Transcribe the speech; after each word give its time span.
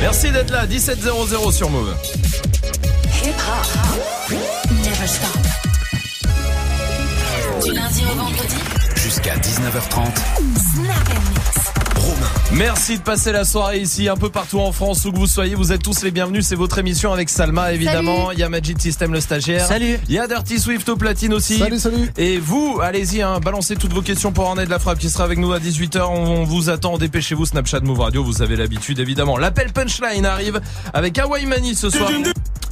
Merci 0.00 0.30
d'être 0.30 0.50
là, 0.50 0.66
17.00 0.66 1.52
sur 1.52 1.70
Move. 1.70 1.94
Hip 3.24 3.28
hop. 3.28 4.38
Never 4.84 5.06
stop. 5.06 5.30
Du 7.64 7.72
lundi 7.72 8.04
au 8.04 8.14
vendredi. 8.14 8.56
Jusqu'à 8.94 9.36
19h30. 9.36 10.16
Snap 10.74 11.08
and 11.08 11.30
mix. 11.30 11.85
Romain. 12.06 12.26
Merci 12.52 12.98
de 12.98 13.02
passer 13.02 13.32
la 13.32 13.44
soirée 13.44 13.80
ici, 13.80 14.08
un 14.08 14.16
peu 14.16 14.30
partout 14.30 14.60
en 14.60 14.72
France, 14.72 15.04
où 15.04 15.12
que 15.12 15.18
vous 15.18 15.26
soyez. 15.26 15.54
Vous 15.54 15.72
êtes 15.72 15.82
tous 15.82 16.02
les 16.02 16.10
bienvenus. 16.10 16.46
C'est 16.46 16.54
votre 16.54 16.78
émission 16.78 17.12
avec 17.12 17.28
Salma, 17.28 17.72
évidemment. 17.72 18.32
Il 18.32 18.38
y 18.38 18.42
a 18.42 18.48
Magic 18.48 18.80
System, 18.80 19.12
le 19.12 19.20
stagiaire. 19.20 19.66
Salut. 19.66 19.98
Il 20.08 20.14
y 20.14 20.18
a 20.18 20.26
Dirty 20.26 20.58
Swift 20.58 20.88
au 20.88 20.96
platine 20.96 21.34
aussi. 21.34 21.58
Salut, 21.58 21.78
salut. 21.78 22.12
Et 22.16 22.38
vous, 22.38 22.78
allez-y, 22.82 23.22
hein, 23.22 23.40
balancez 23.40 23.76
toutes 23.76 23.92
vos 23.92 24.02
questions 24.02 24.32
pour 24.32 24.44
Ornette 24.44 24.66
de 24.66 24.70
la 24.70 24.78
Frappe 24.78 24.98
qui 24.98 25.10
sera 25.10 25.24
avec 25.24 25.38
nous 25.38 25.52
à 25.52 25.58
18h. 25.58 26.06
On 26.08 26.44
vous 26.44 26.70
attend, 26.70 26.98
dépêchez-vous. 26.98 27.46
Snapchat 27.46 27.80
Move 27.80 28.00
Radio, 28.00 28.24
vous 28.24 28.42
avez 28.42 28.56
l'habitude, 28.56 28.98
évidemment. 28.98 29.36
L'appel 29.36 29.72
punchline 29.72 30.24
arrive 30.24 30.60
avec 30.94 31.18
Hawaii 31.18 31.46
Mani 31.46 31.74
ce 31.74 31.90
soir 31.90 32.10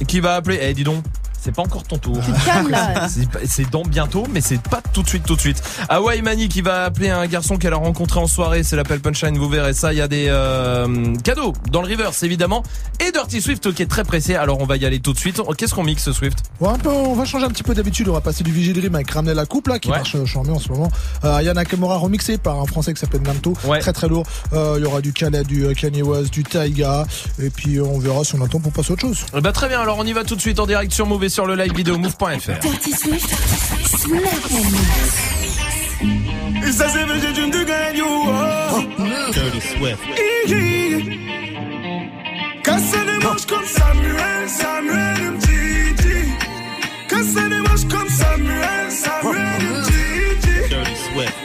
qui 0.07 0.19
va 0.19 0.35
appeler? 0.35 0.59
Eh, 0.61 0.73
dis 0.73 0.83
donc. 0.83 1.03
C'est 1.45 1.53
pas 1.53 1.61
encore 1.61 1.83
ton 1.83 1.99
tour. 1.99 2.17
C'est 3.45 3.69
dans 3.69 3.83
bientôt, 3.83 4.25
mais 4.31 4.41
c'est 4.41 4.59
pas 4.59 4.81
tout 4.93 5.03
de 5.03 5.07
suite, 5.07 5.25
tout 5.27 5.35
de 5.35 5.39
suite. 5.39 5.61
Hawaii 5.89 6.23
Mani 6.23 6.49
qui 6.49 6.61
va 6.61 6.85
appeler 6.85 7.09
un 7.11 7.27
garçon 7.27 7.57
qu'elle 7.57 7.73
a 7.73 7.77
rencontré 7.77 8.19
en 8.19 8.25
soirée. 8.25 8.63
C'est 8.63 8.75
l'appel 8.75 8.99
punchline, 8.99 9.37
vous 9.37 9.47
verrez 9.47 9.73
ça. 9.73 9.93
Il 9.93 9.97
y 9.99 10.01
a 10.01 10.07
des 10.07 10.25
euh, 10.27 11.15
cadeaux 11.23 11.53
dans 11.71 11.83
le 11.83 11.87
reverse, 11.87 12.23
évidemment. 12.23 12.63
Et 12.99 13.11
Dirty 13.11 13.41
Swift 13.41 13.71
qui 13.75 13.83
est 13.83 13.85
très 13.85 14.03
pressé. 14.03 14.33
Alors 14.33 14.59
on 14.59 14.65
va 14.65 14.77
y 14.77 14.85
aller 14.85 14.99
tout 14.99 15.13
de 15.13 15.19
suite. 15.19 15.39
Qu'est-ce 15.57 15.75
qu'on 15.75 15.83
mixe, 15.83 16.11
Swift? 16.11 16.39
Ouais, 16.59 16.69
un 16.69 16.79
peu, 16.79 16.89
on 16.89 17.13
va 17.13 17.25
changer 17.25 17.45
un 17.45 17.49
petit 17.49 17.61
peu 17.61 17.75
d'habitude. 17.75 18.09
On 18.09 18.13
va 18.13 18.21
passer 18.21 18.43
du 18.43 18.51
Vigil 18.51 18.73
Dream 18.73 18.95
avec 18.95 19.11
Ramener 19.11 19.35
la 19.35 19.45
coupe 19.45 19.67
là, 19.67 19.77
qui 19.77 19.89
Ouais. 19.91 19.97
marche 19.97 20.15
euh, 20.15 20.25
charmé 20.25 20.49
en 20.49 20.57
ce 20.59 20.69
moment. 20.69 20.89
Euh, 21.25 21.41
Yana 21.43 21.53
Nakamura 21.53 21.97
remixé 21.97 22.39
par 22.39 22.59
un 22.59 22.65
français 22.65 22.91
qui 22.95 22.99
s'appelle 23.01 23.21
Namto. 23.21 23.53
Ouais. 23.65 23.79
Très 23.81 23.93
très 23.93 24.07
lourd. 24.07 24.25
Euh, 24.53 24.77
Il 24.79 24.83
y 24.83 24.85
aura 24.87 25.01
du 25.01 25.13
Khaled, 25.13 25.45
du 25.45 25.67
Kanye 25.75 26.01
West, 26.01 26.33
du 26.33 26.43
Taiga. 26.43 27.05
Et 27.39 27.51
puis 27.51 27.79
on 27.79 27.99
verra 27.99 28.23
si 28.23 28.33
on 28.35 28.41
attend 28.43 28.59
pour 28.59 28.71
passer 28.71 28.91
à 28.91 28.93
autre 28.93 29.01
chose. 29.03 29.25
Eh 29.37 29.41
Bah 29.41 29.51
très 29.51 29.67
bien, 29.67 29.79
alors 29.79 29.97
on 29.99 30.05
y 30.05 30.13
va 30.13 30.23
tout 30.23 30.35
de 30.35 30.41
suite 30.41 30.59
en 30.59 30.65
direct 30.65 30.91
sur 30.91 31.05
et 31.21 31.29
sur 31.35 31.45
le 31.45 31.55
live 31.55 31.75
vidéo 31.75 31.97
move.fr. 31.97 32.59
Dirty 32.61 32.93
Swift. 32.93 33.29
Dirty 39.33 39.59
les 43.05 43.25
manches 43.25 43.45
comme 43.47 43.65
Samuel, 43.65 44.47
Samuel 44.47 45.33
les 47.49 47.57
manches 47.57 47.85
comme 47.89 48.07
Samuel, 48.07 48.89
Samuel. 48.89 49.83
Dirty. 50.69 51.44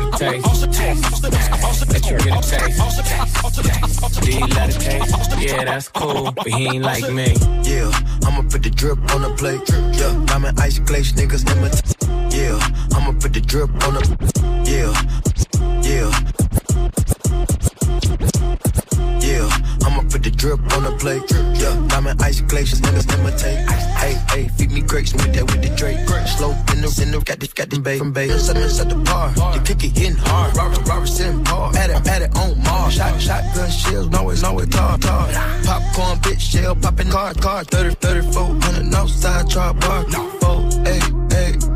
Get 0.00 0.14
a 0.14 0.18
taste? 0.18 1.22
Let 1.92 2.10
you 2.10 2.18
get 2.18 2.36
a 2.36 2.48
taste. 2.48 4.22
Do 4.22 4.32
you 4.32 4.46
let 4.46 4.68
it 4.74 4.80
taste? 4.80 5.40
Yeah, 5.40 5.64
that's 5.64 5.88
cool, 5.88 6.32
but 6.32 6.46
he 6.46 6.68
ain't 6.68 6.82
like 6.82 7.10
me. 7.10 7.34
Yeah, 7.62 7.90
I'ma 8.24 8.42
put 8.50 8.62
the 8.62 8.70
drip 8.74 8.98
on 9.14 9.22
the 9.22 9.34
plate. 9.36 9.62
Yeah, 9.98 10.24
diamond 10.26 10.60
ice 10.60 10.78
glaze 10.78 11.12
niggas 11.12 11.44
never. 11.44 11.70
Yeah, 12.34 12.58
I'ma 12.96 13.12
put 13.20 13.32
the 13.32 13.40
drip 13.40 13.70
on 13.86 13.94
the. 13.94 14.02
Yeah. 14.66 15.25
Put 20.10 20.22
the 20.22 20.30
drip 20.30 20.60
on 20.74 20.82
the 20.84 20.92
plate. 20.98 21.22
Yeah, 21.60 21.74
diamond 21.88 22.22
ice 22.22 22.40
glaciers, 22.40 22.80
niggas 22.80 23.12
imitate. 23.18 23.58
Hey, 23.96 24.14
hey, 24.30 24.48
feed 24.56 24.72
me 24.72 24.80
grapes 24.82 25.12
with 25.12 25.32
that 25.34 25.44
with 25.44 25.62
the 25.62 25.70
Drake. 25.76 25.98
Slow 26.36 26.50
in 26.72 26.80
the 26.82 26.88
the 26.88 27.22
got 27.24 27.40
this 27.40 27.52
got 27.52 27.70
this 27.70 27.78
bay 27.78 27.98
from 27.98 28.12
bay. 28.12 28.28
Seven 28.38 28.62
at 28.62 28.88
the 28.88 28.96
bar, 28.96 29.30
the 29.32 29.62
kick 29.64 29.84
it 29.84 29.96
hitting 29.96 30.16
hard. 30.16 30.56
Robert 30.56 30.86
Robertson 30.88 31.44
Paul, 31.44 31.76
at 31.76 31.90
it 31.90 32.08
at 32.08 32.22
it 32.22 32.36
on 32.36 32.62
Mars. 32.62 32.94
Shot 32.94 33.20
shotgun 33.20 33.70
shells, 33.70 34.08
know 34.10 34.30
it 34.30 34.42
know 34.42 34.58
it 34.58 34.70
tar. 34.70 34.98
Popcorn 34.98 36.18
bitch 36.18 36.40
shell 36.40 36.74
popping 36.76 37.10
car 37.10 37.34
car. 37.34 37.64
30 37.64 37.94
34 37.96 38.42
hundred 38.60 38.94
outside 38.94 39.48
char 39.48 39.74
bar. 39.74 40.04
Hey, 40.84 41.00
hey. 41.30 41.56
Rob, 41.56 41.64
rob, 41.64 41.75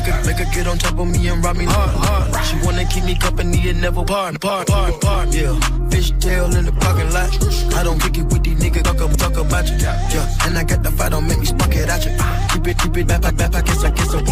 make 0.00 0.12
her, 0.12 0.24
make 0.24 0.38
her 0.38 0.54
get 0.54 0.66
on 0.66 0.78
top 0.78 0.98
of 0.98 1.08
me 1.08 1.28
and 1.28 1.44
rob 1.44 1.56
me 1.56 1.64
hard, 1.64 1.90
hard. 1.90 2.46
She 2.46 2.56
wanna 2.64 2.84
keep 2.84 3.04
me 3.04 3.14
company 3.14 3.68
and 3.68 3.80
never 3.80 4.04
part, 4.04 4.40
part, 4.40 4.66
part, 4.66 5.00
part. 5.00 5.34
Yeah, 5.34 5.58
fish 5.90 6.12
tail 6.18 6.54
in 6.56 6.64
the 6.64 6.72
parking 6.72 7.12
lot. 7.12 7.30
I 7.74 7.84
don't 7.84 8.00
kick 8.00 8.18
it 8.18 8.24
with 8.24 8.42
these 8.44 8.58
niggas, 8.58 8.82
talk, 8.82 8.96
talk 9.16 9.36
about 9.36 9.68
you. 9.68 9.76
Yeah, 9.76 10.46
and 10.46 10.58
I 10.58 10.64
got 10.64 10.82
the 10.82 10.90
fight, 10.90 11.10
don't 11.10 11.26
make 11.26 11.38
me 11.38 11.46
spark 11.46 11.74
it 11.74 11.88
at 11.88 12.04
you. 12.04 12.12
Keep 12.52 12.68
it, 12.68 12.78
keep 12.78 12.96
it, 12.96 13.06
back, 13.06 13.22
back, 13.22 13.36
back, 13.36 13.52
back, 13.52 13.66
kiss, 13.66 13.84
I 13.84 13.90
kiss 13.90 14.12
her. 14.12 14.22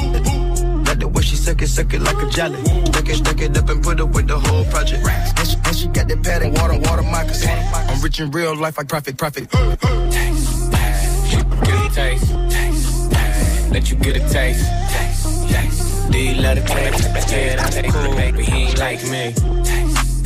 Like 0.88 1.00
the 1.00 1.08
way 1.08 1.22
she 1.22 1.36
suck 1.36 1.60
it, 1.60 1.68
suck 1.68 1.92
it 1.92 2.00
like 2.00 2.16
a 2.16 2.30
jelly. 2.30 2.62
Stuck 2.86 3.08
it, 3.08 3.16
stuck 3.16 3.40
it 3.40 3.56
up 3.56 3.68
and 3.68 3.82
put 3.82 4.00
it 4.00 4.08
with 4.08 4.26
the 4.26 4.38
whole 4.38 4.64
project. 4.66 5.06
And 5.06 5.48
she, 5.48 5.56
and 5.64 5.76
she 5.76 5.88
got 5.88 6.08
the 6.08 6.16
pad 6.16 6.42
and 6.42 6.56
water, 6.56 6.78
water 6.78 7.02
moccasins. 7.02 7.50
I'm 7.74 8.00
rich 8.00 8.20
in 8.20 8.30
real 8.30 8.56
life, 8.56 8.78
I 8.78 8.84
profit, 8.84 9.16
profit. 9.16 9.48
She 11.28 11.36
get 11.36 11.76
a 11.84 11.94
taste. 11.94 12.32
Let 13.70 13.90
you 13.90 13.96
get 13.96 14.16
a 14.16 14.20
taste. 14.32 14.87
You 16.10 16.34
let 16.40 16.58
it 16.58 16.66
taste? 16.66 17.30
Yeah, 17.30 17.56
that's 17.56 17.92
cool, 17.92 18.14
but 18.14 18.40
he 18.40 18.62
ain't 18.64 18.78
like 18.78 19.02
me. 19.04 19.34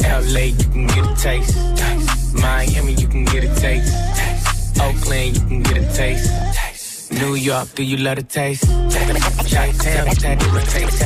LA, 0.03 0.41
you 0.55 0.65
can 0.71 0.87
get 0.87 1.05
a 1.07 1.15
taste. 1.17 2.35
Miami, 2.35 2.93
you 2.95 3.09
can 3.09 3.25
get 3.25 3.45
a 3.45 3.55
taste. 3.61 3.93
Oakland, 4.81 5.37
you 5.37 5.43
can 5.47 5.63
get 5.63 5.77
a 5.79 5.93
taste. 5.93 7.11
New 7.13 7.35
York, 7.35 7.69
do 7.75 7.83
you 7.83 7.99
let 7.99 8.19
it 8.19 8.29
taste? 8.29 8.65
Chi-town, 8.65 10.07
you 10.09 10.15
take 10.15 10.41
it, 10.41 10.65
taste. 10.71 11.03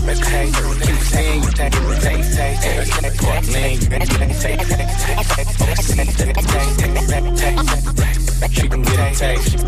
Houston, 0.87 1.43
you 1.43 1.51
take 1.51 1.75
it, 1.75 2.03
taste. 2.03 3.17
Portland, 3.19 3.83
you 3.83 3.89
take 3.89 4.11
it, 4.21 4.39
taste, 4.41 5.61
Overseas, 5.63 6.17
taste, 6.17 6.49
taste, 6.49 6.79
taste, 7.37 7.97
taste. 7.97 8.26
She 8.53 8.69
can 8.69 8.83
get 8.83 8.99
a 8.99 9.15
taste. 9.15 9.59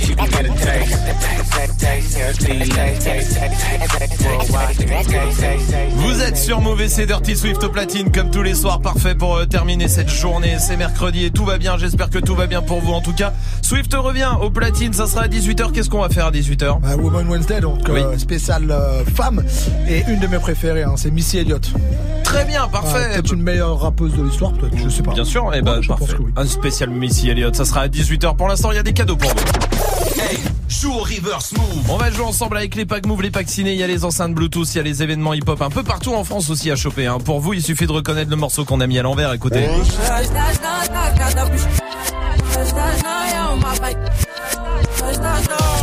She 0.00 0.14
can 0.14 0.26
get 0.28 0.46
a 0.46 0.54
taste. 0.54 0.96
Taste, 1.78 2.40
taste, 2.40 3.04
taste, 3.04 3.04
taste. 3.04 3.38
Worldwide, 4.24 4.76
taste, 4.78 5.10
taste, 5.10 5.40
taste. 5.70 5.92
Vous 5.96 6.22
êtes 6.22 6.36
sur 6.36 6.60
Mauvais, 6.60 6.88
c'est 6.88 7.06
Dirty 7.06 7.36
Swift 7.36 7.62
au 7.64 7.68
platine 7.68 8.10
comme 8.10 8.30
tous 8.30 8.42
les 8.42 8.54
soirs, 8.54 8.80
parfait 8.80 9.14
pour 9.14 9.36
euh, 9.36 9.44
terminer 9.46 9.88
cette 9.88 10.08
journée. 10.10 10.56
C'est 10.58 10.76
mercredi 10.76 11.24
et 11.26 11.30
tout 11.30 11.44
va 11.44 11.58
bien, 11.58 11.76
j'espère 11.78 12.10
que 12.10 12.18
tout 12.18 12.34
va 12.34 12.46
bien 12.46 12.62
pour 12.62 12.80
vous 12.80 12.92
en 12.92 13.00
tout 13.00 13.12
cas. 13.14 13.32
Swift 13.62 13.92
revient 13.94 14.30
au 14.40 14.50
platine, 14.50 14.92
ça 14.92 15.06
sera 15.06 15.22
à 15.22 15.28
18h. 15.28 15.72
Qu'est-ce 15.72 15.90
qu'on 15.90 16.00
va 16.02 16.08
faire 16.08 16.26
à 16.26 16.30
18h 16.32 16.80
Bah, 16.80 16.96
Woman 16.96 17.28
Wednesday, 17.28 17.60
donc 17.60 17.80
Oui. 17.88 18.00
euh, 18.00 18.16
spéciale 18.18 18.70
euh, 18.70 19.04
femme. 19.04 19.42
Et 19.88 20.02
une 20.08 20.18
de 20.20 20.26
mes 20.26 20.38
préférées, 20.38 20.82
hein, 20.84 20.94
c'est 20.96 21.10
Missy 21.10 21.38
Elliott. 21.38 21.70
Très 22.24 22.44
bien, 22.46 22.62
Ah, 22.64 22.68
parfait. 22.68 23.10
peut-être 23.12 23.32
une 23.34 23.42
meilleure 23.42 23.78
rappeuse 23.80 24.14
de 24.16 24.22
l'histoire, 24.22 24.52
peut-être, 24.54 24.76
je 24.78 24.88
sais 24.88 25.02
pas. 25.02 25.12
Bien 25.12 25.24
sûr, 25.24 25.54
et 25.54 25.62
bah 25.62 25.76
Ouais, 25.76 25.82
je 25.82 25.88
pense 25.88 25.98
parfait. 26.00 26.14
que 26.16 26.22
oui. 26.22 26.32
Un 26.36 26.46
spécial 26.46 26.90
Missy 26.90 27.28
Elliott, 27.30 27.33
ça 27.52 27.64
sera 27.64 27.82
à 27.82 27.88
18h. 27.88 28.36
Pour 28.36 28.48
l'instant, 28.48 28.70
il 28.72 28.76
y 28.76 28.78
a 28.78 28.82
des 28.82 28.92
cadeaux 28.92 29.16
pour 29.16 29.30
vous. 29.30 30.20
Hey, 30.20 30.38
joue 30.68 30.92
au 30.92 31.00
reverse 31.02 31.52
move. 31.52 31.90
On 31.90 31.96
va 31.96 32.10
jouer 32.10 32.24
ensemble 32.24 32.56
avec 32.56 32.74
les 32.74 32.84
packs 32.86 33.06
Move, 33.06 33.22
les 33.22 33.30
packs 33.30 33.48
ciné, 33.48 33.72
il 33.72 33.78
y 33.78 33.82
a 33.82 33.86
les 33.86 34.04
enceintes 34.04 34.34
Bluetooth, 34.34 34.68
il 34.74 34.76
y 34.76 34.80
a 34.80 34.82
les 34.82 35.02
événements 35.02 35.34
hip-hop 35.34 35.60
un 35.60 35.70
peu 35.70 35.82
partout 35.82 36.14
en 36.14 36.24
France 36.24 36.50
aussi 36.50 36.70
à 36.70 36.76
choper. 36.76 37.06
hein. 37.06 37.18
Pour 37.18 37.40
vous, 37.40 37.52
il 37.52 37.62
suffit 37.62 37.86
de 37.86 37.92
reconnaître 37.92 38.30
le 38.30 38.36
morceau 38.36 38.64
qu'on 38.64 38.80
a 38.80 38.86
mis 38.86 38.98
à 38.98 39.02
l'envers. 39.02 39.32
Écoutez. 39.32 39.68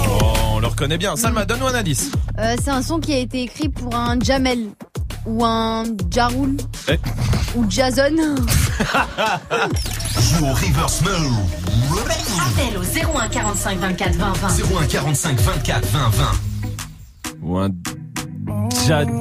Oh, 0.08 0.34
on 0.56 0.60
le 0.60 0.68
reconnaît 0.68 0.98
bien. 0.98 1.16
Salma, 1.16 1.46
donne-nous 1.46 1.68
un 1.68 1.76
indice. 1.76 2.12
Euh, 2.40 2.56
c'est 2.64 2.72
un 2.72 2.82
son 2.82 3.00
qui 3.00 3.14
a 3.14 3.18
été 3.18 3.42
écrit 3.44 3.70
pour 3.70 3.96
un 3.96 4.20
Jamel 4.20 4.68
ou 5.26 5.44
un 5.46 5.84
Jaroul 6.10 6.58
Eh. 6.90 6.98
ou 7.56 7.66
Jason. 7.70 8.16
Joue 10.20 10.46
au 10.46 10.54
reverse 10.54 11.02
move. 11.02 11.38
Appel 12.42 12.78
au 12.78 12.84
01 13.20 13.28
45 13.30 13.80
24 13.80 14.16
20 14.16 14.34
20. 14.34 14.48
01 14.82 14.86
45 14.88 15.40
24 15.40 15.88
20 15.88 16.10
20. 16.10 16.26
Ou 17.44 17.58
un 17.58 17.70
Jadju. 18.88 19.14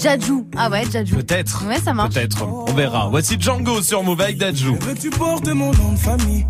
Jadju. 0.00 0.44
Ah 0.56 0.68
ouais, 0.68 0.82
Jadju. 0.90 1.14
Peut-être. 1.16 1.64
Ouais, 1.66 1.78
ça 1.80 1.94
marche. 1.94 2.14
Peut-être. 2.14 2.42
On 2.42 2.72
verra. 2.74 3.08
Voici 3.10 3.36
Django 3.40 3.82
sur 3.82 4.02
Move 4.02 4.20
avec 4.20 4.38
Dadju. 4.38 4.76
Je 4.80 4.86
veux 4.86 4.94
que 4.94 5.00
tu 5.00 5.10
portes 5.10 5.46
mon 5.48 5.72
nom 5.72 5.92
de 5.92 5.98
famille, 5.98 6.44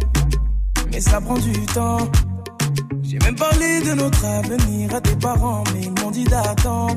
mais 0.91 1.01
ça 1.01 1.21
prend 1.21 1.39
du 1.39 1.53
temps. 1.67 2.09
J'ai 3.03 3.19
même 3.19 3.37
parlé 3.37 3.83
de 3.83 3.93
notre 3.93 4.25
avenir 4.25 4.95
à 4.95 5.01
tes 5.01 5.17
parents, 5.17 5.65
mais 5.75 5.83
ils 5.83 6.03
m'ont 6.03 6.11
dit 6.11 6.25
d'attendre. 6.25 6.97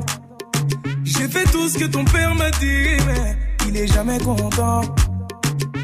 J'ai 1.06 1.28
fait 1.28 1.44
tout 1.52 1.68
ce 1.68 1.78
que 1.78 1.84
ton 1.84 2.04
père 2.04 2.34
m'a 2.34 2.50
dit, 2.50 2.96
mais 3.06 3.36
il 3.68 3.76
est 3.76 3.86
jamais 3.86 4.18
content. 4.18 4.80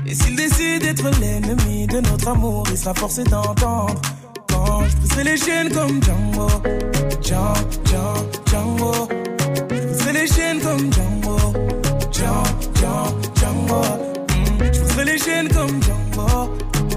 Et 0.05 0.14
s'il 0.14 0.35
décide 0.35 0.83
d'être 0.83 1.09
l'ennemi 1.21 1.87
de 1.87 2.00
notre 2.00 2.29
amour, 2.29 2.64
il 2.71 2.76
sera 2.76 2.93
forcé 2.93 3.23
d'entendre. 3.23 4.02
Quand 4.49 4.83
je 4.88 4.97
briserai 4.97 5.25
les 5.25 5.37
chaînes 5.37 5.73
comme 5.73 6.02
Django, 6.02 6.49
Django, 7.23 7.55
Django, 7.87 8.29
Django. 8.50 9.09
Je 9.55 9.62
briserai 9.62 10.12
les 10.12 10.26
chaînes 10.26 10.61
comme 10.61 10.93
Django, 10.93 11.37
Django, 12.11 12.49
Django, 12.75 13.17
Django. 13.37 13.81
Mm. 13.81 14.73
Je 14.73 14.81
briserai 14.81 15.05
les 15.05 15.19
chaînes 15.19 15.49
comme 15.49 15.83
Django, 15.83 16.29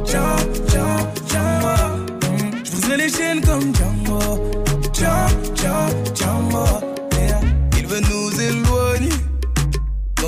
Django, 0.04 0.38
Django, 0.68 0.98
Django. 1.30 1.76
Mm. 2.26 2.66
Je 2.66 2.72
briserai 2.72 2.98
les 2.98 3.10
chaînes 3.10 3.42
comme 3.42 3.76
Django, 3.76 4.20
Django, 4.20 4.55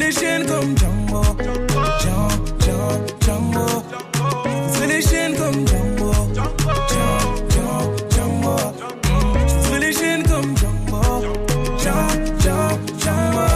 les 0.00 0.10
chaînes 0.12 0.46
comme 0.46 0.76
Django. 0.78 1.22
Django, 2.00 2.28
Django, 3.20 3.66
Je 4.14 4.68
briserai 4.68 4.86
les 4.86 5.02
chaînes 5.02 5.36
comme 5.36 5.66
Django. 5.68 6.12
Django, 6.90 7.96
Django. 8.10 8.56
Je 9.46 9.54
briserai 9.54 9.78
les 9.78 9.92
chaînes 9.92 10.22
comme 10.22 10.56
Django. 10.56 11.02
Django, 11.78 12.78
Django. 12.98 13.46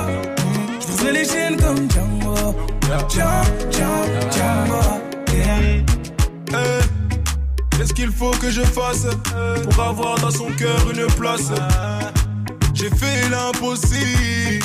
Je 0.81 0.87
briserai 0.87 1.13
les 1.13 1.25
chaînes 1.25 1.57
comme 1.57 1.91
Django 1.91 2.35
Django, 3.09 4.01
Django. 4.31 4.81
Eh, 5.29 5.85
Qu'est-ce 7.77 7.95
qu'il 7.95 8.11
faut 8.11 8.31
que 8.33 8.51
je 8.51 8.63
fasse 8.63 9.07
pour 9.63 9.83
avoir 9.83 10.19
dans 10.21 10.31
son 10.31 10.51
cœur 10.53 10.79
une 10.91 11.07
place? 11.15 11.51
J'ai 12.75 12.91
fait 12.91 13.29
l'impossible 13.31 14.65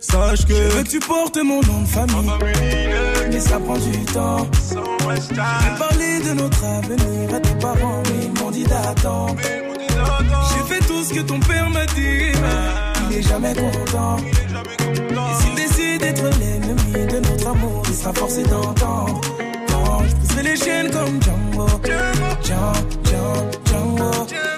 Sache 0.00 0.46
que. 0.46 0.54
Je 0.54 0.76
veux 0.76 0.82
que 0.82 0.88
tu 0.88 1.00
portes 1.00 1.36
mon 1.36 1.60
nom 1.62 1.82
de 1.82 1.88
famille. 1.88 2.30
Mais 3.30 3.40
ça 3.40 3.58
prend 3.58 3.78
du 3.78 4.04
temps. 4.06 4.46
J'ai 4.70 5.34
parlé 5.78 6.20
de 6.20 6.32
notre 6.34 6.64
avenir 6.64 7.34
à 7.34 7.40
tes 7.40 7.54
parents, 7.54 8.02
mais 8.06 8.26
ils 8.26 8.42
m'ont 8.42 8.50
dit 8.50 8.64
d'attendre. 8.64 9.36
J'ai 9.40 10.74
fait 10.74 10.84
tout 10.86 11.02
ce 11.04 11.14
que 11.14 11.20
ton 11.20 11.40
père 11.40 11.68
m'a 11.70 11.86
dit. 11.86 12.32
Il 13.10 13.16
est 13.16 13.22
jamais 13.22 13.54
content. 13.54 14.16
Et 14.18 15.42
s'il 15.42 15.54
décide 15.54 16.00
d'être 16.00 16.24
l'ennemi 16.38 17.06
de 17.06 17.18
notre 17.20 17.48
amour, 17.48 17.82
il 17.88 17.94
sera 17.94 18.12
forcé 18.14 18.42
d'entendre. 18.44 19.20
Je 20.08 20.14
briserai 20.14 20.42
les 20.42 20.56
chaînes 20.56 20.90
comme 20.90 21.20
Django. 21.22 21.66
Django, 21.84 22.80
Django, 23.04 23.50
Django. 23.66 24.57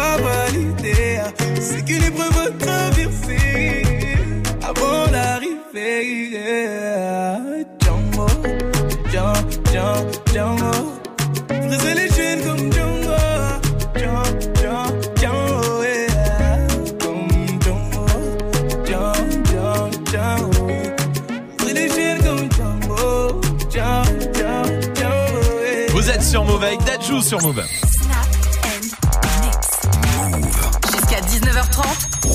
Pas 0.00 0.16
valider, 0.16 1.20
c'est 1.60 1.90
épreuve 2.08 2.38
à 2.46 2.50
traverser 2.64 3.82
avant 4.70 5.02
l'arrivée. 5.14 6.30
Django, 7.82 8.26
Django, 9.12 10.10
Django. 10.32 10.74
Briser 11.66 11.94
les 12.00 12.10
chaînes 12.16 12.42
comme 12.46 12.64
Django, 12.74 13.18
Django, 13.98 14.32
Django, 14.60 14.88
Django, 15.20 15.60
yeah. 15.82 16.66
Comme 17.02 17.28
Django, 17.64 18.04
Django, 18.86 19.14
Django, 19.50 19.72
Django. 20.10 20.62
Briser 21.58 21.74
les 21.74 21.88
chaînes 21.96 22.22
comme 22.24 22.48
Django. 23.70 24.00
Vous 25.94 26.10
êtes 26.10 26.22
sur 26.22 26.44
Move 26.44 26.64
avec 26.64 26.80
Dajou 26.84 27.20
sur 27.20 27.40
Move. 27.42 27.62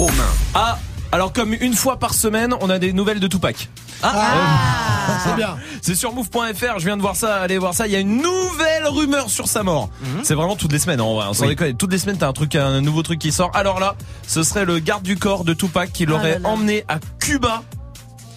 Romain. 0.06 0.24
Ah, 0.54 0.78
alors 1.12 1.34
comme 1.34 1.54
une 1.54 1.74
fois 1.74 1.98
par 1.98 2.14
semaine, 2.14 2.54
on 2.62 2.70
a 2.70 2.78
des 2.80 2.94
nouvelles 2.94 3.20
de 3.20 3.28
Tupac. 3.28 3.70
Ah, 4.04 5.20
c'est 5.26 5.36
bien. 5.36 5.58
C'est 5.82 5.96
sur 5.96 6.14
move.fr, 6.14 6.78
je 6.80 6.86
viens 6.86 6.98
de 6.98 7.02
voir 7.02 7.16
ça, 7.16 7.38
allez 7.42 7.58
voir 7.58 7.74
ça, 7.74 7.88
il 7.88 7.94
y 7.94 7.96
a 7.96 8.00
une 8.00 8.18
nouvelle 8.22 8.86
rumeur 8.88 9.30
sur 9.30 9.48
sa 9.48 9.64
mort. 9.64 9.90
C'est 10.24 10.36
vraiment 10.36 10.56
toutes 10.56 10.72
les 10.74 10.80
semaines 10.80 11.02
en 11.02 11.16
vrai, 11.16 11.26
hein, 11.28 11.34
sans 11.34 11.44
Oui. 11.44 11.50
déconner. 11.50 11.74
Toutes 11.74 11.92
les 11.92 11.98
semaines 11.98 12.18
t'as 12.18 12.28
un 12.28 12.34
truc, 12.34 12.56
un 12.56 12.82
nouveau 12.82 13.02
truc 13.02 13.20
qui 13.20 13.32
sort. 13.32 13.50
Alors 13.56 13.80
là, 13.80 13.96
ce 14.28 14.44
serait 14.44 14.66
le 14.66 14.80
garde 14.80 15.04
du 15.04 15.18
corps 15.18 15.44
de 15.44 15.54
Tupac 15.54 15.92
qui 15.92 16.06
l'aurait 16.06 16.34
là 16.34 16.40
là. 16.40 16.50
emmené 16.50 16.84
à 16.88 17.00
Cuba 17.20 17.64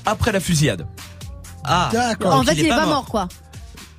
après 0.06 0.32
la 0.32 0.40
fusillade. 0.40 0.86
Ah. 1.64 1.90
D'accord. 1.92 2.34
En 2.34 2.42
fait, 2.44 2.52
il 2.52 2.60
il 2.60 2.64
est 2.64 2.68
est 2.68 2.70
pas 2.70 2.76
pas 2.76 2.86
mort. 2.86 2.94
mort, 2.94 3.04
quoi. 3.06 3.28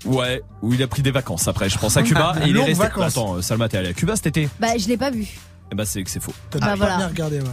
Ouais, 0.05 0.41
où 0.61 0.73
il 0.73 0.81
a 0.81 0.87
pris 0.87 1.01
des 1.01 1.11
vacances 1.11 1.47
après, 1.47 1.69
je 1.69 1.77
pense 1.77 1.97
à 1.97 2.03
Cuba. 2.03 2.33
et 2.41 2.47
il 2.47 2.55
est 2.57 2.61
resté. 2.63 2.73
vacances. 2.83 3.11
Attends, 3.17 3.35
euh, 3.35 3.41
Salma, 3.41 3.67
t'es 3.67 3.77
allé 3.77 3.89
à 3.89 3.93
Cuba 3.93 4.15
cet 4.15 4.27
été 4.27 4.49
Bah, 4.59 4.69
je 4.77 4.87
l'ai 4.87 4.97
pas 4.97 5.11
vu. 5.11 5.27
Eh 5.71 5.75
bah 5.75 5.85
c'est 5.85 6.03
que 6.03 6.09
c'est 6.09 6.19
faux. 6.21 6.33
T'as 6.49 6.59
Bah, 6.59 6.67
pas 6.67 6.75
voilà. 6.75 6.97
bien 6.97 7.07
regardé, 7.07 7.39
ouais. 7.39 7.47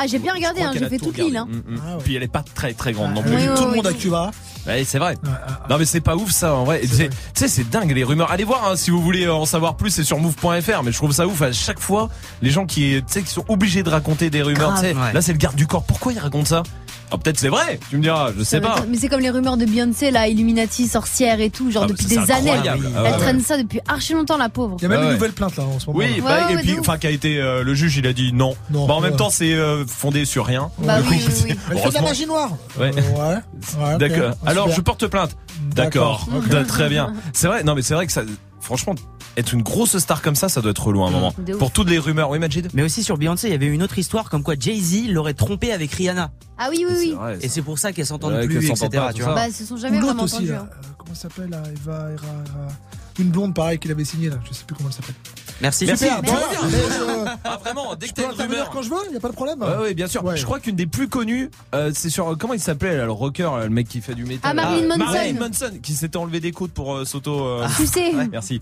Ah, 0.00 0.06
j'ai 0.06 0.18
bien 0.20 0.32
regardé, 0.32 0.62
hein, 0.62 0.70
j'ai 0.78 0.88
fait 0.88 0.98
tout 0.98 1.06
toute 1.06 1.18
l'île. 1.18 1.36
Hein. 1.36 1.48
Mm, 1.50 1.74
mm. 1.74 1.80
Ah 1.84 1.96
ouais. 1.96 2.02
Puis 2.04 2.14
elle 2.14 2.22
est 2.22 2.28
pas 2.28 2.44
très 2.54 2.72
très 2.72 2.92
grande 2.92 3.14
non 3.14 3.22
Ah, 3.24 3.28
plus. 3.28 3.36
Oui, 3.36 3.46
Tout 3.56 3.62
oui, 3.64 3.70
le 3.70 3.76
monde 3.76 3.86
à. 3.88 3.92
Cuba. 3.92 4.30
Ouais, 4.66 4.84
c'est 4.84 4.98
vrai. 4.98 5.12
Ouais, 5.24 5.30
ah, 5.46 5.66
Non 5.68 5.76
mais 5.78 5.84
c'est 5.86 6.00
pas 6.00 6.14
ouf 6.14 6.30
ça 6.30 6.54
en 6.54 6.64
vrai. 6.64 6.80
Tu 6.82 7.08
sais 7.34 7.48
c'est 7.48 7.68
dingue 7.68 7.90
les 7.92 8.04
rumeurs. 8.04 8.30
Allez 8.30 8.44
voir 8.44 8.68
hein, 8.70 8.76
si 8.76 8.90
vous 8.90 9.02
voulez 9.02 9.28
en 9.28 9.44
savoir 9.44 9.76
plus 9.76 9.90
c'est 9.90 10.04
sur 10.04 10.18
move.fr 10.20 10.82
mais 10.84 10.92
je 10.92 10.96
trouve 10.96 11.10
ça 11.12 11.26
ouf 11.26 11.42
à 11.42 11.52
chaque 11.52 11.80
fois 11.80 12.10
les 12.42 12.50
gens 12.50 12.64
qui 12.66 12.96
tu 12.98 13.02
sais 13.08 13.22
qui 13.22 13.30
sont 13.30 13.44
obligés 13.48 13.82
de 13.82 13.90
raconter 13.90 14.30
des 14.30 14.42
rumeurs. 14.42 14.70
Grave, 14.72 14.84
tu 14.84 14.90
sais, 14.92 14.94
ouais. 14.96 15.12
Là 15.12 15.20
c'est 15.20 15.32
le 15.32 15.38
garde 15.38 15.56
du 15.56 15.66
corps. 15.66 15.82
Pourquoi 15.84 16.12
il 16.12 16.18
raconte 16.20 16.46
ça? 16.46 16.62
Ah 17.10 17.18
peut-être 17.18 17.38
c'est 17.38 17.48
vrai. 17.48 17.80
Tu 17.90 17.96
me 17.96 18.02
diras. 18.02 18.30
Je 18.36 18.42
sais 18.44 18.60
pas. 18.60 18.76
Mais 18.88 18.96
c'est 18.96 19.08
comme 19.08 19.20
les 19.20 19.30
rumeurs 19.30 19.56
de 19.56 19.64
Beyoncé, 19.64 20.10
là, 20.10 20.28
Illuminati, 20.28 20.86
sorcière 20.88 21.40
et 21.40 21.50
tout, 21.50 21.70
genre 21.70 21.84
Ah, 21.84 21.88
depuis 21.88 22.06
des 22.06 22.18
années. 22.30 22.50
Elle, 22.52 22.68
Ah 22.68 22.76
ouais, 22.76 22.80
elle 22.96 23.12
ouais. 23.12 23.18
traîne 23.18 23.40
ça 23.40 23.56
depuis 23.56 23.80
archi 23.88 24.12
longtemps, 24.12 24.36
la 24.36 24.48
pauvre. 24.48 24.76
Il 24.78 24.82
y 24.82 24.86
a 24.86 24.88
même 24.88 24.98
Ouais, 24.98 25.04
une 25.04 25.08
ouais. 25.10 25.14
nouvelle 25.14 25.32
plainte 25.32 25.56
là 25.56 25.64
en 25.64 25.78
ce 25.78 25.86
moment. 25.86 25.98
Oui, 25.98 26.20
bah, 26.20 26.46
Ouais, 26.46 26.52
et 26.52 26.56
ouais, 26.56 26.62
puis 26.62 26.76
enfin 26.78 26.98
qui 26.98 27.06
a 27.06 27.10
été 27.10 27.38
euh, 27.40 27.62
le 27.62 27.74
juge 27.74 27.96
il 27.96 28.06
a 28.06 28.12
dit 28.12 28.32
non. 28.32 28.54
Non, 28.70 28.86
bah 28.86 28.94
en 28.94 29.00
même 29.00 29.16
temps 29.16 29.30
c'est 29.30 29.54
euh, 29.54 29.84
fondé 29.86 30.24
sur 30.24 30.44
rien. 30.46 30.70
Bah 30.78 30.98
oui, 31.08 31.16
oui, 31.26 31.32
oui. 31.48 31.54
Elle 31.70 31.78
fait 31.78 31.88
de 31.88 31.94
la 31.94 32.02
magie 32.02 32.26
noire. 32.26 32.50
Ouais. 32.78 32.90
Euh. 32.96 33.98
D'accord. 33.98 34.34
Ah, 34.44 34.50
Alors 34.50 34.70
je 34.70 34.80
porte 34.80 35.06
plainte. 35.06 35.36
D'accord. 35.74 36.26
Très 36.68 36.88
bien. 36.88 37.12
C'est 37.32 37.46
vrai. 37.46 37.62
Non 37.64 37.74
mais 37.74 37.82
c'est 37.82 37.94
vrai 37.94 38.06
que 38.06 38.12
ça 38.12 38.22
franchement 38.60 38.94
être 39.36 39.52
une 39.54 39.62
grosse 39.62 39.96
star 39.98 40.20
comme 40.20 40.34
ça 40.34 40.48
ça 40.48 40.60
doit 40.60 40.72
être 40.72 40.84
relou 40.84 41.04
à 41.04 41.08
un 41.08 41.10
moment. 41.10 41.32
De 41.38 41.52
ouf. 41.52 41.58
Pour 41.58 41.70
toutes 41.70 41.88
les 41.90 41.98
rumeurs. 41.98 42.28
Oui 42.30 42.38
Majid. 42.40 42.68
Mais 42.74 42.82
aussi 42.82 43.04
sur 43.04 43.16
Beyoncé, 43.18 43.46
il 43.48 43.52
y 43.52 43.54
avait 43.54 43.66
une 43.66 43.82
autre 43.84 43.98
histoire 43.98 44.28
comme 44.30 44.42
quoi 44.42 44.54
Jay-Z 44.58 45.08
l'aurait 45.10 45.34
trompé 45.34 45.70
avec 45.72 45.92
Rihanna. 45.92 46.32
Ah 46.58 46.68
oui, 46.70 46.84
oui, 46.88 46.94
oui. 46.98 47.12
vrai, 47.12 47.38
Et 47.40 47.48
c'est 47.48 47.62
pour 47.62 47.78
ça 47.78 47.92
qu'elle 47.92 48.06
s'entend 48.06 48.28
Ouais, 48.30 48.46
plus, 48.46 48.56
etc. 48.68 48.88
pas, 48.90 49.12
tu 49.12 49.22
vois. 49.22 49.34
Bah, 49.34 49.50
se 49.52 49.64
sont 49.64 49.76
jamais 49.76 50.00
vraiment 50.00 50.24
aussi 50.24 50.46
là. 50.46 50.62
hein. 50.62 50.68
Euh, 50.72 50.86
Comment 50.98 51.14
ça 51.14 51.22
s'appelle 51.28 51.50
là 51.50 51.62
Eva, 51.72 52.10
Eva, 52.12 52.22
Eva- 52.46 52.72
Une 53.20 53.28
blonde 53.30 53.54
pareil 53.54 53.78
qu'il 53.78 53.90
avait 53.92 54.04
signée 54.04 54.28
là. 54.28 54.36
Je 54.48 54.52
sais 54.52 54.64
plus 54.64 54.74
comment 54.74 54.88
elle 54.88 54.94
s'appelle. 54.94 55.14
Merci. 55.60 55.86
Merci. 55.86 56.04
Super, 56.04 56.22
Merci. 56.22 56.36
bon, 56.60 56.66
mais, 56.70 56.76
euh, 56.76 57.24
Ah 57.44 57.58
vraiment, 57.62 57.94
dès 57.96 58.06
que 58.08 58.12
t'as 58.12 58.22
peux 58.28 58.34
une 58.34 58.40
rumeur. 58.40 58.70
quand 58.70 58.82
je 58.82 58.90
veux, 58.90 58.96
y 59.12 59.16
a 59.16 59.20
pas 59.20 59.28
de 59.28 59.34
problème. 59.34 59.60
Ouais, 59.60 59.76
ouais, 59.76 59.94
bien 59.94 60.06
sûr. 60.06 60.24
Ouais. 60.24 60.36
Je 60.36 60.44
crois 60.44 60.60
qu'une 60.60 60.76
des 60.76 60.86
plus 60.86 61.08
connues, 61.08 61.50
euh, 61.74 61.90
c'est 61.94 62.10
sur 62.10 62.36
comment 62.38 62.54
il 62.54 62.60
s'appelait 62.60 62.96
le 62.96 63.10
rocker, 63.10 63.50
le 63.64 63.68
mec 63.68 63.88
qui 63.88 64.00
fait 64.00 64.14
du 64.14 64.24
métal. 64.24 64.40
Ah, 64.50 64.54
Marilyn. 64.54 64.86
Manson. 64.96 65.12
Marilyn 65.12 65.40
Manson, 65.40 65.70
qui 65.82 65.94
s'était 65.94 66.16
enlevé 66.16 66.38
des 66.40 66.52
côtes 66.52 66.70
pour 66.72 66.94
euh, 66.94 67.04
s'auto. 67.04 67.44
euh, 67.44 67.66
Tu 67.76 67.86
sais. 67.86 68.12
Merci. 68.30 68.60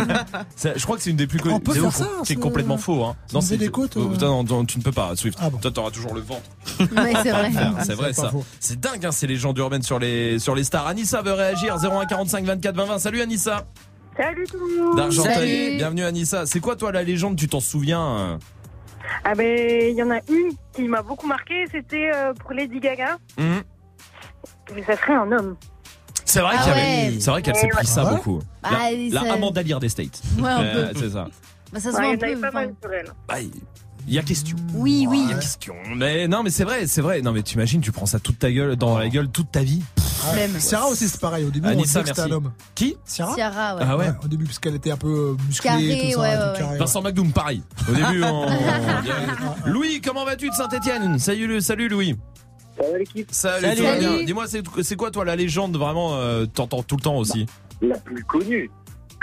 Ça, 0.56 0.70
je 0.76 0.82
crois 0.82 0.96
que 0.96 1.02
c'est 1.02 1.10
une 1.10 1.16
des 1.16 1.26
plus 1.26 1.38
connues. 1.38 1.54
On 1.54 1.60
peut 1.60 1.74
C'est 1.74 1.80
faire 1.80 1.92
ça, 1.92 2.08
C'est 2.24 2.34
complètement 2.36 2.76
faux. 2.78 3.04
Hein. 3.04 3.14
S'enlever 3.30 3.56
des 3.56 3.68
côtes, 3.68 3.92
oh, 3.96 4.00
euh. 4.00 4.12
putain, 4.12 4.26
non, 4.26 4.42
non, 4.44 4.64
tu 4.64 4.78
ne 4.78 4.82
peux 4.82 4.92
pas, 4.92 5.14
Swift. 5.16 5.38
Ah 5.40 5.48
bon. 5.50 5.58
Toi, 5.58 5.70
t'auras 5.70 5.90
toujours 5.90 6.14
le 6.14 6.20
ventre. 6.22 6.42
Ouais, 6.80 7.12
c'est 7.22 7.30
vrai. 7.30 7.50
Faire, 7.50 7.72
C'est 7.80 7.84
c'est 7.86 7.94
vrai 7.94 8.12
ça. 8.12 8.32
C'est 8.60 8.80
dingue, 8.80 9.04
hein, 9.06 9.12
ces 9.12 9.26
légendes 9.26 9.56
urbaines 9.58 9.82
sur 9.82 9.98
les 9.98 10.38
sur 10.38 10.54
les 10.54 10.64
stars. 10.64 10.86
Anissa 10.86 11.22
veut 11.22 11.32
réagir. 11.32 11.76
01 11.76 12.06
45 12.06 12.44
24 12.44 12.74
20 12.76 12.84
20. 12.84 12.98
Salut 12.98 13.20
Anissa. 13.22 13.64
Salut 14.22 14.44
tout 14.46 14.58
le 14.58 14.80
monde 14.84 14.96
D'Argenteuil. 14.96 15.76
Bienvenue 15.78 16.04
Anissa. 16.04 16.46
C'est 16.46 16.60
quoi 16.60 16.76
toi 16.76 16.92
la 16.92 17.02
légende? 17.02 17.34
Tu 17.36 17.48
t'en 17.48 17.58
souviens 17.58 18.06
euh? 18.18 18.38
Ah 19.24 19.34
ben, 19.34 19.90
il 19.90 19.96
y 19.96 20.02
en 20.02 20.10
a 20.12 20.18
une 20.28 20.52
qui 20.72 20.82
m'a 20.86 21.02
beaucoup 21.02 21.26
marqué, 21.26 21.64
c'était 21.72 22.12
euh, 22.14 22.32
pour 22.32 22.52
Lady 22.52 22.78
Gaga. 22.78 23.18
Hum. 23.38 23.62
Mais 24.76 24.84
ça 24.84 24.96
serait 24.96 25.14
un 25.14 25.30
homme. 25.32 25.56
C'est 26.24 26.38
vrai 26.40 26.54
Ah 26.56 26.64
ouais. 26.66 26.70
avait- 26.70 27.42
qu'elle 27.42 27.56
s'est 27.56 27.64
Ouais, 27.66 27.70
pris 27.70 27.86
ça 27.86 28.04
ouais. 28.04 28.10
beaucoup. 28.14 28.38
Bah, 28.62 28.70
la, 29.10 29.22
la 29.24 29.32
Amanda 29.32 29.60
Lear 29.60 29.80
des 29.80 29.88
States. 29.88 30.22
Ouais, 30.38 30.48
un 30.48 30.62
Euh, 30.62 30.92
peu. 30.92 31.00
c'est 31.00 31.10
ça. 31.10 31.26
Bah, 31.72 31.80
ça 31.80 31.90
se 31.90 31.96
Ouais, 31.96 32.16
voit 32.16 32.28
il 32.28 32.32
un 32.32 32.34
peu. 32.36 32.40
pas 32.42 32.50
mal 32.52 32.74
sur 32.80 32.92
elle. 32.92 33.06
Bah, 33.28 33.34
il 34.08 34.14
y 34.14 34.18
a 34.18 34.22
question. 34.22 34.56
Oui, 34.74 35.06
oui. 35.08 35.22
Il 35.24 35.30
y 35.30 35.32
a 35.32 35.38
question. 35.38 35.74
Mais 35.94 36.28
non, 36.28 36.42
mais 36.42 36.50
c'est 36.50 36.64
vrai, 36.64 36.86
c'est 36.86 37.00
vrai. 37.00 37.22
Non, 37.22 37.32
mais 37.32 37.42
t'imagines, 37.42 37.80
tu 37.80 37.92
prends 37.92 38.06
ça 38.06 38.18
toute 38.18 38.38
ta 38.38 38.50
gueule, 38.50 38.76
dans 38.76 38.98
la 38.98 39.08
gueule 39.08 39.28
toute 39.28 39.50
ta 39.50 39.62
vie. 39.62 39.82
Flemme. 39.96 40.60
Sarah 40.60 40.86
aussi 40.86 41.08
c'est 41.08 41.20
pareil. 41.20 41.44
Au 41.44 41.50
début 41.50 41.66
on 41.66 41.70
Anissa, 41.72 42.00
disait 42.00 42.02
que 42.02 42.08
c'était 42.10 42.20
un 42.20 42.24
merci. 42.24 42.46
homme. 42.46 42.52
Qui? 42.76 42.96
Sarah? 43.04 43.34
Ciara, 43.34 43.74
ouais. 43.76 43.82
Ah 43.84 43.96
ouais. 43.96 44.10
Au 44.24 44.28
début 44.28 44.44
parce 44.44 44.60
qu'elle 44.60 44.76
était 44.76 44.92
un 44.92 44.96
peu 44.96 45.08
euh, 45.36 45.44
musclée, 45.48 45.68
Carré, 45.68 45.82
tout 46.06 46.12
ça, 46.12 46.20
ouais, 46.20 46.36
tout 46.36 46.42
ouais, 46.42 46.58
carré, 46.58 46.72
ouais. 46.72 46.78
Vincent 46.78 47.02
McDoom, 47.02 47.32
pareil. 47.32 47.62
Au 47.90 47.92
début, 47.92 48.22
on... 48.22 48.46
Louis, 49.66 50.00
comment 50.00 50.24
vas-tu 50.24 50.48
de 50.48 50.54
Saint-Etienne 50.54 51.18
Salut, 51.18 51.60
salut 51.60 51.88
Louis. 51.88 52.16
Salut 52.80 52.98
l'équipe? 53.00 53.28
Salut, 53.32 53.64
Salut. 53.64 53.76
tout 53.78 53.82
va 53.82 53.98
bien. 53.98 54.12
Salut. 54.12 54.24
Dis-moi, 54.24 54.44
c'est 54.46 54.62
c'est 54.82 54.96
quoi 54.96 55.10
toi 55.10 55.24
la 55.24 55.34
légende 55.34 55.76
vraiment 55.76 56.14
euh, 56.14 56.46
T'entends 56.46 56.82
tout 56.84 56.96
le 56.96 57.02
temps 57.02 57.16
aussi? 57.16 57.46
La 57.80 57.98
plus 57.98 58.22
connue, 58.22 58.70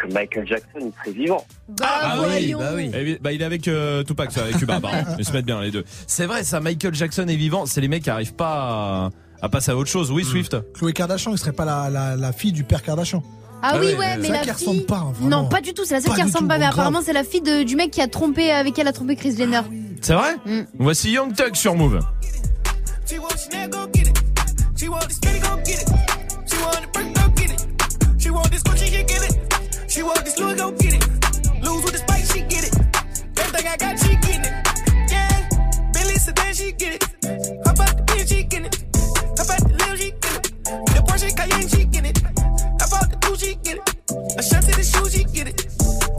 que 0.01 0.13
Michael 0.13 0.47
Jackson 0.47 0.79
il 0.81 0.91
serait 0.99 1.17
vivant. 1.17 1.45
Bah, 1.79 1.85
Ah 1.89 2.17
oui, 2.27 2.53
bah 2.57 2.71
oui. 2.75 2.91
Eh 2.93 3.03
oui, 3.03 3.17
Bah, 3.21 3.31
il 3.31 3.41
est 3.41 3.45
avec 3.45 3.67
euh, 3.67 4.03
Tupac, 4.03 4.31
c'est 4.31 4.41
avec 4.41 4.57
Cuba, 4.57 4.79
pardon. 4.79 4.97
Ils 5.19 5.25
se 5.25 5.31
mettent 5.31 5.45
bien 5.45 5.61
les 5.61 5.71
deux. 5.71 5.83
C'est 6.07 6.25
vrai, 6.25 6.43
ça, 6.43 6.59
Michael 6.59 6.93
Jackson 6.95 7.27
est 7.27 7.35
vivant. 7.35 7.65
C'est 7.65 7.81
les 7.81 7.87
mecs 7.87 8.03
qui 8.03 8.09
arrivent 8.09 8.35
pas 8.35 9.09
à, 9.41 9.45
à 9.45 9.49
passer 9.49 9.71
à 9.71 9.77
autre 9.77 9.89
chose. 9.89 10.11
Oui, 10.11 10.23
Swift. 10.23 10.55
Chloé 10.73 10.93
Kardashian, 10.93 11.31
il 11.31 11.37
serait 11.37 11.51
pas 11.53 11.65
la, 11.65 11.89
la, 11.89 12.15
la 12.15 12.31
fille 12.31 12.51
du 12.51 12.63
père 12.63 12.81
Kardashian. 12.83 13.23
Ah, 13.61 13.71
Ah 13.73 13.77
oui, 13.79 13.93
ouais, 13.93 14.17
mais 14.17 14.29
la 14.29 14.39
qu'elle 14.39 14.53
fille. 14.55 14.67
ressemble 14.67 14.85
pas, 14.85 14.97
hein, 14.99 15.11
vraiment. 15.13 15.43
non, 15.43 15.49
pas 15.49 15.59
du 15.59 15.73
tout, 15.73 15.83
c'est 15.83 15.95
la 15.95 15.99
seule 16.01 16.11
Pas 16.11 16.15
qui 16.15 16.21
ressemble 16.23 16.43
tout, 16.43 16.47
pas, 16.47 16.53
mais 16.55 16.59
grave. 16.61 16.73
apparemment 16.75 17.01
c'est 17.03 17.11
la 17.11 17.25
fille 17.25 17.41
de- 17.41 17.63
du 17.63 17.75
mec 17.75 17.91
qui 17.91 17.99
a 18.01 18.07
trompé, 18.07 18.51
avec 18.51 18.73
qui 18.73 18.79
elle 18.79 18.87
a 18.87 18.93
trompé 18.93 19.17
Chris 19.17 19.35
Jenner. 19.35 19.59
C'est 20.01 20.13
vrai 20.13 20.35
Mm. 20.45 20.61
Voici 20.79 21.11
Young 21.11 21.35
Thug 21.35 21.55
sur 21.55 21.75
Move. 21.75 21.99
She 23.05 23.17
want 23.19 23.27
Chanel, 23.51 23.69
go 23.69 23.79
get 23.93 24.03
it. 24.03 24.23
She 24.77 24.87
want 24.87 24.99
this 25.09 25.19
Fendi, 25.19 25.41
go 25.41 25.57
get 25.65 25.81
it. 25.81 25.89
She 28.77 28.89
get 28.91 29.29
it. 29.29 29.48
She 29.89 30.03
want 30.03 30.23
this 30.23 30.35
get 30.35 30.45
Louis, 30.45 30.55
go 30.55 30.71
get 30.71 30.93
it. 30.93 31.63
Lose 31.63 31.83
with 31.83 31.93
the 31.93 31.97
spice, 31.97 32.31
she 32.31 32.41
get 32.41 32.63
it. 32.63 32.77
Everything 33.39 33.67
I 33.67 33.75
got, 33.75 33.97
she 33.97 34.15
getting 34.17 34.45
it. 34.45 34.53
Yeah, 35.09 35.49
Billy 35.91 36.13
sedan, 36.13 36.53
she 36.53 36.71
get 36.73 36.93
it. 36.93 37.03
Hop 37.65 37.79
out 37.79 37.97
the 37.97 38.03
bitch, 38.05 38.29
she 38.29 38.43
get 38.43 38.65
it. 38.65 38.75
Hop 39.35 39.49
out 39.49 39.65
the 39.65 39.73
Lil, 39.81 39.95
she 39.97 40.11
get 40.11 40.35
it. 40.37 40.63
The 40.93 41.01
Porsche 41.09 41.35
Cayenne, 41.35 41.67
she 41.67 41.85
get 41.85 42.05
it. 42.05 42.21
Hop 42.21 43.01
out 43.01 43.09
the 43.09 43.17
two, 43.19 43.35
she 43.35 43.55
get 43.55 43.77
it. 43.77 44.37
A 44.37 44.43
shot 44.43 44.61
to 44.61 44.77
the 44.77 44.83
shoe, 44.83 45.09
she 45.09 45.23
get 45.23 45.47
it. 45.47 45.65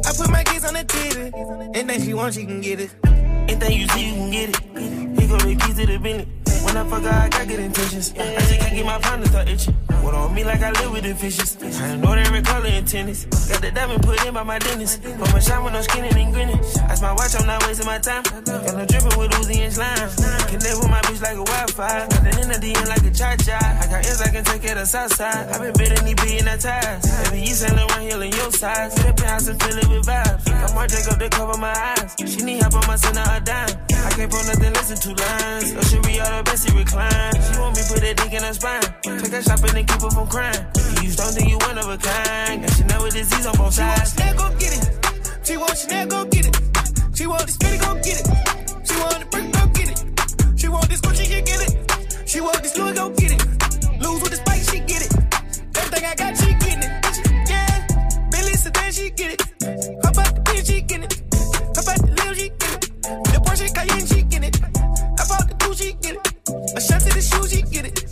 I 0.04 0.10
put 0.18 0.30
my 0.30 0.42
kids 0.42 0.64
on 0.64 0.74
the 0.74 0.84
TV. 0.84 1.76
Anything 1.76 2.02
she 2.02 2.14
want, 2.14 2.34
she 2.34 2.44
can 2.46 2.60
get 2.60 2.80
it. 2.80 2.90
Anything 3.04 3.80
you 3.80 3.86
see, 3.86 4.08
you 4.08 4.14
can 4.14 4.30
get 4.32 4.48
it. 4.48 5.20
He 5.20 5.26
go 5.28 5.38
the 5.38 5.54
keys 5.54 5.76
to 5.76 5.86
the 5.86 5.98
Bentley. 5.98 6.39
When 6.64 6.76
I 6.76 6.84
fuck 6.88 7.02
her, 7.02 7.08
I 7.08 7.28
got 7.28 7.48
good 7.48 7.60
intentions. 7.60 8.14
I 8.18 8.34
just 8.34 8.60
can't 8.60 8.74
get 8.74 8.86
my 8.86 8.98
pound 8.98 9.24
to 9.24 9.28
start 9.28 9.48
itching. 9.48 9.74
What 10.02 10.14
on 10.14 10.34
me 10.34 10.44
like 10.44 10.62
I 10.62 10.70
live 10.70 10.92
with 10.92 11.04
the 11.04 11.14
fishes. 11.14 11.56
I 11.80 11.96
know 11.96 12.14
they 12.14 12.22
every 12.22 12.42
color 12.42 12.66
in 12.66 12.84
tennis. 12.84 13.24
Got 13.24 13.60
the 13.60 13.70
diamond 13.70 14.02
put 14.02 14.24
in 14.24 14.34
by 14.34 14.42
my 14.42 14.58
dentist. 14.58 15.02
Put 15.02 15.32
my 15.32 15.38
shine 15.40 15.62
with 15.64 15.72
no 15.72 15.82
skin 15.82 16.04
and 16.04 16.32
grinning. 16.32 16.60
That's 16.88 17.02
my 17.02 17.12
watch, 17.12 17.34
I'm 17.38 17.46
not 17.46 17.66
wasting 17.66 17.86
my 17.86 17.98
time. 17.98 18.22
Got 18.22 18.74
no 18.76 18.84
dripping 18.86 19.18
with 19.18 19.30
Uzi 19.36 19.60
and 19.60 19.72
slime. 19.72 20.08
Connect 20.48 20.76
with 20.80 20.90
my 20.90 21.00
bitch 21.04 21.20
like 21.20 21.36
a 21.36 21.44
Wi-Fi. 21.44 22.08
Got 22.08 22.22
the 22.24 22.30
in 22.40 22.48
the 22.48 22.58
DM 22.60 22.88
like 22.88 23.04
a 23.04 23.10
cha-cha. 23.10 23.58
I 23.60 23.86
got 23.92 24.06
ends 24.06 24.20
I 24.20 24.30
can 24.30 24.44
take 24.44 24.64
of 24.64 24.76
the 24.78 24.86
south 24.86 25.14
side. 25.14 25.48
i 25.52 25.58
been 25.58 25.72
bidding 25.76 26.04
these 26.04 26.20
being 26.24 26.44
that 26.44 26.60
ties. 26.60 27.04
Baby, 27.30 27.46
you 27.46 27.54
selling 27.54 27.78
around 27.78 28.02
here 28.02 28.22
in 28.22 28.32
your 28.32 28.50
size. 28.52 28.92
See 28.94 29.02
the 29.02 29.12
penthouse 29.12 29.48
and 29.48 29.62
fill 29.62 29.78
it 29.78 29.88
with 29.88 30.06
vibes. 30.06 30.48
I'm 30.48 30.74
more 30.74 30.86
Jacob 30.86 31.18
to 31.20 31.28
cover 31.28 31.58
my 31.58 31.72
eyes. 31.72 32.16
She 32.24 32.40
need 32.42 32.62
help, 32.62 32.74
I'ma 32.74 32.96
send 32.96 33.18
a 33.18 33.40
dime. 33.44 33.74
I 34.00 34.10
can't 34.16 34.30
put 34.30 34.46
nothing, 34.48 34.72
listen 34.72 34.96
two 34.96 35.14
lines. 35.14 35.74
Oh, 35.76 35.82
she 35.84 35.98
re 36.08 36.20
she 36.56 36.70
recline. 36.76 37.34
She 37.38 37.58
want 37.58 37.76
me 37.76 37.82
put 37.86 38.00
that 38.00 38.16
dick 38.16 38.32
in 38.32 38.42
her 38.42 38.54
spine. 38.54 38.82
Take 39.02 39.32
her 39.32 39.42
shopping 39.42 39.76
and 39.76 39.86
keep 39.86 40.00
her 40.02 40.10
from 40.10 40.26
crying. 40.26 40.66
You 41.02 41.12
don't 41.14 41.32
think 41.34 41.48
you 41.48 41.58
one 41.58 41.78
of 41.78 41.88
a 41.88 41.98
kind. 41.98 42.62
Got 42.62 42.72
Chanel 42.76 43.02
with 43.02 43.14
disease 43.14 43.46
on 43.46 43.56
both 43.56 43.74
sides. 43.74 44.14
She 44.14 44.22
want. 44.22 44.30
Chanel, 44.30 44.34
go 44.36 44.56
get 44.58 44.72
it. 44.74 44.84
She 45.46 45.56
want 45.56 45.76
Chanel, 45.78 46.06
go 46.06 46.24
get 46.26 46.46
it. 46.46 46.56
She 47.14 47.26
want 47.26 47.46
this 47.46 47.56
Fendi, 47.58 47.78
go 47.80 47.94
get 48.02 48.18
it. 48.20 48.26
She 48.86 48.94
want 48.98 49.18
the 49.20 49.26
brick, 49.30 49.52
go 49.52 49.66
get 49.76 49.88
it. 49.90 49.98
She 50.58 50.68
want 50.68 50.88
this 50.88 51.00
Gucci, 51.00 51.24
she 51.26 51.40
get 51.42 51.60
it. 51.60 51.72
She 52.28 52.40
want 52.40 52.62
this 52.62 52.76
Louis, 52.76 52.94
go 52.94 53.10
get 53.10 53.32
it. 53.32 53.42
Lose 54.00 54.20
with 54.22 54.30
the 54.30 54.40
spice, 54.40 54.70
she 54.70 54.80
get 54.80 55.02
it. 55.06 55.12
Everything 55.76 56.04
I 56.06 56.14
got, 56.14 56.36
she 56.36 56.54
getting 56.54 56.82
it. 56.82 56.92
Yeah, 57.50 57.86
Billy 58.30 58.54
sedan, 58.54 58.92
she 58.92 59.10
get 59.10 59.34
it. 59.34 59.40
Hop 60.02 60.18
out 60.18 60.34
the 60.34 60.42
bitch, 60.48 60.66
she 60.66 60.80
get 60.80 61.04
it. 61.04 61.12
Hop 61.76 61.88
out 61.88 62.00
the 62.00 62.10
Lil, 62.18 62.34
she 62.34 62.48
get 62.48 62.72
it. 62.74 62.80
The 63.30 63.38
Porsche 63.44 63.68
Cayenne, 63.74 64.06
shot 66.80 67.00
to 67.00 67.14
the 67.14 67.20
shoe, 67.20 67.46
she 67.46 67.62
get 67.62 67.86
it. 67.86 68.04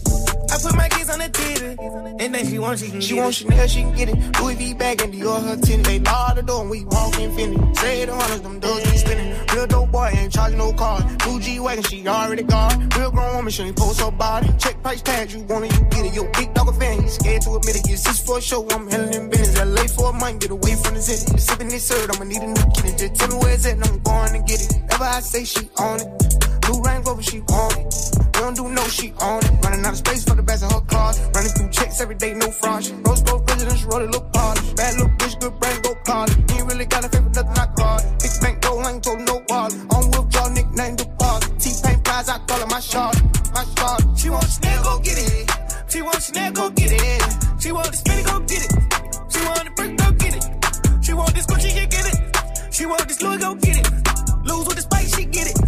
I 0.50 0.56
put 0.60 0.76
my 0.76 0.88
kids 0.88 1.10
on 1.10 1.18
the 1.18 1.28
TV. 1.28 2.20
Anything 2.20 2.48
she 2.48 2.58
want, 2.58 2.78
she 2.78 2.90
can 2.90 3.00
She 3.00 3.14
get 3.14 3.22
want 3.22 3.34
it. 3.34 3.38
Chanel, 3.38 3.66
she 3.68 3.80
can 3.82 3.94
get 3.94 4.08
it. 4.08 4.40
Louis 4.40 4.54
V 4.54 4.74
bag 4.74 5.00
and 5.02 5.12
Dior 5.12 5.42
her 5.42 5.56
tin. 5.56 5.82
They 5.82 5.98
bar 5.98 6.34
the 6.34 6.42
door 6.42 6.62
and 6.62 6.70
we 6.70 6.84
walk 6.84 7.18
infinity. 7.18 7.74
Say 7.74 8.04
the 8.04 8.14
hunters, 8.14 8.40
them 8.40 8.60
doors 8.60 8.82
be 8.84 8.96
spinning. 8.96 9.36
Real 9.54 9.66
dope 9.66 9.90
boy 9.90 10.10
ain't 10.12 10.32
charging 10.32 10.58
no 10.58 10.72
car. 10.72 11.00
Blue 11.24 11.40
G 11.40 11.60
wagon, 11.60 11.84
she 11.84 12.06
already 12.06 12.42
got. 12.42 12.96
Real 12.96 13.10
grown 13.10 13.36
woman, 13.36 13.52
she 13.52 13.62
ain't 13.62 13.76
post 13.76 14.00
her 14.00 14.10
body. 14.10 14.48
Check 14.58 14.82
price 14.82 15.02
tag, 15.02 15.30
you 15.32 15.40
want 15.40 15.64
it, 15.66 15.72
you 15.72 15.84
get 15.90 16.06
it. 16.06 16.14
Yo, 16.14 16.30
big 16.32 16.52
dog 16.54 16.68
a 16.68 16.72
fan, 16.72 17.02
you 17.02 17.08
scared 17.08 17.42
to 17.42 17.54
admit 17.54 17.76
it. 17.76 17.84
Get 17.84 17.98
six 17.98 18.20
for 18.20 18.38
a 18.38 18.40
show, 18.40 18.66
I'm 18.68 18.88
handling 18.88 19.30
business. 19.30 19.58
LA 19.64 19.86
for 19.86 20.10
a 20.10 20.12
month, 20.12 20.40
get 20.40 20.50
away 20.50 20.74
from 20.74 20.94
the 20.94 21.02
city. 21.02 21.38
Sipping 21.38 21.68
this 21.68 21.84
syrup, 21.84 22.10
I'ma 22.14 22.24
need 22.24 22.42
a 22.42 22.46
new 22.46 22.66
kitty. 22.74 22.96
Just 22.96 23.14
tell 23.16 23.28
me 23.28 23.36
where 23.36 23.54
it's 23.54 23.66
at, 23.66 23.74
and 23.74 23.84
I'm 23.84 23.98
going 24.00 24.32
to 24.32 24.40
get 24.40 24.60
it. 24.60 24.72
Ever 24.92 25.04
I 25.04 25.20
say 25.20 25.44
she 25.44 25.68
on 25.78 26.00
it. 26.00 26.47
Blue 26.68 26.82
Range 26.82 27.06
Rover, 27.06 27.22
she 27.22 27.40
want 27.48 27.78
it. 27.80 27.88
We 28.36 28.40
don't 28.44 28.54
do 28.54 28.68
no, 28.68 28.84
she 28.88 29.10
on 29.22 29.40
it. 29.40 29.52
Running 29.64 29.84
out 29.86 29.92
of 29.92 29.96
space 29.96 30.22
for 30.22 30.34
the 30.34 30.42
best 30.42 30.62
of 30.62 30.70
her 30.70 30.82
cars. 30.82 31.18
Running 31.34 31.50
through 31.56 31.70
checks 31.70 31.98
every 32.02 32.14
day, 32.14 32.34
no 32.34 32.50
fraud. 32.50 32.84
She 32.84 32.92
Rose 32.92 33.22
gold 33.22 33.46
presidents, 33.46 33.84
roll 33.84 34.02
it, 34.02 34.10
look 34.10 34.30
polished. 34.34 34.76
Bad 34.76 34.92
little 35.00 35.08
bitch, 35.16 35.40
good 35.40 35.58
brain, 35.58 35.80
go 35.80 35.94
college. 36.04 36.36
Ain't 36.52 36.66
really 36.68 36.84
got 36.84 37.06
a 37.06 37.08
favorite, 37.08 37.34
nothing 37.34 37.56
I 37.56 37.66
call 37.72 37.98
it. 37.98 38.04
Big 38.20 38.32
bank, 38.42 38.60
go, 38.60 38.78
I 38.80 38.92
ain't 38.92 39.02
told 39.02 39.20
no 39.20 39.42
wallet. 39.48 39.72
On 39.96 40.02
wheeljaw, 40.12 40.52
nickname 40.52 40.96
the 40.96 41.06
boss. 41.18 41.40
T-Pain 41.56 42.00
prize, 42.04 42.28
I 42.28 42.38
call 42.44 42.60
it 42.60 42.68
my 42.68 42.80
shot. 42.80 43.16
My 43.54 43.64
shot. 43.64 44.04
She 44.18 44.28
want 44.28 44.44
Chanel, 44.44 44.82
go 44.84 44.98
get 45.00 45.16
it. 45.16 45.50
She 45.88 46.02
want 46.02 46.22
Chanel, 46.22 46.52
go 46.52 46.70
get 46.70 46.92
it. 46.92 47.22
She 47.62 47.72
want 47.72 47.88
this 47.88 48.02
Fendi, 48.02 48.24
go 48.28 48.40
get 48.44 48.60
it. 48.60 48.72
She 49.32 49.40
want 49.40 49.64
the 49.64 49.72
brick, 49.72 49.96
go 49.96 50.12
get 50.20 50.36
it. 50.36 50.44
She 51.02 51.12
want 51.14 51.34
this 51.34 51.46
Gucci, 51.46 51.70
she 51.72 51.86
get 51.88 52.04
it. 52.12 52.74
She 52.74 52.84
want 52.84 53.08
this 53.08 53.22
Louis, 53.22 53.38
go 53.38 53.54
get 53.54 53.76
it. 53.80 53.88
Lose 54.44 54.66
with 54.68 54.76
the 54.76 54.82
spice, 54.82 55.16
she 55.16 55.24
get 55.24 55.48
it. 55.48 55.67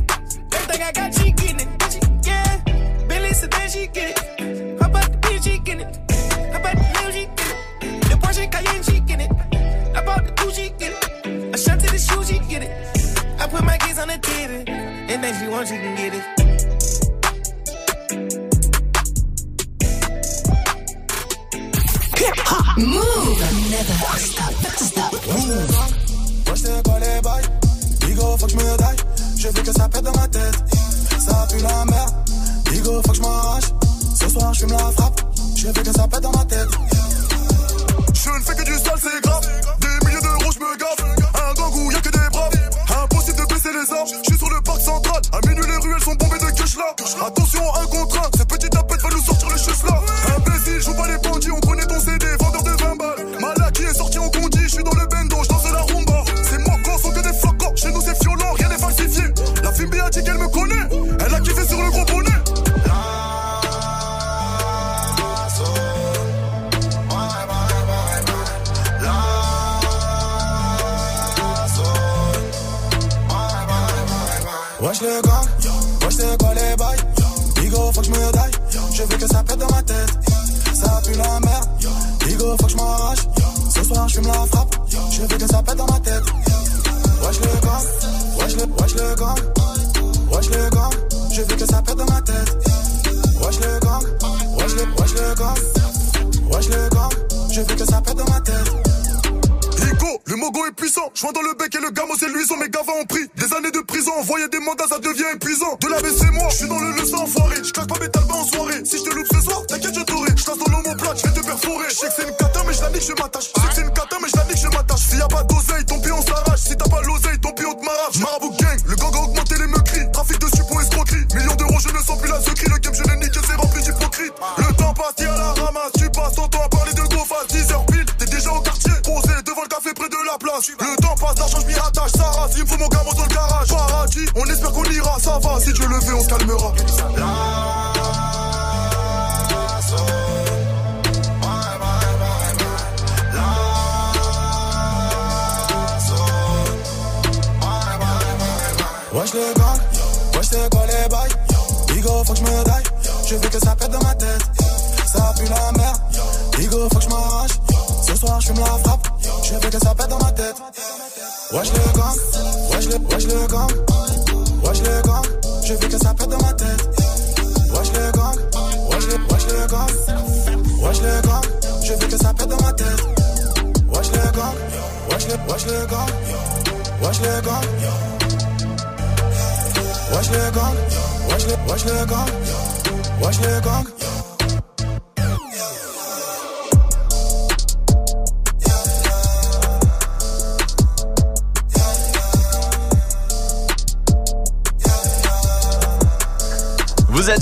Everything 0.81 0.83
I 0.83 0.93
got, 0.93 1.15
she 1.15 1.33
getting 1.33 1.61
it. 1.61 1.69
She, 1.93 2.01
yeah, 2.31 3.07
Billy 3.07 3.33
sedan, 3.33 3.71
she 3.71 3.87
get 3.89 4.11
it. 4.11 4.81
How 4.81 4.89
about 4.89 5.13
the 5.13 5.19
bitch, 5.19 5.45
she 5.45 5.59
get 5.59 5.81
it? 5.81 5.97
How 6.53 6.59
about 6.59 6.77
the 6.77 6.83
Lil, 7.03 7.13
she 7.13 7.27
get 7.27 7.51
it? 7.51 8.03
The 8.09 8.17
Porsche 8.17 8.51
Cayenne, 8.51 8.83
she 8.83 9.01
get 9.01 9.21
it. 9.21 9.31
How 9.95 10.03
about 10.03 10.25
the 10.25 10.33
two, 10.37 10.51
she 10.53 10.71
get 10.79 10.93
it? 10.93 11.55
A 11.55 11.59
shot 11.59 11.81
to 11.81 11.87
the 11.91 11.99
shoe, 11.99 12.25
she 12.25 12.39
get 12.49 12.63
it. 12.63 12.71
I 13.39 13.47
put 13.47 13.65
my 13.65 13.77
kids 13.79 13.99
on 13.99 14.09
the 14.09 14.15
TV. 14.15 14.69
Anything 14.69 15.35
she 15.39 15.49
want, 15.49 15.69
she 15.69 15.75
can 15.77 15.97
get 15.97 16.15
it. 16.15 16.25
Move. 22.79 23.39
Never 23.71 23.95
stop. 24.17 24.53
Stop. 24.81 25.13
Moi 26.47 26.55
je 26.55 26.61
sais 26.61 26.83
quoi 26.85 26.99
les 26.99 27.21
bails, 27.21 27.45
Bigo 28.01 28.37
faut 28.39 28.47
que 28.47 28.53
je 28.53 28.57
me 28.57 28.77
daille, 28.79 28.97
je 29.41 29.49
veux 29.49 29.63
que 29.63 29.73
ça 29.73 29.89
pète 29.89 30.03
dans 30.03 30.13
ma 30.13 30.29
tête, 30.29 30.55
ça 31.19 31.47
pue 31.51 31.63
la 31.63 31.85
merde, 31.87 32.15
Bigo 32.71 33.01
faut 33.03 33.13
que 33.13 33.17
je 33.17 33.23
m'arrache, 33.23 33.65
ce 34.15 34.29
soir 34.29 34.53
je 34.53 34.61
fume 34.61 34.73
la 34.73 34.91
frappe, 34.93 35.21
je 35.57 35.67
veux 35.67 35.73
que 35.73 35.93
ça 35.93 36.07
pète 36.07 36.21
dans 36.21 36.33
ma 36.33 36.45
tête. 36.45 36.69
Je 38.13 38.29
ne 38.29 38.45
fais 38.45 38.55
que 38.55 38.65
du 38.65 38.75
sale 38.75 39.01
c'est 39.01 39.23
grave, 39.23 39.49
des 39.81 40.07
milliers 40.07 40.21
d'euros 40.21 40.53
je 40.53 40.59
me 40.59 40.77
gave, 40.77 41.17
un 41.35 41.55
gang 41.55 41.75
où 41.75 41.91
y'a 41.91 42.01
que 42.01 42.11
des 42.11 42.29
braves, 42.31 42.53
impossible 43.03 43.39
de 43.39 43.55
baisser 43.55 43.73
les 43.73 43.91
armes, 43.95 44.09
je 44.09 44.31
suis 44.31 44.39
sur 44.39 44.51
le 44.51 44.61
parc 44.61 44.81
central, 44.83 45.23
à 45.33 45.49
minuit 45.49 45.67
les 45.67 45.77
ruelles 45.77 46.03
sont 46.05 46.15
bombées 46.17 46.39
de 46.39 46.51
cash 46.51 46.77
là, 46.77 46.95
attention 47.27 47.63
un 47.77 47.87
contre 47.87 48.19
un, 48.19 48.31
cette 48.37 48.49
petite 48.49 48.71
tapette 48.71 49.01
va 49.01 49.09
nous 49.09 49.25
sortir 49.25 49.49
les 49.49 49.59
choses 49.59 49.83
là, 49.85 50.03
imbécile, 50.37 50.83
joue 50.83 50.95
pas 50.95 51.09
les 51.09 51.19
bandits, 51.19 51.51
on 51.51 51.61
connaît 51.61 51.87
ton 51.87 51.99
CD, 51.99 52.27
vendeur 52.39 52.63
de 52.63 52.71
20 52.73 52.97
balles, 52.97 53.41
Malak 53.41 53.73
qui 53.73 53.85
est 53.85 53.95
sorti 53.95 54.19
en 54.19 54.29
condi, 54.29 54.61
je 54.65 54.69
suis 54.69 54.85
dans 54.85 54.93
le 54.93 55.10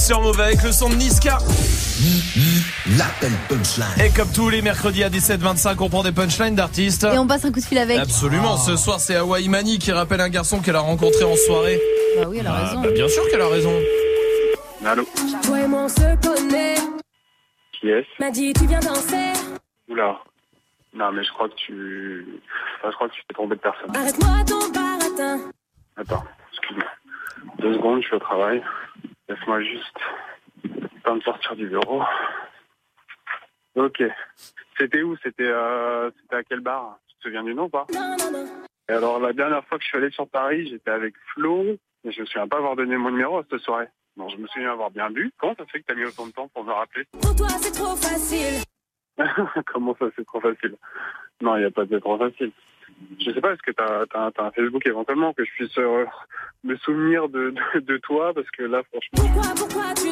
sur 0.08 0.22
Move 0.22 0.40
avec 0.40 0.62
le 0.62 0.72
son 0.72 0.88
de 0.88 0.94
Niska. 0.94 1.36
L'appel 2.96 3.30
punchline. 3.46 3.84
Et 4.02 4.08
comme 4.08 4.32
tous 4.32 4.48
les 4.48 4.62
mercredis 4.62 5.04
à 5.04 5.10
17h25, 5.10 5.76
on 5.80 5.90
prend 5.90 6.02
des 6.02 6.12
punchlines 6.12 6.54
d'artistes. 6.54 7.04
Et 7.04 7.18
on 7.18 7.26
passe 7.26 7.44
un 7.44 7.52
coup 7.52 7.60
de 7.60 7.64
fil 7.66 7.76
avec. 7.76 7.98
Absolument. 7.98 8.56
Ce 8.56 8.76
soir, 8.76 9.00
c'est 9.00 9.16
Hawaii 9.16 9.50
Mani 9.50 9.78
qui 9.78 9.92
rappelle 9.92 10.22
un 10.22 10.30
garçon 10.30 10.60
qu'elle 10.62 10.76
a 10.76 10.80
rencontré 10.80 11.24
en 11.24 11.36
soirée. 11.36 11.78
Bah 12.16 12.24
oui, 12.26 12.38
elle 12.40 12.46
a 12.46 12.54
Ah, 12.54 12.64
raison. 12.68 12.80
bah, 12.80 12.88
bien 12.90 13.06
sûr 13.06 13.22
qu'elle 13.28 13.42
a 13.42 13.48
raison. 13.48 13.72
Allô 14.86 15.04
Toi 15.44 15.60
et 15.60 15.66
moi 15.66 15.82
on 15.82 15.88
se 15.90 16.16
connaît. 16.26 16.76
Qui 17.78 17.90
est-ce 17.90 18.06
M'a 18.18 18.30
dit 18.30 18.54
tu 18.54 18.66
viens 18.66 18.80
danser. 18.80 19.34
Oula. 19.90 20.16
Non, 20.94 21.12
mais 21.12 21.22
je 21.22 21.30
crois 21.32 21.50
que 21.50 21.54
tu. 21.66 22.26
Enfin, 22.78 22.88
je 22.92 22.94
crois 22.96 23.08
que 23.10 23.12
tu 23.14 23.20
t'es 23.28 23.34
trompé 23.34 23.56
de 23.56 23.60
personne. 23.60 23.94
Arrête-moi 23.94 24.30
ton 24.46 24.70
baratin. 24.72 25.38
Attends, 25.98 26.24
excuse-moi. 26.52 26.86
Deux 27.58 27.74
secondes, 27.74 28.00
je 28.00 28.06
suis 28.06 28.16
au 28.16 28.20
travail. 28.20 28.62
Laisse-moi 29.48 29.62
juste. 29.62 31.02
Pas 31.02 31.14
me 31.14 31.20
sortir 31.22 31.56
du 31.56 31.68
bureau. 31.68 32.02
Ok. 33.76 34.02
C'était 34.78 35.02
où? 35.02 35.16
C'était 35.22 35.48
euh... 35.48 36.10
à 36.30 36.42
quel 36.42 36.60
bar 36.60 36.98
Tu 37.08 37.16
te 37.16 37.22
souviens 37.22 37.42
du 37.42 37.54
nom 37.54 37.64
ou 37.64 37.68
pas? 37.68 37.86
Et 38.88 38.92
alors, 38.92 39.18
la 39.18 39.32
dernière 39.32 39.64
fois 39.64 39.78
que 39.78 39.84
je 39.84 39.88
suis 39.88 39.98
allé 39.98 40.10
sur 40.10 40.28
Paris, 40.28 40.68
j'étais 40.68 40.90
avec 40.90 41.14
Flo, 41.32 41.64
mais 42.04 42.12
je 42.12 42.20
me 42.20 42.26
souviens 42.26 42.48
pas 42.48 42.58
avoir 42.58 42.76
donné 42.76 42.96
mon 42.96 43.10
numéro 43.10 43.38
à 43.38 43.44
cette 43.50 43.60
soirée. 43.60 43.88
Non, 44.16 44.28
je 44.28 44.36
me 44.36 44.46
souviens 44.48 44.72
avoir 44.72 44.90
bien 44.90 45.10
bu. 45.10 45.32
Comment 45.38 45.54
ça 45.56 45.64
fait 45.66 45.80
que 45.80 45.86
t'as 45.86 45.94
mis 45.94 46.04
autant 46.04 46.26
de 46.26 46.32
temps 46.32 46.48
pour 46.48 46.64
me 46.64 46.72
rappeler? 46.72 47.04
Pour 47.12 47.34
toi 47.34 47.48
c'est 47.48 47.72
trop 47.72 47.96
facile. 47.96 48.62
Comment 49.72 49.96
ça, 49.98 50.06
c'est 50.16 50.26
trop 50.26 50.40
facile? 50.40 50.76
Non, 51.40 51.56
il 51.56 51.60
n'y 51.60 51.66
a 51.66 51.70
pas 51.70 51.84
de 51.84 51.98
trop 51.98 52.18
facile. 52.18 52.52
Je 53.20 53.30
sais 53.32 53.40
pas, 53.40 53.52
est-ce 53.52 53.62
que 53.62 53.70
t'as 53.70 54.04
as, 54.12 54.42
un 54.42 54.50
Facebook 54.50 54.86
éventuellement 54.86 55.32
que 55.32 55.44
je 55.44 55.50
puisse 55.52 55.78
euh, 55.78 56.04
me 56.64 56.76
souvenir 56.76 57.28
de, 57.28 57.54
de, 57.74 57.80
de 57.80 57.96
toi 57.98 58.32
Parce 58.34 58.50
que 58.50 58.62
là, 58.62 58.82
franchement, 58.84 59.30
Pourquoi, 59.32 59.54
pourquoi 59.56 59.94
tu 59.94 60.08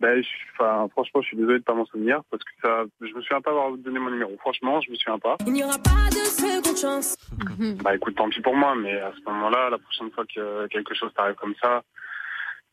ben, 0.00 0.22
je, 0.22 0.28
enfin, 0.52 0.86
franchement, 0.90 1.22
je 1.22 1.28
suis 1.28 1.36
désolé 1.36 1.60
de 1.60 1.64
pas 1.64 1.72
m'en 1.72 1.86
souvenir 1.86 2.20
parce 2.30 2.42
que 2.42 2.50
ça, 2.62 2.84
je 3.00 3.14
me 3.14 3.22
souviens 3.22 3.40
pas 3.40 3.52
avoir 3.52 3.72
donné 3.72 3.98
mon 3.98 4.10
numéro. 4.10 4.36
Franchement, 4.38 4.80
je 4.82 4.90
me 4.90 4.96
souviens 4.96 5.18
pas. 5.18 5.36
Il 5.46 5.52
n'y 5.54 5.64
aura 5.64 5.78
pas 5.78 6.10
de 6.10 6.24
seconde 6.28 6.76
chance. 6.76 7.16
Bah 7.82 7.94
écoute, 7.94 8.14
tant 8.16 8.28
pis 8.28 8.40
pour 8.40 8.54
moi, 8.54 8.74
mais 8.74 9.00
à 9.00 9.12
ce 9.16 9.30
moment-là, 9.30 9.70
la 9.70 9.78
prochaine 9.78 10.10
fois 10.10 10.24
que 10.26 10.66
quelque 10.66 10.94
chose 10.94 11.10
t'arrive 11.14 11.36
comme 11.36 11.54
ça, 11.62 11.82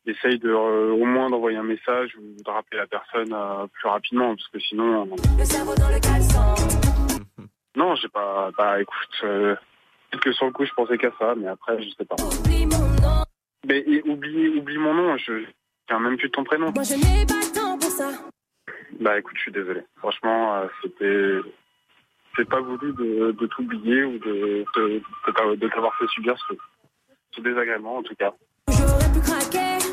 essaye 0.04 0.38
de 0.40 0.50
euh, 0.50 0.92
au 0.92 1.04
moins 1.06 1.30
d'envoyer 1.30 1.56
un 1.56 1.62
message 1.62 2.14
ou 2.16 2.42
de 2.42 2.50
rappeler 2.50 2.78
la 2.78 2.86
personne 2.86 3.32
euh, 3.32 3.66
plus 3.72 3.88
rapidement, 3.88 4.34
parce 4.34 4.48
que 4.48 4.58
sinon, 4.58 5.02
euh, 5.02 5.16
Le 5.38 5.44
cerveau 5.44 5.74
dans 5.76 5.88
le 5.88 6.00
caleçon. 6.00 6.54
non, 7.76 7.94
j'ai 7.94 8.08
pas. 8.08 8.50
Bah 8.58 8.80
écoute, 8.82 9.20
euh, 9.22 9.54
peut-être 10.12 10.22
que 10.24 10.32
sur 10.32 10.46
le 10.46 10.52
coup, 10.52 10.64
je 10.64 10.72
pensais 10.72 10.98
qu'à 10.98 11.10
ça, 11.18 11.34
mais 11.36 11.48
après, 11.48 11.82
je 11.82 11.88
sais 11.90 12.04
pas. 12.04 12.16
Oublie 12.22 12.66
mon 12.66 12.78
nom. 13.02 13.24
Mais 13.66 13.78
et 13.86 14.02
oublie, 14.08 14.48
oublie 14.58 14.78
mon 14.78 14.94
nom, 14.94 15.16
je 15.16 15.44
tiens 15.88 15.98
même 16.00 16.16
plus 16.16 16.28
de 16.28 16.32
ton 16.32 16.44
prénom. 16.44 16.70
Moi 16.74 16.82
je 16.84 16.94
n'ai 16.94 17.26
pas 17.26 17.34
le 17.40 17.52
temps 17.54 17.78
pour 17.78 17.90
ça. 17.90 18.10
Bah 19.00 19.18
écoute, 19.18 19.34
je 19.36 19.42
suis 19.42 19.52
désolé. 19.52 19.82
Franchement, 19.98 20.56
euh, 20.56 20.66
c'était. 20.82 21.38
C'est 22.36 22.48
pas 22.48 22.60
voulu 22.60 22.92
de, 22.94 23.32
de 23.32 23.46
t'oublier 23.46 24.04
ou 24.04 24.18
de, 24.18 24.64
de, 24.74 24.88
de 25.26 25.32
t'a- 25.32 25.54
de 25.56 25.68
t'avoir 25.68 25.94
fait 25.98 26.06
subir 26.08 26.34
ce, 26.48 26.54
ce 27.36 27.40
désagrément, 27.42 27.96
en 27.98 28.02
tout 28.02 28.14
cas. 28.14 28.32
J'aurais 28.68 29.12
pu 29.12 29.20
craquer. 29.20 29.84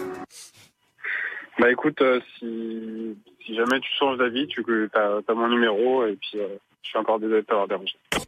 Bah 1.60 1.69
écoute, 1.69 2.01
euh, 2.01 2.21
si, 2.38 3.17
si 3.45 3.55
jamais 3.55 3.82
tu 3.82 3.89
changes 3.99 4.17
d'avis, 4.17 4.47
tu 4.47 4.63
as, 4.93 5.19
as 5.27 5.34
mon 5.34 5.49
numéro 5.49 6.05
et 6.05 6.15
puis 6.15 6.39
euh, 6.39 6.47
je 6.83 6.89
suis 6.89 6.97
encore 6.99 7.19
désolé 7.19 7.41
de 7.41 7.45
t'avoir 7.45 7.67
dérangé. 7.67 7.95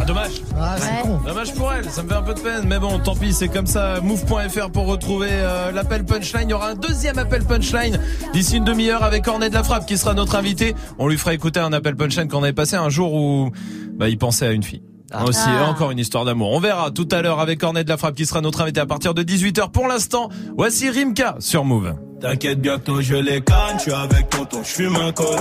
Ah, 0.00 0.04
dommage. 0.04 0.42
Ah, 0.58 0.74
c'est 0.78 0.90
Ouais. 0.90 1.02
con. 1.02 1.20
Dommage 1.24 1.54
pour 1.54 1.72
elle, 1.72 1.88
ça 1.88 2.02
me 2.02 2.08
fait 2.08 2.14
un 2.16 2.22
peu 2.22 2.34
de 2.34 2.40
peine, 2.40 2.64
mais 2.66 2.78
bon, 2.80 2.98
tant 2.98 3.14
pis, 3.14 3.32
c'est 3.32 3.48
comme 3.48 3.66
ça. 3.68 4.00
Move.fr 4.02 4.70
pour 4.72 4.86
retrouver 4.86 5.28
euh, 5.30 5.70
l'appel 5.70 6.04
punchline. 6.04 6.48
Il 6.48 6.50
y 6.50 6.54
aura 6.54 6.70
un 6.70 6.74
deuxième 6.74 7.18
appel 7.18 7.44
punchline 7.44 8.00
d'ici 8.32 8.56
une 8.56 8.64
demi-heure 8.64 9.04
avec 9.04 9.22
Cornet 9.24 9.48
de 9.48 9.54
la 9.54 9.62
Frappe 9.62 9.86
qui 9.86 9.96
sera 9.96 10.14
notre 10.14 10.34
invité. 10.34 10.74
On 10.98 11.06
lui 11.06 11.18
fera 11.18 11.34
écouter 11.34 11.60
un 11.60 11.72
appel 11.72 11.94
punchline 11.94 12.26
qu'on 12.26 12.42
avait 12.42 12.52
passé 12.52 12.74
un 12.74 12.88
jour 12.88 13.14
où 13.14 13.50
bah, 13.94 14.08
il 14.08 14.18
pensait 14.18 14.46
à 14.46 14.50
une 14.52 14.64
fille. 14.64 14.82
Aussi, 15.24 15.40
Ah. 15.46 15.68
encore 15.68 15.92
une 15.92 15.98
histoire 16.00 16.24
d'amour. 16.24 16.50
On 16.52 16.58
verra 16.58 16.90
tout 16.90 17.06
à 17.12 17.22
l'heure 17.22 17.38
avec 17.38 17.60
Cornet 17.60 17.84
de 17.84 17.88
la 17.88 17.96
Frappe 17.96 18.16
qui 18.16 18.26
sera 18.26 18.40
notre 18.40 18.60
invité 18.62 18.80
à 18.80 18.86
partir 18.86 19.14
de 19.14 19.22
18h. 19.22 19.70
Pour 19.70 19.86
l'instant, 19.86 20.30
voici 20.56 20.90
Rimka 20.90 21.36
sur 21.38 21.64
Move. 21.64 21.94
T'inquiète, 22.22 22.60
bientôt 22.60 23.00
je 23.00 23.16
les 23.16 23.40
canne, 23.40 23.76
je 23.78 23.82
suis 23.82 23.92
avec 23.92 24.30
tonton, 24.30 24.62
je 24.62 24.68
fume 24.68 24.94
un 24.94 25.10
col. 25.10 25.40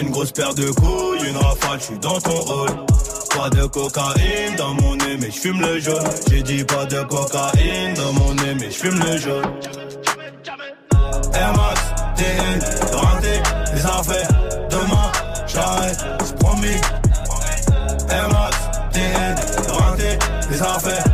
Une 0.00 0.10
grosse 0.10 0.30
paire 0.30 0.54
de 0.54 0.70
couilles, 0.70 1.28
une 1.28 1.36
rafale, 1.36 1.80
je 1.80 1.84
suis 1.86 1.98
dans 1.98 2.20
ton 2.20 2.30
rôle. 2.30 2.70
Pas 3.36 3.50
de 3.50 3.66
cocaïne 3.66 4.54
dans 4.56 4.74
mon 4.74 4.94
nez, 4.94 5.16
mais 5.20 5.26
je 5.26 5.40
fume 5.40 5.60
le 5.60 5.80
jaune. 5.80 6.04
J'ai 6.30 6.42
dit 6.44 6.62
pas 6.62 6.84
de 6.84 7.02
cocaïne 7.02 7.94
dans 7.96 8.12
mon 8.12 8.32
nez, 8.34 8.54
mais 8.60 8.70
je 8.70 8.76
fume 8.76 9.00
le 9.00 9.18
jaune. 9.18 9.44
Max, 11.56 11.80
TN, 12.16 12.96
rentré, 12.96 13.42
les 13.74 13.84
affaires. 13.84 14.28
Demain, 14.70 15.12
j'arrête, 15.48 15.98
c'est 16.24 16.38
promis. 16.38 16.80
TN, 18.92 19.34
rentré, 19.68 20.18
les 20.48 20.62
affaires. 20.62 21.13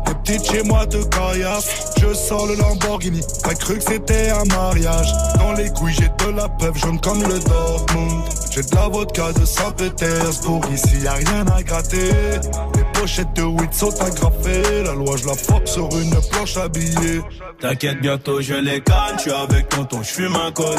Les 0.27 0.37
petites 0.37 0.51
chez 0.51 0.63
moi 0.63 0.85
de 0.85 1.01
caillasse. 1.03 1.93
Je 1.99 2.13
sors 2.13 2.45
le 2.45 2.55
Lamborghini. 2.55 3.21
T'as 3.43 3.53
cru 3.55 3.77
que 3.77 3.83
c'était 3.83 4.29
un 4.29 4.43
mariage. 4.45 5.11
Dans 5.37 5.53
les 5.53 5.69
couilles, 5.71 5.93
j'ai 5.93 6.25
de 6.25 6.31
la 6.35 6.47
peuple 6.47 6.79
jaune 6.79 6.99
comme 7.01 7.21
le 7.23 7.39
Dortmund. 7.39 8.23
J'ai 8.51 8.61
de 8.61 8.75
la 8.75 8.87
vodka 8.87 9.31
de 9.33 9.45
Saint-Pétersbourg. 9.45 10.61
Ici, 10.73 10.99
y 11.03 11.07
a 11.07 11.13
rien 11.13 11.45
à 11.47 11.63
gratter. 11.63 12.11
Les 12.75 12.99
pochettes 12.99 13.33
de 13.35 13.43
weed 13.43 13.73
sont 13.73 13.93
agrafées. 14.01 14.83
La 14.83 14.93
loi, 14.93 15.17
je 15.17 15.25
la 15.25 15.33
frappe 15.33 15.67
sur 15.67 15.89
une 15.97 16.15
planche 16.31 16.57
habillée. 16.57 17.21
T'inquiète, 17.59 18.01
bientôt 18.01 18.41
je 18.41 18.53
les 18.53 18.81
canne, 18.81 19.15
je 19.17 19.21
suis 19.21 19.31
avec 19.31 19.69
tonton, 19.69 20.03
je 20.03 20.09
fume 20.09 20.35
un 20.35 20.51
col. 20.51 20.77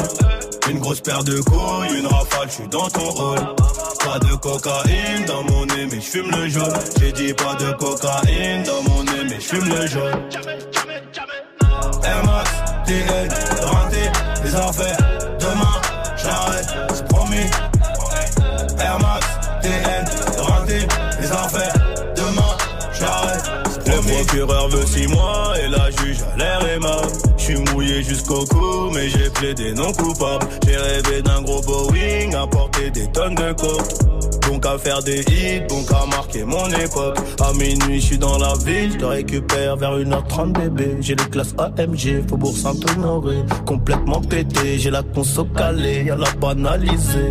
Une 0.69 0.79
grosse 0.79 1.01
paire 1.01 1.23
de 1.23 1.39
couilles, 1.41 1.99
une 1.99 2.07
rafale, 2.07 2.47
je 2.47 2.53
suis 2.53 2.67
dans 2.67 2.87
ton 2.89 3.09
rôle. 3.09 3.39
Pas 4.03 4.19
de 4.19 4.35
cocaïne 4.35 5.25
dans 5.25 5.43
mon 5.43 5.65
nez, 5.65 5.85
mais 5.89 6.01
je 6.01 6.09
fume 6.09 6.31
le 6.31 6.47
jaune. 6.49 6.79
J'ai 6.99 7.11
dit 7.13 7.33
pas 7.33 7.55
de 7.55 7.71
cocaïne 7.73 8.63
dans 8.63 8.83
mon 8.89 9.03
nez, 9.03 9.23
mais 9.29 9.39
je 9.39 9.45
fume 9.45 9.69
le 9.69 9.87
jaune. 9.87 10.29
Air 12.03 12.23
Max, 12.25 12.49
rentré, 13.63 14.11
les 14.43 14.55
affaires. 14.55 14.97
Demain, 15.39 15.81
j'arrête, 16.17 16.67
c'est 16.93 17.07
promis. 17.07 17.49
Air 18.79 18.99
Max, 18.99 19.22
procureur 24.23 24.69
veut 24.69 24.85
six 24.85 25.07
mois 25.07 25.53
et 25.59 25.69
la 25.69 25.91
juge 25.91 26.17
a 26.33 26.37
l'air 26.37 26.59
aimable. 26.75 27.07
Je 27.37 27.43
suis 27.43 27.57
mouillé 27.71 28.03
jusqu'au 28.03 28.45
cou, 28.45 28.89
mais 28.93 29.09
j'ai 29.09 29.29
plaidé 29.29 29.73
non 29.73 29.91
coupable. 29.93 30.45
J'ai 30.65 30.77
rêvé 30.77 31.21
d'un 31.21 31.41
gros 31.41 31.61
Boeing, 31.61 32.33
à 32.33 32.47
porter 32.47 32.89
des 32.91 33.11
tonnes 33.11 33.35
de 33.35 33.51
coke. 33.53 33.81
Donc 34.47 34.65
à 34.65 34.77
faire 34.77 35.01
des 35.01 35.21
hits, 35.21 35.61
donc 35.67 35.91
à 35.91 36.05
marquer 36.05 36.43
mon 36.43 36.67
époque. 36.67 37.17
À 37.41 37.53
minuit, 37.53 37.99
je 37.99 38.05
suis 38.05 38.17
dans 38.17 38.37
la 38.37 38.53
ville, 38.65 38.93
je 38.93 38.97
te 38.97 39.05
récupère 39.05 39.77
vers 39.77 39.97
1h30 39.97 40.53
bébé. 40.53 40.97
J'ai 40.99 41.15
les 41.15 41.25
classes 41.25 41.55
AMG, 41.57 42.27
Faubourg 42.29 42.55
Saint-Honoré. 42.55 43.37
Complètement 43.65 44.21
pété, 44.21 44.79
j'ai 44.79 44.91
la 44.91 45.03
conso 45.03 45.45
calée, 45.45 46.03
y'a 46.05 46.15
la 46.15 46.31
banalisée. 46.39 47.29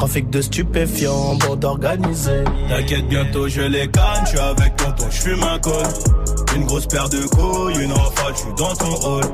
Trafic 0.00 0.30
de 0.30 0.40
stupéfiants, 0.40 1.34
bande 1.34 1.62
organisée. 1.62 2.42
T'inquiète, 2.70 3.06
bientôt 3.08 3.48
je 3.48 3.60
les 3.60 3.86
canne, 3.86 4.24
je 4.24 4.30
suis 4.30 4.38
avec 4.38 4.74
tonton, 4.76 5.04
je 5.10 5.20
fume 5.20 5.42
un 5.42 5.58
col. 5.58 5.74
Une 6.56 6.64
grosse 6.64 6.86
paire 6.86 7.10
de 7.10 7.18
couilles, 7.26 7.84
une 7.84 7.92
rafale, 7.92 8.32
je 8.32 8.38
suis 8.38 8.54
dans 8.56 8.74
ton 8.76 8.94
hall. 9.06 9.24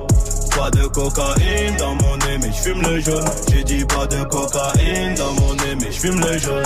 Pas 0.59 0.71
de 0.73 0.89
cocaïne 0.89 1.77
dans 1.79 1.95
mon 1.95 2.17
nez, 2.17 2.39
mais 2.43 2.49
je 2.49 2.63
fume 2.69 2.83
le 2.83 2.99
jaune. 2.99 3.25
J'ai 3.49 3.63
dit 3.63 3.85
pas 3.85 4.09
de 4.09 4.25
cocaïne 4.25 5.15
dans 5.15 5.33
mon 5.41 5.55
nez, 5.55 5.77
mais 5.81 5.93
je 5.93 6.01
fume 6.01 6.19
le 6.19 6.37
jaune. 6.37 6.65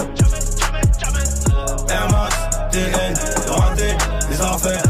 Air 1.90 2.08
Max, 2.10 2.36
TN, 2.72 3.52
renté, 3.52 3.96
les 4.30 4.40
affaires. 4.40 4.89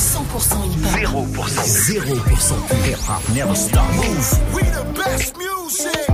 100% 0.31 0.97
hip-hop 0.97 1.27
0% 1.27 2.15
0% 2.15 2.83
hip-hop. 2.85 3.35
Never 3.35 3.55
stop. 3.55 3.89
Move. 3.95 4.55
We 4.55 4.61
the 4.63 4.85
best 4.95 5.35
music. 5.37 6.07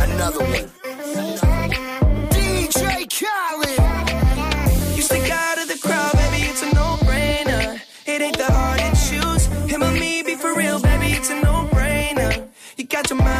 Another 0.00 0.40
one. 0.40 0.68
DJ 2.30 3.06
Khaled. 3.08 3.78
You 4.96 5.02
stick 5.02 5.30
out 5.30 5.58
of 5.58 5.68
the 5.68 5.78
crowd, 5.80 6.12
baby, 6.12 6.48
it's 6.48 6.62
a 6.62 6.74
no-brainer. 6.74 7.80
It 8.06 8.20
ain't 8.20 8.36
that 8.38 8.50
hard 8.50 8.80
to 8.80 8.90
choose. 9.08 9.46
Him 9.70 9.84
or 9.84 9.92
me, 9.92 10.22
be 10.24 10.34
for 10.34 10.52
real, 10.56 10.80
baby, 10.80 11.12
it's 11.12 11.30
a 11.30 11.40
no-brainer. 11.40 12.48
You 12.76 12.84
got 12.84 13.10
your 13.10 13.18
mind 13.20 13.39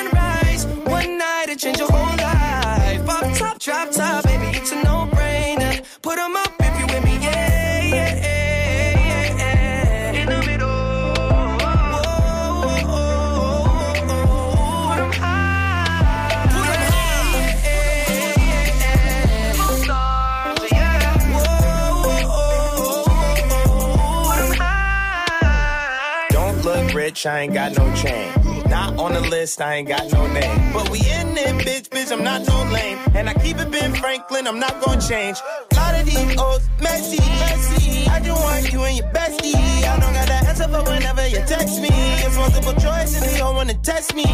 I 27.25 27.41
ain't 27.41 27.53
got 27.53 27.77
no 27.77 27.93
chain. 27.95 28.31
Not 28.69 28.97
on 28.97 29.13
the 29.13 29.21
list, 29.21 29.61
I 29.61 29.75
ain't 29.75 29.87
got 29.87 30.11
no 30.11 30.25
name. 30.27 30.73
But 30.73 30.89
we 30.89 30.99
in 30.99 31.37
it, 31.37 31.65
bitch, 31.65 31.89
bitch, 31.89 32.11
I'm 32.11 32.23
not 32.23 32.47
no 32.47 32.63
lame. 32.71 32.97
And 33.13 33.29
I 33.29 33.33
keep 33.33 33.57
it 33.57 33.69
Ben 33.69 33.93
Franklin, 33.93 34.47
I'm 34.47 34.59
not 34.59 34.81
gonna 34.81 35.01
change. 35.01 35.37
A 35.71 35.75
lot 35.75 35.99
of 35.99 36.05
these 36.05 36.37
old 36.39 36.61
messy, 36.81 37.19
messy. 37.19 38.07
I 38.07 38.19
just 38.21 38.41
want 38.41 38.71
you 38.73 38.81
and 38.83 38.97
your 38.97 39.07
bestie. 39.07 39.55
I 39.55 39.99
don't 39.99 40.13
got 40.13 40.27
the 40.27 40.33
answer 40.49 40.67
for 40.67 40.83
whenever 40.89 41.27
you 41.27 41.37
text 41.45 41.81
me. 41.81 41.89
It's 41.91 42.35
multiple 42.35 42.73
choice 42.73 43.15
and 43.15 43.25
they 43.25 43.41
all 43.41 43.53
wanna 43.53 43.75
test 43.75 44.15
me. 44.15 44.25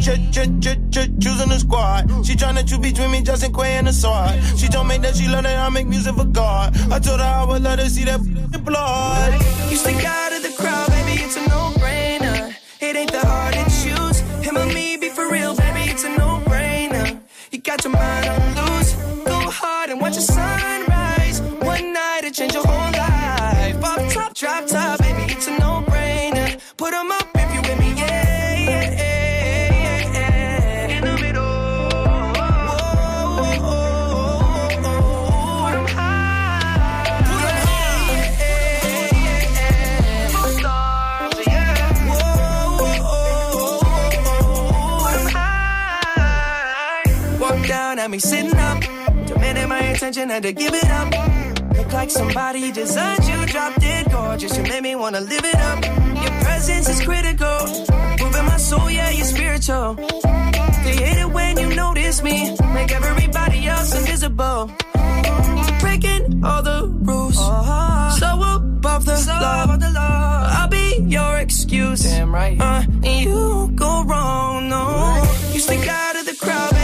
Ch 0.00 0.16
ch 0.30 0.48
ch 0.60 0.78
ch 0.90 1.10
choosing 1.20 1.48
the 1.48 1.58
squad. 1.58 2.08
She 2.24 2.34
tryna 2.34 2.66
choose 2.66 2.78
between 2.78 3.10
me, 3.10 3.22
Justin 3.22 3.52
Quay 3.52 3.76
and 3.78 3.86
the 3.86 3.92
sword. 3.92 4.40
She 4.56 4.68
told 4.68 4.86
me 4.86 4.98
that 4.98 5.16
she 5.16 5.28
love 5.28 5.42
that 5.42 5.58
I 5.58 5.68
make 5.68 5.86
music 5.86 6.14
for 6.14 6.24
God. 6.24 6.76
I 6.92 6.98
told 7.00 7.20
her 7.20 7.26
I 7.26 7.44
would 7.44 7.62
let 7.62 7.78
her 7.80 7.88
see 7.88 8.04
that 8.04 8.20
blood. 8.56 9.34
You 9.70 9.76
stick 9.76 10.04
out 10.04 10.32
of 10.32 10.42
the 10.42 10.54
crowd, 10.56 10.88
baby, 10.88 11.22
it's 11.22 11.36
a 11.36 11.46
no-brainer. 11.48 12.54
It 12.80 12.96
ain't 12.96 13.12
that 13.12 13.26
hard 13.26 13.54
to. 13.54 14.07
Attention, 49.98 50.30
had 50.30 50.44
to 50.44 50.52
give 50.52 50.72
it 50.72 50.90
up. 50.90 51.08
Look 51.76 51.92
like 51.92 52.10
somebody 52.10 52.70
designed 52.70 53.24
you, 53.26 53.46
dropped 53.46 53.82
it 53.82 54.08
gorgeous. 54.12 54.56
You 54.56 54.62
made 54.62 54.82
me 54.84 54.94
wanna 54.94 55.20
live 55.20 55.44
it 55.44 55.56
up. 55.56 55.84
Your 56.22 56.34
presence 56.42 56.88
is 56.88 57.00
critical. 57.00 57.58
Moving 58.20 58.46
my 58.46 58.58
soul, 58.58 58.88
yeah, 58.88 59.10
you're 59.10 59.26
spiritual. 59.26 59.94
They 60.84 60.94
hate 61.02 61.18
it 61.18 61.30
when 61.30 61.58
you 61.58 61.74
notice 61.74 62.22
me. 62.22 62.56
Make 62.74 62.92
everybody 62.92 63.66
else 63.66 63.92
invisible. 63.98 64.70
Breaking 65.80 66.44
all 66.44 66.62
the 66.62 66.86
rules. 67.08 67.36
So 68.20 68.28
above 68.54 69.04
the, 69.04 69.90
law. 69.94 70.48
I'll 70.58 70.68
be 70.68 71.02
your 71.08 71.38
excuse. 71.38 72.04
Damn 72.04 72.32
right. 72.32 72.60
Uh, 72.60 72.82
and 73.02 73.20
you 73.24 73.72
go 73.74 74.04
wrong, 74.04 74.68
no. 74.68 75.24
You 75.52 75.58
stick 75.58 75.88
out 75.88 76.16
of 76.16 76.24
the 76.24 76.36
crowd, 76.36 76.77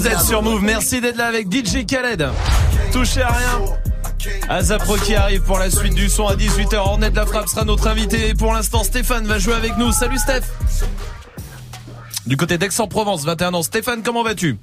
Vous 0.00 0.08
êtes 0.08 0.20
sur 0.20 0.42
Move, 0.42 0.62
merci 0.62 1.02
d'être 1.02 1.18
là 1.18 1.26
avec 1.26 1.52
DJ 1.52 1.84
Khaled. 1.84 2.26
Touchez 2.90 3.20
à 3.20 3.28
rien. 3.28 3.60
Azapro 4.48 4.96
qui 4.96 5.14
arrive 5.14 5.42
pour 5.42 5.58
la 5.58 5.68
suite 5.70 5.92
du 5.92 6.08
son 6.08 6.26
à 6.26 6.36
18h. 6.36 6.74
Ornette 6.76 7.14
la 7.14 7.26
frappe 7.26 7.48
sera 7.48 7.66
notre 7.66 7.86
invité. 7.86 8.30
Et 8.30 8.34
pour 8.34 8.54
l'instant, 8.54 8.82
Stéphane 8.82 9.26
va 9.26 9.38
jouer 9.38 9.52
avec 9.52 9.76
nous. 9.76 9.92
Salut 9.92 10.16
Steph. 10.16 10.40
Du 12.26 12.38
côté 12.38 12.56
d'Aix-en-Provence, 12.56 13.26
21 13.26 13.52
ans. 13.52 13.62
Stéphane, 13.62 14.02
comment 14.02 14.22
vas-tu? 14.22 14.56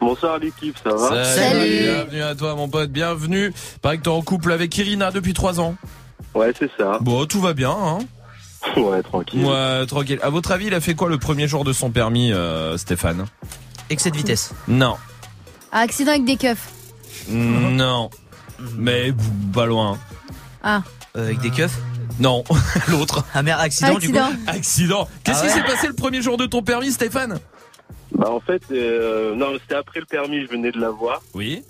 Bonsoir 0.00 0.38
l'équipe, 0.38 0.76
ça 0.84 0.94
va? 0.94 1.20
Bienvenue 1.20 2.22
à 2.22 2.36
toi 2.36 2.54
mon 2.54 2.68
pote, 2.68 2.90
bienvenue. 2.90 3.52
Pareil 3.82 3.98
que 3.98 4.04
t'es 4.04 4.08
en 4.08 4.22
couple 4.22 4.52
avec 4.52 4.78
Irina 4.78 5.10
depuis 5.10 5.34
3 5.34 5.58
ans. 5.58 5.74
Ouais, 6.32 6.52
c'est 6.56 6.70
ça. 6.78 6.98
Bon, 7.00 7.26
tout 7.26 7.40
va 7.40 7.54
bien, 7.54 7.72
hein 7.76 7.98
Ouais, 8.76 9.02
tranquille. 9.02 9.44
Ouais, 9.44 9.84
tranquille. 9.86 10.20
À 10.22 10.30
votre 10.30 10.52
avis, 10.52 10.66
il 10.66 10.74
a 10.74 10.80
fait 10.80 10.94
quoi 10.94 11.08
le 11.08 11.18
premier 11.18 11.48
jour 11.48 11.64
de 11.64 11.72
son 11.72 11.90
permis, 11.90 12.32
euh, 12.32 12.76
Stéphane? 12.76 13.26
Excès 13.90 14.10
de 14.10 14.16
vitesse. 14.16 14.52
Non. 14.68 14.96
Ah, 15.72 15.80
Accident 15.80 16.12
avec 16.12 16.24
des 16.24 16.36
keufs. 16.36 16.68
Non. 17.28 18.08
Mais 18.76 19.12
pas 19.52 19.66
loin. 19.66 19.98
Ah. 20.62 20.82
Euh, 21.16 21.24
avec 21.24 21.40
des 21.40 21.50
keufs 21.50 21.76
Non, 22.18 22.44
l'autre. 22.88 23.24
Ah 23.34 23.42
merde, 23.42 23.60
accident, 23.60 23.98
du 23.98 24.10
coup 24.10 24.16
Accident. 24.18 24.38
Accident. 24.46 25.08
Qu'est-ce 25.24 25.38
Ah 25.38 25.40
qui 25.42 25.46
ouais 25.48 25.54
s'est 25.54 25.62
passé 25.74 25.86
le 25.88 25.94
premier 25.94 26.22
jour 26.22 26.36
de 26.36 26.46
ton 26.46 26.62
permis, 26.62 26.92
Stéphane? 26.92 27.38
Bah 28.12 28.30
en 28.30 28.40
fait, 28.40 28.62
euh, 28.72 29.34
non, 29.34 29.52
c'était 29.60 29.76
après 29.76 30.00
le 30.00 30.06
permis, 30.06 30.42
je 30.42 30.48
venais 30.48 30.72
de 30.72 30.80
l'avoir. 30.80 31.22
Oui. 31.34 31.62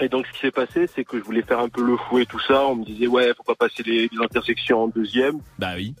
Et 0.00 0.08
donc 0.08 0.26
ce 0.26 0.32
qui 0.32 0.40
s'est 0.40 0.50
passé, 0.50 0.88
c'est 0.94 1.04
que 1.04 1.18
je 1.18 1.24
voulais 1.24 1.42
faire 1.42 1.60
un 1.60 1.68
peu 1.68 1.82
le 1.84 1.96
fou 1.96 2.18
et 2.18 2.26
tout 2.26 2.40
ça. 2.48 2.64
On 2.66 2.76
me 2.76 2.84
disait 2.84 3.06
ouais, 3.06 3.32
faut 3.36 3.42
pas 3.44 3.54
passer 3.54 3.82
les, 3.84 4.08
les 4.10 4.18
intersections 4.24 4.84
en 4.84 4.88
deuxième. 4.88 5.38
Bah 5.58 5.72
oui. 5.76 5.94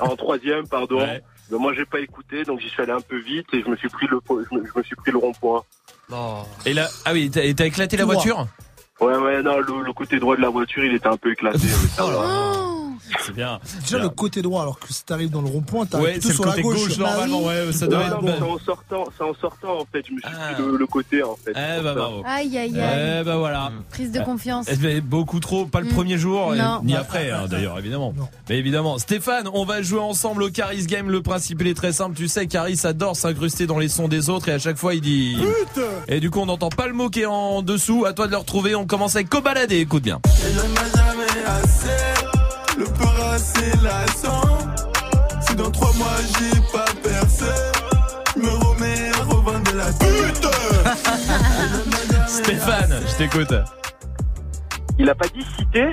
en 0.00 0.16
troisième, 0.16 0.66
pardon. 0.66 0.98
Ouais. 1.00 1.22
Mais 1.50 1.58
moi 1.58 1.72
j'ai 1.74 1.84
pas 1.84 2.00
écouté, 2.00 2.44
donc 2.44 2.60
j'y 2.60 2.68
suis 2.68 2.82
allé 2.82 2.92
un 2.92 3.00
peu 3.00 3.18
vite 3.18 3.46
et 3.52 3.62
je 3.62 3.68
me 3.68 3.76
suis 3.76 3.88
pris 3.88 4.06
le, 4.06 4.18
je 4.28 4.56
me, 4.56 4.66
je 4.66 4.78
me 4.78 4.82
suis 4.82 4.96
pris 4.96 5.10
le 5.10 5.18
rond-point. 5.18 5.62
Et 6.66 6.74
là, 6.74 6.88
ah 7.04 7.12
oui, 7.12 7.30
t'as 7.30 7.42
et 7.44 7.54
t'as 7.54 7.66
éclaté 7.66 7.96
la 7.96 8.04
voiture? 8.04 8.46
Ouais, 9.00 9.16
ouais, 9.16 9.42
non, 9.42 9.58
le, 9.58 9.82
le 9.84 9.92
côté 9.92 10.18
droit 10.18 10.36
de 10.36 10.42
la 10.42 10.48
voiture, 10.48 10.84
il 10.84 10.94
était 10.94 11.06
un 11.06 11.16
peu 11.16 11.30
éclaté. 11.32 11.58
ça 11.96 12.04
va. 12.04 12.64
C'est 13.26 13.34
bien. 13.34 13.58
Déjà 13.82 13.98
le 13.98 14.08
côté 14.08 14.42
droit, 14.42 14.62
alors 14.62 14.78
que 14.78 14.92
si 14.92 15.04
t'arrives 15.04 15.30
dans 15.30 15.42
le 15.42 15.48
rond-point, 15.48 15.86
t'arrives 15.86 16.06
Ouais, 16.06 16.12
plutôt 16.12 16.28
c'est 16.28 16.32
le 16.32 16.34
sur 16.36 16.44
la 16.46 16.50
côté 16.52 16.62
gauche. 16.62 16.88
gauche, 16.88 16.98
Bah 16.98 17.04
normalement, 17.10 17.38
oui. 17.40 17.46
ouais, 17.46 17.72
ça 17.72 17.86
doit 17.86 18.02
être 18.04 18.18
c'est 18.22 18.42
en 18.42 18.58
sortant, 18.58 19.04
c'est 19.16 19.24
en 19.24 19.34
sortant 19.34 19.78
en 19.80 19.84
fait. 19.92 20.04
Je 20.08 20.12
me 20.14 20.20
suis 20.20 20.30
pris 20.54 20.62
le, 20.62 20.76
le 20.76 20.86
côté 20.86 21.22
en 21.22 21.36
fait. 21.36 21.52
Eh 21.52 21.82
bah 21.82 21.94
bravo. 21.94 22.22
Aïe, 22.26 22.56
aïe, 22.58 22.80
aïe. 22.80 23.18
Eh 23.20 23.24
bah 23.24 23.36
voilà. 23.36 23.70
Prise 23.90 24.12
de 24.12 24.20
confiance. 24.20 24.66
Eh 24.70 25.00
beaucoup 25.00 25.40
trop, 25.40 25.66
pas 25.66 25.80
le 25.80 25.86
Mm. 25.86 25.90
premier 25.94 26.18
jour, 26.18 26.54
Non. 26.54 26.80
ni 26.84 26.94
après 26.94 27.30
hein, 27.30 27.46
d'ailleurs, 27.48 27.78
évidemment. 27.78 28.14
Mais 28.48 28.58
évidemment. 28.58 28.98
Stéphane, 28.98 29.48
on 29.52 29.64
va 29.64 29.82
jouer 29.82 30.00
ensemble 30.00 30.42
au 30.42 30.50
Caris 30.50 30.86
Game. 30.86 31.10
Le 31.10 31.22
principe 31.22 31.60
il 31.62 31.68
est 31.68 31.74
très 31.74 31.92
simple. 31.92 32.16
Tu 32.16 32.28
sais, 32.28 32.46
Caris 32.46 32.80
adore 32.84 33.16
s'incruster 33.16 33.66
dans 33.66 33.78
les 33.78 33.88
sons 33.88 34.08
des 34.08 34.28
autres 34.30 34.48
et 34.48 34.52
à 34.52 34.58
chaque 34.58 34.76
fois 34.76 34.94
il 34.94 35.00
dit. 35.00 35.36
Et 36.08 36.20
du 36.20 36.30
coup, 36.30 36.40
on 36.40 36.46
n'entend 36.46 36.68
pas 36.68 36.86
le 36.86 36.92
mot 36.94 37.08
qui 37.08 37.20
est 37.22 37.26
en 37.26 37.62
dessous. 37.62 38.04
À 38.06 38.12
toi 38.12 38.26
de 38.26 38.32
le 38.32 38.36
retrouver. 38.38 38.74
On 38.74 38.86
commence 38.86 39.16
avec 39.16 39.28
Cobaladé. 39.28 39.76
Écoute 39.78 40.02
bien. 40.02 40.20
Et 40.26 40.52
je 40.52 41.48
assez. 41.48 42.17
Assez 43.38 43.70
lassant. 43.84 44.58
Si 45.46 45.54
dans 45.54 45.70
trois 45.70 45.92
mois 45.94 46.08
j'ai 46.40 46.60
pas 46.72 46.84
percé, 47.08 47.44
je 48.34 48.40
me 48.42 48.48
remets 48.50 49.10
à 49.14 49.22
revendre 49.22 49.62
de 49.70 49.76
la 49.78 49.92
pute. 49.92 50.48
Stéphane, 52.26 53.00
je 53.06 53.14
t'écoute. 53.16 53.54
Il 54.98 55.08
a 55.08 55.14
pas 55.14 55.26
dit 55.28 55.46
cité 55.56 55.92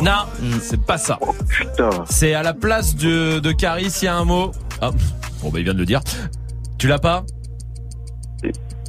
Non, 0.00 0.24
c'est 0.62 0.80
pas 0.82 0.96
ça. 0.96 1.18
Putain. 1.46 1.90
C'est 2.08 2.32
à 2.32 2.42
la 2.42 2.54
place 2.54 2.94
de, 2.94 3.38
de 3.40 3.52
Caris, 3.52 3.92
il 4.00 4.04
y 4.06 4.08
a 4.08 4.16
un 4.16 4.24
mot. 4.24 4.50
Ah, 4.80 4.92
bon, 5.42 5.50
bah, 5.50 5.58
il 5.58 5.64
vient 5.64 5.74
de 5.74 5.78
le 5.80 5.84
dire. 5.84 6.00
Tu 6.78 6.88
l'as 6.88 6.98
pas 6.98 7.22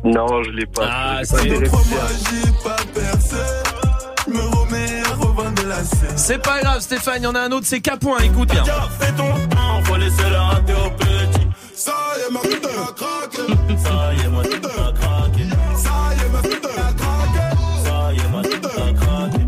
Non, 0.06 0.41
je 0.43 0.52
l'ai 0.52 0.66
pas. 0.68 0.88
Ah, 0.89 1.22
J'ai 1.24 1.28
pas 1.28 1.38
c'est- 1.41 1.72
C'est 6.15 6.41
pas 6.41 6.59
grave, 6.61 6.82
Stéphane, 6.82 7.22
il 7.22 7.24
y 7.24 7.28
en 7.28 7.36
a 7.36 7.41
un 7.41 7.51
autre, 7.51 7.65
c'est 7.65 7.82
Capoin, 7.82 8.19
écoute 8.19 8.49
bien. 8.51 8.63
Fais 8.99 9.11
ton 9.13 9.32
temps, 9.49 9.84
faut 9.84 9.95
laisser 9.97 10.30
la 10.32 10.41
rater 10.41 10.74
au 10.74 10.89
petit. 10.91 11.47
Ça 11.76 11.93
y 12.17 12.28
est, 12.28 12.32
ma 12.32 12.39
pute 12.39 12.65
a 12.65 12.93
craqué. 12.93 13.53
Ça 13.78 14.13
y 14.13 14.19
est, 14.26 14.30
ma 14.30 14.41
pute 14.43 14.65
a 14.65 14.91
craqué. 14.93 15.43
Ça 15.76 15.93
y 16.13 16.19
est, 16.19 16.30
ma 16.32 16.41
pute 16.41 16.65
a 16.65 16.93
craqué. 16.93 17.55
Ça 17.84 18.13
y 18.13 18.17
est, 18.17 18.30
ma 18.30 18.41
pute 18.41 18.65
a 18.65 18.93
craqué. 18.93 19.45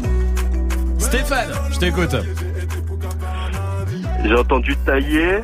Stéphane, 1.00 1.50
je 1.72 1.80
t'écoute. 1.80 2.16
J'ai 4.26 4.36
entendu 4.36 4.76
tailler. 4.86 5.44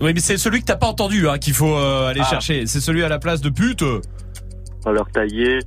Oui, 0.00 0.12
mais 0.14 0.20
c'est 0.20 0.36
celui 0.38 0.60
que 0.60 0.66
t'as 0.66 0.76
pas 0.76 0.86
entendu 0.88 1.28
hein, 1.28 1.38
qu'il 1.38 1.54
faut 1.54 1.76
euh, 1.76 2.08
aller 2.08 2.20
Ah. 2.22 2.28
chercher. 2.30 2.66
C'est 2.66 2.80
celui 2.80 3.04
à 3.04 3.08
la 3.08 3.18
place 3.18 3.40
de 3.40 3.48
pute. 3.50 3.84
Alors 4.84 5.06
tailler, 5.12 5.60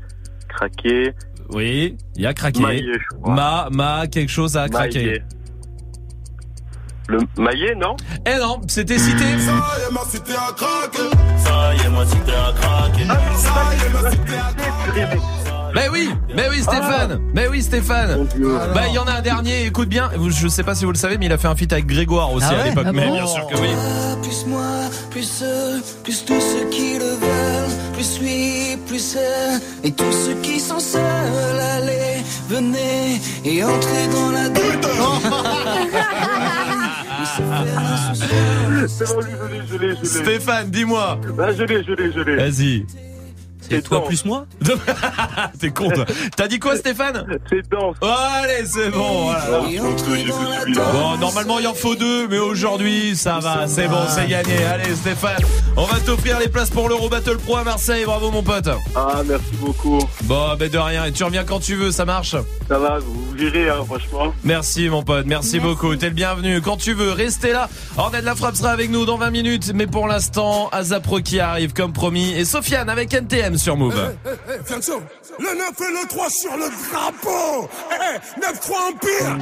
craquer. 0.47 1.13
Oui, 1.51 1.97
il 2.15 2.21
y 2.21 2.25
a 2.27 2.33
craqué. 2.33 2.61
Maillé, 2.61 2.83
je 2.93 3.15
crois. 3.17 3.33
Ma, 3.35 3.67
ma, 3.71 4.07
quelque 4.07 4.29
chose 4.31 4.55
à 4.57 4.69
craquer. 4.69 4.99
Maillé. 5.05 5.23
Le 7.07 7.19
maillet, 7.41 7.73
non 7.75 7.95
Eh 8.27 8.37
non, 8.39 8.61
c'était 8.67 8.99
cité. 8.99 9.23
Ça 9.39 9.51
y 9.51 9.89
est, 9.89 9.91
ma 9.91 10.01
cité 10.01 10.33
a 10.33 10.51
craqué. 10.53 11.09
Ça 11.37 11.73
y 11.73 11.79
est, 11.87 11.89
ma 11.89 12.05
cité 12.05 12.31
a 12.31 12.53
craqué. 12.53 13.03
Ça 13.35 13.53
y 13.73 13.85
est, 13.87 13.89
ma 14.03 14.11
cité 14.11 14.33
a 14.35 14.53
craqué. 14.53 15.17
Mais 15.75 15.87
oui, 15.89 16.09
mais 16.35 16.49
oui 16.49 16.61
Stéphane, 16.63 17.19
mais 17.33 17.47
oui 17.47 17.61
Stéphane. 17.61 18.27
Bah 18.73 18.87
il 18.87 18.93
y 18.95 18.97
en 18.97 19.05
a 19.05 19.13
un 19.13 19.21
dernier, 19.21 19.65
écoute 19.67 19.87
bien. 19.89 20.09
Vous- 20.17 20.31
Je 20.31 20.47
sais 20.47 20.63
pas 20.63 20.73
si 20.75 20.83
vous 20.85 20.91
le 20.91 20.97
savez, 20.97 21.17
mais 21.19 21.27
il 21.27 21.31
a 21.31 21.37
fait 21.37 21.47
un 21.47 21.55
feat 21.55 21.71
avec 21.73 21.85
Grégoire 21.85 22.31
aussi 22.33 22.47
Ah 22.49 22.53
à 22.53 22.57
ouais 22.63 22.69
l'époque. 22.69 22.85
Ah 22.87 22.91
mais 22.91 23.05
bon 23.07 23.13
bien 23.13 23.27
sûr 23.27 23.45
que 23.47 23.55
oui. 23.55 23.69
Plus 24.23 24.45
moi, 24.47 24.61
plus 25.11 25.43
eux, 25.43 25.81
plus 26.03 26.25
tous 26.25 26.41
ceux 26.41 26.67
qui 26.69 26.93
le 26.97 27.05
veulent, 27.05 27.28
plus 27.99 28.21
lui, 28.21 28.77
plus 28.87 29.17
elle, 29.17 29.59
et 29.83 29.91
tous 29.91 30.13
ceux 30.13 30.35
qui 30.41 30.57
sont 30.57 30.79
seuls, 30.79 31.01
allez, 31.75 32.23
venez 32.47 33.19
et 33.43 33.61
entrez 33.61 34.07
dans 34.13 34.31
la 34.31 34.43
C'est 38.87 39.05
bon, 39.05 39.19
lui, 39.19 39.31
je 39.41 39.47
l'ai, 39.47 39.67
je 39.67 39.75
l'ai, 39.77 39.95
je 39.95 40.01
l'ai. 40.01 40.05
Stéphane, 40.05 40.69
dis-moi. 40.69 41.19
Ah, 41.37 41.51
je 41.51 41.63
l'ai, 41.63 41.83
je 41.83 41.91
l'ai, 41.91 42.13
je 42.13 42.21
l'ai. 42.21 42.37
Vas-y. 42.37 42.85
C'est 43.61 43.81
toi 43.81 43.99
danse. 43.99 44.07
plus 44.07 44.25
moi 44.25 44.45
T'es 45.59 45.69
con 45.69 45.89
toi. 45.89 46.05
T'as 46.35 46.47
dit 46.47 46.59
quoi 46.59 46.75
Stéphane 46.77 47.25
C'est 47.49 47.69
danse. 47.69 47.95
Oh, 48.01 48.07
allez, 48.07 48.65
c'est 48.65 48.89
bon. 48.89 49.25
voilà. 49.25 49.61
Bon, 50.93 51.17
normalement 51.17 51.59
il 51.59 51.67
en 51.67 51.73
faut 51.73 51.95
deux, 51.95 52.27
mais 52.27 52.37
aujourd'hui 52.39 53.15
ça 53.15 53.39
va, 53.39 53.67
c'est 53.67 53.87
bon, 53.87 54.01
c'est 54.07 54.27
gagné. 54.27 54.63
Allez 54.65 54.95
Stéphane, 54.95 55.43
on 55.77 55.83
va 55.85 55.99
t'offrir 55.99 56.39
les 56.39 56.47
places 56.47 56.69
pour 56.69 56.89
l'Euro 56.89 57.09
Battle 57.09 57.37
Pro 57.37 57.57
à 57.57 57.63
Marseille, 57.63 58.05
bravo 58.05 58.31
mon 58.31 58.43
pote. 58.43 58.69
Ah, 58.95 59.21
merci 59.25 59.55
beaucoup. 59.59 59.99
Bon, 60.23 60.55
ben 60.57 60.69
de 60.69 60.77
rien, 60.77 61.05
et 61.05 61.11
tu 61.11 61.23
reviens 61.23 61.43
quand 61.43 61.59
tu 61.59 61.75
veux, 61.75 61.91
ça 61.91 62.05
marche 62.05 62.35
Ça 62.67 62.79
va, 62.79 62.99
vous 62.99 63.31
verrez, 63.35 63.69
hein, 63.69 63.83
franchement. 63.85 64.33
Merci 64.43 64.89
mon 64.89 65.03
pote, 65.03 65.25
merci, 65.25 65.59
beaucoup, 65.59 65.95
t'es 65.95 66.07
le 66.09 66.15
bienvenu. 66.15 66.61
Quand 66.61 66.77
tu 66.77 66.93
veux, 66.93 67.11
restez 67.11 67.51
là. 67.51 67.69
Ornette 67.97 68.23
la 68.23 68.35
frappe 68.35 68.55
sera 68.55 68.71
avec 68.71 68.89
nous 68.89 69.05
dans 69.05 69.17
20 69.17 69.29
minutes, 69.31 69.71
mais 69.73 69.87
pour 69.87 70.07
l'instant, 70.07 70.69
Azapro 70.71 71.19
qui 71.19 71.39
arrive 71.39 71.73
comme 71.73 71.93
promis, 71.93 72.31
et 72.33 72.45
Sofiane 72.45 72.89
avec 72.89 73.13
NTM 73.13 73.48
sur 73.57 73.75
Move. 73.77 73.95
Eh, 74.25 74.29
eh, 74.29 74.59
attention. 74.59 75.01
Le 75.39 75.57
9 75.57 75.71
et 75.79 76.01
le 76.01 76.07
3 76.07 76.29
sur 76.29 76.55
le 76.57 76.69
drapeau. 76.89 77.69
Eh, 77.91 78.39
9-3 78.39 78.89
Empire. 78.89 79.37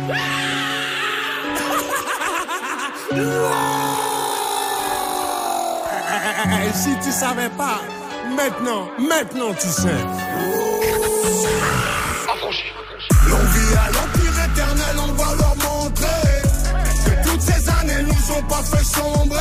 Eh, 6.45 6.74
si 6.74 6.95
tu 7.03 7.12
savais 7.12 7.49
pas, 7.58 7.82
maintenant, 8.36 8.88
maintenant 8.99 9.53
tu 9.60 9.68
sais. 9.68 9.88
L'on 13.30 13.38
vit 13.38 13.76
à 13.76 13.91
l'empire 13.91 14.36
éternel, 14.45 14.95
on 14.99 15.14
va 15.14 15.36
leur 15.36 15.55
montrer 15.58 16.41
que 17.05 17.30
toutes 17.30 17.41
ces 17.41 17.70
années 17.70 18.03
nous 18.03 18.36
ont 18.36 18.43
pas 18.43 18.64
fait 18.64 18.84
sombrer. 18.84 19.38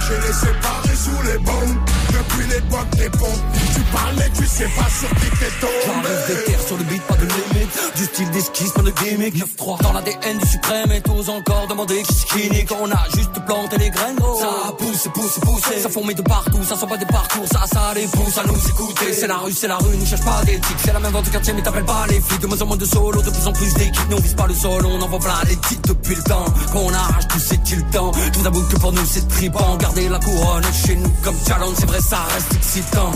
J'ai 0.00 0.26
les 0.26 0.32
séparés 0.32 0.96
sous 0.96 1.22
les 1.26 1.38
bombes, 1.38 1.78
depuis 2.20 2.46
l'époque 2.48 2.90
des 2.96 3.10
pompes. 3.10 3.42
Tu 3.74 3.80
parlais, 3.92 4.30
tu 4.36 4.46
sais 4.46 4.68
pas 4.76 4.88
sur 4.88 5.08
qui 5.08 5.30
t'es 5.38 5.50
tombé. 5.60 5.72
J'enlève 5.86 6.26
des 6.28 6.44
terres 6.44 6.66
sur 6.66 6.76
le 6.76 6.84
beat, 6.84 7.02
pas 7.02 7.14
de 7.14 7.26
limite. 7.26 7.70
Du 7.96 8.04
style 8.04 8.30
d'esquisse, 8.30 8.72
pas 8.72 8.82
de 8.82 8.90
gimmick. 8.90 9.34
9-3 9.36 9.82
dans 9.82 9.92
l'ADN 9.92 10.38
du 10.38 10.46
suprême 10.46 10.92
et 10.92 11.00
tous 11.00 11.28
encore 11.28 11.66
demander 11.68 12.02
qui 12.02 12.14
c'est 12.14 12.26
qui 12.28 12.50
nique. 12.50 12.70
On 12.80 12.90
a 12.90 13.04
juste 13.14 13.32
planté 13.46 13.78
les 13.78 13.90
graines, 13.90 14.16
gros. 14.16 14.38
Ça 14.38 14.72
pousse, 14.78 15.08
pousse, 15.14 15.38
pousse. 15.40 15.82
Ça 15.82 15.88
fourmille 15.88 16.16
de 16.16 16.22
partout, 16.22 16.62
ça 16.68 16.76
sent 16.76 16.86
pas 16.86 16.96
des 16.96 17.06
parcours. 17.06 17.46
Ça, 17.50 17.64
ça 17.72 17.94
les 17.94 18.06
pousse 18.06 18.38
à 18.38 18.44
nous 18.44 18.68
écouter. 18.68 19.12
C'est 19.12 19.26
la 19.26 19.38
rue, 19.38 19.52
c'est 19.52 19.68
la 19.68 19.76
rue, 19.76 19.96
nous 19.96 20.06
cherche 20.06 20.24
pas 20.24 20.42
d'éthique. 20.44 20.76
C'est 20.84 20.92
la 20.92 21.00
même 21.00 21.12
vente 21.12 21.24
de 21.24 21.30
quartier, 21.30 21.52
mais 21.52 21.62
t'appelles 21.62 21.84
pas 21.84 22.06
les 22.08 22.20
flics. 22.20 22.40
De 22.40 22.46
moins 22.46 22.60
en 22.60 22.66
moins 22.66 22.76
de 22.76 22.84
solo, 22.84 23.22
de 23.22 23.30
plus 23.30 23.46
en 23.46 23.52
plus 23.52 23.72
d'équipes. 23.74 24.08
Nous 24.10 24.16
on 24.16 24.20
vise 24.20 24.34
pas 24.34 24.46
le 24.46 24.54
sol, 24.54 24.84
on 24.86 25.00
envoie 25.00 25.18
plein 25.18 25.40
les 25.48 25.56
titres 25.56 25.88
depuis 25.88 26.14
le 26.14 26.22
temps. 26.22 26.44
Qu'on 26.72 26.92
arrache 26.92 27.28
tout, 27.28 27.38
c'est-il 27.38 27.82
temps. 27.86 28.12
Tout 28.32 28.42
d'abord 28.42 28.68
que 28.68 28.76
pour 28.76 28.92
nous 28.92 29.06
c'est 29.06 29.26
tripant. 29.28 29.76
Garder 29.76 30.08
la 30.08 30.18
couronne 30.18 30.64
chez 30.84 30.96
nous 30.96 31.12
comme 31.22 31.36
challenge, 31.46 31.74
c'est 31.78 31.86
vrai, 31.86 32.00
ça 32.10 32.24
reste 32.34 32.54
excitant. 32.54 33.12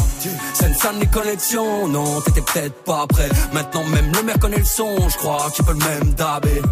Scène, 0.54 1.00
les 1.00 1.06
connexions, 1.06 1.88
non, 1.88 2.20
t'étais 2.20 2.42
peut-être 2.42 2.84
pas 2.84 3.06
prêt. 3.08 3.28
Maintenant, 3.52 3.82
même 3.84 4.12
le 4.12 4.22
maire 4.22 4.38
connaît 4.38 4.58
le 4.58 4.64
son, 4.64 5.08
je 5.08 5.16
crois 5.16 5.50
qu'il 5.52 5.64
peut 5.64 5.72
le 5.72 5.78
même 5.78 6.14
dabé. 6.14 6.62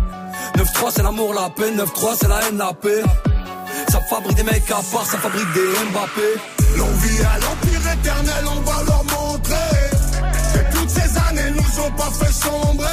9-3, 0.56 0.92
c'est 0.94 1.02
l'amour, 1.02 1.34
la 1.34 1.50
paix. 1.50 1.72
9-3, 1.72 2.16
c'est 2.20 2.28
la 2.28 2.40
haine, 2.46 2.58
la 2.58 2.72
paix. 2.74 3.02
Ça 3.88 4.00
fabrique 4.08 4.36
des 4.36 4.44
mecs 4.44 4.70
à 4.70 4.80
part, 4.92 5.04
ça 5.04 5.18
fabrique 5.18 5.52
des 5.52 5.66
Mbappé. 5.90 6.28
L'on 6.76 6.92
vit 7.02 7.22
à 7.22 7.38
l'empire 7.40 7.92
éternel, 7.92 8.44
on 8.46 8.60
va 8.60 8.82
leur 8.84 9.02
ces 10.88 11.18
années 11.28 11.50
nous 11.54 11.84
ont 11.84 11.90
pas 11.92 12.10
fait 12.10 12.32
sombrer. 12.32 12.86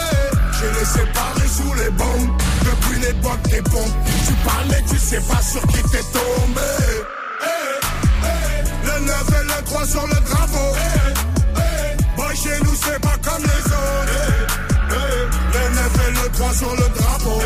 J'ai 0.58 0.80
les 0.80 0.86
séparés 0.86 1.48
sous 1.48 1.74
les 1.76 1.90
bombes. 1.92 2.32
Depuis 2.64 3.00
l'époque 3.02 3.42
des 3.50 3.62
pompes. 3.62 3.98
Tu 4.26 4.34
parlais, 4.46 4.84
tu 4.90 4.98
sais 4.98 5.22
pas 5.22 5.42
sur 5.42 5.62
qui 5.68 5.82
t'es 5.92 6.04
tombé. 6.14 6.90
Le 9.00 9.06
9 9.06 9.16
et 9.42 9.44
le 9.46 9.64
3 9.66 9.86
sur 9.86 10.08
le 10.08 10.14
drapeau. 10.14 10.76
Eh, 10.76 11.14
eh, 11.58 12.16
Boy, 12.18 12.36
chez 12.36 12.60
nous, 12.64 12.76
c'est 12.84 13.00
pas 13.00 13.18
comme 13.24 13.44
les 13.44 13.66
autres. 13.72 14.20
Eh, 14.92 15.58
Le 15.58 15.76
9 15.76 16.08
et 16.08 16.12
le 16.12 16.30
3 16.32 16.54
sur 16.54 16.72
le 16.76 16.88
drapeau. 16.98 17.40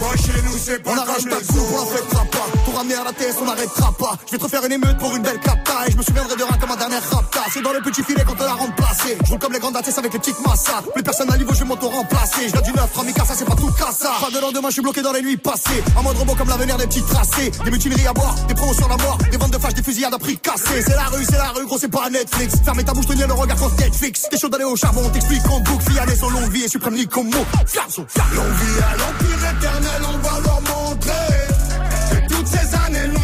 Boy, 0.00 0.16
chez 0.18 0.42
nous, 0.44 0.56
c'est 0.58 0.82
pas 0.82 0.90
On 0.92 0.94
comme 0.96 1.08
arrache 1.08 1.24
les 1.24 1.30
ta 1.30 1.36
autres. 1.36 1.46
coupe, 1.48 1.68
on 1.72 1.90
la 1.90 1.96
fêtera 1.96 2.24
pas. 2.24 2.48
À 2.76 2.82
la 2.82 3.10
on 3.40 3.44
n'arrêtera 3.46 3.90
pas. 3.92 4.18
Je 4.26 4.32
vais 4.32 4.36
te 4.38 4.42
refaire 4.42 4.62
une 4.66 4.72
émeute 4.72 4.98
pour 4.98 5.16
une 5.16 5.22
belle 5.22 5.40
capta. 5.40 5.86
Et 5.86 5.92
je 5.92 5.96
me 5.96 6.02
souviendrai 6.02 6.36
de 6.36 6.42
rien 6.42 6.58
comme 6.60 6.68
ma 6.68 6.76
dernière 6.76 7.02
rapta. 7.10 7.40
C'est 7.50 7.62
dans 7.62 7.72
le 7.72 7.80
petit 7.80 8.02
filet 8.02 8.22
qu'on 8.22 8.34
te 8.34 8.42
l'a 8.42 8.52
remplacé. 8.52 9.16
Je 9.24 9.30
roule 9.30 9.38
comme 9.38 9.54
les 9.54 9.58
grandes 9.58 9.78
ATS 9.78 9.96
avec 9.96 10.12
les 10.12 10.18
petites 10.18 10.38
massas. 10.46 10.82
Plus 10.92 11.02
personne 11.02 11.32
à 11.32 11.38
niveau, 11.38 11.54
je 11.54 11.60
vais 11.60 11.64
m'auto-remplacer. 11.64 12.50
Je 12.54 12.60
du 12.60 12.72
9, 12.72 12.92
3 12.92 13.04
ça 13.24 13.34
c'est 13.34 13.46
pas 13.46 13.56
tout 13.56 13.70
cassa. 13.72 14.12
Pas 14.20 14.30
de 14.30 14.38
lendemain, 14.38 14.68
je 14.68 14.74
suis 14.74 14.82
bloqué 14.82 15.00
dans 15.00 15.12
les 15.12 15.22
nuits 15.22 15.38
passées. 15.38 15.82
En 15.96 16.02
mode 16.02 16.18
robot 16.18 16.34
comme 16.34 16.50
l'avenir 16.50 16.76
des 16.76 16.86
petits 16.86 17.02
tracés. 17.02 17.50
Des 17.64 17.70
mutineries 17.70 18.08
à 18.08 18.12
boire, 18.12 18.34
des 18.46 18.54
promotions 18.54 18.90
à 18.92 19.02
mort. 19.02 19.18
Des 19.30 19.38
ventes 19.38 19.52
de 19.52 19.58
flash, 19.58 19.72
des 19.72 19.82
fusillades 19.82 20.12
à 20.12 20.18
prix 20.18 20.36
cassé. 20.36 20.82
C'est 20.82 20.96
la 20.96 21.04
rue, 21.04 21.24
c'est 21.24 21.38
la 21.38 21.48
rue, 21.56 21.64
gros, 21.64 21.78
c'est 21.78 21.88
pas 21.88 22.10
Netflix. 22.10 22.56
Fermez 22.62 22.84
ta 22.84 22.92
bouche, 22.92 23.06
tenir 23.06 23.26
le 23.26 23.32
regard 23.32 23.56
contre 23.56 23.76
Netflix. 23.76 24.26
T'es 24.30 24.36
chaud 24.36 24.50
d'aller 24.50 24.64
au 24.64 24.76
charbon, 24.76 25.00
on 25.06 25.08
t'explique 25.08 25.46
en 25.50 25.60
boucle. 25.60 25.98
Année 25.98 26.14
son 26.14 26.28
longue 26.28 26.50
vie 26.50 26.64
et 26.64 26.68
suprême 26.68 26.94
comme 27.06 27.30
mot. 27.30 27.46
L'empire 28.98 29.50
éternel, 29.56 30.02
on 30.12 30.18
va 30.18 30.40
leur 30.40 30.60
montrer 30.60 31.25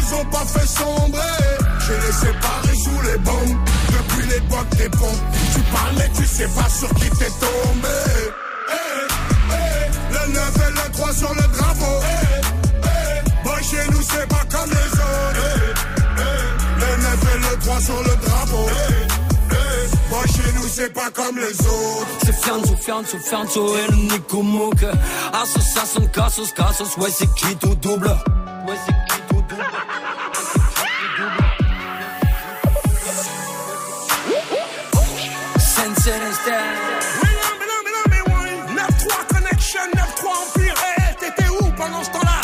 nous 0.03 0.17
ont 0.17 0.25
pas 0.25 0.45
fait 0.45 0.67
sombrer. 0.67 1.19
J'ai 1.79 1.93
les 2.07 2.13
séparés 2.13 2.77
sous 2.83 3.01
les 3.11 3.17
bombes 3.19 3.57
depuis 3.87 4.27
l'époque 4.29 4.69
des 4.77 4.89
pompes. 4.89 5.23
Tu 5.53 5.59
parles 5.61 5.93
mais 5.97 6.09
tu 6.15 6.25
sais 6.25 6.47
pas 6.47 6.69
sur 6.69 6.89
qui 6.95 7.09
t'es 7.09 7.31
tombé. 7.39 7.87
Eh, 8.69 8.75
eh, 9.51 10.13
Le 10.13 10.33
9 10.33 10.55
et 10.67 10.71
le 10.71 10.91
3 10.93 11.13
sur 11.13 11.33
le 11.33 11.41
drapeau. 11.41 11.99
Eh, 12.01 12.85
eh, 12.85 13.43
Boy, 13.43 13.63
chez 13.63 13.91
nous 13.91 14.01
c'est 14.01 14.27
pas 14.27 14.45
comme 14.51 14.69
les 14.69 14.91
autres. 14.93 15.83
Le 16.77 17.03
9 17.03 17.35
et 17.35 17.39
le 17.39 17.59
3 17.59 17.79
sur 17.81 17.99
le 18.03 18.15
drapeau. 18.25 18.69
Boy, 20.09 20.27
chez 20.27 20.51
nous 20.55 20.67
c'est 20.71 20.93
pas 20.93 21.09
comme 21.13 21.37
les 21.37 21.59
autres. 21.65 22.07
C'est 22.25 22.35
Fianzo, 22.35 22.75
Fianzo, 22.75 23.17
Fianzo 23.19 23.77
et 23.77 23.91
le 23.91 23.97
Nico 23.97 24.41
Mouk 24.41 24.83
Association, 25.33 26.07
Cassos, 26.13 26.51
Cassos, 26.53 26.97
ouais 26.97 27.09
c'est 27.15 27.33
qui 27.35 27.55
tout 27.55 27.75
double? 27.75 28.07
Ouais 28.67 28.75
c'est 28.85 28.93
qui 29.15 29.21
Sense 35.57 36.07
and 36.07 36.33
style 36.35 37.13
9-3 38.75 39.27
Connection, 39.27 39.79
9-3 39.95 40.27
Empire, 40.47 40.75
eh, 40.97 41.15
t'étais 41.19 41.49
où 41.49 41.71
pendant 41.77 42.03
ce 42.03 42.09
temps-là. 42.11 42.41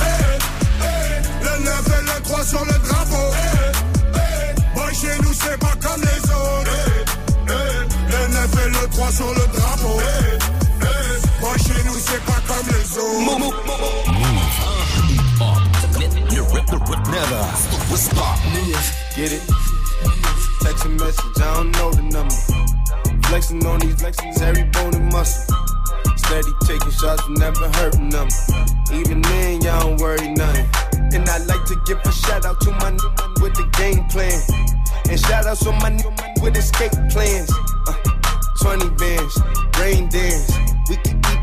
Eh, 0.00 0.38
eh, 0.82 1.44
Le 1.44 1.64
9 1.64 1.88
et 1.88 2.02
le 2.02 2.22
3 2.22 2.44
sur 2.44 2.64
le 2.64 2.72
drapeau. 2.86 3.32
Eh, 3.34 3.72
eh, 4.14 4.74
Boy, 4.74 4.94
chez 4.94 5.16
nous, 5.22 5.32
c'est 5.32 5.58
pas 5.58 5.74
comme 5.82 6.00
les 6.02 6.30
autres. 6.30 6.70
Eh, 7.48 7.52
eh, 7.52 8.12
Le 8.12 8.28
9 8.32 8.66
et 8.66 8.68
le 8.70 8.88
3 8.90 9.10
sur 9.12 9.30
le 9.34 9.46
drapeau. 9.58 9.98
Eh, 10.00 10.63
eh, 11.44 11.48
Boy, 11.48 11.58
chez 11.58 11.84
nous, 11.84 11.98
c'est 11.98 12.24
pas 12.24 12.40
comme 12.46 12.66
les 12.68 12.98
autres. 12.98 13.84
Never. 17.14 17.44
Stop. 17.96 18.38
Get 19.14 19.32
it? 19.32 19.42
Text 20.60 20.84
a 20.84 20.88
message, 20.88 21.36
I 21.36 21.54
don't 21.54 21.70
know 21.72 21.92
the 21.92 22.02
number. 22.02 22.34
Flexing 23.28 23.64
on 23.66 23.78
these 23.80 23.94
flexings, 23.94 24.40
every 24.42 24.64
bone 24.64 24.94
and 24.94 25.12
muscle. 25.12 25.54
Steady 26.16 26.50
taking 26.64 26.90
shots, 26.90 27.22
but 27.22 27.38
never 27.38 27.68
hurting 27.78 28.10
them. 28.10 28.28
Even 28.92 29.20
then, 29.22 29.62
y'all 29.62 29.80
don't 29.80 30.00
worry 30.00 30.28
nothing. 30.34 30.66
And 31.14 31.28
I 31.28 31.38
like 31.44 31.64
to 31.66 31.76
give 31.86 31.98
a 32.04 32.12
shout 32.12 32.44
out 32.44 32.60
to 32.62 32.70
my 32.72 32.90
new 32.90 33.10
man 33.18 33.34
with 33.40 33.54
the 33.54 33.68
game 33.78 34.04
plan. 34.08 34.40
And 35.08 35.20
shout 35.20 35.46
out 35.46 35.58
to 35.58 35.72
my 35.72 35.90
new 35.90 36.10
man 36.10 36.34
with 36.42 36.56
escape 36.56 36.92
plans. 37.10 37.52
Uh, 37.86 37.94
20 38.60 38.88
bands, 38.96 39.38
rain 39.78 40.08
dance. 40.08 40.63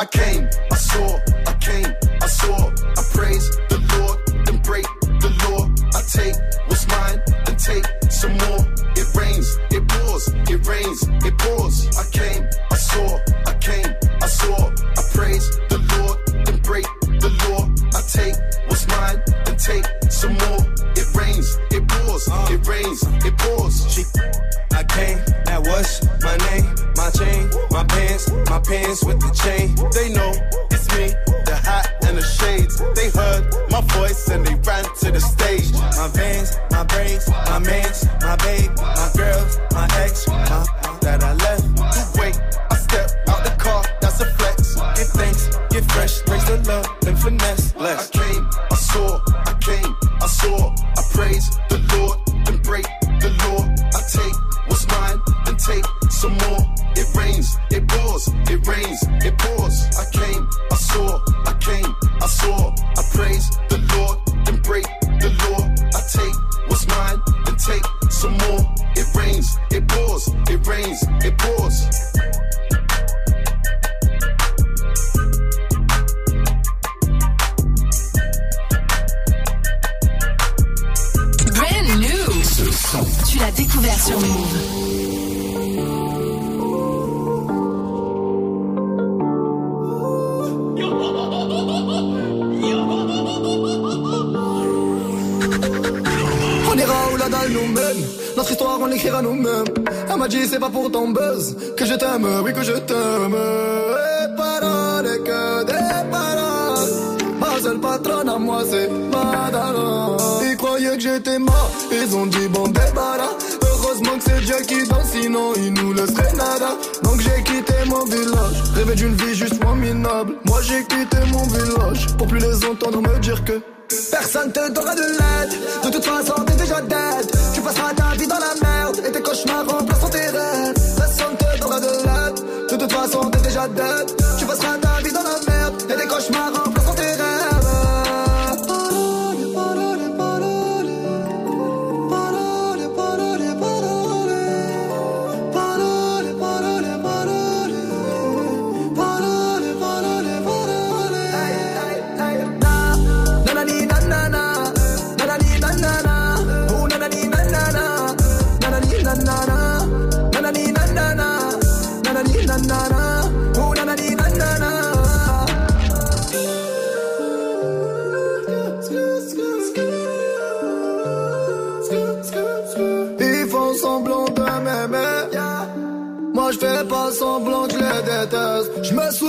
I 0.00 0.06
came, 0.06 0.48
I 0.72 0.76
saw, 0.76 1.19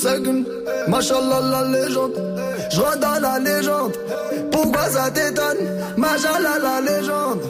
Seguent, 0.00 0.44
machallah 0.86 1.40
la 1.40 1.64
légende. 1.64 2.14
Je 2.70 2.98
dans 3.00 3.18
la 3.20 3.38
légende. 3.40 3.96
Pourquoi 4.52 4.88
ça 4.90 5.10
t'étonne? 5.10 5.58
Machallah 5.96 6.58
la 6.62 6.80
légende. 6.80 7.42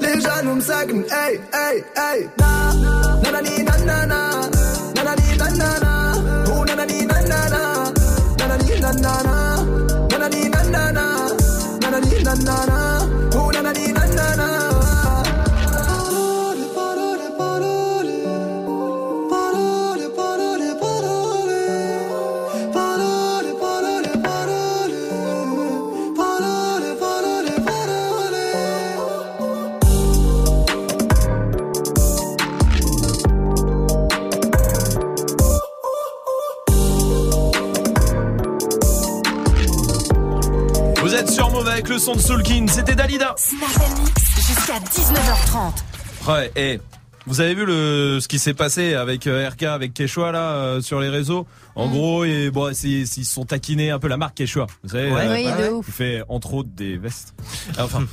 Les 0.00 0.20
jaloux 0.20 0.54
me 0.54 0.60
hey 1.12 1.40
hey 1.98 2.28
le 41.96 42.00
son 42.00 42.14
de 42.14 42.20
Soulkin, 42.20 42.66
c'était 42.68 42.94
Dalida. 42.94 43.34
Jusqu'à 44.36 44.78
19h30. 44.80 46.30
Ouais, 46.30 46.52
et 46.54 46.78
vous 47.26 47.40
avez 47.40 47.54
vu 47.54 47.64
le 47.66 48.18
ce 48.20 48.28
qui 48.28 48.38
s'est 48.38 48.54
passé 48.54 48.94
avec 48.94 49.26
euh, 49.26 49.48
RK, 49.48 49.64
avec 49.64 49.94
Quechua 49.94 50.32
là 50.32 50.52
euh, 50.52 50.80
sur 50.80 51.00
les 51.00 51.08
réseaux? 51.08 51.46
En 51.74 51.88
gros, 51.88 52.24
et 52.24 52.50
bon, 52.50 52.72
c'est- 52.74 52.88
ils 52.88 53.06
se 53.06 53.22
sont 53.24 53.44
taquinés 53.44 53.90
un 53.90 53.98
peu 53.98 54.08
la 54.08 54.16
marque 54.16 54.34
Quechua. 54.36 54.66
Vous 54.82 54.90
savez, 54.90 55.10
Ouais. 55.12 55.28
Oui, 55.28 55.44
de 55.66 55.70
ouf. 55.72 55.84
qui 55.86 55.92
fait 55.92 56.22
entre 56.28 56.54
autres 56.54 56.70
des 56.74 56.96
vestes, 56.96 57.34
Ah, 57.76 57.84
enfin 57.84 58.04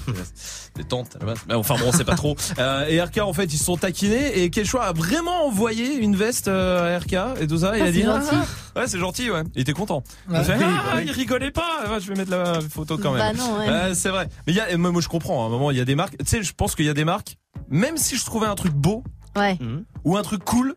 des 0.76 0.84
tentes. 0.84 1.16
à 1.16 1.20
la 1.20 1.26
base. 1.28 1.38
Mais 1.48 1.54
enfin 1.54 1.76
bon, 1.80 1.92
c'est 1.94 2.04
pas 2.04 2.16
trop. 2.16 2.36
Euh, 2.60 2.86
et 2.88 3.02
RK 3.02 3.20
en 3.20 3.32
fait, 3.34 3.46
ils 3.46 3.58
se 3.58 3.64
sont 3.66 3.78
taquinés 3.78 4.40
et 4.44 4.50
Quechua 4.50 4.84
a 4.86 4.94
vraiment 4.94 5.46
envoyé 5.48 5.96
une 5.96 6.16
veste 6.16 6.48
euh, 6.50 6.96
à 6.96 7.00
RK 7.00 7.40
et 7.42 7.48
tout 7.48 7.60
ça. 7.60 7.78
il 7.78 7.84
Ah, 7.84 7.86
a 7.86 7.92
dit 7.92 8.00
c'est 8.00 8.06
gentil. 8.06 8.28
ah, 8.76 8.80
ouais, 8.80 8.88
c'est 8.88 9.00
gentil, 9.00 9.30
ouais. 9.32 9.44
Il 9.56 9.62
était 9.62 9.74
content. 9.74 10.04
Il 10.30 10.44
fait, 10.44 10.56
Oui, 10.58 10.64
ah, 10.64 10.84
bah 10.86 10.92
oui. 10.98 11.04
il 11.06 11.12
rigolait 11.12 11.52
pas. 11.52 11.84
Je 12.02 12.08
vais 12.08 12.16
mettre 12.16 12.32
la 12.32 12.60
photo 12.62 12.98
quand 12.98 13.14
même. 13.14 13.38
Bah 13.38 13.44
non, 13.46 13.60
ouais. 13.60 13.70
Euh, 13.70 13.94
c'est 13.94 14.10
vrai. 14.10 14.28
Mais 14.48 14.54
il 14.54 14.56
y 14.56 14.60
a, 14.60 14.76
moi, 14.78 14.92
moi, 14.92 15.02
je 15.02 15.08
comprends. 15.08 15.44
À 15.44 15.48
un 15.48 15.50
moment, 15.50 15.72
il 15.72 15.78
y 15.78 15.82
a 15.82 15.86
des 15.86 15.96
marques. 15.96 16.18
Tu 16.18 16.26
sais, 16.26 16.44
je 16.44 16.54
pense 16.54 16.76
qu'il 16.76 16.86
y 16.86 16.90
a 16.90 16.94
des 16.94 17.06
marques. 17.06 17.38
Même 17.70 17.98
si 17.98 18.16
je 18.18 18.26
trouvais 18.26 18.48
un 18.48 18.56
truc 18.56 18.74
beau 18.74 19.04
Ouais. 19.36 19.58
ou 20.04 20.16
un 20.16 20.22
truc 20.22 20.44
cool, 20.44 20.76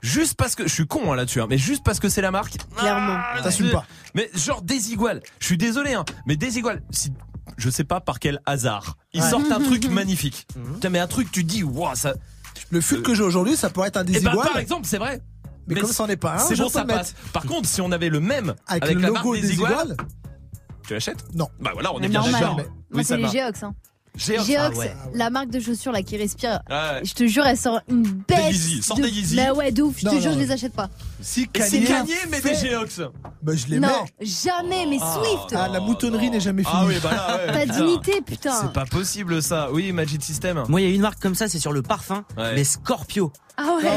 juste 0.00 0.34
parce 0.34 0.54
que 0.56 0.64
je 0.66 0.72
suis 0.74 0.86
con 0.86 1.12
hein, 1.12 1.16
là-dessus, 1.16 1.40
hein, 1.40 1.46
mais 1.48 1.58
juste 1.58 1.84
parce 1.84 2.00
que 2.00 2.08
c'est 2.08 2.20
la 2.22 2.30
marque. 2.32 2.56
Clairement. 2.76 3.18
T'assumes 3.42 3.70
pas. 3.70 3.84
Mais 4.14 4.28
genre 4.34 4.62
Desigual. 4.62 5.22
Je 5.38 5.46
suis 5.46 5.58
désolé, 5.58 5.94
hein, 5.94 6.04
mais 6.26 6.36
Desigual. 6.36 6.82
Si 6.90 7.12
je 7.58 7.70
sais 7.70 7.84
pas 7.84 8.00
par 8.00 8.18
quel 8.18 8.40
hasard, 8.46 8.96
ils 9.12 9.22
Ouais. 9.22 9.28
sortent 9.30 9.52
un 9.52 9.60
truc 9.64 9.88
magnifique. 9.88 10.46
Putain, 10.74 10.88
mais 10.88 10.98
un 10.98 11.06
truc, 11.06 11.30
tu 11.30 11.44
te 11.44 11.48
dis, 11.50 11.62
waouh, 11.62 11.94
ça. 11.94 12.14
Le 12.70 12.80
fut 12.80 13.02
que 13.02 13.14
j'ai 13.14 13.22
aujourd'hui, 13.22 13.56
ça 13.56 13.70
pourrait 13.70 13.88
être 13.88 13.96
un 13.98 14.02
Eh 14.02 14.06
ben, 14.06 14.12
désigual. 14.12 14.36
par 14.48 14.58
exemple, 14.58 14.86
c'est 14.86 14.98
vrai. 14.98 15.20
Mais 15.68 15.80
comme 15.80 15.92
c'en 15.92 16.08
est 16.08 16.16
pas 16.16 16.34
un, 16.34 16.38
c'est 16.38 16.56
bon, 16.56 16.68
ça 16.68 16.84
passe. 16.84 17.14
Par 17.32 17.44
contre, 17.44 17.68
si 17.68 17.80
on 17.80 17.92
avait 17.92 18.08
le 18.08 18.18
même 18.18 18.54
Avec 18.66 18.82
avec, 18.84 18.94
le 18.96 19.02
la 19.02 19.08
logo 19.08 19.30
marque 19.32 19.40
Desigual 19.42 19.96
tu 20.84 20.94
l'achètes? 20.94 21.24
Non. 21.34 21.48
Bah 21.60 21.70
voilà, 21.74 21.92
on 21.94 21.98
est 21.98 22.02
Mais 22.02 22.08
bien 22.08 22.22
d'accord. 22.28 22.54
Moi, 22.56 22.64
Oui, 22.90 23.04
c'est 23.04 23.16
les 23.16 23.22
va. 23.22 23.28
Geox. 23.28 23.62
Hein. 23.62 23.72
Geox, 24.16 24.44
Geox, 24.46 24.58
ah 24.58 24.70
ouais. 24.78 24.92
la 25.14 25.30
marque 25.30 25.48
de 25.50 25.58
chaussures 25.58 25.90
là 25.92 26.02
qui 26.02 26.16
respire. 26.18 26.60
Ouais. 26.68 27.00
Je 27.02 27.14
te 27.14 27.26
jure, 27.26 27.46
elle 27.46 27.56
sort 27.56 27.80
une 27.88 28.02
bête. 28.02 28.50
Yeezy, 28.52 28.82
sort 28.82 28.98
de- 28.98 29.02
des 29.04 29.08
Yeezy. 29.10 29.36
Mais 29.36 29.50
ouais, 29.50 29.72
de 29.72 29.82
ouf. 29.82 29.96
Je 29.98 30.04
Non, 30.04 30.10
te 30.10 30.16
non, 30.16 30.22
jure, 30.22 30.30
je 30.32 30.36
non. 30.36 30.42
les 30.42 30.50
achète 30.50 30.74
pas. 30.74 30.90
Si 31.22 31.48
Kanye 31.48 31.80
gagné, 31.84 32.14
mais 32.30 32.40
des 32.40 32.54
Geox. 32.54 33.00
Bah, 33.42 33.52
je 33.56 33.66
les 33.68 33.80
Non, 33.80 33.88
mets. 33.88 34.26
jamais. 34.26 34.86
Mais 34.86 34.98
Ah. 35.00 35.14
Swift. 35.18 35.54
Ah, 35.56 35.68
la 35.68 35.80
moutonnerie 35.80 36.30
n'est 36.30 36.40
jamais 36.40 36.62
finie. 36.62 36.74
Ah 36.76 36.84
oui, 36.86 36.94
bah 37.02 37.10
là, 37.12 37.36
ouais. 37.36 37.52
Ta 37.52 37.60
putain. 37.72 37.74
dignité, 37.84 38.20
putain. 38.22 38.52
C'est 38.60 38.72
pas 38.72 38.84
possible 38.84 39.42
ça. 39.42 39.68
Oui, 39.72 39.92
Magic 39.92 40.22
System. 40.22 40.62
Moi, 40.68 40.80
il 40.80 40.88
y 40.88 40.92
a 40.92 40.94
une 40.94 41.00
marque 41.02 41.20
comme 41.20 41.34
ça, 41.34 41.48
c'est 41.48 41.58
sur 41.58 41.72
le 41.72 41.82
parfum, 41.82 42.24
Ouais. 42.36 42.54
mais 42.54 42.64
Scorpio. 42.64 43.32
Ah 43.58 43.76
ouais. 43.82 43.90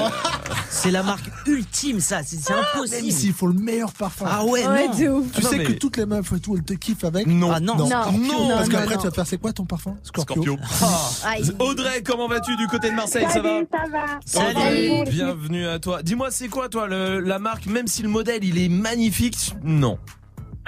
C'est 0.70 0.92
la 0.92 1.02
marque 1.02 1.24
ultime, 1.48 2.02
ça. 2.02 2.22
C'est 2.24 2.50
Même 2.50 2.60
impossible. 2.76 3.12
s'il 3.12 3.34
faut 3.34 3.48
le 3.48 3.54
meilleur 3.54 3.94
parfum. 3.94 4.26
Ah 4.28 4.44
ouais, 4.44 4.68
Ouais, 4.68 4.88
non. 4.90 4.94
de 5.00 5.08
ouf. 5.10 5.32
Tu 5.32 5.38
Ah 5.38 5.42
non, 5.44 5.50
sais 5.50 5.58
mais- 5.60 5.64
que 5.64 5.72
toutes 5.74 5.96
les 5.96 6.06
meufs 6.06 6.34
et 6.34 6.40
tout, 6.42 6.58
elles 6.58 6.64
te 6.64 6.74
kiffent 6.74 7.06
avec 7.06 7.26
Non. 7.26 7.52
Ah 7.54 7.62
non. 7.62 7.76
Non. 7.78 7.88
Scorpio. 7.88 8.20
Non, 8.22 8.50
Parce 8.50 8.68
qu'après, 8.70 8.98
tu 8.98 9.04
vas 9.04 9.12
faire 9.12 9.26
c'est 9.28 9.38
quoi 9.38 9.54
ton 9.54 9.64
parfum 9.66 9.96
Scorpio. 10.04 10.58
Scorpio. 10.58 10.58
Audrey, 11.60 12.04
comment 12.04 12.28
vas-tu 12.28 12.56
du 12.58 12.68
côté 12.68 12.90
de 12.90 12.96
Marseille 12.96 13.26
Ça 13.32 13.40
va 13.42 13.50
Salut, 13.50 13.68
ça 14.26 14.40
va. 14.40 14.62
Salut. 14.64 15.04
Bienvenue 15.10 15.68
à 15.68 15.80
toi. 15.80 16.04
Dis-moi, 16.04 16.32
c'est 16.32 16.50
quoi 16.50 16.68
toi 16.68 16.88
le- 16.88 17.15
la 17.16 17.40
marque 17.40 17.66
Même 17.68 17.88
si 17.88 18.04
le 18.04 18.10
modèle 18.10 18.44
il 18.44 18.58
est 18.58 18.70
magnifique, 18.70 19.54
non. 19.64 20.00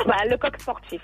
Bah, 0.06 0.16
le 0.30 0.38
coq 0.38 0.60
sportif. 0.60 1.02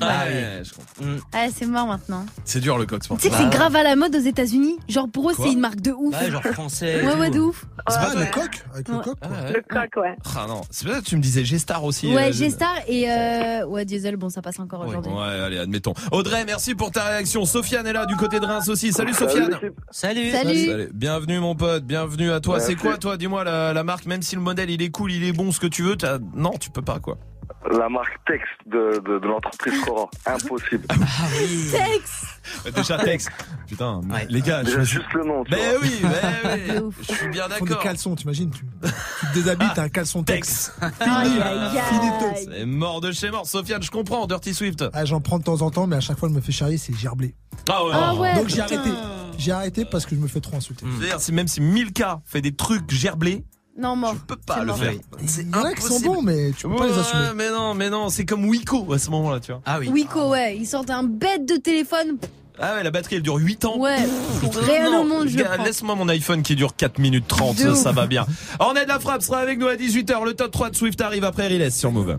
Ah 0.00 0.24
Ouais. 0.24 0.32
ouais, 0.32 0.62
je 0.64 0.72
comprends. 0.72 1.24
Ah, 1.32 1.46
c'est 1.54 1.66
mort 1.66 1.86
maintenant. 1.86 2.24
C'est 2.44 2.60
dur 2.60 2.78
le 2.78 2.86
coq 2.86 3.00
Tu 3.00 3.04
sportif. 3.06 3.30
sais 3.30 3.36
que 3.36 3.42
c'est 3.42 3.50
grave 3.56 3.74
à 3.76 3.82
la 3.82 3.96
mode 3.96 4.14
aux 4.14 4.20
États-Unis. 4.20 4.76
Genre 4.88 5.08
pour 5.08 5.30
eux, 5.30 5.34
Quoi 5.34 5.46
c'est 5.46 5.52
une 5.52 5.60
marque 5.60 5.80
de 5.80 5.92
ouf. 5.92 6.18
Ouais, 6.20 6.30
genre 6.30 6.42
français. 6.42 7.00
et 7.02 7.06
Ouais, 7.06 7.12
tout. 7.12 7.18
ouais, 7.20 7.30
de 7.30 7.40
ouf. 7.40 7.66
C'est 7.88 7.98
pas 7.98 8.14
Ouais. 8.14 8.24
le 8.26 8.30
coq 8.32 8.64
Avec 8.74 8.88
le 8.88 8.94
Ouais. 8.96 9.02
coq 9.04 9.16
Ah, 9.22 9.26
quoi. 9.28 9.36
ouais. 9.36 9.52
Le 9.52 9.62
coq, 9.62 10.02
ouais. 10.02 10.16
Ah 10.36 10.46
non, 10.48 10.60
c'est 10.70 10.86
peut-être 10.86 11.00
que 11.04 11.08
tu 11.08 11.16
me 11.16 11.22
disais 11.22 11.44
G-Star 11.44 11.84
aussi. 11.84 12.14
Ouais, 12.14 12.28
euh, 12.28 12.32
G-Star 12.32 12.74
et 12.88 13.10
euh, 13.10 13.66
ouais, 13.66 13.84
Diesel, 13.84 14.16
bon, 14.16 14.28
ça 14.28 14.42
passe 14.42 14.58
encore 14.58 14.80
Ouais, 14.82 14.88
aujourd'hui. 14.88 15.12
ouais, 15.12 15.40
allez, 15.46 15.58
admettons. 15.58 15.94
Audrey, 16.12 16.44
merci 16.44 16.74
pour 16.74 16.90
ta 16.90 17.04
réaction. 17.04 17.44
Sofiane 17.44 17.86
est 17.86 17.92
là 17.92 18.06
du 18.06 18.16
côté 18.16 18.40
de 18.40 18.46
Reims 18.46 18.68
aussi. 18.68 18.92
Salut 18.92 19.12
Sofiane. 19.14 19.50
Salut. 19.90 20.30
Salut. 20.32 20.66
Salut. 20.66 20.88
Bienvenue 20.94 21.38
mon 21.40 21.54
pote, 21.54 21.84
bienvenue 21.84 22.30
à 22.30 22.40
toi. 22.40 22.60
C'est 22.60 22.74
quoi 22.76 22.96
toi? 22.98 23.16
Dis-moi 23.16 23.44
la, 23.44 23.72
la 23.72 23.84
marque, 23.84 24.06
même 24.06 24.22
si 24.22 24.34
le 24.36 24.42
modèle 24.42 24.70
il 24.70 24.82
est 24.82 24.90
cool, 24.90 25.12
il 25.12 25.24
est 25.24 25.32
bon, 25.32 25.52
ce 25.52 25.60
que 25.60 25.66
tu 25.66 25.82
veux, 25.82 25.96
t'as- 25.96 26.18
non, 26.34 26.52
tu 26.58 26.70
peux 26.70 26.82
pas 26.82 26.98
quoi. 27.00 27.18
La 27.78 27.88
marque 27.90 28.16
Tex 28.26 28.42
de, 28.66 29.00
de, 29.00 29.18
de 29.18 29.26
l'entreprise 29.26 29.78
Cora. 29.84 30.08
Impossible. 30.26 30.86
Ah 30.90 30.96
oui. 31.38 31.70
Tex 31.70 32.74
Déjà 32.74 32.98
Tex. 32.98 33.26
Putain, 33.68 34.00
Ouais. 34.10 34.26
les 34.30 34.40
gars, 34.40 34.64
je 34.64 34.80
suis... 34.80 34.96
juste 34.96 35.12
le 35.12 35.24
nom, 35.24 35.44
tu 35.44 35.50
Mais 35.52 35.70
vois. 35.72 35.80
oui, 35.82 36.00
mais 36.02 36.78
oui. 36.80 36.90
Je 37.06 37.12
suis 37.14 37.28
bien 37.28 37.44
Ils 37.48 37.52
font 37.52 37.64
des 37.64 37.70
d'accord. 37.70 37.82
caleçons, 37.84 38.14
t'imagines 38.14 38.50
tu, 38.50 38.64
tu 39.20 39.26
te 39.26 39.34
déshabilles, 39.34 39.68
t'as 39.74 39.82
un 39.82 39.88
caleçon 39.90 40.22
Tex. 40.24 40.72
Tex. 40.80 40.90
Finito. 41.02 42.26
aïe. 42.34 42.48
C'est 42.50 42.64
mort 42.64 43.00
de 43.02 43.12
chez 43.12 43.30
mort. 43.30 43.46
Sofiane, 43.46 43.82
je 43.82 43.90
comprends, 43.90 44.26
Dirty 44.26 44.54
Swift. 44.54 44.84
Ah, 44.94 45.04
J'en 45.04 45.20
prends 45.20 45.38
de 45.38 45.44
temps 45.44 45.60
en 45.60 45.70
temps, 45.70 45.86
mais 45.86 45.96
à 45.96 46.00
chaque 46.00 46.18
fois, 46.18 46.28
elle 46.30 46.34
me 46.34 46.40
fait 46.40 46.52
charrier, 46.52 46.78
c'est 46.78 46.94
gerblé. 46.96 47.34
Ah 47.68 47.84
ouais. 47.84 47.90
Ah 47.94 48.14
ouais. 48.14 48.34
Donc 48.36 48.48
j'ai 48.48 48.60
arrêté. 48.62 48.90
J'ai 49.36 49.52
arrêté 49.52 49.84
parce 49.84 50.06
que 50.06 50.14
je 50.16 50.20
me 50.20 50.28
fais 50.28 50.40
trop 50.40 50.56
insulter. 50.56 50.86
C'est-à-dire, 50.98 51.20
si 51.20 51.32
même 51.32 51.46
si 51.48 51.60
Milka 51.60 52.20
fait 52.24 52.40
des 52.40 52.54
trucs 52.56 52.90
gerblés, 52.90 53.44
Non, 53.78 53.96
mort. 53.96 54.14
je 54.14 54.20
peux 54.26 54.36
pas 54.36 54.60
le 54.60 54.66
mort. 54.66 54.78
faire. 54.78 54.92
C'est 55.26 55.42
Il 55.42 55.48
y 55.50 55.54
en 55.54 55.64
a 55.64 55.72
qui 55.74 55.80
sont 55.82 55.86
impossible. 55.94 56.08
bons, 56.08 56.22
mais 56.22 56.50
tu 56.56 56.68
peux 56.68 56.76
pas 56.76 56.86
les 56.86 56.98
assumer. 56.98 57.22
mais 57.34 57.50
non, 57.50 57.74
mais 57.74 57.88
non, 57.90 58.08
c'est 58.10 58.24
comme 58.26 58.44
Wiko 58.46 58.92
à 58.92 58.98
ce 58.98 59.10
moment-là, 59.10 59.40
tu 59.40 59.52
vois. 59.52 59.62
Ah 59.64 59.78
oui. 59.78 59.88
Wiko, 59.88 60.30
ouais, 60.30 60.56
ils 60.56 60.66
sortent 60.66 60.90
un 60.90 61.02
bête 61.04 61.46
de 61.46 61.56
téléphone. 61.56 62.18
Ah 62.62 62.74
ouais, 62.74 62.82
la 62.82 62.90
batterie 62.90 63.16
elle 63.16 63.22
dure 63.22 63.36
8 63.36 63.64
ans. 63.64 63.78
Ouais, 63.78 63.96
pour 64.40 64.50
Putain, 64.50 64.66
rien 64.66 64.90
non, 64.90 65.00
au 65.00 65.04
monde, 65.08 65.28
je 65.28 65.38
le 65.38 65.44
gars, 65.44 65.50
prends. 65.54 65.64
Laisse-moi 65.64 65.94
mon 65.94 66.08
iPhone 66.10 66.42
qui 66.42 66.56
dure 66.56 66.76
4 66.76 66.98
minutes 66.98 67.26
30, 67.26 67.56
De 67.56 67.74
ça, 67.74 67.90
va 67.92 68.06
bien. 68.06 68.26
Ornette 68.58 68.88
la 68.88 69.00
frappe 69.00 69.22
sera 69.22 69.38
avec 69.38 69.58
nous 69.58 69.66
à 69.68 69.76
18h. 69.76 70.24
Le 70.26 70.34
top 70.34 70.50
3 70.50 70.68
de 70.70 70.76
Swift 70.76 71.00
arrive 71.00 71.24
après 71.24 71.46
Riles 71.46 71.72
sur 71.72 71.90
Move. 71.90 72.18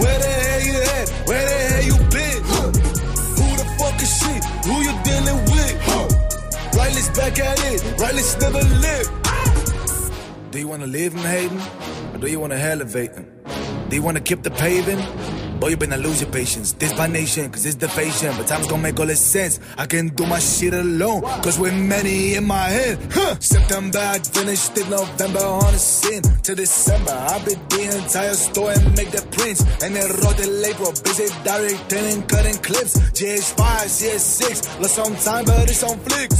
Where 0.00 0.18
the 0.24 0.32
hell 0.44 0.62
you 0.68 0.76
at? 0.98 1.08
Where 1.28 1.44
the 1.50 1.58
hell 1.70 1.84
you 1.90 1.96
been? 2.14 2.40
Who 3.38 3.46
the 3.60 3.66
fuck 3.78 3.96
is 4.02 4.12
she? 4.20 4.34
Who 4.66 4.74
you 4.86 4.94
dealing 5.04 5.40
with? 5.52 5.74
Riley's 6.76 7.08
back 7.10 7.38
at 7.38 7.58
it. 7.72 7.80
Riley's 8.00 8.36
never 8.38 8.62
lived. 8.86 9.10
Do 10.50 10.58
you 10.58 10.68
wanna 10.68 10.86
live 10.86 11.12
in 11.14 11.20
Hayden? 11.20 11.60
Or 12.14 12.18
do 12.18 12.26
you 12.26 12.40
wanna 12.40 12.56
elevate 12.56 13.12
him? 13.14 13.26
Do 13.88 13.96
you 13.96 14.02
wanna 14.02 14.20
keep 14.20 14.42
the 14.42 14.50
paving? 14.50 15.00
Boy, 15.60 15.68
you 15.68 15.76
better 15.76 15.98
lose 15.98 16.22
your 16.22 16.30
patience. 16.30 16.72
This 16.72 16.96
my 16.96 17.06
nation, 17.06 17.50
cause 17.50 17.66
it's 17.66 17.74
the 17.74 17.88
fashion. 17.88 18.32
But 18.38 18.46
time's 18.46 18.66
gonna 18.66 18.82
make 18.82 18.98
all 18.98 19.04
this 19.04 19.20
sense. 19.20 19.60
I 19.76 19.84
can 19.84 20.08
do 20.08 20.24
my 20.24 20.38
shit 20.38 20.72
alone, 20.72 21.20
cause 21.42 21.58
with 21.58 21.74
many 21.74 22.34
in 22.34 22.46
my 22.46 22.68
head. 22.68 22.98
Huh. 23.12 23.38
September, 23.40 23.98
I 23.98 24.20
finished 24.20 24.78
in 24.78 24.88
November 24.88 25.40
on 25.40 25.72
the 25.72 25.78
scene. 25.78 26.22
To 26.22 26.54
December, 26.54 27.12
I 27.12 27.44
beat 27.44 27.60
the 27.68 27.82
entire 27.98 28.32
store 28.32 28.72
and 28.72 28.96
make 28.96 29.10
the 29.10 29.20
prints. 29.36 29.60
And 29.84 29.94
then 29.94 30.08
wrote 30.22 30.38
the 30.38 30.48
label, 30.48 30.92
busy 31.04 31.28
directing 31.44 32.06
and 32.06 32.26
cutting 32.26 32.56
clips. 32.62 32.96
GH5, 32.96 33.60
CS6, 33.84 34.80
lost 34.80 34.94
some 34.94 35.14
time, 35.16 35.44
but 35.44 35.68
it's 35.68 35.82
on 35.82 35.98
flick. 35.98 36.30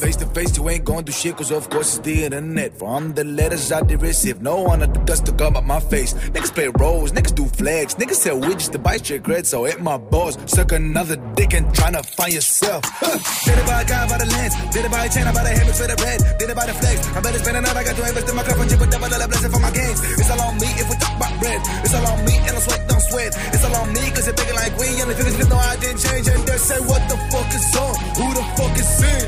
Face 0.00 0.16
to 0.16 0.26
face, 0.26 0.56
you 0.56 0.68
ain't 0.68 0.84
gonna 0.84 1.02
do 1.02 1.10
shit, 1.10 1.36
cause 1.36 1.50
of 1.50 1.68
course 1.70 1.96
it's 1.96 2.06
the 2.06 2.24
internet. 2.24 2.78
From 2.78 3.14
the 3.14 3.24
letters 3.24 3.72
I 3.72 3.82
did 3.82 4.00
receive, 4.00 4.40
no 4.40 4.62
one 4.62 4.80
at 4.82 4.94
the 4.94 5.00
dust 5.00 5.26
to 5.26 5.32
come 5.32 5.56
up 5.56 5.64
my 5.64 5.80
face. 5.80 6.14
Niggas 6.14 6.54
play 6.54 6.68
roles, 6.68 7.10
niggas 7.10 7.34
do 7.34 7.46
flags, 7.46 7.96
niggas 7.96 8.14
sell 8.14 8.38
widgets 8.40 8.59
to 8.68 8.78
buy 8.78 8.94
your 8.94 9.20
cred, 9.20 9.46
so 9.46 9.64
hit 9.64 9.80
my 9.80 9.96
balls. 9.96 10.36
Suck 10.46 10.72
another 10.72 11.16
dick 11.34 11.54
and 11.54 11.66
tryna 11.72 12.04
find 12.04 12.32
yourself. 12.32 12.82
Did 13.44 13.58
it 13.58 13.66
by 13.66 13.82
a 13.82 13.84
guy 13.84 14.08
by 14.08 14.18
the 14.18 14.26
lens, 14.26 14.54
did 14.70 14.84
it 14.84 14.90
by 14.90 15.04
a 15.04 15.08
chain, 15.08 15.26
I 15.26 15.32
buy 15.32 15.42
the 15.42 15.50
habits 15.50 15.80
for 15.80 15.88
the 15.88 15.96
bread, 15.96 16.20
did 16.38 16.50
it 16.50 16.56
by 16.56 16.66
the 16.66 16.74
flex. 16.74 16.96
I 17.16 17.20
better 17.20 17.38
spend 17.38 17.56
another, 17.56 17.80
I 17.80 17.84
got 17.84 17.96
to 17.96 18.04
invest 18.06 18.28
in 18.28 18.36
my 18.36 18.42
cup 18.44 18.58
and 18.60 18.70
chip 18.70 18.80
a 18.80 18.86
double 18.86 19.08
dollar 19.08 19.28
blessing 19.28 19.50
for 19.50 19.60
my 19.60 19.70
gains. 19.72 20.00
It's 20.20 20.30
all 20.30 20.40
on 20.44 20.54
me 20.60 20.68
if 20.76 20.86
we 20.90 20.96
talk 21.00 21.14
about 21.16 21.34
bread. 21.40 21.60
It's 21.82 21.94
all 21.94 22.06
on 22.06 22.20
me 22.24 22.34
and 22.36 22.54
I 22.54 22.60
sweat, 22.60 22.82
don't 22.86 23.00
sweat. 23.00 23.32
It's 23.54 23.64
all 23.64 23.76
on 23.80 23.88
me 23.92 24.04
cause 24.12 24.28
it's 24.28 24.36
thinking 24.36 24.56
like 24.56 24.74
we 24.76 24.88
and 25.00 25.08
the 25.10 25.16
figures 25.16 25.48
no 25.48 25.56
I 25.56 25.76
didn't 25.80 26.00
change 26.04 26.26
and 26.28 26.42
they 26.44 26.58
say 26.60 26.78
what 26.84 27.02
the 27.08 27.16
fuck 27.32 27.50
is 27.56 27.68
on? 27.80 27.94
Who 28.20 28.26
the 28.36 28.44
fuck 28.56 28.74
is 28.76 28.92
in? 29.00 29.24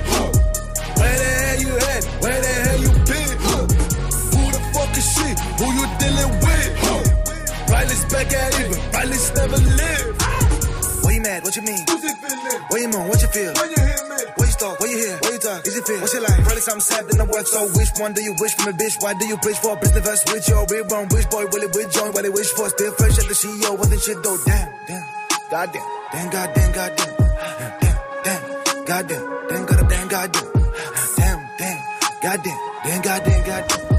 Where 1.00 1.16
the 1.18 1.30
hell 1.42 1.58
you 1.64 1.72
at? 1.78 2.02
Where 2.22 2.40
the 2.42 2.52
hell 2.62 2.78
you 2.84 2.92
been? 3.08 3.32
Who 3.42 4.42
the 4.52 4.60
fuck 4.76 4.92
is 4.94 5.06
she? 5.08 5.28
Who 5.58 5.66
you 5.72 5.84
dealing 5.98 6.32
with? 6.44 6.70
Huh. 6.84 7.22
Riley's 7.72 8.04
back 8.12 8.28
at 8.28 8.52
it, 8.60 8.68
never 9.42 9.58
lived. 9.58 10.22
What 11.02 11.14
you 11.14 11.22
mad? 11.22 11.42
What 11.42 11.56
you 11.56 11.62
mean? 11.62 11.84
What 12.70 12.80
you 12.80 12.88
moan? 12.88 13.08
What 13.08 13.20
you 13.22 13.28
feel? 13.28 13.52
When 13.58 13.70
you 13.70 13.80
hear 13.82 14.02
me? 14.06 14.18
What 14.38 14.46
you 14.46 14.56
talk? 14.58 14.78
What 14.78 14.88
you 14.90 14.98
hear? 15.02 15.16
What 15.18 15.32
you 15.32 15.42
talk? 15.42 15.66
Is 15.66 15.76
it 15.76 15.84
feel? 15.86 16.00
What's 16.00 16.14
your 16.14 16.22
life? 16.22 16.38
Probably 16.46 16.62
something 16.62 16.86
sad 16.86 17.04
in 17.10 17.18
the 17.18 17.26
work. 17.26 17.46
So 17.46 17.66
which 17.74 17.90
one 17.98 18.12
do 18.12 18.22
you 18.22 18.34
wish 18.38 18.54
from 18.54 18.72
a 18.72 18.76
bitch? 18.76 19.02
Why 19.02 19.14
do 19.14 19.26
you 19.26 19.36
preach 19.38 19.58
for 19.58 19.74
a 19.74 19.80
business 19.80 20.04
verse 20.06 20.22
with 20.30 20.48
your 20.48 20.66
real 20.70 20.86
wrong? 20.86 21.08
Which 21.10 21.28
boy 21.30 21.44
will 21.50 21.62
it 21.62 21.74
with 21.74 21.90
join? 21.92 22.12
What 22.12 22.22
they 22.22 22.30
wish 22.30 22.50
for? 22.54 22.68
Still 22.70 22.92
fresh 22.94 23.18
at 23.18 23.26
the 23.26 23.34
CEO. 23.34 23.76
Wasn't 23.76 24.00
shit 24.00 24.22
though. 24.22 24.38
Damn, 24.46 24.70
damn, 24.86 25.04
goddamn, 25.50 25.82
damn, 26.12 26.30
goddamn, 26.30 26.70
goddamn, 26.72 27.12
damn, 27.82 27.96
damn, 28.22 28.42
goddamn, 28.86 29.22
damn, 29.50 29.66
goddamn, 29.66 29.88
damn, 29.88 30.08
goddamn, 30.08 30.46
damn, 31.18 31.40
damn, 31.58 31.78
goddamn, 32.22 32.58
damn, 32.84 33.02
goddamn, 33.02 33.42
goddamn. 33.42 33.91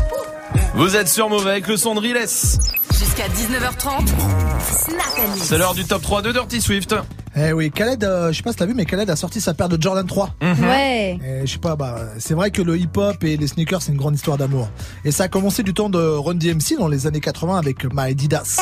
Vous 0.75 0.95
êtes 0.95 1.07
sur 1.07 1.29
Move 1.29 1.47
avec 1.47 1.67
le 1.67 1.77
son 1.77 1.93
de 1.93 1.99
Riles. 1.99 2.17
Jusqu'à 2.17 3.27
19h30. 3.27 4.07
Snap 4.07 4.97
and 5.19 5.33
Mix. 5.35 5.43
C'est 5.45 5.57
l'heure 5.59 5.75
du 5.75 5.85
top 5.85 6.01
3 6.01 6.23
de 6.23 6.31
Dirty 6.31 6.61
Swift. 6.61 6.95
Eh 7.35 7.53
oui, 7.53 7.69
Khaled, 7.69 8.03
euh, 8.03 8.31
je 8.31 8.37
sais 8.37 8.43
pas 8.43 8.51
si 8.51 8.57
t'as 8.57 8.65
vu, 8.65 8.73
mais 8.73 8.85
Khaled 8.85 9.07
a 9.09 9.15
sorti 9.15 9.39
sa 9.39 9.53
paire 9.53 9.69
de 9.69 9.79
Jordan 9.79 10.05
3. 10.05 10.29
Ouais. 10.41 11.19
Et 11.23 11.45
je 11.45 11.51
sais 11.51 11.59
pas, 11.59 11.75
bah, 11.75 11.99
c'est 12.17 12.33
vrai 12.33 12.49
que 12.49 12.61
le 12.63 12.77
hip-hop 12.77 13.23
et 13.23 13.37
les 13.37 13.47
sneakers, 13.47 13.83
c'est 13.83 13.91
une 13.91 13.97
grande 13.97 14.15
histoire 14.15 14.37
d'amour. 14.37 14.67
Et 15.05 15.11
ça 15.11 15.25
a 15.25 15.27
commencé 15.27 15.61
du 15.61 15.75
temps 15.75 15.89
de 15.89 15.99
Run 15.99 16.35
DMC 16.35 16.77
dans 16.79 16.87
les 16.87 17.05
années 17.05 17.21
80 17.21 17.57
avec 17.57 17.85
My 17.93 18.11
Adidas. 18.11 18.57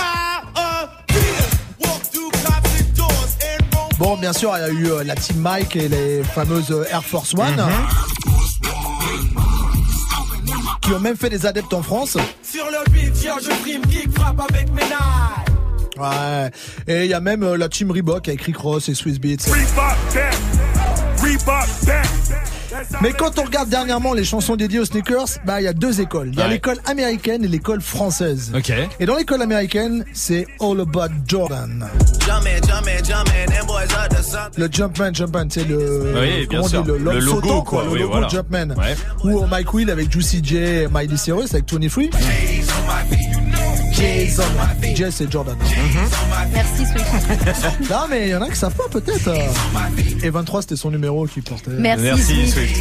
Bon, 3.97 4.18
bien 4.18 4.34
sûr, 4.34 4.51
il 4.57 4.62
y 4.62 4.64
a 4.64 4.70
eu 4.70 4.91
euh, 4.91 5.03
la 5.03 5.16
Team 5.16 5.38
Mike 5.38 5.76
et 5.76 5.88
les 5.88 6.24
fameuses 6.24 6.72
euh, 6.72 6.86
Air 6.91 7.03
Force 7.03 7.34
One. 7.36 7.62
Qui 10.91 10.95
ont 10.95 10.99
même 10.99 11.15
fait 11.15 11.29
des 11.29 11.45
adeptes 11.45 11.73
en 11.73 11.81
France. 11.81 12.17
Sur 12.43 12.65
le 12.65 12.91
beat, 12.91 13.15
je 13.15 13.61
prime, 13.61 13.81
kick, 13.83 14.11
frappe 14.13 14.41
avec 14.41 14.69
mes. 14.73 14.81
Ouais. 15.97 16.51
Et 16.85 17.05
il 17.05 17.09
y 17.09 17.13
a 17.13 17.21
même 17.21 17.43
euh, 17.43 17.55
la 17.55 17.69
Team 17.69 17.91
Reebok 17.91 18.27
avec 18.27 18.41
Rick 18.41 18.57
Ross 18.57 18.89
et 18.89 18.93
Swiss 18.93 19.17
Beats. 19.17 19.49
Mais 23.01 23.11
quand 23.13 23.38
on 23.39 23.43
regarde 23.43 23.69
dernièrement 23.69 24.13
les 24.13 24.23
chansons 24.23 24.55
dédiées 24.55 24.79
aux 24.79 24.86
sneakers, 24.86 25.25
bah 25.45 25.61
il 25.61 25.65
y 25.65 25.67
a 25.67 25.73
deux 25.73 26.01
écoles. 26.01 26.29
Il 26.34 26.39
y 26.39 26.41
a 26.41 26.45
Ouais. 26.45 26.51
l'école 26.51 26.77
américaine 26.86 27.43
et 27.43 27.47
l'école 27.47 27.82
française. 27.82 28.51
Ok. 28.55 28.71
Et 28.99 29.05
dans 29.05 29.15
l'école 29.15 29.41
américaine, 29.41 30.05
c'est 30.13 30.45
All 30.59 30.79
About 30.82 31.13
Jordan. 31.27 31.88
Le 34.57 34.67
Jumpman, 34.71 35.13
Jumpman, 35.13 35.47
c'est 35.49 35.67
le, 35.67 36.13
Oui, 36.15 36.47
comment 36.49 36.67
dit, 36.67 36.75
le, 36.86 36.97
logo, 36.97 37.21
sautant, 37.21 37.61
quoi, 37.61 37.84
le 37.84 37.89
oui, 37.91 37.99
logo 37.99 38.11
voilà. 38.11 38.27
Jumpman. 38.27 38.75
Ouais. 38.77 38.95
Ou 39.23 39.45
Mike 39.45 39.73
Will 39.73 39.89
avec 39.89 40.11
Juicy 40.11 40.41
J, 40.43 40.55
et 40.57 40.88
Miley 40.88 41.17
Cyrus 41.17 41.53
avec 41.53 41.71
23. 41.71 42.03
Jay, 44.95 45.11
c'est 45.11 45.31
Jordan. 45.31 45.55
Merci, 46.53 46.85
Swift. 46.85 47.89
non, 47.89 48.07
mais 48.09 48.27
il 48.27 48.29
y 48.29 48.35
en 48.35 48.41
a 48.41 48.49
qui 48.49 48.55
savent 48.55 48.73
pas, 48.73 48.87
peut-être. 48.91 49.27
euh. 49.27 49.37
Et 50.23 50.29
23, 50.29 50.61
c'était 50.63 50.75
son 50.75 50.89
numéro 50.91 51.25
qui 51.27 51.41
portait. 51.41 51.71
Merci, 51.71 52.03
Merci 52.05 52.23
Swift. 52.47 52.53
Swift. 52.53 52.75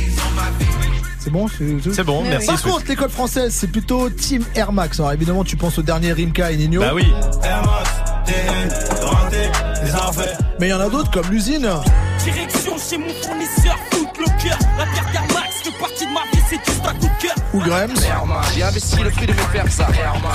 C'est 1.18 1.30
bon 1.30 1.46
C'est 1.48 1.92
C'est 1.94 2.04
bon, 2.04 2.22
merci. 2.22 2.46
Par 2.46 2.62
contre, 2.62 2.84
l'école 2.88 3.10
française, 3.10 3.52
c'est 3.54 3.66
plutôt 3.70 4.08
Team 4.08 4.42
Air 4.54 4.72
Max. 4.72 4.98
Alors 5.00 5.12
évidemment, 5.12 5.44
tu 5.44 5.56
penses 5.56 5.78
au 5.78 5.82
dernier 5.82 6.12
Rimka 6.12 6.50
et 6.52 6.56
Nino. 6.56 6.80
Bah 6.80 6.92
oui. 6.94 7.04
Mais 10.58 10.68
il 10.68 10.70
y 10.70 10.72
en 10.72 10.80
a 10.80 10.88
d'autres 10.88 11.10
comme 11.10 11.30
l'usine. 11.30 11.68
Direction 12.24 12.72
chez 12.78 12.98
mon 12.98 13.06
c'est 16.50 16.64
juste 16.66 16.84
un 16.84 16.94
coup 16.94 17.06
de 17.06 17.22
cœur. 17.22 17.34
Ou 17.54 17.60
Grams. 17.60 17.94
J'ai 18.54 18.62
investi 18.62 19.02
le 19.02 19.10
prix 19.10 19.26
de 19.26 19.32
me 19.32 19.38
faire 19.38 19.70
ça. 19.70 19.86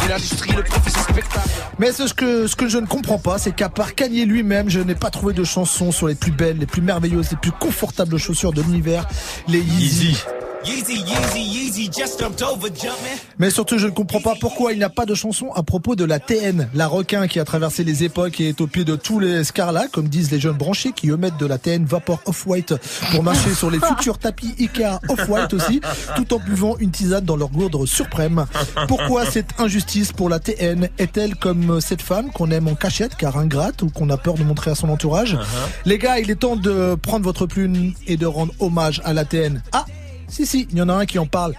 Et 0.06 0.10
l'industrie, 0.10 0.54
le 0.56 0.64
profit, 0.64 0.92
c'est 0.92 1.12
spectacle. 1.12 1.50
Mais 1.78 1.92
ce 1.92 2.14
que, 2.14 2.48
ce 2.48 2.56
que 2.56 2.70
je 2.70 2.78
ne 2.78 2.86
comprends 2.86 3.20
pas, 3.20 3.38
c'est 3.38 3.54
qu'à 3.54 3.70
part 3.70 3.96
Kanye 3.96 4.26
lui-même, 4.26 4.70
je 4.70 4.80
n'ai 4.80 4.96
pas 4.96 5.10
trouvé 5.10 5.34
de 5.34 5.44
chanson 5.44 5.92
sur 5.92 6.08
les 6.08 6.16
plus 6.16 6.32
belles, 6.32 6.58
les 6.58 6.66
plus 6.66 6.82
merveilleuses, 6.82 7.32
les 7.32 7.38
plus 7.38 7.52
confortables 7.52 8.18
chaussures 8.18 8.54
de 8.54 8.62
l'univers, 8.62 9.08
les 9.48 9.60
Yeezy. 9.60 10.18
Yeezy, 10.66 11.04
Yeezy, 11.06 11.42
Yeezy, 11.42 11.90
just 11.92 12.20
jumped 12.20 12.42
over, 12.42 12.70
jumping. 12.70 13.20
Mais 13.38 13.52
surtout, 13.52 13.78
je 13.78 13.86
ne 13.86 13.92
comprends 13.92 14.22
pas 14.22 14.34
pourquoi 14.40 14.74
il 14.74 14.80
n'y 14.80 14.84
a 14.84 14.90
pas 14.90 15.06
de 15.06 15.14
chanson 15.14 15.52
à 15.54 15.62
propos 15.62 15.96
de 15.96 16.04
la 16.04 16.20
TN, 16.20 16.70
la 16.74 16.88
requin 16.88 17.28
qui 17.28 17.40
a 17.40 17.46
traversé 17.46 17.84
les 17.84 18.04
époques 18.04 18.40
et 18.40 18.50
est 18.50 18.62
au 18.62 18.66
pied 18.68 18.84
de 18.84 18.96
tous 18.96 19.20
les 19.20 19.44
scarlats, 19.44 19.88
comme 19.88 20.08
disent 20.08 20.32
les 20.32 20.40
jeunes 20.40 20.58
branchés 20.58 20.92
qui 20.92 21.10
eux 21.10 21.18
mettent 21.18 21.38
de 21.38 21.46
la 21.46 21.60
TN 21.60 21.86
Vapor 21.86 22.20
Off-White 22.26 22.74
pour 23.12 23.22
marcher 23.22 23.54
sur 23.54 23.70
les 23.70 23.80
futurs 23.80 24.18
tapis 24.18 24.56
Ikea 24.58 25.00
Off-White 25.10 25.54
aussi, 25.54 25.82
tout 26.16 26.34
en 26.34 26.40
buvant 26.40 26.78
une 26.80 26.90
tisane 26.90 27.26
dans 27.26 27.36
leur 27.36 27.50
gourde 27.50 27.86
suprême. 27.86 28.46
Pourquoi 28.88 29.26
cette 29.26 29.60
injustice 29.60 30.14
pour 30.14 30.30
la 30.30 30.40
TN 30.40 30.90
est-elle 30.98 31.36
comme 31.36 31.80
cette 31.80 32.02
femme 32.02 32.32
qu'on 32.32 32.50
aime 32.50 32.68
en 32.68 32.76
cachette 32.76 33.16
car 33.16 33.38
ingrate 33.38 33.84
ou 33.84 33.90
qu'on 33.90 34.10
a 34.10 34.18
peur 34.18 34.34
de 34.34 34.44
montrer 34.44 34.72
à 34.72 34.76
son 34.76 34.90
entourage? 34.90 35.38
Les 35.86 36.00
gars, 36.00 36.18
il 36.18 36.32
est 36.32 36.36
temps 36.36 36.56
de 36.56 36.96
prendre 36.96 37.24
votre 37.24 37.46
plume 37.46 37.94
et 38.08 38.18
de 38.18 38.26
rendre 38.26 38.54
hommage 38.60 39.02
à 39.06 39.14
la 39.14 39.26
TN. 39.26 39.62
Ah, 39.72 39.86
si 40.28 40.46
si, 40.46 40.68
il 40.72 40.78
y 40.78 40.82
en 40.82 40.90
a 40.90 40.94
un 40.94 41.06
qui 41.06 41.20
en 41.20 41.26
parle 41.26 41.54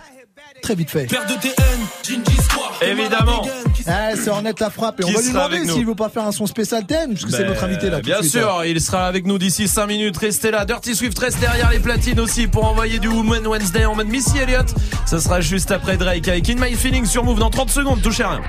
très 0.62 0.74
vite 0.74 0.90
fait. 0.90 1.06
Père 1.06 1.26
de 1.26 1.34
TN, 1.34 1.54
Gingy 2.02 2.36
Squad. 2.36 2.82
Évidemment. 2.82 3.42
Eh, 3.88 4.16
c'est 4.16 4.30
Ornette 4.30 4.58
la 4.60 4.70
frappe 4.70 5.00
et 5.00 5.04
Qui 5.04 5.10
on 5.10 5.14
va 5.14 5.20
lui 5.20 5.28
sera 5.28 5.38
demander 5.44 5.56
avec 5.56 5.68
nous 5.68 5.74
s'il 5.74 5.86
veut 5.86 5.94
pas 5.94 6.08
faire 6.08 6.24
un 6.26 6.32
son 6.32 6.46
spécial 6.46 6.84
thème 6.86 7.10
puisque 7.14 7.30
c'est 7.30 7.38
Ben, 7.44 7.48
notre 7.50 7.64
invité 7.64 7.88
là. 7.88 7.96
tout 7.98 8.02
de 8.02 8.06
Bien 8.06 8.20
suite, 8.20 8.32
sûr, 8.32 8.58
hein. 8.60 8.64
il 8.66 8.80
sera 8.80 9.06
avec 9.06 9.26
nous 9.26 9.38
d'ici 9.38 9.68
5 9.68 9.86
minutes. 9.86 10.16
Restez 10.16 10.50
là. 10.50 10.64
Dirty 10.64 10.94
Swift 10.96 11.18
reste 11.18 11.38
derrière 11.38 11.70
les 11.70 11.78
platines 11.78 12.18
aussi 12.20 12.46
pour 12.48 12.64
envoyer 12.64 12.98
du 12.98 13.08
Woman 13.08 13.46
Wednesday 13.46 13.84
en 13.84 13.94
mode 13.94 14.08
Missy 14.08 14.38
Elliott. 14.38 14.66
Ce 15.08 15.18
sera 15.20 15.40
juste 15.40 15.70
après 15.70 15.96
Drake 15.96 16.26
avec 16.26 16.48
In 16.50 16.56
My 16.56 16.74
Feeling 16.74 17.06
sur 17.06 17.22
Move 17.22 17.38
dans 17.38 17.50
30 17.50 17.70
secondes. 17.70 18.02
Touchez 18.02 18.24
à 18.24 18.30
rien. 18.30 18.40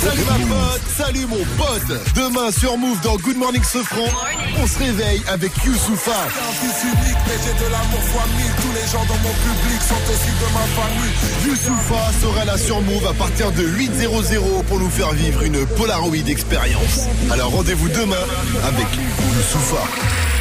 Salut 0.00 0.24
ma 0.24 0.54
pote, 0.54 0.80
salut 0.96 1.26
mon 1.26 1.44
pote. 1.58 1.98
Demain 2.14 2.50
sur 2.50 2.78
Move 2.78 3.00
dans 3.02 3.16
Good 3.16 3.36
Morning 3.36 3.62
Sofran, 3.62 4.04
on 4.62 4.66
se 4.66 4.78
réveille 4.78 5.20
avec 5.28 5.52
Youssoufa. 5.64 6.12
un 6.12 6.52
fils 6.52 6.82
unique, 6.84 7.16
mais 7.26 7.34
j'ai 7.44 7.64
de 7.64 7.70
l'amour 7.70 8.00
fois 8.04 8.24
mille. 8.38 8.52
Tous 8.56 8.72
les 8.72 8.86
gens 8.90 9.04
dans 9.04 9.20
mon 9.22 9.34
public 9.34 9.82
sont 9.82 9.94
aussi 10.10 10.32
de 10.32 10.48
ma 10.54 10.64
famille. 10.80 11.46
Youssoufa 11.46 12.12
sera 12.22 12.44
là 12.46 12.56
sur 12.56 12.80
Move 12.80 13.06
à 13.06 13.12
partir 13.12 13.52
de 13.52 13.62
8.00 13.62 14.45
pour 14.66 14.78
nous 14.78 14.90
faire 14.90 15.12
vivre 15.12 15.42
une 15.42 15.66
Polaroid 15.66 16.28
expérience. 16.28 17.06
Alors 17.30 17.50
rendez-vous 17.50 17.88
demain 17.88 18.16
avec 18.64 18.86
Youssoufa. 19.36 20.35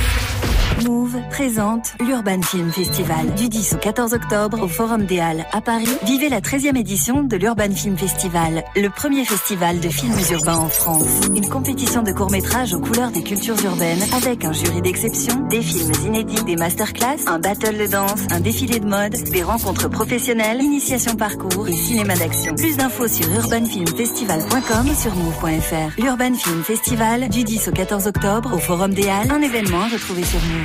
Move 0.84 1.18
présente 1.30 1.94
l'Urban 2.06 2.42
Film 2.42 2.70
Festival 2.70 3.34
du 3.36 3.48
10 3.48 3.74
au 3.74 3.78
14 3.78 4.14
octobre 4.14 4.62
au 4.62 4.68
Forum 4.68 5.06
des 5.06 5.20
Halles 5.20 5.46
à 5.54 5.62
Paris. 5.62 5.88
Vivez 6.04 6.28
la 6.28 6.42
13e 6.42 6.78
édition 6.78 7.24
de 7.24 7.38
l'Urban 7.38 7.72
Film 7.72 7.98
Festival, 7.98 8.64
le 8.76 8.90
premier 8.90 9.24
festival 9.24 9.80
de 9.80 9.88
films 9.88 10.18
urbains 10.32 10.58
en 10.58 10.68
France. 10.68 11.22
Une 11.34 11.48
compétition 11.48 12.04
de 12.04 12.12
courts-métrages 12.12 12.74
aux 12.74 12.82
couleurs 12.82 13.12
des 13.12 13.24
cultures 13.24 13.64
urbaines 13.64 14.04
avec 14.14 14.44
un 14.44 14.52
jury 14.52 14.82
d'exception, 14.82 15.48
des 15.50 15.62
films 15.62 15.94
inédits, 16.06 16.44
des 16.44 16.58
masterclass, 16.58 17.26
un 17.28 17.40
battle 17.40 17.78
de 17.78 17.88
danse, 17.88 18.22
un 18.32 18.42
défilé 18.42 18.80
de 18.80 18.88
mode, 18.88 19.14
des 19.32 19.44
rencontres 19.44 19.90
professionnelles, 19.90 20.62
initiation 20.62 21.16
parcours 21.16 21.70
et 21.70 21.76
cinéma 21.76 22.16
d'action. 22.16 22.54
Plus 22.56 22.76
d'infos 22.76 23.08
sur 23.08 23.30
urbanfilmfestival.com 23.34 24.88
et 24.92 24.96
sur 24.96 25.16
move.fr. 25.16 26.02
L'Urban 26.02 26.34
Film 26.34 26.64
Festival 26.64 27.30
du 27.30 27.44
10 27.44 27.70
au 27.70 27.72
14 27.72 28.08
octobre 28.08 28.54
au 28.54 28.60
Forum 28.60 28.94
des 28.94 29.08
Halles, 29.08 29.32
un 29.32 29.42
événement 29.42 29.82
à 29.82 29.88
retrouver 29.88 30.24
sur 30.24 30.40
Move. 30.40 30.65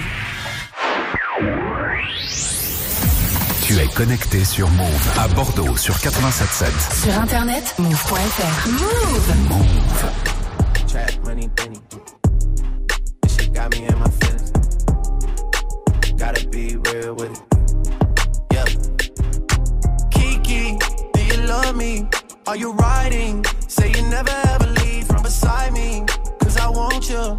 Tu 3.63 3.79
es 3.79 3.87
connecté 3.87 4.45
sur 4.45 4.69
Move 4.71 5.19
à 5.19 5.29
Bordeaux 5.29 5.77
sur 5.77 5.95
87.7. 5.95 7.05
Sur 7.05 7.19
internet, 7.21 7.75
move.fr. 7.79 8.69
Move. 8.69 9.37
Move. 9.49 10.05
Trap 10.89 11.25
money, 11.25 11.49
Benny. 11.57 11.81
This 13.23 13.37
shit 13.37 13.53
got 13.55 13.71
me 13.71 13.87
in 13.87 13.97
my 13.99 14.11
feelings. 14.21 14.51
Gotta 16.19 16.49
be 16.49 16.77
real 16.91 17.15
with 17.15 17.31
it. 17.31 17.41
Yep. 18.53 18.69
Kiki, 20.11 20.77
do 21.15 21.21
you 21.23 21.47
love 21.47 21.77
me? 21.77 22.09
Are 22.49 22.57
you 22.57 22.73
riding? 22.73 23.45
Say 23.69 23.93
you 23.93 24.03
never 24.09 24.33
ever 24.49 24.67
leave 24.83 25.07
from 25.07 25.23
beside 25.23 25.73
me. 25.73 26.05
Cause 26.43 26.57
I 26.57 26.69
want 26.69 27.09
you, 27.09 27.39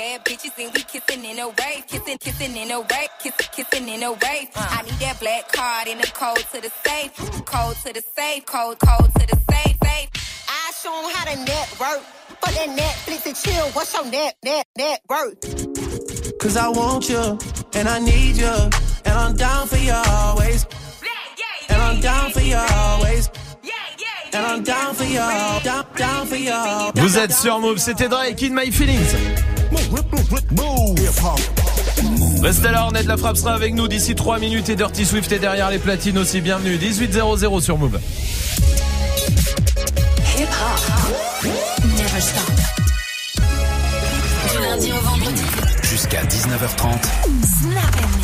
bad 0.00 0.24
bitches 0.24 0.56
and 0.58 0.72
we 0.74 0.82
kissing 0.82 1.24
in 1.26 1.38
a 1.38 1.48
wave, 1.48 1.84
kissing, 1.86 2.16
kissing 2.16 2.56
in 2.56 2.70
a 2.70 2.80
wave, 2.80 3.12
kissing, 3.22 3.48
kissing 3.52 3.86
in 3.86 4.02
a 4.02 4.12
wave. 4.12 4.48
I 4.56 4.80
need 4.82 4.98
that 5.04 5.20
black 5.20 5.52
card 5.52 5.88
in 5.88 5.98
the 5.98 6.06
code 6.20 6.44
to 6.52 6.58
the 6.66 6.72
safe, 6.84 7.12
code 7.44 7.76
to 7.84 7.92
the 7.92 8.02
safe, 8.16 8.46
code, 8.46 8.78
code 8.78 9.10
to 9.18 9.24
the 9.30 9.38
safe, 9.50 9.76
safe. 9.84 10.08
I 10.48 10.72
show 10.80 10.94
'em 11.00 11.06
how 11.14 11.24
to 11.30 11.36
network. 11.50 12.02
For 12.40 12.50
that 12.56 12.70
Netflix 12.82 13.26
and 13.26 13.36
chill, 13.42 13.66
what's 13.74 13.92
your 13.92 14.06
net, 14.06 14.36
net, 14.42 14.66
net 14.78 15.00
worth? 15.10 15.38
Cause 16.40 16.56
I 16.56 16.68
want 16.68 17.10
you, 17.10 17.38
and 17.74 17.86
I 17.86 17.98
need 17.98 18.36
you, 18.44 18.56
and 19.06 19.14
I'm 19.22 19.34
down 19.36 19.68
for 19.68 19.76
you 19.76 19.92
always. 19.92 20.64
And 21.68 21.80
I'm 21.82 22.00
down 22.00 22.30
for 22.30 22.40
you 22.40 22.56
always. 22.56 23.28
And 24.32 24.46
I'm 24.46 24.62
down 24.62 24.94
for 24.94 25.04
you, 25.04 25.26
down, 25.68 25.84
down 25.96 26.26
for 26.26 26.36
you. 26.36 26.54
Vous 26.94 27.18
êtes 27.18 27.32
sur 27.32 27.58
Move, 27.58 27.78
c'était 27.78 28.08
Drake 28.08 28.42
in 28.42 28.54
My 28.54 28.70
Feelings. 28.70 29.12
Restez 32.42 32.70
là, 32.70 32.84
Ornette 32.84 33.06
la 33.06 33.16
frappe 33.16 33.36
sera 33.36 33.52
avec 33.52 33.74
nous 33.74 33.86
d'ici 33.86 34.14
3 34.14 34.38
minutes 34.38 34.68
et 34.68 34.76
Dirty 34.76 35.04
Swift 35.04 35.30
est 35.32 35.38
derrière 35.38 35.70
les 35.70 35.78
platines 35.78 36.18
aussi. 36.18 36.40
Bienvenue, 36.40 36.76
18.00 36.76 37.60
sur 37.60 37.78
Move. 37.78 38.00
Hip 40.38 40.42
hop. 40.42 41.46
Never 41.84 42.20
stop. 42.20 42.50
Du 44.50 44.58
lundi 44.60 44.92
au 44.92 45.00
vendredi. 45.04 45.42
Jusqu'à 45.82 46.22
19h30. 46.24 47.02
Snap. 47.44 48.19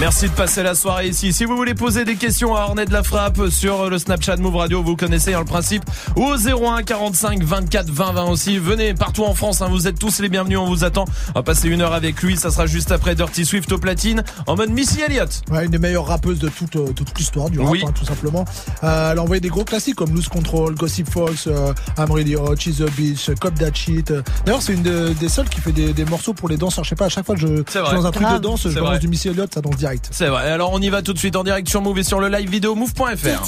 Merci 0.00 0.26
de 0.28 0.34
passer 0.34 0.62
la 0.62 0.74
soirée 0.74 1.08
ici. 1.08 1.32
Si 1.32 1.44
vous 1.44 1.56
voulez 1.56 1.72
poser 1.72 2.04
des 2.04 2.16
questions 2.16 2.54
à 2.56 2.62
Ornette 2.62 2.88
de 2.88 2.92
la 2.92 3.02
Frappe 3.04 3.48
sur 3.48 3.88
le 3.88 3.96
Snapchat 3.98 4.36
Move 4.36 4.56
Radio, 4.56 4.82
vous 4.82 4.96
connaissez 4.96 5.32
hein, 5.34 5.38
le 5.38 5.44
principe. 5.46 5.82
Ou 6.16 6.24
au 6.24 6.36
01 6.36 6.82
45 6.82 7.42
24 7.42 7.90
20 7.90 8.12
20 8.12 8.24
aussi. 8.24 8.58
Venez 8.58 8.92
partout 8.92 9.22
en 9.24 9.34
France, 9.34 9.62
hein, 9.62 9.68
vous 9.70 9.86
êtes 9.86 9.98
tous 9.98 10.18
les 10.20 10.28
bienvenus, 10.28 10.58
on 10.58 10.66
vous 10.66 10.84
attend. 10.84 11.04
On 11.30 11.38
va 11.38 11.42
passer 11.42 11.68
une 11.68 11.80
heure 11.80 11.94
avec 11.94 12.20
lui, 12.22 12.36
ça 12.36 12.50
sera 12.50 12.66
juste 12.66 12.90
après 12.92 13.14
Dirty 13.14 13.46
Swift 13.46 13.70
au 13.72 13.78
platine 13.78 14.24
en 14.46 14.56
mode 14.56 14.70
Missy 14.70 15.00
Elliott. 15.00 15.42
Ouais, 15.50 15.64
une 15.64 15.70
des 15.70 15.78
meilleures 15.78 16.06
rappeuses 16.06 16.38
de 16.40 16.48
toute, 16.48 16.76
euh, 16.76 16.88
de 16.88 16.92
toute 16.92 17.16
l'histoire 17.16 17.48
du 17.48 17.60
rap, 17.60 17.70
Oui. 17.70 17.82
hein, 17.86 17.92
tout 17.94 18.04
simplement. 18.04 18.44
Euh, 18.82 19.12
elle 19.12 19.18
a 19.18 19.22
envoyé 19.22 19.40
des 19.40 19.48
gros 19.48 19.64
classiques 19.64 19.94
comme 19.96 20.12
Loose 20.12 20.28
Control, 20.28 20.74
Gossip 20.74 21.08
Fox, 21.08 21.46
euh, 21.46 21.72
I'm 21.96 22.10
Really 22.10 22.36
Hot, 22.36 22.56
She's 22.58 22.80
a 22.82 22.86
Beach, 22.96 23.30
Cop 23.40 23.54
That 23.54 23.72
Shit. 23.74 24.10
Euh, 24.10 24.22
D'ailleurs, 24.44 24.60
c'est 24.60 24.74
une 24.74 24.82
de- 24.82 25.14
des 25.18 25.28
seules 25.28 25.48
qui 25.48 25.60
fait 25.60 25.72
des, 25.72 25.92
des 25.94 26.04
morceaux 26.04 26.34
pour 26.34 26.48
les 26.48 26.56
danseurs. 26.56 26.84
Je 26.84 26.90
sais 26.90 26.96
pas, 26.96 27.06
à 27.06 27.08
chaque 27.08 27.24
fois 27.24 27.36
que 27.36 27.40
je, 27.40 27.46
je 27.46 27.62
suis 27.70 27.80
dans 27.96 28.06
un 28.06 28.10
truc 28.10 28.24
Grave. 28.24 28.38
de 28.38 28.42
danse, 28.42 28.68
je 28.68 28.78
vrai. 28.80 28.98
du 28.98 29.08
Missy 29.08 29.28
Elliott, 29.28 29.54
ça 29.54 29.60
danse 29.60 29.76
direct. 29.84 30.08
C'est 30.10 30.28
vrai. 30.28 30.50
Alors 30.50 30.72
on 30.72 30.80
y 30.80 30.88
va 30.88 31.02
tout 31.02 31.12
de 31.12 31.18
suite 31.18 31.36
en 31.36 31.44
direct 31.44 31.68
sur 31.68 31.82
Move 31.82 31.98
et 31.98 32.02
sur 32.02 32.20
le 32.20 32.28
live 32.28 32.48
vidéo 32.48 32.74
move.fr. 32.74 33.44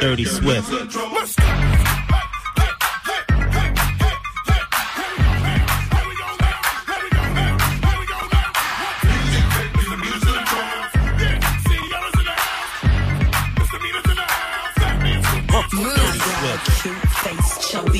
Dirty 0.00 0.26
Swift, 0.26 0.70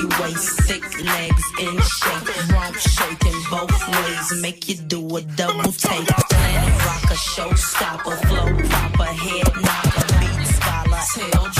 chubby 0.05 0.23
waist, 0.23 0.61
thick 0.63 1.05
legs 1.05 1.43
in 1.61 1.81
shape, 1.81 2.53
rump 2.53 2.77
shaking 2.77 3.41
both 3.51 3.89
ways, 3.89 4.43
make 4.43 4.69
you 4.69 4.75
do 4.75 5.17
a 5.17 5.23
double 5.23 5.73
take. 5.73 6.07
Planet 6.07 6.87
rocker, 6.87 7.15
showstopper, 7.15 8.17
flow 8.27 8.69
proper, 8.69 9.05
head 9.05 9.49
knocker, 9.63 10.07
beat 10.21 10.47
scholar, 10.47 11.03
tail 11.15 11.54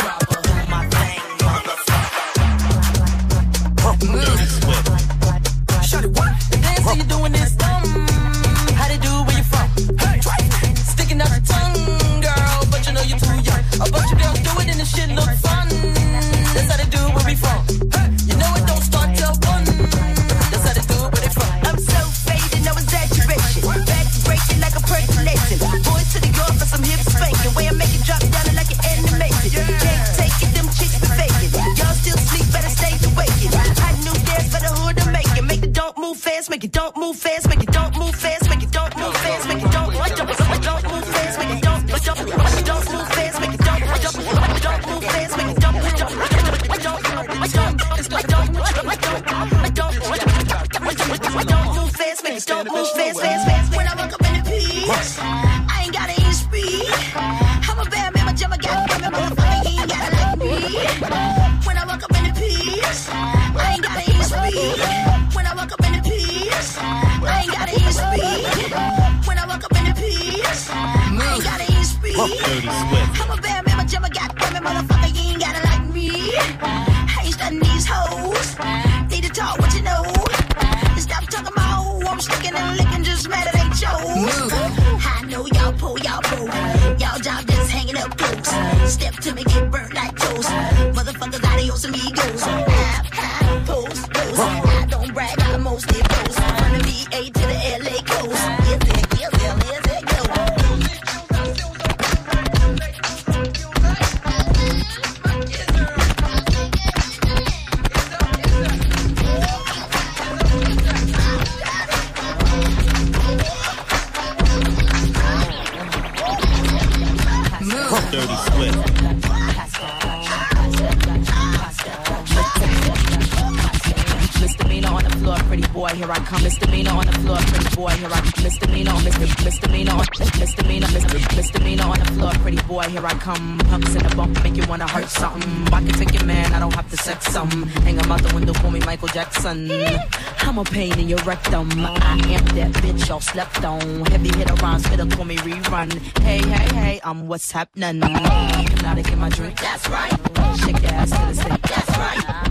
Michael 139.45 139.99
I'm 140.41 140.59
a 140.59 140.65
pain 140.65 140.99
in 140.99 141.09
your 141.09 141.19
rectum. 141.21 141.69
I 141.77 142.15
am 142.33 142.45
that 142.57 142.73
bitch 142.83 143.09
y'all 143.09 143.21
slept 143.21 143.63
on. 143.63 144.07
Heavy 144.07 144.35
hitter 144.37 144.55
rhymes, 144.55 144.85
spitter, 144.85 145.07
call 145.07 145.27
me 145.27 145.37
rerun. 145.37 145.93
Hey, 146.21 146.39
hey, 146.39 146.75
hey, 146.75 147.01
I'm 147.05 147.29
what's 147.29 147.51
happening. 147.53 148.01
Hypnotic 148.01 149.13
in 149.13 149.19
my 149.19 149.29
drink, 149.29 149.61
that's 149.61 149.89
right. 149.89 150.13
Shake 150.61 150.81
your 150.81 150.93
ass 150.93 151.11
to 151.11 151.17
the 151.17 151.35
stick, 151.35 151.63
that's 151.63 151.91
right. 151.91 152.44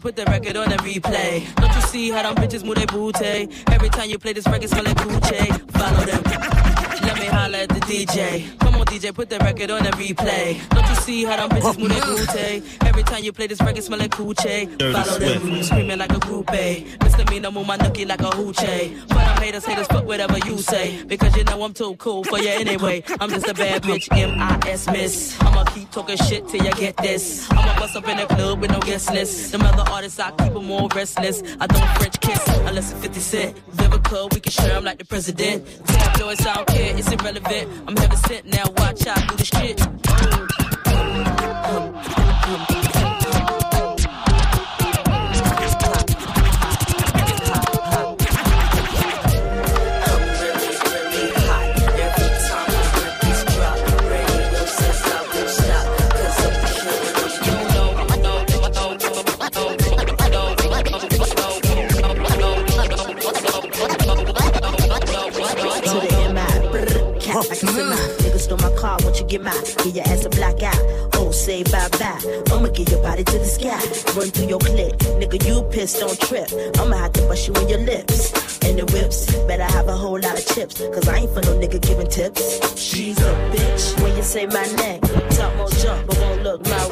Put 0.00 0.16
the 0.16 0.24
record 0.24 0.56
on 0.56 0.72
a 0.72 0.76
replay. 0.78 1.54
Don't 1.56 1.74
you 1.74 1.82
see 1.82 2.10
how 2.10 2.22
them 2.22 2.34
bitches 2.36 2.64
move 2.64 2.76
their 2.76 2.86
booty? 2.86 3.48
Every 3.70 3.90
time 3.90 4.08
you 4.08 4.18
play 4.18 4.32
this 4.32 4.46
record, 4.46 4.68
smell 4.68 4.84
like 4.84 4.96
Gucci. 4.96 5.70
Follow 5.72 6.04
them. 6.06 6.22
Let 7.02 7.18
me 7.18 7.26
holla 7.26 7.58
at 7.58 7.68
the 7.68 7.80
DJ. 7.80 8.58
Come 8.60 8.76
on, 8.76 8.86
DJ, 8.86 9.14
put 9.14 9.28
the 9.28 9.38
record 9.38 9.70
on 9.70 9.86
a 9.86 9.90
replay. 9.92 10.68
Don't 10.70 10.88
you 10.88 10.94
see 10.96 11.24
how 11.24 11.36
them 11.36 11.50
bitches 11.50 11.78
move 11.78 11.90
their 11.90 12.04
booty? 12.04 12.89
Every 13.00 13.14
time 13.14 13.24
you 13.24 13.32
play 13.32 13.46
this 13.46 13.58
record, 13.62 13.82
smell 13.82 13.98
like. 13.98 14.10
Dirty 14.10 14.92
Follow 14.92 15.18
them. 15.18 15.40
Swift. 15.40 15.64
Screaming 15.64 15.98
like 15.98 16.10
a 16.10 16.20
groupie. 16.20 17.02
Misdemeanor, 17.02 17.50
move 17.50 17.66
my 17.66 17.78
nookie 17.78 18.06
like 18.06 18.20
a 18.20 18.24
hoochie. 18.24 19.08
But 19.08 19.16
I'm 19.16 19.40
haters, 19.40 19.64
haters, 19.64 19.86
fuck 19.86 20.04
whatever 20.04 20.36
you 20.46 20.58
say. 20.58 21.02
Because 21.04 21.34
you 21.34 21.44
know 21.44 21.62
I'm 21.62 21.72
too 21.72 21.96
cool 21.96 22.24
for 22.24 22.38
you 22.38 22.50
anyway. 22.50 23.02
I'm 23.18 23.30
just 23.30 23.48
a 23.48 23.54
bad 23.54 23.84
bitch, 23.84 24.06
M-I-S 24.14 24.86
miss. 24.88 25.40
I'ma 25.40 25.64
keep 25.64 25.90
talking 25.90 26.18
shit 26.18 26.46
till 26.48 26.62
you 26.62 26.72
get 26.72 26.94
this. 26.98 27.50
I'ma 27.50 27.74
bust 27.80 27.96
up 27.96 28.06
in 28.06 28.18
the 28.18 28.26
club 28.26 28.60
with 28.60 28.70
no 28.70 28.80
guest 28.80 29.10
list. 29.14 29.52
Them 29.52 29.62
other 29.62 29.90
artists, 29.90 30.20
I 30.20 30.32
keep 30.32 30.52
them 30.52 30.70
all 30.70 30.88
restless. 30.88 31.42
I 31.58 31.66
don't 31.68 31.88
French 31.96 32.20
kiss 32.20 32.46
unless 32.48 32.92
it's 32.92 33.00
50 33.00 33.20
Cent. 33.20 33.70
Vivica, 33.76 34.34
we 34.34 34.40
can 34.40 34.52
share 34.52 34.76
'em 34.76 34.84
like 34.84 34.98
the 34.98 35.06
president. 35.06 35.66
Tabloids, 35.86 36.46
I 36.46 36.52
don't 36.54 36.68
care, 36.68 36.94
it's 36.98 37.10
irrelevant. 37.10 37.66
I'm 37.88 37.96
heaven 37.96 38.18
sent 38.18 38.44
now, 38.44 38.64
watch 38.76 39.06
out, 39.06 39.26
do 39.26 39.36
the 39.36 39.44
shit. 39.46 40.39
get 69.30 69.44
my, 69.44 69.52
get 69.84 69.94
your 69.94 70.04
ass 70.08 70.24
a 70.24 70.28
black 70.30 70.60
eye. 70.60 71.08
Oh, 71.14 71.30
say 71.30 71.62
bye 71.62 71.88
bye. 72.00 72.18
I'ma 72.50 72.68
get 72.68 72.90
your 72.90 73.00
body 73.00 73.22
to 73.22 73.38
the 73.38 73.44
sky. 73.44 73.78
Run 74.18 74.28
through 74.30 74.48
your 74.48 74.58
clip, 74.58 74.98
nigga, 75.20 75.38
you 75.46 75.62
pissed, 75.70 76.00
don't 76.00 76.18
trip. 76.20 76.48
I'ma 76.78 76.96
have 76.96 77.12
to 77.12 77.22
bust 77.22 77.46
you 77.46 77.54
in 77.54 77.68
your 77.68 77.78
lips. 77.78 78.58
And 78.66 78.78
the 78.78 78.84
whips, 78.92 79.32
better 79.46 79.62
have 79.62 79.86
a 79.86 79.96
whole 79.96 80.18
lot 80.18 80.36
of 80.36 80.44
chips, 80.46 80.80
cause 80.80 81.08
I 81.08 81.18
ain't 81.18 81.30
for 81.32 81.42
no 81.42 81.54
nigga 81.54 81.80
giving 81.80 82.08
tips. 82.08 82.78
She's 82.78 83.18
a 83.20 83.32
bitch. 83.54 84.02
When 84.02 84.16
you 84.16 84.22
say 84.22 84.46
my 84.46 84.66
name, 84.82 85.00
talk 85.30 85.54
more 85.56 85.70
jump, 85.78 86.08
but 86.08 86.18
won't 86.18 86.42
look 86.42 86.64
my 86.64 86.89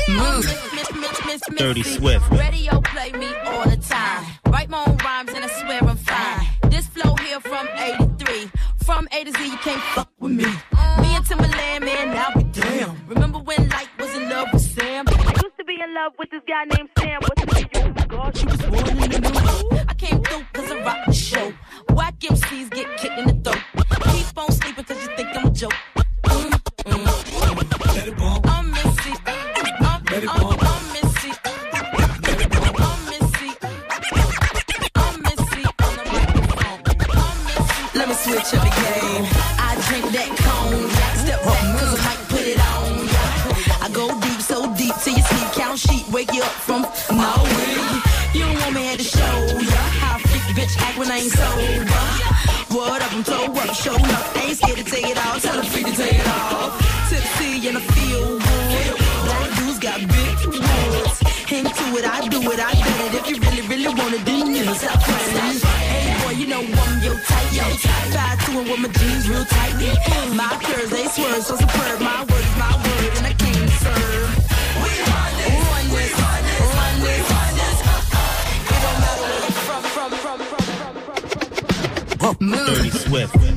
Whoa. 0.00 0.40
Dirty 1.56 1.82
Swift. 1.84 2.28
Radio 2.32 2.80
play 2.80 3.12
me 3.12 3.28
all 3.44 3.68
the 3.68 3.76
time. 3.76 4.24
Write 4.48 4.68
my 4.68 4.84
own 4.86 4.96
rhymes 4.96 5.30
and 5.32 5.44
I 5.44 5.48
swear 5.48 5.84
I'm 5.84 5.96
fine. 5.96 6.46
This 6.70 6.86
flow 6.88 7.14
here 7.16 7.38
from 7.40 7.68
83. 7.76 8.50
From 8.84 9.08
A 9.12 9.24
to 9.24 9.32
Z, 9.32 9.44
you 9.44 9.56
can't 9.58 9.80
fuck 9.94 10.10
with 10.18 10.32
me. 10.32 10.44
Me 10.44 11.14
and 11.14 11.24
Timberland, 11.24 11.84
man, 11.84 12.16
I'll 12.16 12.34
be 12.34 12.42
damn. 12.44 13.06
Remember 13.06 13.38
when 13.38 13.68
Light 13.68 13.88
was 13.98 14.14
in 14.16 14.28
love 14.28 14.48
with 14.52 14.62
Sam? 14.62 15.04
I 15.08 15.40
used 15.42 15.56
to 15.58 15.64
be 15.64 15.78
in 15.80 15.94
love 15.94 16.12
with 16.18 16.30
this 16.30 16.42
guy 16.46 16.64
named 16.64 16.90
Sam. 16.98 17.20
What's 17.22 17.40
the 17.40 17.54
name? 17.54 17.68
Oh 17.76 17.88
my 17.96 18.06
gosh, 18.06 18.38
she 18.38 18.46
was 18.46 18.62
born 18.62 18.88
in 18.88 19.10
the 19.10 19.20
new. 19.20 19.78
I 19.88 19.94
came 19.94 20.22
through 20.24 20.44
cause 20.52 20.70
I 20.72 20.82
rock 20.82 21.06
the 21.06 21.12
show. 21.12 21.52
Whack 21.90 22.18
MCs 22.18 22.73
things 51.28 51.40
over. 51.40 51.84
What 52.74 53.02
up, 53.02 53.12
I'm 53.12 53.24
told 53.24 53.56
up, 53.56 53.74
show 53.74 53.94
up. 53.94 54.36
Ain't 54.36 54.56
scared 54.56 54.78
to 54.78 54.84
take 54.84 55.06
it 55.06 55.18
all, 55.26 55.38
tell 55.40 55.56
them 55.56 55.66
freak 55.66 55.86
to 55.86 55.96
take 55.96 56.18
it 56.18 56.26
all. 56.26 56.70
Tipsy 57.08 57.68
and 57.68 57.78
I 57.78 57.80
feel 57.80 58.38
good. 58.38 58.96
Black 59.24 59.48
dudes 59.56 59.78
got 59.78 60.00
big 60.00 60.36
words. 60.46 61.18
Hang 61.48 61.64
to 61.64 61.84
it, 61.98 62.04
I 62.04 62.28
do 62.28 62.40
it, 62.40 62.60
I 62.60 62.72
did 62.74 63.00
it. 63.06 63.14
If 63.14 63.30
you 63.30 63.36
really, 63.40 63.64
really 63.68 63.94
want 63.94 64.14
it, 64.14 64.24
then 64.24 64.54
you 64.54 64.64
it, 64.64 64.76
stop 64.76 65.00
running. 65.08 65.60
Hey 65.92 66.12
boy, 66.24 66.32
you 66.40 66.46
know 66.46 66.60
I'm 66.60 67.02
your 67.02 67.16
tight, 67.20 67.52
yo. 67.52 67.64
Five 68.12 68.38
to 68.46 68.58
with 68.58 68.80
my 68.80 68.88
jeans 68.88 69.28
real 69.28 69.44
tight. 69.44 69.74
My 70.34 70.50
curves, 70.62 70.90
they 70.90 71.06
swerve, 71.06 71.42
so 71.42 71.56
superb. 71.56 72.00
My 72.00 72.20
word 72.28 72.44
is 72.44 72.56
my 72.58 72.72
word, 72.74 73.12
and 73.18 73.26
I 73.26 73.33
Move. 82.40 82.66
Dirty 82.66 82.90
Swift. 82.90 83.53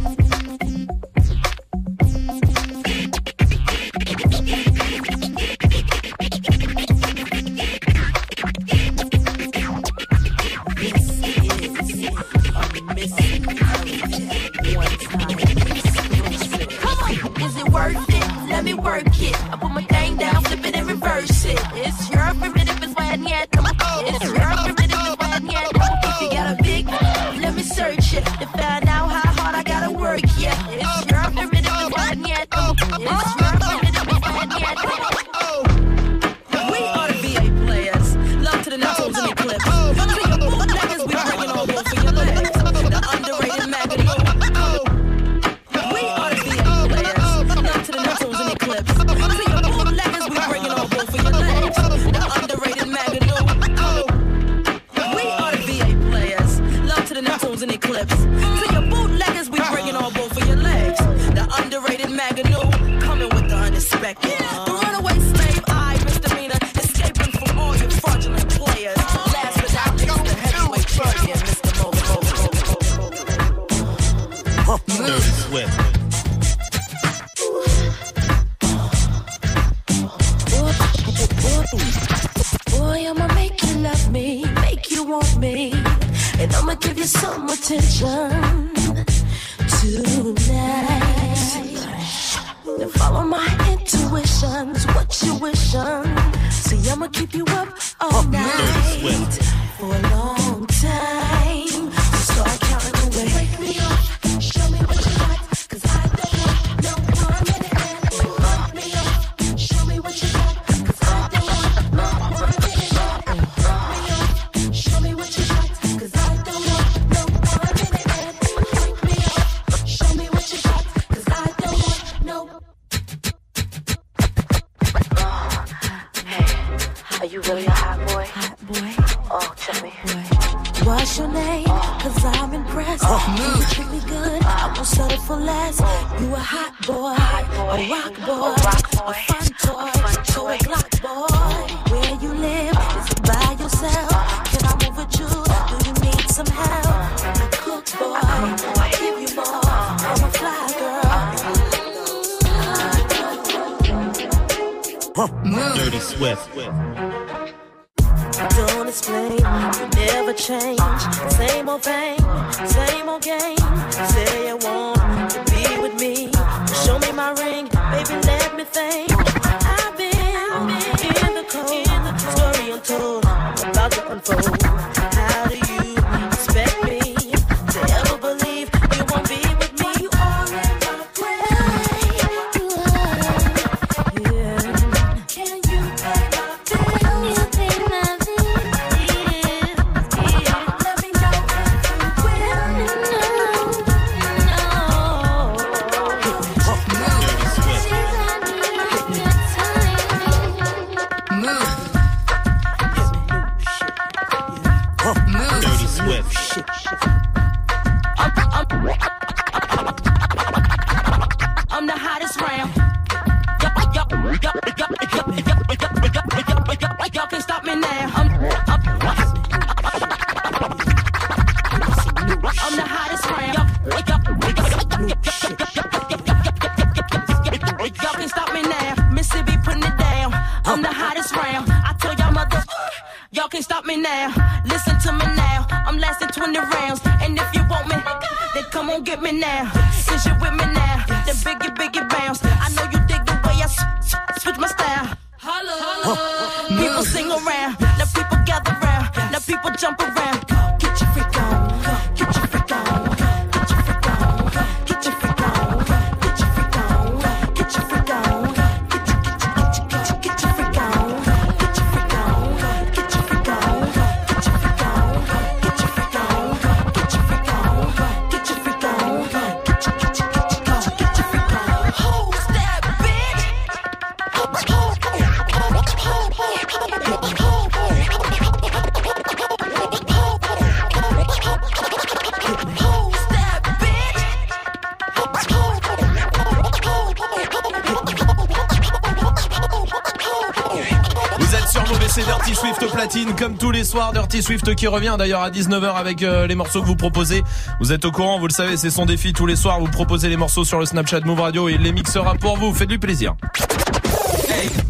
Comme 293.38 293.58
tous 293.58 293.72
les 293.72 293.84
soirs. 293.84 294.14
Dirty 294.14 294.42
Swift 294.42 294.76
qui 294.76 294.88
revient 294.88 295.16
d'ailleurs 295.18 295.42
à 295.42 295.50
19h 295.50 295.96
avec 295.96 296.24
euh, 296.24 296.48
les 296.48 296.56
morceaux 296.56 296.82
que 296.82 296.88
vous 296.88 296.96
proposez. 296.96 297.44
Vous 297.80 297.94
êtes 297.94 298.04
au 298.06 298.12
courant, 298.12 298.40
vous 298.40 298.48
le 298.48 298.54
savez, 298.54 298.78
c'est 298.78 298.90
son 298.90 299.06
défi 299.06 299.32
tous 299.32 299.46
les 299.46 299.56
soirs. 299.56 299.80
Vous 299.80 299.88
proposez 299.88 300.28
les 300.28 300.38
morceaux 300.38 300.64
sur 300.64 300.80
le 300.80 300.86
Snapchat 300.86 301.22
Move 301.22 301.40
Radio 301.42 301.70
et 301.70 301.74
il 301.74 301.82
les 301.82 301.92
mixera 301.92 302.36
pour 302.36 302.58
vous. 302.58 302.74
Faites 302.74 302.90
du 302.90 303.00
plaisir. 303.00 303.36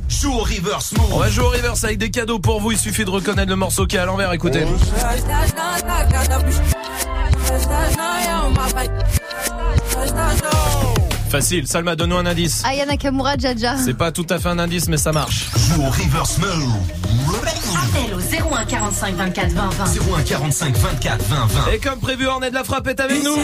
Joue 0.10 0.34
au 0.34 0.40
reverse 0.40 0.94
move. 0.94 1.14
On 1.14 1.20
va 1.20 1.30
jouer 1.30 1.46
au 1.46 1.50
reverse 1.50 1.84
avec 1.84 1.98
des 1.98 2.10
cadeaux 2.10 2.40
pour 2.40 2.62
vous. 2.62 2.72
Il 2.72 2.78
suffit 2.78 3.06
de 3.06 3.10
reconnaître 3.10 3.50
le 3.50 3.58
morceau 3.58 3.86
qui 3.86 3.98
est 3.98 4.00
à 4.00 4.06
l'envers. 4.06 4.32
Écoutez. 4.32 4.66
Facile. 11.30 11.68
Salma, 11.68 11.96
donne-nous 11.96 12.18
un 12.18 12.26
indice. 12.26 12.64
Aya 12.66 12.86
Nakamura, 12.86 13.38
Jaja. 13.38 13.78
C'est 13.78 13.98
pas 13.98 14.12
tout 14.12 14.26
à 14.30 14.40
fait 14.40 14.50
un 14.50 14.60
indice, 14.60 14.88
mais 14.88 14.98
ça 14.98 15.12
marche. 15.12 15.50
Joue 15.58 15.82
au 15.82 15.90
reverse 15.90 16.38
move. 16.38 17.07
Appel 18.68 18.80
au 18.82 18.92
01 18.92 18.92
45 18.92 19.16
24 19.16 19.52
20 19.52 19.70
20. 19.70 19.86
01 20.18 20.24
45 20.24 20.78
24 20.78 21.24
20 21.24 21.36
20. 21.48 21.72
Et 21.74 21.80
comme 21.80 22.00
prévu, 22.00 22.28
Ornette 22.28 22.52
de 22.52 22.56
la 22.58 22.64
frappe 22.64 22.88
est 22.88 23.00
avec 23.00 23.24
nous. 23.24 23.36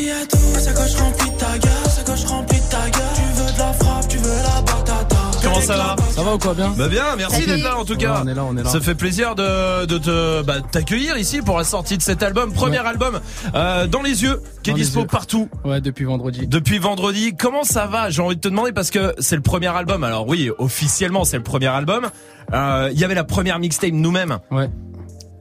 Sacoche 0.59 0.95
remplie 0.95 1.29
de 1.31 1.37
ta 1.37 1.57
gueule, 1.57 1.71
sacoche 1.89 2.25
remplie 2.25 2.59
de 2.59 2.65
ta 2.69 2.89
gueule. 2.89 3.03
Tu 3.15 3.41
veux 3.41 3.53
de 3.53 3.57
la 3.59 3.73
frappe, 3.73 4.07
tu 4.07 4.17
veux 4.17 4.29
la 4.29 4.61
batata. 4.61 5.15
Comment 5.43 5.59
ça 5.61 5.75
va 5.75 5.95
Ça 6.15 6.23
va 6.23 6.35
ou 6.35 6.37
quoi 6.37 6.53
bien 6.53 6.73
Bah 6.77 6.87
bien, 6.87 7.03
merci 7.17 7.45
d'être 7.45 7.63
là 7.63 7.77
en 7.77 7.83
tout 7.83 7.97
cas. 7.97 8.13
Ouais, 8.15 8.21
on 8.23 8.27
est 8.27 8.33
là, 8.33 8.43
on 8.45 8.57
est 8.57 8.63
là. 8.63 8.69
Ça 8.69 8.79
fait 8.79 8.95
plaisir 8.95 9.35
de, 9.35 9.85
de 9.85 9.97
te 9.97 10.41
bah, 10.41 10.55
t'accueillir 10.71 11.17
ici 11.17 11.41
pour 11.41 11.57
la 11.57 11.65
sortie 11.65 11.97
de 11.97 12.01
cet 12.01 12.23
album, 12.23 12.53
premier 12.53 12.77
album 12.77 13.19
euh, 13.53 13.85
dans 13.87 14.01
les 14.01 14.23
yeux, 14.23 14.41
qui 14.63 14.69
est 14.69 14.73
Dans 14.73 14.77
dispo 14.77 15.01
yeux. 15.01 15.07
partout. 15.07 15.49
Ouais, 15.65 15.81
depuis 15.81 16.05
vendredi. 16.05 16.47
Depuis 16.47 16.79
vendredi, 16.79 17.35
comment 17.37 17.63
ça 17.65 17.87
va? 17.87 18.09
J'ai 18.09 18.21
envie 18.21 18.35
de 18.37 18.41
te 18.41 18.47
demander 18.47 18.71
parce 18.71 18.89
que 18.89 19.13
c'est 19.19 19.35
le 19.35 19.41
premier 19.41 19.67
album. 19.67 20.03
Alors 20.05 20.27
oui, 20.27 20.49
officiellement 20.59 21.25
c'est 21.25 21.37
le 21.37 21.43
premier 21.43 21.67
album. 21.67 22.07
Euh, 22.53 22.89
Il 22.93 22.99
y 22.99 23.03
avait 23.03 23.15
la 23.15 23.23
première 23.25 23.59
mixtape 23.59 23.91
nous-mêmes. 23.91 24.37
Ouais. 24.49 24.69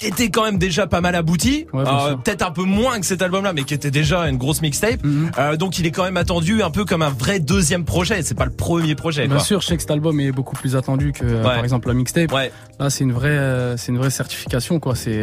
Qui 0.02 0.08
était 0.08 0.30
quand 0.30 0.42
même 0.44 0.58
déjà 0.58 0.88
pas 0.88 1.00
mal 1.00 1.14
abouti. 1.14 1.66
Ouais, 1.72 1.84
Euh. 1.86 2.16
Peut-être 2.16 2.42
un 2.42 2.50
peu 2.50 2.64
moins 2.64 2.98
que 2.98 3.06
cet 3.06 3.22
album-là, 3.22 3.52
mais 3.52 3.62
qui 3.62 3.72
était 3.72 3.92
déjà 3.92 4.28
une 4.28 4.36
grosse 4.36 4.60
mixtape. 4.60 5.02
Mhm. 5.04 5.30
Euh, 5.38 5.56
donc 5.56 5.78
il 5.78 5.86
est 5.86 5.92
quand 5.92 6.02
même 6.02 6.16
attendu 6.16 6.60
un 6.62 6.70
peu 6.70 6.84
comme 6.84 7.02
un 7.02 7.10
vrai 7.10 7.38
deuxième 7.38 7.84
projet. 7.84 8.22
C'est 8.22 8.34
pas 8.34 8.44
le 8.46 8.50
premier 8.50 8.94
projet. 8.96 9.26
Bien 9.28 9.36
quoi. 9.36 9.44
sûr, 9.44 9.60
je 9.60 9.66
sais 9.68 9.76
que 9.76 9.82
cet 9.82 9.92
album 9.92 10.18
est 10.18 10.32
beaucoup 10.32 10.56
plus 10.56 10.74
attendu 10.74 11.12
que 11.12 11.24
euh, 11.24 11.36
Ouais. 11.36 11.42
par 11.54 11.62
exemple 11.62 11.86
la 11.88 11.94
mixtape. 11.94 12.32
Ouais. 12.32 12.50
Là, 12.80 12.90
c'est 12.90 13.04
une 13.04 13.12
vraie, 13.12 13.76
c'est 13.76 13.92
une 13.92 13.98
vraie 13.98 14.10
certification 14.10 14.80
quoi. 14.80 14.96
C'est, 14.96 15.22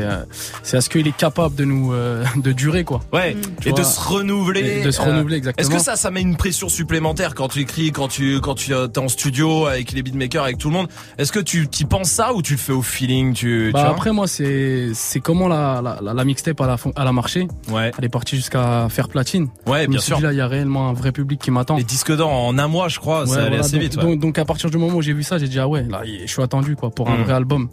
c'est 0.69 0.77
à 0.77 0.81
ce 0.81 0.89
qu'il 0.89 1.07
est 1.07 1.15
capable 1.17 1.55
de 1.55 1.65
nous, 1.65 1.93
euh, 1.93 2.23
de 2.35 2.51
durer 2.51 2.83
quoi. 2.83 2.99
Ouais, 3.11 3.35
Tu 3.61 3.69
et 3.69 3.73
de 3.73 3.81
se 3.81 3.99
renouveler. 3.99 4.81
Et 4.81 4.83
de 4.83 4.91
se 4.91 5.01
Euh, 5.01 5.05
renouveler 5.05 5.37
exactement. 5.37 5.67
Est-ce 5.67 5.75
que 5.75 5.81
ça, 5.83 5.95
ça 5.95 6.11
met 6.11 6.21
une 6.21 6.35
pression 6.37 6.69
supplémentaire 6.69 7.33
quand 7.33 7.47
tu 7.47 7.59
écris, 7.61 7.91
quand 7.91 8.07
tu, 8.07 8.39
quand 8.41 8.53
tu 8.55 8.73
es 8.73 8.97
en 8.99 9.07
studio 9.07 9.65
avec 9.65 9.91
les 9.93 10.03
beatmakers, 10.03 10.43
avec 10.43 10.57
tout 10.59 10.67
le 10.69 10.75
monde? 10.75 10.87
Est-ce 11.17 11.31
que 11.31 11.39
tu 11.39 11.67
t'y 11.67 11.85
penses 11.85 12.09
ça 12.11 12.33
ou 12.33 12.41
tu 12.43 12.53
le 12.53 12.59
fais 12.59 12.71
au 12.73 12.81
feeling 12.83 13.33
tu, 13.33 13.71
Bah 13.73 13.81
tu 13.85 13.89
après 13.89 14.11
moi 14.11 14.27
c'est 14.27 14.89
c'est 14.93 15.19
comment 15.19 15.47
la, 15.47 15.81
la, 15.83 15.97
la, 16.01 16.13
la 16.13 16.23
mixtape 16.23 16.59
elle 16.61 16.69
a, 16.69 16.77
fon- 16.77 16.93
elle 16.95 17.07
a 17.07 17.11
marché. 17.11 17.47
Ouais. 17.69 17.91
Elle 17.97 18.05
est 18.05 18.09
partie 18.09 18.35
jusqu'à 18.35 18.87
faire 18.89 19.07
platine. 19.09 19.47
Ouais, 19.65 19.81
Je 19.83 19.87
me 19.87 19.91
bien 19.93 19.99
suis 19.99 20.07
sûr. 20.07 20.17
dit, 20.17 20.23
là 20.23 20.31
il 20.33 20.37
y 20.37 20.41
a 20.41 20.47
réellement 20.47 20.89
un 20.89 20.93
vrai 20.93 21.11
public 21.11 21.39
qui 21.41 21.49
m'attend. 21.51 21.77
Les 21.77 21.83
disques 21.83 22.15
d'or 22.15 22.31
en 22.31 22.57
un 22.57 22.67
mois, 22.67 22.89
je 22.89 22.99
crois, 22.99 23.25
ça 23.25 23.31
Ouais, 23.33 23.37
allait 23.39 23.47
voilà, 23.49 23.63
assez 23.63 23.73
donc, 23.77 23.81
vite. 23.81 23.95
ouais. 23.97 24.03
donc, 24.03 24.19
donc, 24.19 24.37
à 24.37 24.45
partir 24.45 24.69
du 24.69 24.77
moment 24.77 24.97
où 24.97 25.01
j'ai 25.01 25.13
vu 25.13 25.23
ça, 25.23 25.37
j'ai 25.39 25.47
dit 25.47 25.59
ah 25.59 25.67
ouais, 25.67 25.83
là 25.89 26.01
je 26.05 26.31
suis 26.31 26.41
attendu 26.43 26.75
quoi 26.75 26.89
pour 26.91 27.09
un 27.09 27.17
Mm. 27.17 27.23
vrai 27.23 27.33
album. 27.33 27.69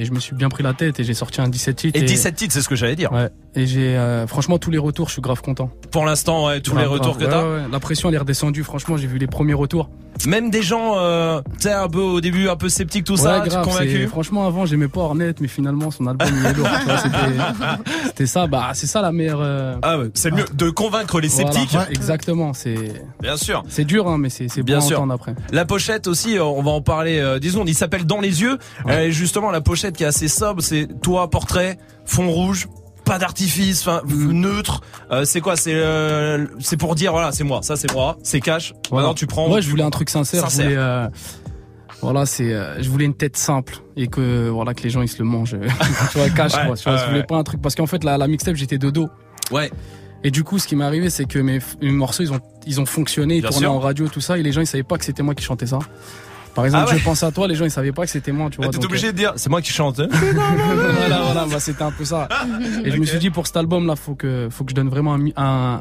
Et 0.00 0.04
je 0.04 0.12
me 0.12 0.20
suis 0.20 0.36
bien 0.36 0.48
pris 0.48 0.62
la 0.62 0.74
tête 0.74 1.00
et 1.00 1.04
j'ai 1.04 1.12
sorti 1.12 1.40
un 1.40 1.48
17 1.48 1.74
titres. 1.76 1.98
Et 2.00 2.04
17 2.04 2.34
titres, 2.36 2.54
c'est 2.54 2.62
ce 2.62 2.68
que 2.68 2.76
j'allais 2.76 2.94
dire. 2.94 3.10
Ouais. 3.12 3.28
Et 3.56 3.66
j'ai 3.66 3.96
euh, 3.96 4.28
franchement 4.28 4.58
tous 4.58 4.70
les 4.70 4.78
retours, 4.78 5.08
je 5.08 5.14
suis 5.14 5.22
grave 5.22 5.42
content. 5.42 5.70
Pour 5.90 6.04
l'instant, 6.06 6.46
ouais, 6.46 6.60
tous 6.60 6.70
Grave, 6.70 6.82
les 6.84 6.88
retours 6.88 7.18
grave. 7.18 7.26
que 7.28 7.32
t'as. 7.34 7.42
Ouais, 7.42 7.56
ouais, 7.64 7.68
La 7.72 7.80
pression 7.80 8.08
elle 8.08 8.14
est 8.14 8.18
redescendue. 8.18 8.62
Franchement, 8.62 8.96
j'ai 8.96 9.08
vu 9.08 9.18
les 9.18 9.26
premiers 9.26 9.54
retours. 9.54 9.90
Même 10.26 10.50
des 10.50 10.62
gens, 10.62 10.94
euh, 10.98 11.40
tu 11.58 11.62
sais, 11.64 11.72
un 11.72 11.88
peu 11.88 12.00
au 12.00 12.20
début, 12.20 12.48
un 12.48 12.56
peu 12.56 12.68
sceptiques, 12.68 13.04
tout 13.04 13.16
ça, 13.16 13.40
tu 13.42 13.50
grave, 13.50 13.64
c'est- 13.64 13.70
convaincu 13.70 14.06
Franchement, 14.08 14.46
avant, 14.46 14.66
j'aimais 14.66 14.88
pas 14.88 15.00
Ornette, 15.00 15.40
mais 15.40 15.46
finalement, 15.48 15.90
son 15.90 16.06
album 16.08 16.28
il 16.32 16.46
est 16.46 16.54
lourd. 16.54 16.66
tu 16.68 16.90
c'était- 18.08 18.26
ça, 18.26 18.46
bah, 18.46 18.70
c'est 18.74 18.86
ça 18.86 19.00
la 19.02 19.12
meilleure. 19.12 19.40
euh, 19.40 19.76
Ah 19.82 19.98
ouais, 19.98 20.10
c'est 20.14 20.30
mieux 20.32 20.44
de 20.54 20.70
convaincre 20.70 21.20
les 21.20 21.28
sceptiques. 21.28 21.76
Exactement, 21.90 22.52
c'est. 22.52 22.76
Bien 23.20 23.36
sûr. 23.36 23.62
C'est 23.68 23.84
dur, 23.84 24.06
hein, 24.08 24.18
mais 24.18 24.28
c'est 24.30 24.48
c'est 24.48 24.62
Bien 24.62 24.80
sûr. 24.80 25.04
après. 25.10 25.34
La 25.52 25.64
pochette 25.64 26.06
aussi, 26.06 26.36
euh, 26.36 26.44
on 26.44 26.62
va 26.62 26.70
en 26.72 26.82
parler 26.82 27.38
10 27.40 27.50
secondes. 27.52 27.68
Il 27.68 27.74
s'appelle 27.74 28.04
Dans 28.04 28.20
les 28.20 28.42
yeux. 28.42 28.58
Et 28.90 29.10
justement, 29.12 29.50
la 29.50 29.60
pochette 29.60 29.87
qui 29.96 30.04
est 30.04 30.06
assez 30.06 30.28
sobre, 30.28 30.62
c'est 30.62 30.88
toi, 31.02 31.28
portrait, 31.30 31.78
fond 32.04 32.30
rouge. 32.30 32.68
Pas 33.04 33.18
d'artifice, 33.18 33.80
enfin 33.86 34.02
neutre. 34.06 34.82
Euh, 35.10 35.24
c'est 35.24 35.40
quoi 35.40 35.56
C'est 35.56 35.72
euh, 35.74 36.46
c'est 36.60 36.76
pour 36.76 36.94
dire 36.94 37.12
voilà, 37.12 37.32
c'est 37.32 37.42
moi, 37.44 37.60
ça 37.62 37.74
c'est 37.74 37.90
moi, 37.94 38.18
c'est 38.22 38.40
cash. 38.40 38.74
Maintenant 38.92 39.14
tu 39.14 39.26
prends. 39.26 39.50
Ouais, 39.50 39.62
je 39.62 39.70
voulais 39.70 39.82
un 39.82 39.88
truc 39.88 40.10
sincère. 40.10 40.42
Sincère. 40.42 40.64
Je 40.64 40.68
voulais, 40.74 40.76
euh, 40.78 41.08
voilà, 42.02 42.26
c'est, 42.26 42.54
je 42.82 42.88
voulais 42.90 43.06
une 43.06 43.14
tête 43.14 43.38
simple 43.38 43.78
et 43.96 44.08
que 44.08 44.50
voilà 44.50 44.74
que 44.74 44.82
les 44.82 44.90
gens 44.90 45.00
ils 45.00 45.08
se 45.08 45.18
le 45.20 45.24
mangent. 45.24 45.56
tu 46.12 46.18
vois, 46.18 46.28
cash. 46.28 46.54
Ouais, 46.54 46.66
quoi, 46.66 46.76
tu 46.76 46.82
vois, 46.84 46.92
ouais, 46.92 46.98
je 47.02 47.08
voulais 47.08 47.22
pas 47.22 47.36
un 47.36 47.44
truc 47.44 47.62
parce 47.62 47.74
qu'en 47.74 47.86
fait 47.86 48.04
la, 48.04 48.18
la 48.18 48.28
mixtape 48.28 48.56
j'étais 48.56 48.76
de 48.78 48.90
dos. 48.90 49.08
Ouais. 49.50 49.70
Et 50.22 50.30
du 50.30 50.44
coup, 50.44 50.58
ce 50.58 50.66
qui 50.66 50.76
m'est 50.76 50.84
arrivé, 50.84 51.08
c'est 51.08 51.24
que 51.26 51.38
mes, 51.38 51.60
mes 51.80 51.90
morceaux 51.90 52.24
ils 52.24 52.32
ont 52.32 52.40
ils 52.66 52.78
ont 52.78 52.86
fonctionné, 52.86 53.36
ils 53.36 53.40
Bien 53.40 53.48
tournaient 53.48 53.66
sûr. 53.66 53.72
en 53.72 53.78
radio, 53.78 54.08
tout 54.08 54.20
ça, 54.20 54.36
et 54.36 54.42
les 54.42 54.52
gens 54.52 54.60
ils 54.60 54.66
savaient 54.66 54.82
pas 54.82 54.98
que 54.98 55.04
c'était 55.06 55.22
moi 55.22 55.34
qui 55.34 55.44
chantais 55.44 55.66
ça. 55.66 55.78
Par 56.58 56.66
exemple, 56.66 56.86
Ah 56.88 56.92
ouais. 56.92 56.98
je 56.98 57.04
pense 57.04 57.22
à 57.22 57.30
toi, 57.30 57.46
les 57.46 57.54
gens 57.54 57.64
ils 57.64 57.70
savaient 57.70 57.92
pas 57.92 58.04
que 58.04 58.10
c'était 58.10 58.32
moi, 58.32 58.50
tu 58.50 58.56
vois. 58.60 58.68
T'es 58.68 58.84
obligé 58.84 59.12
de 59.12 59.16
dire, 59.16 59.32
c'est 59.36 59.48
moi 59.48 59.62
qui 59.62 59.70
chante. 59.70 60.00
hein. 60.00 60.08
euh, 60.12 60.32
voilà, 60.98 61.20
voilà, 61.22 61.46
bah, 61.48 61.60
c'était 61.60 61.82
un 61.84 61.92
peu 61.92 62.04
ça. 62.04 62.26
Et 62.84 62.90
je 62.90 62.96
me 62.96 63.04
suis 63.06 63.18
dit 63.20 63.30
pour 63.30 63.46
cet 63.46 63.56
album 63.56 63.86
là, 63.86 63.94
faut 63.94 64.14
que 64.16 64.48
faut 64.50 64.64
que 64.64 64.70
je 64.70 64.74
donne 64.74 64.88
vraiment 64.88 65.14
un, 65.14 65.18
mi- 65.18 65.32
un, 65.36 65.80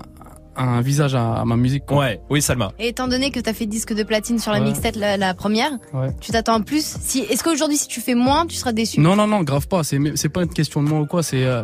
un 0.55 0.81
visage 0.81 1.15
à, 1.15 1.33
à 1.33 1.45
ma 1.45 1.55
musique. 1.55 1.85
quoi. 1.87 1.97
Ouais, 1.97 2.21
oui, 2.29 2.41
Salma. 2.43 2.71
Et 2.77 2.89
étant 2.89 3.07
donné 3.07 3.31
que 3.31 3.39
t'as 3.39 3.53
fait 3.53 3.65
disque 3.65 3.93
de 3.93 4.03
platine 4.03 4.37
sur 4.39 4.51
la 4.51 4.59
Ouais. 4.59 4.65
mixtape, 4.65 4.95
la, 4.97 5.17
la 5.17 5.33
première, 5.33 5.71
Ouais. 5.93 6.09
tu 6.21 6.31
t'attends 6.31 6.55
en 6.55 6.61
plus. 6.61 6.97
Si, 7.01 7.21
est-ce 7.21 7.43
qu'aujourd'hui, 7.43 7.77
si 7.77 7.87
tu 7.87 7.99
fais 7.99 8.15
moins, 8.15 8.45
tu 8.45 8.55
seras 8.55 8.71
déçu? 8.71 8.99
Non, 8.99 9.15
non, 9.15 9.25
non, 9.27 9.41
grave 9.41 9.67
pas. 9.67 9.83
C'est, 9.83 9.99
c'est 10.15 10.29
pas 10.29 10.43
une 10.43 10.53
question 10.53 10.83
de 10.83 10.89
moi 10.89 10.99
ou 11.01 11.05
quoi. 11.07 11.23
C'est 11.23 11.43
euh, 11.43 11.63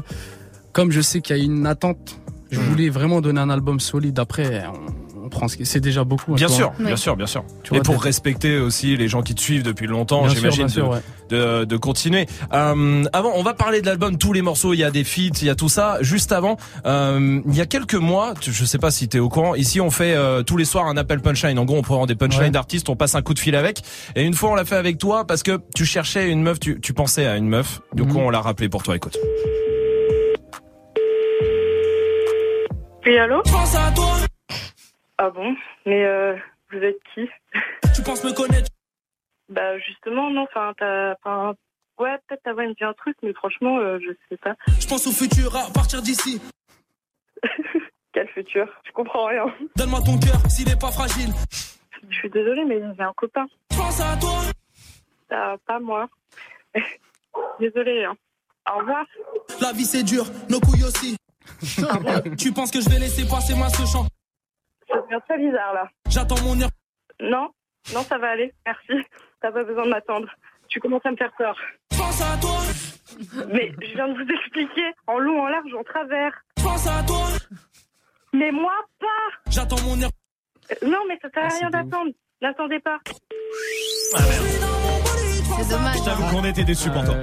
comme 0.72 0.91
je 0.91 1.02
sais 1.02 1.22
qu'il 1.22 1.38
y 1.38 1.40
a 1.40 1.44
une 1.44 1.68
attente. 1.68 2.18
Je 2.52 2.60
Hmm. 2.60 2.64
voulais 2.64 2.90
vraiment 2.90 3.19
donner 3.22 3.41
un 3.41 3.49
album 3.49 3.80
solide. 3.80 4.19
Après, 4.19 4.64
on, 4.68 5.02
on 5.34 5.38
prend 5.39 5.47
ce 5.47 5.57
qui, 5.57 5.65
c'est 5.65 5.80
déjà 5.80 6.03
beaucoup. 6.03 6.31
hein, 6.34 6.35
Bien 6.35 6.47
tu 6.47 6.53
sûr, 6.53 6.72
bien 6.80 6.95
sûr, 6.95 7.15
bien 7.15 7.26
sûr. 7.26 7.43
Tu 7.64 7.73
Et 7.73 7.77
vois, 7.77 7.84
pour 7.84 8.01
respecter 8.03 8.57
aussi 8.60 8.95
les 8.95 9.07
gens 9.07 9.22
qui 9.23 9.34
te 9.35 9.41
suivent 9.41 9.64
depuis 9.64 9.88
longtemps, 9.88 10.27
j'imagine 10.27 10.68
de, 10.68 10.81
ouais. 10.81 10.99
de, 11.30 11.65
de 11.65 11.77
continuer. 11.77 12.27
Euh, 12.53 13.03
avant, 13.14 13.31
on 13.35 13.43
va 13.43 13.53
parler 13.53 13.81
de 13.81 13.85
l'album, 13.88 14.18
tous 14.18 14.34
les 14.34 14.41
morceaux, 14.41 14.73
il 14.73 14.77
y 14.80 14.84
a 14.84 14.91
des 14.91 15.03
feats, 15.03 15.39
il 15.41 15.45
y 15.47 15.49
a 15.49 15.55
tout 15.55 15.69
ça. 15.69 15.97
Juste 16.01 16.31
avant, 16.31 16.57
euh, 16.85 17.41
il 17.47 17.55
y 17.55 17.61
a 17.61 17.65
quelques 17.65 17.95
mois, 17.95 18.34
tu- 18.39 18.51
je 18.51 18.65
sais 18.65 18.77
pas 18.77 18.91
si 18.91 19.07
t'es 19.07 19.19
au 19.19 19.30
courant, 19.30 19.55
ici 19.55 19.81
on 19.81 19.89
fait 19.89 20.14
euh, 20.15 20.43
tous 20.43 20.57
les 20.57 20.65
soirs 20.65 20.85
un 20.88 20.97
appel 20.97 21.19
punchline. 21.22 21.57
En 21.57 21.65
gros, 21.65 21.77
on 21.77 21.81
prend 21.81 22.05
des 22.05 22.15
punchlines 22.15 22.43
Ouais. 22.43 22.49
d'artistes, 22.51 22.89
on 22.89 22.95
passe 22.95 23.15
un 23.15 23.22
coup 23.22 23.34
de 23.34 23.39
fil 23.39 23.55
avec. 23.55 23.81
Et 24.15 24.23
une 24.23 24.34
fois, 24.34 24.51
on 24.51 24.55
l'a 24.55 24.65
fait 24.65 24.76
avec 24.76 24.97
toi 24.97 25.26
parce 25.26 25.41
que 25.43 25.60
tu 25.76 25.85
cherchais 25.85 26.30
une 26.30 26.41
meuf, 26.43 26.60
tu, 26.60 26.80
tu 26.81 26.93
pensais 26.93 27.26
à 27.26 27.38
une 27.38 27.47
meuf. 27.47 27.81
Du 27.93 28.03
coup, 28.03 28.19
Mhm. 28.19 28.26
on 28.26 28.30
l'a 28.30 28.41
rappelé 28.41 28.69
pour 28.69 28.84
toi. 28.84 28.95
Écoute. 28.95 29.18
Oui, 33.05 33.18
allô? 33.18 33.41
Pense 33.43 33.76
à 33.76 33.91
toi. 33.93 34.02
Ah 35.25 35.29
bon? 35.29 35.55
Mais 35.85 36.03
euh, 36.03 36.35
vous 36.69 36.79
êtes 36.79 36.97
qui? 37.13 37.29
Tu 37.95 38.03
penses 38.03 38.25
me 38.25 38.33
connaître? 38.33 38.69
Bah 39.47 39.79
justement, 39.79 40.29
non, 40.29 40.41
enfin, 40.41 40.73
t'as... 40.77 41.13
Enfin, 41.13 41.53
ouais, 41.97 42.17
peut-être 42.27 42.43
ta 42.43 42.51
voix 42.51 42.67
me 42.67 42.73
dit 42.73 42.83
un 42.83 42.91
truc, 42.91 43.15
mais 43.23 43.31
franchement, 43.31 43.77
euh, 43.77 43.99
je 44.01 44.11
sais 44.27 44.35
pas. 44.35 44.55
Je 44.81 44.85
pense 44.85 45.07
au 45.07 45.13
futur 45.13 45.55
à 45.55 45.71
partir 45.73 46.01
d'ici. 46.01 46.41
Quel 48.11 48.27
futur? 48.31 48.67
Je 48.85 48.91
comprends 48.91 49.27
rien. 49.27 49.45
Donne-moi 49.77 50.01
ton 50.01 50.19
cœur 50.19 50.41
s'il 50.49 50.69
est 50.69 50.81
pas 50.81 50.91
fragile. 50.91 51.29
Je 52.09 52.15
suis 52.17 52.29
désolée, 52.29 52.65
mais 52.65 52.81
j'ai 52.81 53.03
un 53.03 53.13
copain. 53.13 53.45
Pense 53.69 54.01
à 54.01 54.17
toi. 54.17 54.41
Ah, 55.31 55.55
pas 55.65 55.79
moi. 55.79 56.09
désolée, 57.61 58.03
hein. 58.03 58.17
Au 58.69 58.79
revoir. 58.79 59.05
La 59.61 59.71
vie 59.71 59.85
c'est 59.85 60.03
dur, 60.03 60.25
nos 60.49 60.59
couilles 60.59 60.83
aussi. 60.83 61.15
tu 62.37 62.51
penses 62.51 62.71
que 62.71 62.81
je 62.81 62.89
vais 62.89 62.99
laisser 62.99 63.25
passer 63.25 63.55
moi 63.55 63.69
ce 63.69 63.85
chant 63.85 64.05
Ça 64.94 65.02
devient 65.02 65.20
très 65.28 65.38
bizarre, 65.38 65.74
là. 65.74 65.88
J'attends 66.10 66.41
mon 66.44 66.60
heure. 66.61 66.70
Non, 67.20 67.49
non, 67.94 68.02
ça 68.03 68.18
va 68.18 68.30
aller, 68.32 68.53
merci. 68.65 69.06
T'as 69.41 69.52
pas 69.52 69.64
besoin 69.64 69.86
de 69.86 69.90
m'attendre. 69.90 70.28
Tu 70.70 70.80
commences 70.80 71.06
à 71.06 71.11
me 71.11 71.18
faire 71.18 71.32
peur. 71.38 71.56
Pense 71.90 72.22
à 72.22 72.38
toi. 72.40 72.60
Mais 73.49 73.72
je 73.82 73.94
viens 73.94 74.07
de 74.07 74.14
vous 74.24 74.30
expliquer, 74.32 74.91
en 75.07 75.20
long, 75.20 75.41
en 75.41 75.48
large, 75.48 75.74
en 75.78 75.84
travers. 75.84 76.34
Pense 76.64 76.88
à 76.88 77.03
toi. 77.06 77.28
Mais 78.34 78.52
moi, 78.52 78.74
pas 78.99 79.52
J'attends 79.52 79.82
mon 79.86 80.02
heure. 80.02 80.10
Euh, 80.72 80.88
Non, 80.88 80.99
mais 81.07 81.20
ça 81.22 81.30
sert 81.34 81.44
à 81.44 81.48
rien 81.49 81.70
d'attendre. 81.70 82.11
N'attendez 82.41 82.80
pas. 82.80 82.98
C'est 85.59 85.69
dommage. 85.69 85.97
Je 85.97 86.03
t'avoue 86.03 86.23
qu'on 86.35 86.43
était 86.45 86.63
déçus 86.63 86.89
pour 86.89 87.03
toi. 87.05 87.15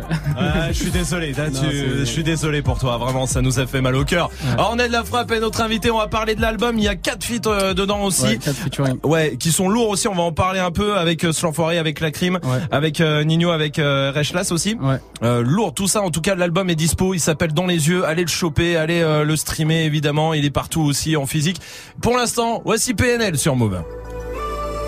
Je 0.69 0.73
suis 0.73 0.91
désolé, 0.91 1.33
là, 1.33 1.51
tu- 1.51 1.99
je 2.01 2.05
suis 2.05 2.23
désolé 2.25 2.63
pour 2.63 2.79
toi. 2.79 2.97
Vraiment, 2.99 3.27
ça 3.27 3.43
nous 3.43 3.59
a 3.59 3.67
fait 3.67 3.81
mal 3.81 3.95
au 3.97 4.05
cœur. 4.05 4.31
Alors, 4.55 4.71
on 4.75 4.79
est 4.79 4.89
de 4.89 4.93
la 4.93 5.05
frappe 5.05 5.31
et 5.33 5.41
notre 5.41 5.61
invité, 5.61 5.91
on 5.91 5.99
va 5.99 6.07
parler 6.07 6.35
de 6.35 6.41
l'album. 6.41 6.79
Il 6.79 6.85
y 6.85 6.89
a 6.89 6.95
quatre 6.95 7.25
feats 7.25 7.47
euh, 7.47 7.75
dedans 7.75 8.03
aussi. 8.03 8.23
Ouais, 8.25 8.37
quatre 8.39 8.57
featuring. 8.57 8.99
Ouais, 9.03 9.37
qui 9.39 9.53
sont 9.53 9.69
lourds 9.69 9.89
aussi. 9.91 10.09
On 10.09 10.15
va 10.15 10.23
en 10.23 10.33
parler 10.33 10.61
un 10.61 10.71
peu 10.71 10.97
avec 10.97 11.25
euh, 11.25 11.33
Slanfoiré, 11.33 11.79
avec 11.79 12.01
La 12.01 12.11
Crime, 12.11 12.39
avec 12.71 13.01
euh, 13.01 13.25
Nino, 13.25 13.51
avec 13.51 13.79
euh, 13.79 14.13
Rechlas 14.15 14.49
aussi. 14.53 14.77
Euh, 15.23 15.43
lourd, 15.43 15.75
tout 15.75 15.89
ça. 15.89 16.01
En 16.03 16.11
tout 16.11 16.21
cas, 16.21 16.35
l'album 16.35 16.71
est 16.71 16.75
dispo. 16.77 17.15
Il 17.15 17.21
s'appelle 17.21 17.53
Dans 17.53 17.67
les 17.67 17.89
yeux. 17.89 18.05
Allez 18.07 18.23
le 18.23 18.29
choper, 18.29 18.77
allez 18.77 19.01
euh, 19.03 19.25
le 19.25 19.37
streamer 19.37 19.85
évidemment. 19.85 20.33
Il 20.35 20.45
est 20.45 20.51
partout 20.51 20.83
aussi 20.83 21.17
en 21.17 21.27
physique. 21.27 21.61
Pour 22.01 22.17
l'instant, 22.17 22.63
voici 22.65 22.95
PNL 22.95 23.37
sur 23.39 23.57
Move. 23.57 23.83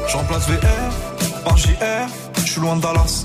Je 0.09 0.17
remplace 0.17 0.49
VR 0.49 1.45
par 1.45 1.57
JR, 1.57 1.73
je 2.45 2.51
suis 2.51 2.61
loin 2.61 2.77
de 2.77 2.83
Dallas. 2.83 3.25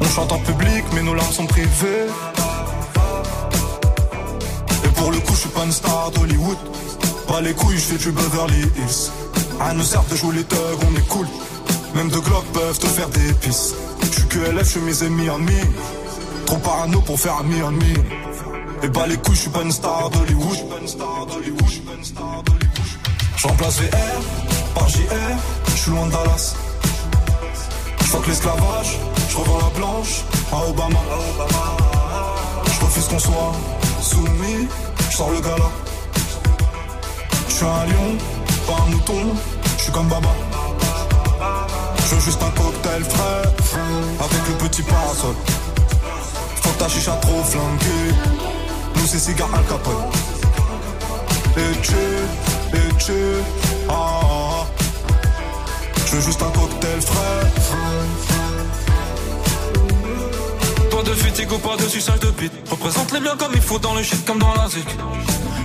On 0.00 0.08
chante 0.08 0.32
en 0.32 0.38
public, 0.38 0.84
mais 0.94 1.02
nos 1.02 1.14
larmes 1.14 1.32
sont 1.32 1.46
privées. 1.46 2.06
Et 4.84 4.88
pour 4.88 5.10
le 5.10 5.18
coup, 5.18 5.34
je 5.34 5.40
suis 5.40 5.48
pas 5.50 5.64
une 5.64 5.72
star 5.72 6.10
d'Hollywood. 6.12 6.58
Pas 7.28 7.40
les 7.40 7.52
couilles, 7.52 7.76
je 7.76 7.82
fais 7.82 7.98
du 7.98 8.10
Beverly 8.12 8.62
Hills. 8.76 9.10
À 9.60 9.72
nous 9.74 9.82
sert 9.82 10.04
de 10.10 10.16
jouer 10.16 10.36
les 10.36 10.44
thugs, 10.44 10.58
on 10.90 10.96
est 10.96 11.08
cool. 11.08 11.26
Même 11.94 12.08
deux 12.08 12.20
glocks 12.20 12.46
peuvent 12.52 12.78
te 12.78 12.86
faire 12.86 13.08
des 13.10 13.32
pisses. 13.34 13.74
Je 14.02 14.06
suis 14.06 14.28
que 14.28 14.38
LF, 14.38 14.64
je 14.64 14.70
suis 14.70 14.80
mes 14.80 15.04
ennemis 15.04 15.30
en 15.30 15.38
mi. 15.38 15.60
Trop 16.46 16.56
parano 16.56 17.00
pour 17.00 17.18
faire 17.20 17.36
ami 17.36 17.62
en 17.62 17.70
mi. 17.70 17.94
Et 18.82 18.88
bah 18.88 19.06
les 19.06 19.16
couilles, 19.18 19.36
je 19.36 19.40
suis 19.42 19.50
pas 19.50 19.62
une 19.62 19.72
star 19.72 20.10
d'Hollywood. 20.10 20.58
Je 23.36 23.46
remplace 23.46 23.80
VR 23.80 24.74
par 24.74 24.88
JR, 24.88 24.98
je 25.66 25.76
suis 25.76 25.90
loin 25.90 26.06
de 26.06 26.12
Dallas. 26.12 26.54
Fuck 28.10 28.26
l'esclavage, 28.26 28.98
je 29.28 29.36
revends 29.36 29.58
la 29.58 29.78
blanche 29.78 30.24
à 30.52 30.68
Obama. 30.68 30.98
Je 32.66 32.84
refuse 32.84 33.06
qu'on 33.06 33.20
soit 33.20 33.52
soumis, 34.02 34.66
je 35.10 35.16
sors 35.16 35.30
le 35.30 35.40
gala. 35.40 35.70
Je 37.48 37.54
suis 37.54 37.64
un 37.64 37.86
lion, 37.86 38.18
pas 38.66 38.82
un 38.82 38.90
mouton, 38.90 39.36
je 39.76 39.82
suis 39.84 39.92
comme 39.92 40.08
Baba. 40.08 40.30
Je 41.98 42.14
veux 42.16 42.20
juste 42.20 42.42
un 42.42 42.50
cocktail 42.50 43.04
frais, 43.04 43.42
avec 44.18 44.48
le 44.48 44.68
petit 44.68 44.82
parasol. 44.82 45.36
Que 46.64 46.68
ta 46.80 46.88
chicha 46.88 47.12
trop 47.22 47.44
flanquée, 47.44 48.14
nous 48.96 49.06
c'est 49.06 49.20
cigare 49.20 49.50
Al 49.54 49.64
Capone. 49.66 50.10
Et 51.56 51.80
tu, 51.80 51.94
et 52.76 52.94
tu, 52.98 53.12
ah, 53.88 53.92
ah, 53.92 54.66
ah. 54.66 54.79
Je 56.10 56.16
veux 56.16 56.22
juste 56.22 56.42
un 56.42 56.50
cocktail 56.50 57.00
frais. 57.02 57.52
Pas 60.90 61.02
de 61.04 61.14
fatigue 61.14 61.52
ou 61.52 61.58
pas 61.58 61.76
de 61.76 61.88
suçage 61.88 62.18
de 62.18 62.30
bite. 62.30 62.52
Représente 62.68 63.12
les 63.12 63.20
biens 63.20 63.36
comme 63.36 63.52
il 63.54 63.60
faut 63.60 63.78
dans 63.78 63.94
le 63.94 64.02
shit 64.02 64.24
comme 64.24 64.40
dans 64.40 64.52
la 64.54 64.68
zik. 64.68 64.88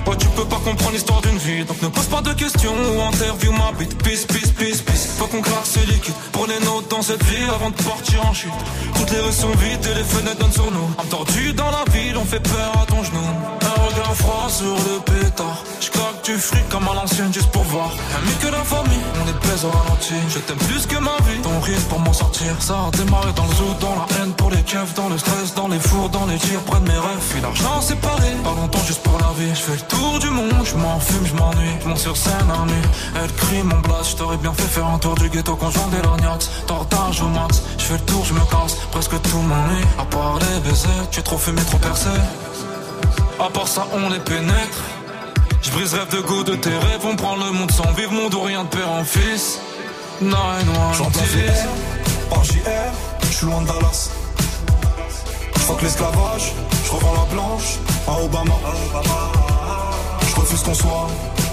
Ouais, 0.08 0.16
tu 0.18 0.28
peux 0.30 0.46
pas 0.46 0.60
comprendre 0.64 0.92
l'histoire 0.92 1.22
d'une 1.22 1.38
vie. 1.38 1.66
Donc 1.66 1.82
ne 1.82 1.88
pose 1.88 2.06
pas 2.06 2.22
de 2.22 2.34
questions 2.34 2.74
ou 2.74 3.02
interview 3.02 3.52
ma 3.52 3.72
bite. 3.78 3.98
Peace, 4.04 4.26
peace, 4.28 4.52
peace, 4.58 4.82
peace. 4.82 5.08
Faut 5.18 5.28
qu'on 5.28 5.42
claque 5.42 5.66
ce 5.66 5.80
liquide. 5.80 6.14
Pour 6.32 6.46
les 6.48 6.60
notes 6.60 6.90
dans 6.90 7.02
cette 7.02 7.24
vie 7.24 7.44
avant 7.54 7.70
de 7.72 7.76
partir 7.76 8.26
en 8.26 8.34
chute. 8.34 8.52
Toutes 8.96 9.12
les 9.12 9.20
rues 9.20 9.32
sont 9.32 9.50
vides 9.52 9.86
et 9.86 9.96
les 9.96 10.04
fenêtres 10.04 10.40
donnent 10.40 10.52
sur 10.52 10.72
nous. 10.72 10.90
Entendu 10.98 11.54
dans 11.54 11.72
la 11.72 11.84
ville, 11.92 12.18
on 12.18 12.26
fait 12.26 12.40
peur 12.40 12.72
à 12.82 12.86
ton 12.86 13.04
genou. 13.04 13.26
Un 13.62 13.82
regard 13.88 14.16
froid 14.16 14.48
sur 14.50 14.76
le 14.88 15.00
pétard. 15.02 15.64
J'claque 15.82 16.24
du 16.24 16.38
fric 16.38 16.68
comme 16.70 16.88
à 16.88 16.94
l'ancienne 16.94 17.34
juste 17.34 17.50
pour 17.50 17.64
voir. 17.64 17.90
Mieux 18.26 18.48
que 18.48 18.52
la 18.52 18.64
famille, 18.64 19.06
on 19.24 19.30
est 19.30 19.48
baise 19.48 19.66
au 19.66 19.72
ralenti. 19.72 20.14
Je 20.30 20.40
t'aime 20.40 20.58
plus 20.58 20.86
que 20.86 20.98
ma 20.98 21.18
vie. 21.28 21.42
Ton 21.42 21.60
rire 21.62 21.82
pour 21.90 22.00
m'en 22.00 22.14
sortir. 22.14 22.56
Ça 22.60 22.76
a 22.88 22.98
démarré 22.98 23.32
dans 23.36 23.46
le 23.46 23.56
zoo, 23.56 23.74
dans 23.80 23.96
la 23.96 24.06
haine 24.18 24.34
pour 24.34 24.52
les 24.52 24.62
keufs, 24.62 24.94
dans 24.96 25.10
le 25.10 25.18
stress, 25.18 25.54
dans 25.56 25.68
les 25.68 25.80
fours, 25.80 26.10
dans 26.10 26.26
les 26.26 26.38
tirs, 26.38 26.62
près 26.62 26.80
de 26.80 26.88
mes 26.88 26.98
rêves. 26.98 27.26
Puis 27.32 27.42
l'argent 27.42 27.82
séparé. 27.82 28.32
Pas 28.44 28.54
longtemps 28.54 28.86
juste 28.86 29.02
pour 29.02 29.18
la 29.20 29.34
vie. 29.38 29.50
Je 29.54 29.62
fais 29.62 29.74
le 29.74 29.88
tour 29.96 30.20
du 30.20 30.30
monde, 30.30 30.66
je 30.66 30.76
m'en 30.76 31.00
fume, 31.00 31.26
je 31.26 31.34
m'ennuie. 31.34 31.76
Je 31.82 31.88
monte 31.88 31.98
sur 31.98 32.18
scène 32.18 32.50
à 32.50 32.66
nuit. 32.66 32.88
Elle 33.22 33.34
crie 33.34 33.64
mon 33.64 33.80
blast. 33.80 34.12
Je 34.12 34.16
t'aurais 34.18 34.38
bien 34.38 34.54
fait 34.54 34.68
faire 34.76 34.88
un 34.88 34.98
tour 34.98 35.16
du 35.16 35.30
ghetto 35.30 35.56
quand 35.56 35.72
je 35.72 35.80
vendais 35.80 36.02
l'ognax. 36.04 36.50
Tortage 36.68 37.22
au 37.22 37.28
max. 37.28 37.62
Je 37.78 37.84
fais 37.84 37.94
le 37.94 38.06
tour, 38.12 38.24
je 38.26 38.34
me 38.34 38.40
casse. 38.52 38.76
Presque 38.92 39.22
tout 39.22 39.38
m'ennuie. 39.38 39.86
À 40.00 40.06
part 40.06 40.40
les 40.40 40.60
baisers, 40.70 41.10
tu 41.12 41.20
es 41.20 41.24
trop 41.24 41.38
fumé, 41.38 41.62
trop 41.64 41.78
percé. 41.78 42.10
À 43.40 43.50
part 43.50 43.68
ça, 43.68 43.88
on 43.94 44.10
les 44.10 44.20
pénètre. 44.20 44.80
Je 45.62 45.72
brise 45.72 45.94
rêve 45.94 46.12
de 46.12 46.22
go 46.22 46.44
de 46.44 46.56
tes 46.56 46.78
rêves. 46.78 47.06
On 47.06 47.16
prend 47.16 47.36
le 47.36 47.52
monde 47.52 47.72
sans 47.72 47.92
vivre, 47.94 48.12
monde 48.12 48.34
ou 48.34 48.42
rien 48.42 48.64
de 48.64 48.70
père 48.70 48.92
en 48.92 49.04
fils. 49.04 49.60
Nine, 50.22 50.32
one, 50.32 50.94
Je 50.94 51.04
remplace 51.04 51.28
VR 51.28 52.30
par 52.30 52.44
JR, 52.44 52.62
je 53.22 53.34
suis 53.34 53.46
loin 53.46 53.62
de 53.62 53.68
Dallas. 53.68 54.10
Je 55.56 55.60
fuck 55.60 55.82
l'esclavage, 55.82 56.54
je 56.86 56.92
revends 56.92 57.14
la 57.14 57.34
blanche 57.34 57.80
à 58.08 58.24
Obama. 58.24 58.54
Je 58.64 59.65
refuse 60.46 60.64
qu'on 60.64 60.74
soit 60.74 61.08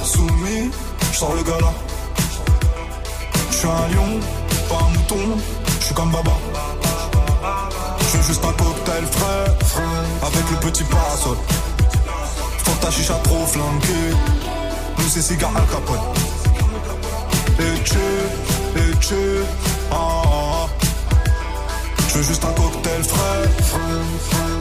soumis, 0.04 0.70
je 1.12 1.18
sors 1.18 1.34
le 1.34 1.42
gala. 1.42 1.72
Je 3.50 3.56
suis 3.56 3.66
un 3.66 3.88
lion, 3.94 4.20
pas 4.68 4.84
un 4.84 4.88
mouton, 4.90 5.38
je 5.80 5.84
suis 5.86 5.94
comme 5.94 6.10
Baba. 6.10 6.32
Je 8.00 8.16
veux 8.18 8.22
juste 8.22 8.44
un 8.44 8.52
cocktail 8.52 9.04
frais, 9.10 9.54
avec 10.22 10.50
le 10.50 10.56
petit 10.58 10.84
parasol. 10.84 11.36
Faut 12.64 12.76
ta 12.80 12.90
chicha 12.90 13.14
trop 13.24 13.46
flanquée, 13.46 14.10
nous 14.98 15.08
c'est 15.08 15.22
cigare 15.22 15.52
Al 15.56 15.66
Capone. 15.66 15.98
Et 17.60 17.82
tu, 17.84 17.98
et 18.76 18.96
tu, 18.98 19.14
ah, 19.90 19.94
ah, 19.94 20.66
ah. 20.66 20.66
Je 22.08 22.18
veux 22.18 22.24
juste 22.24 22.44
un 22.44 22.52
cocktail 22.52 23.02
frais. 23.04 24.51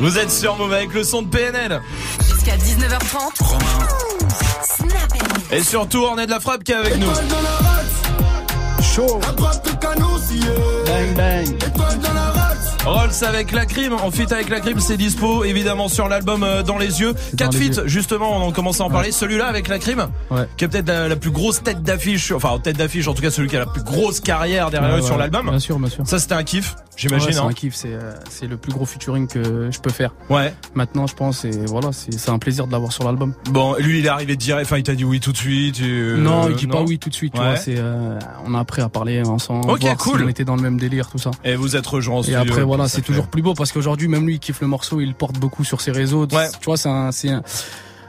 Vous 0.00 0.16
êtes 0.16 0.30
sur 0.30 0.56
Move 0.56 0.72
avec 0.72 0.94
le 0.94 1.04
son 1.04 1.20
de 1.20 1.28
PNL. 1.28 1.82
Jusqu'à 2.26 2.56
19h30. 2.56 3.58
Et 5.52 5.62
surtout, 5.62 6.06
on 6.10 6.16
est 6.16 6.24
de 6.24 6.30
la 6.30 6.40
frappe 6.40 6.64
qui 6.64 6.72
est 6.72 6.76
avec 6.76 6.96
nous. 6.96 7.06
Chaud. 8.82 9.20
Bang 10.86 11.14
bang. 11.14 12.39
Rolls 12.84 13.24
avec 13.26 13.52
la 13.52 13.66
crime. 13.66 13.92
En 13.92 14.10
feat 14.10 14.32
avec 14.32 14.48
la 14.48 14.60
crime, 14.60 14.80
c'est 14.80 14.96
dispo 14.96 15.44
évidemment 15.44 15.88
sur 15.88 16.08
l'album 16.08 16.42
euh, 16.42 16.62
Dans 16.62 16.78
les 16.78 17.00
yeux. 17.00 17.12
Quatre 17.36 17.54
feats, 17.56 17.82
justement, 17.86 18.36
on 18.36 18.40
en 18.42 18.52
commence 18.52 18.80
à 18.80 18.84
en 18.84 18.86
Ouais. 18.86 18.92
parler. 18.92 19.12
Celui-là 19.12 19.46
avec 19.46 19.68
la 19.68 19.78
crime, 19.78 20.08
Ouais. 20.30 20.46
qui 20.56 20.64
est 20.64 20.68
peut-être 20.68 20.88
la, 20.88 21.06
la 21.08 21.16
plus 21.16 21.30
grosse 21.30 21.62
tête 21.62 21.82
d'affiche, 21.82 22.32
enfin 22.32 22.58
tête 22.58 22.76
d'affiche, 22.78 23.06
en 23.06 23.14
tout 23.14 23.20
cas 23.22 23.30
celui 23.30 23.48
qui 23.48 23.56
a 23.56 23.60
la 23.60 23.66
plus 23.66 23.82
grosse 23.82 24.20
carrière 24.20 24.70
derrière 24.70 24.96
lui 24.96 25.02
sur 25.02 25.18
l'album. 25.18 25.48
Bien 25.50 25.58
sûr, 25.58 25.78
bien 25.78 25.90
sûr. 25.90 26.06
Ça 26.06 26.18
c'était 26.18 26.34
un 26.34 26.42
kiff, 26.42 26.74
j'imagine. 26.96 27.32
c'est 27.32 27.38
hein. 27.38 27.46
un 27.48 27.52
kiff, 27.52 27.74
c'est 27.74 27.92
euh, 27.92 28.12
le 28.48 28.56
plus 28.56 28.72
gros 28.72 28.86
featuring 28.86 29.28
que 29.28 29.70
je 29.70 29.78
peux 29.78 29.90
faire. 29.90 30.12
Ouais. 30.30 30.54
Maintenant, 30.74 31.06
je 31.06 31.14
pense, 31.14 31.44
et 31.44 31.50
voilà, 31.66 31.90
c'est 31.92 32.30
un 32.30 32.38
plaisir 32.38 32.66
de 32.66 32.72
l'avoir 32.72 32.92
sur 32.92 33.04
l'album. 33.04 33.34
Bon, 33.50 33.74
lui 33.78 33.98
il 33.98 34.06
est 34.06 34.08
arrivé 34.08 34.36
direct, 34.36 34.66
enfin 34.66 34.78
il 34.78 34.82
t'a 34.84 34.94
dit 34.94 35.04
oui 35.04 35.20
tout 35.20 35.32
de 35.32 35.36
suite. 35.36 35.80
et, 35.80 36.14
non, 36.16 36.46
euh, 36.46 36.50
il 36.50 36.56
dit 36.56 36.66
pas 36.66 36.80
oui 36.82 36.98
tout 36.98 37.10
de 37.10 37.14
suite. 37.14 37.34
Tu 37.34 37.40
vois, 37.40 37.54
euh, 37.68 38.18
on 38.46 38.54
a 38.54 38.58
appris 38.60 38.80
à 38.82 38.88
parler 38.88 39.22
ensemble, 39.22 39.70
Ok, 39.70 39.84
cool. 39.98 40.18
si 40.18 40.24
on 40.24 40.28
était 40.28 40.44
dans 40.44 40.56
le 40.56 40.62
même 40.62 40.78
délire, 40.80 41.08
tout 41.10 41.18
ça. 41.18 41.30
Et 41.44 41.54
vous 41.56 41.76
êtes 41.76 41.86
rejoints 41.86 42.16
en 42.16 42.20
Et 42.20 42.24
studio, 42.24 42.40
après, 42.40 42.62
voilà, 42.76 42.88
c'est 42.88 43.02
toujours 43.02 43.26
plus 43.26 43.42
beau 43.42 43.54
parce 43.54 43.72
qu'aujourd'hui, 43.72 44.08
même 44.08 44.26
lui, 44.26 44.34
il 44.34 44.38
kiffe 44.38 44.60
le 44.60 44.66
morceau, 44.66 45.00
il 45.00 45.08
le 45.08 45.14
porte 45.14 45.38
beaucoup 45.38 45.64
sur 45.64 45.80
ses 45.80 45.90
réseaux. 45.92 46.26
Tu 46.26 46.36
vois, 46.64 46.76
c'est 46.76 46.88
un, 46.88 47.10
c'est 47.12 47.30
un, 47.30 47.42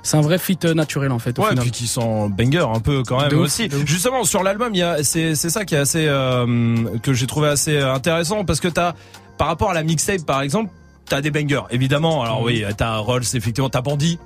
c'est 0.03 0.17
un 0.17 0.21
vrai 0.21 0.37
fit 0.39 0.57
euh, 0.65 0.73
naturel 0.73 1.11
en 1.11 1.19
fait. 1.19 1.37
Au 1.37 1.43
Ouais, 1.43 1.49
final. 1.49 1.63
puis 1.63 1.71
qui 1.71 1.87
sent 1.87 2.29
banger 2.29 2.65
un 2.73 2.79
peu 2.79 3.03
quand 3.03 3.19
même 3.19 3.29
De 3.29 3.35
aussi. 3.35 3.65
ouf. 3.65 3.85
Justement 3.85 4.23
sur 4.23 4.41
l'album, 4.43 4.69
il 4.73 4.79
y 4.79 4.81
a 4.83 5.03
c'est 5.03 5.35
c'est 5.35 5.49
ça 5.49 5.63
qui 5.65 5.75
est 5.75 5.79
assez 5.79 6.05
euh, 6.07 6.85
que 7.03 7.13
j'ai 7.13 7.27
trouvé 7.27 7.49
assez 7.49 7.77
intéressant 7.79 8.43
parce 8.45 8.59
que 8.59 8.67
t'as 8.67 8.93
par 9.37 9.47
rapport 9.47 9.69
à 9.69 9.73
la 9.73 9.83
mixtape 9.83 10.25
par 10.25 10.41
exemple. 10.41 10.71
T'as 11.05 11.19
des 11.19 11.29
bangers, 11.31 11.63
évidemment. 11.71 12.23
Alors 12.23 12.41
oui, 12.41 12.63
t'as 12.77 12.95
Rolls, 12.97 13.23
effectivement, 13.33 13.69
t'as 13.69 13.81
Bandit, 13.81 14.17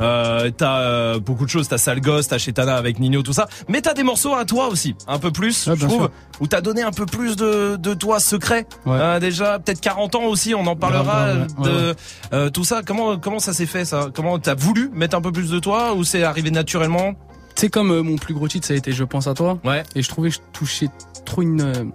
euh, 0.00 0.50
t'as 0.50 0.80
euh, 0.80 1.20
beaucoup 1.20 1.44
de 1.44 1.50
choses. 1.50 1.68
T'as 1.68 1.78
Sale 1.78 2.00
Gosse, 2.00 2.26
t'as 2.28 2.38
Chetana 2.38 2.74
avec 2.74 2.98
Nino, 2.98 3.22
tout 3.22 3.32
ça. 3.32 3.46
Mais 3.68 3.80
t'as 3.80 3.94
des 3.94 4.02
morceaux 4.02 4.34
à 4.34 4.44
toi 4.44 4.66
aussi, 4.68 4.96
un 5.06 5.20
peu 5.20 5.30
plus, 5.30 5.68
Ouais, 5.68 5.76
je 5.76 5.86
trouve, 5.86 6.00
sûr. 6.02 6.10
où 6.40 6.46
t'as 6.48 6.60
donné 6.60 6.82
un 6.82 6.90
peu 6.90 7.06
plus 7.06 7.36
de, 7.36 7.76
de 7.76 7.94
toi 7.94 8.18
secret. 8.18 8.66
Ouais. 8.86 8.96
Euh, 8.98 9.20
déjà, 9.20 9.60
peut-être 9.60 9.80
40 9.80 10.16
ans 10.16 10.24
aussi, 10.24 10.52
on 10.54 10.66
en 10.66 10.74
parlera 10.74 11.26
Ouais, 11.26 11.32
ouais, 11.32 11.40
ouais, 11.58 11.64
de 11.64 11.86
ouais. 11.90 11.94
euh, 12.32 12.50
tout 12.50 12.64
ça. 12.64 12.80
Comment 12.84 13.18
comment 13.18 13.38
ça 13.38 13.52
s'est 13.52 13.66
fait 13.66 13.84
ça? 13.84 14.08
Comment 14.12 14.40
t'as 14.40 14.54
voulu 14.56 14.90
mettre 14.92 15.16
un 15.16 15.20
peu 15.20 15.30
plus 15.30 15.48
de 15.50 15.60
toi 15.60 15.94
ou 15.94 16.02
c'est 16.02 16.24
arrivé 16.24 16.50
naturellement? 16.50 17.12
C'est 17.54 17.68
comme 17.68 17.92
euh, 17.92 18.02
mon 18.02 18.16
plus 18.16 18.34
gros 18.34 18.48
titre, 18.48 18.66
ça 18.66 18.74
a 18.74 18.76
été 18.76 18.90
Je 18.90 19.04
pense 19.04 19.28
à 19.28 19.34
toi. 19.34 19.58
Ouais. 19.64 19.84
Et 19.94 20.02
je 20.02 20.08
trouvais 20.08 20.30
que 20.30 20.34
je 20.36 20.40
touchais 20.52 20.88
trop 21.24 21.42
une, 21.42 21.92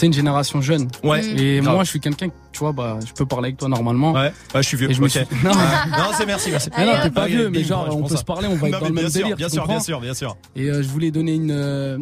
sais, 0.00 0.06
une 0.06 0.12
génération 0.12 0.60
jeune. 0.60 0.88
Ouais. 1.04 1.24
Et 1.26 1.60
Grave. 1.60 1.74
moi, 1.74 1.84
je 1.84 1.90
suis 1.90 2.00
quelqu'un, 2.00 2.28
tu 2.52 2.58
vois, 2.60 2.72
bah, 2.72 2.98
je 3.06 3.12
peux 3.12 3.26
parler 3.26 3.48
avec 3.48 3.58
toi 3.58 3.68
normalement. 3.68 4.12
Ouais. 4.12 4.32
Ouais, 4.54 4.62
je 4.62 4.68
suis 4.68 4.76
vieux. 4.76 4.90
Et 4.90 4.94
je 4.94 5.00
me 5.02 5.08
suis- 5.08 5.20
Non, 5.44 5.50
non, 5.52 6.10
c'est 6.16 6.26
merci, 6.26 6.50
merci. 6.50 6.70
Mais 6.76 6.86
non, 6.86 6.92
t'es 7.02 7.10
pas 7.10 7.26
vieux, 7.26 7.48
mais 7.50 7.62
genre, 7.64 7.88
on 7.90 8.02
peut 8.02 8.08
ça. 8.10 8.16
se 8.18 8.24
parler, 8.24 8.48
on 8.48 8.54
va 8.56 8.68
être 8.68 8.74
Non, 8.74 8.80
dans 8.80 8.88
le 8.88 8.92
même 8.94 9.04
bien 9.04 9.10
sûr, 9.10 9.20
délire. 9.22 9.36
Bien 9.36 9.48
sûr, 9.48 9.66
bien 9.66 9.80
sûr, 9.80 10.00
bien 10.00 10.14
sûr. 10.14 10.36
Et 10.56 10.68
euh, 10.70 10.82
je 10.82 10.88
voulais 10.88 11.10
donner 11.10 11.34
une, 11.34 11.50
euh, 11.52 11.98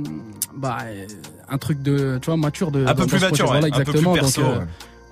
bah, 0.56 0.78
euh, 0.85 1.06
un 1.48 1.59
truc 1.59 1.82
de, 1.82 2.18
tu 2.20 2.27
vois, 2.27 2.36
mature 2.36 2.70
de. 2.70 2.85
Un 2.86 2.94
peu 2.94 3.06
plus 3.06 3.20
mature, 3.20 3.51
ouais, 3.51 3.60
Voilà, 3.60 3.66
un 3.66 3.78
peu 3.78 3.85
plus 3.85 3.98
exactement. 3.98 4.12
perso, 4.14 4.40
donc, 4.43 4.51
euh, 4.51 4.59
ouais. 4.60 4.66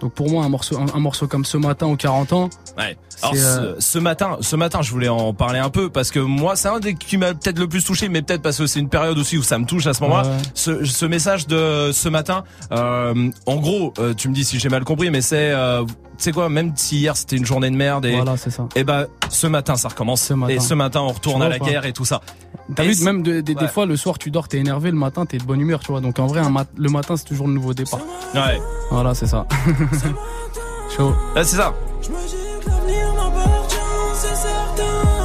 Donc 0.04 0.12
pour 0.12 0.30
moi, 0.30 0.44
un 0.44 0.50
morceau, 0.50 0.76
un, 0.78 0.84
un 0.94 1.00
morceau 1.00 1.26
comme 1.26 1.46
ce 1.46 1.56
matin 1.56 1.86
aux 1.86 1.96
40 1.96 2.32
ans. 2.34 2.50
Ouais. 2.76 2.94
Alors 3.22 3.34
ce, 3.34 3.40
euh, 3.40 3.74
ce 3.78 3.98
matin, 3.98 4.36
ce 4.42 4.54
matin, 4.54 4.82
je 4.82 4.90
voulais 4.90 5.08
en 5.08 5.32
parler 5.32 5.58
un 5.58 5.70
peu 5.70 5.88
parce 5.88 6.10
que 6.10 6.18
moi, 6.18 6.56
c'est 6.56 6.68
un 6.68 6.78
des 6.78 6.94
qui 6.94 7.16
m'a 7.16 7.32
peut-être 7.32 7.58
le 7.58 7.68
plus 7.68 7.82
touché, 7.82 8.10
mais 8.10 8.20
peut-être 8.20 8.42
parce 8.42 8.58
que 8.58 8.66
c'est 8.66 8.80
une 8.80 8.90
période 8.90 9.16
aussi 9.16 9.38
où 9.38 9.42
ça 9.42 9.58
me 9.58 9.64
touche 9.64 9.86
à 9.86 9.94
ce 9.94 10.02
moment-là. 10.02 10.28
Ouais. 10.28 10.42
Ce, 10.52 10.84
ce 10.84 11.06
message 11.06 11.46
de 11.46 11.90
ce 11.94 12.10
matin, 12.10 12.44
euh, 12.70 13.30
en 13.46 13.56
gros, 13.56 13.94
euh, 13.98 14.12
tu 14.12 14.28
me 14.28 14.34
dis 14.34 14.44
si 14.44 14.58
j'ai 14.58 14.68
mal 14.68 14.84
compris, 14.84 15.10
mais 15.10 15.22
c'est, 15.22 15.54
sais 16.22 16.32
quoi, 16.32 16.48
même 16.48 16.72
si 16.76 16.98
hier 16.98 17.16
c'était 17.16 17.36
une 17.36 17.44
journée 17.46 17.70
de 17.70 17.76
merde 17.76 18.04
et 18.06 18.14
Voilà, 18.16 18.36
c'est 18.36 18.50
ça. 18.50 18.66
et 18.76 18.84
ben 18.84 19.06
ce 19.28 19.46
matin 19.46 19.76
ça 19.76 19.88
recommence 19.88 20.30
matin. 20.30 20.52
et 20.52 20.60
ce 20.60 20.74
matin 20.74 21.00
on 21.02 21.08
retourne 21.08 21.42
à 21.42 21.48
la 21.48 21.58
pas 21.58 21.64
guerre 21.64 21.84
et 21.86 21.92
tout 21.92 22.04
ça. 22.04 22.20
T'as 22.74 22.84
vu, 22.84 22.94
même 23.04 23.22
de- 23.22 23.40
de- 23.42 23.52
Ouais. 23.52 23.60
des 23.60 23.68
fois, 23.68 23.84
le 23.84 23.94
soir, 23.94 24.16
tu 24.16 24.30
dors, 24.30 24.48
t'es 24.48 24.56
énervé, 24.56 24.90
le 24.90 24.96
matin, 24.96 25.26
t'es 25.26 25.36
de 25.36 25.44
bonne 25.44 25.60
humeur, 25.60 25.80
tu 25.80 25.88
vois. 25.92 26.00
Donc 26.00 26.18
en 26.18 26.26
vrai, 26.26 26.40
un 26.40 26.48
mat- 26.48 26.70
le 26.78 26.88
matin, 26.88 27.14
c'est 27.16 27.24
toujours 27.26 27.46
le 27.46 27.52
nouveau 27.52 27.74
départ. 27.74 28.00
Ouais. 28.34 28.58
Voilà, 28.90 29.12
c'est 29.14 29.26
ça. 29.26 29.46
Chaud. 30.96 31.12
Là, 31.34 31.44
c'est 31.44 31.56
ça. 31.56 31.74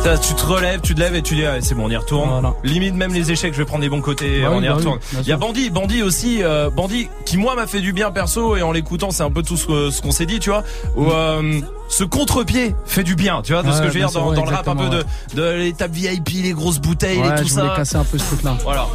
Ça, 0.03 0.17
tu 0.17 0.33
te 0.33 0.45
relèves, 0.45 0.79
tu 0.81 0.95
te 0.95 0.99
lèves 0.99 1.15
et 1.15 1.21
tu 1.21 1.35
dis 1.35 1.45
ah, 1.45 1.57
c'est 1.61 1.75
bon, 1.75 1.85
on 1.85 1.89
y 1.89 1.97
retourne. 1.97 2.53
Limite 2.63 2.95
même 2.95 3.13
les 3.13 3.31
échecs, 3.31 3.53
je 3.53 3.59
vais 3.59 3.65
prendre 3.65 3.81
les 3.83 3.89
bons 3.89 4.01
côtés, 4.01 4.41
Bah 4.41 4.49
on 4.51 4.57
oui, 4.59 4.65
y 4.65 4.67
bah 4.67 4.75
retourne. 4.75 4.99
Il 5.21 5.27
y 5.27 5.31
a. 5.31 5.37
Bandit, 5.37 5.69
Bandit 5.69 6.03
aussi, 6.03 6.41
euh, 6.41 6.69
Bandit 6.69 7.09
qui 7.25 7.37
moi 7.37 7.55
m'a 7.55 7.67
fait 7.67 7.81
du 7.81 7.91
bien 7.93 8.09
perso 8.09 8.55
et 8.55 8.61
en 8.61 8.71
l'écoutant 8.71 9.11
c'est 9.11 9.23
un 9.23 9.31
peu 9.31 9.43
tout 9.43 9.57
ce, 9.57 10.01
qu'on 10.01 10.11
s'est 10.11 10.25
dit, 10.25 10.39
tu 10.39 10.49
vois. 10.51 10.63
Où, 10.95 11.11
euh, 11.11 11.59
ce 11.89 12.03
contre-pied 12.05 12.75
fait 12.85 13.03
du 13.03 13.15
bien, 13.15 13.41
tu 13.43 13.53
vois, 13.53 13.61
de 13.61 13.71
ce 13.71 13.81
que 13.81 13.87
je 13.87 13.93
veux 13.93 13.99
dire 13.99 14.11
dans, 14.11 14.31
le 14.31 14.39
rap 14.39 14.67
un 14.67 14.75
peu 14.75 14.89
de, 14.89 15.03
de 15.35 15.51
l'étape 15.51 15.91
VIP, 15.91 16.29
les 16.43 16.53
grosses 16.53 16.79
bouteilles 16.79 17.19
Ouais, 17.19 17.27
et 17.27 17.41
tout 17.41 17.47
je 17.47 17.53
voulais 17.53 17.67
ça. 17.67 17.75
casser 17.75 17.95
un 17.97 18.03
peu 18.05 18.17
ce 18.17 18.25
truc-là. 18.25 18.57
Voilà. 18.63 18.87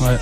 Ouais. 0.00 0.18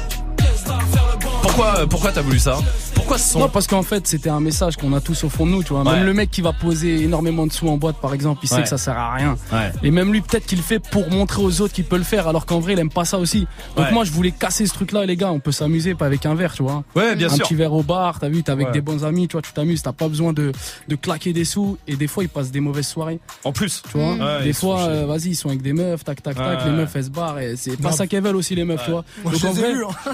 Pourquoi, 1.42 1.86
pourquoi 1.88 2.12
t'as 2.12 2.22
voulu 2.22 2.38
ça? 2.38 2.58
Pourquoi 2.96 3.18
ce 3.18 3.32
son 3.34 3.38
Non, 3.40 3.48
parce 3.48 3.66
qu'en 3.68 3.82
fait, 3.82 4.06
c'était 4.06 4.30
un 4.30 4.40
message 4.40 4.76
qu'on 4.76 4.92
a 4.92 5.00
tous 5.00 5.22
au 5.22 5.28
fond 5.28 5.46
de 5.46 5.52
nous, 5.52 5.62
tu 5.62 5.72
vois. 5.72 5.82
Ouais. 5.84 5.92
Même 5.92 6.06
le 6.06 6.14
mec 6.14 6.30
qui 6.30 6.40
va 6.40 6.52
poser 6.52 7.02
énormément 7.02 7.46
de 7.46 7.52
sous 7.52 7.68
en 7.68 7.76
boîte, 7.76 7.96
par 8.00 8.12
exemple, 8.14 8.40
il 8.42 8.48
sait 8.48 8.62
que 8.62 8.68
ça 8.68 8.78
sert 8.78 8.96
à 8.98 9.12
rien. 9.14 9.36
Ouais. 9.52 9.70
Et 9.84 9.90
même 9.92 10.12
lui, 10.12 10.22
peut-être 10.22 10.46
qu'il 10.46 10.58
le 10.58 10.64
fait 10.64 10.80
pour 10.80 11.08
montrer 11.10 11.40
aux 11.42 11.60
autres 11.60 11.72
qu'il 11.74 11.84
peut 11.84 11.98
le 11.98 12.02
faire, 12.04 12.26
alors 12.26 12.46
qu'en 12.46 12.58
vrai, 12.58 12.72
il 12.72 12.78
aime 12.80 12.90
pas 12.90 13.04
ça 13.04 13.18
aussi. 13.18 13.46
Donc 13.76 13.86
Ouais. 13.86 13.92
moi, 13.92 14.04
je 14.04 14.10
voulais 14.10 14.32
casser 14.32 14.66
ce 14.66 14.72
truc-là, 14.72 15.06
les 15.06 15.16
gars. 15.16 15.30
On 15.30 15.38
peut 15.40 15.52
s'amuser, 15.52 15.94
pas 15.94 16.06
avec 16.06 16.26
un 16.26 16.34
verre, 16.34 16.52
tu 16.54 16.62
vois. 16.64 16.82
Ouais, 16.96 17.14
bien 17.14 17.28
un 17.30 17.34
sûr. 17.34 17.46
petit 17.46 17.54
verre 17.54 17.74
au 17.74 17.82
bar, 17.84 18.18
t'as 18.18 18.28
vu, 18.28 18.42
t'es 18.42 18.50
avec 18.50 18.68
Ouais. 18.68 18.72
des 18.72 18.80
bons 18.80 19.04
amis, 19.04 19.28
tu 19.28 19.32
vois, 19.32 19.42
tu 19.42 19.52
t'amuses, 19.52 19.82
t'as 19.82 19.92
pas 19.92 20.08
besoin 20.08 20.32
de, 20.32 20.50
de 20.88 20.96
claquer 20.96 21.32
des 21.32 21.44
sous. 21.44 21.76
Et 21.86 21.96
des 21.96 22.06
fois, 22.08 22.24
ils 22.24 22.28
passent 22.30 22.50
des 22.50 22.60
mauvaises 22.60 22.88
soirées. 22.88 23.20
En 23.44 23.52
plus. 23.52 23.82
Tu 23.90 23.98
vois, 23.98 24.14
Ouais, 24.14 24.44
des 24.44 24.52
fois, 24.52 24.80
euh, 24.80 25.06
vas-y, 25.06 25.28
ils 25.30 25.36
sont 25.36 25.48
avec 25.48 25.60
des 25.62 25.72
meufs, 25.74 26.02
tac, 26.02 26.22
tac, 26.22 26.34
tac, 26.36 26.64
les 26.64 26.72
meufs, 26.72 26.96
elles 26.96 27.04
se 27.04 27.10
barrent. 27.10 27.38
Et 27.38 27.54
c'est 27.56 27.76
pas 27.80 27.92
ça 27.92 28.06
qu'elles 28.06 28.22
veulent 28.24 28.36
aussi, 28.36 28.54
les 28.54 28.64
meufs, 28.64 28.82
tu 28.84 28.90
vois. 28.90 29.04
Moi, 29.22 29.32
Donc, 29.32 29.40
je 29.40 29.46
en 29.46 29.52
les 29.52 29.60
ai 29.60 29.72
vus. 29.74 29.84
hein. 29.84 30.12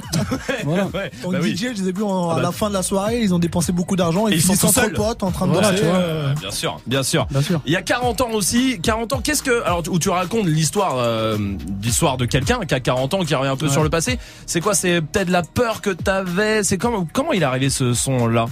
En 1.24 1.30
bah. 1.30 1.40
DJ, 1.40 1.68
je 1.76 1.82
les 1.82 1.88
ai 1.88 1.92
vus 1.92 2.02
en- 2.02 2.30
à 2.30 2.34
bah, 2.36 2.42
la 2.42 2.52
fin 2.52 2.68
de 2.72 2.76
la 2.76 2.82
soirée, 2.82 3.20
ils 3.22 3.32
ont 3.32 3.38
dépensé 3.38 3.70
beaucoup 3.72 3.94
d'argent 3.94 4.26
et 4.26 4.32
Et 4.32 4.34
ils 4.36 4.42
sont 4.42 4.52
entre 4.52 4.72
seuls. 4.72 4.92
potes 4.94 5.22
en 5.22 5.30
train 5.30 5.46
de 5.46 5.52
danser. 5.54 5.80
euh, 5.84 6.34
Bien 6.40 6.50
sûr, 6.50 6.80
bien 6.86 7.02
sûr. 7.02 7.26
Bien 7.30 7.42
sûr. 7.42 7.60
Il 7.66 7.72
y 7.72 7.76
a 7.76 7.82
40 7.82 8.20
ans 8.22 8.30
aussi. 8.32 8.80
40 8.82 9.12
ans, 9.12 9.20
qu'est-ce 9.22 9.42
que. 9.42 9.62
Alors, 9.64 9.82
où 9.88 9.98
tu 9.98 10.08
racontes 10.08 10.46
l'histoire 10.46 10.96
euh, 10.96 11.38
l'histoire 11.82 12.16
de 12.16 12.24
quelqu'un 12.24 12.60
qui 12.66 12.74
a 12.74 12.80
40 12.80 13.14
ans, 13.14 13.24
qui 13.24 13.34
revient 13.34 13.50
un 13.50 13.56
peu 13.56 13.66
Ouais. 13.66 13.72
sur 13.72 13.82
le 13.84 13.90
passé. 13.90 14.18
C'est 14.46 14.60
quoi 14.60 14.74
C'est 14.74 15.00
peut-être 15.00 15.30
la 15.30 15.42
peur 15.42 15.80
que 15.80 15.90
t'avais 15.90 16.64
C'est 16.64 16.78
comment, 16.78 17.06
comment 17.12 17.32
il 17.32 17.42
est 17.42 17.44
arrivé 17.46 17.70
ce 17.70 17.94
son-là? 17.94 18.46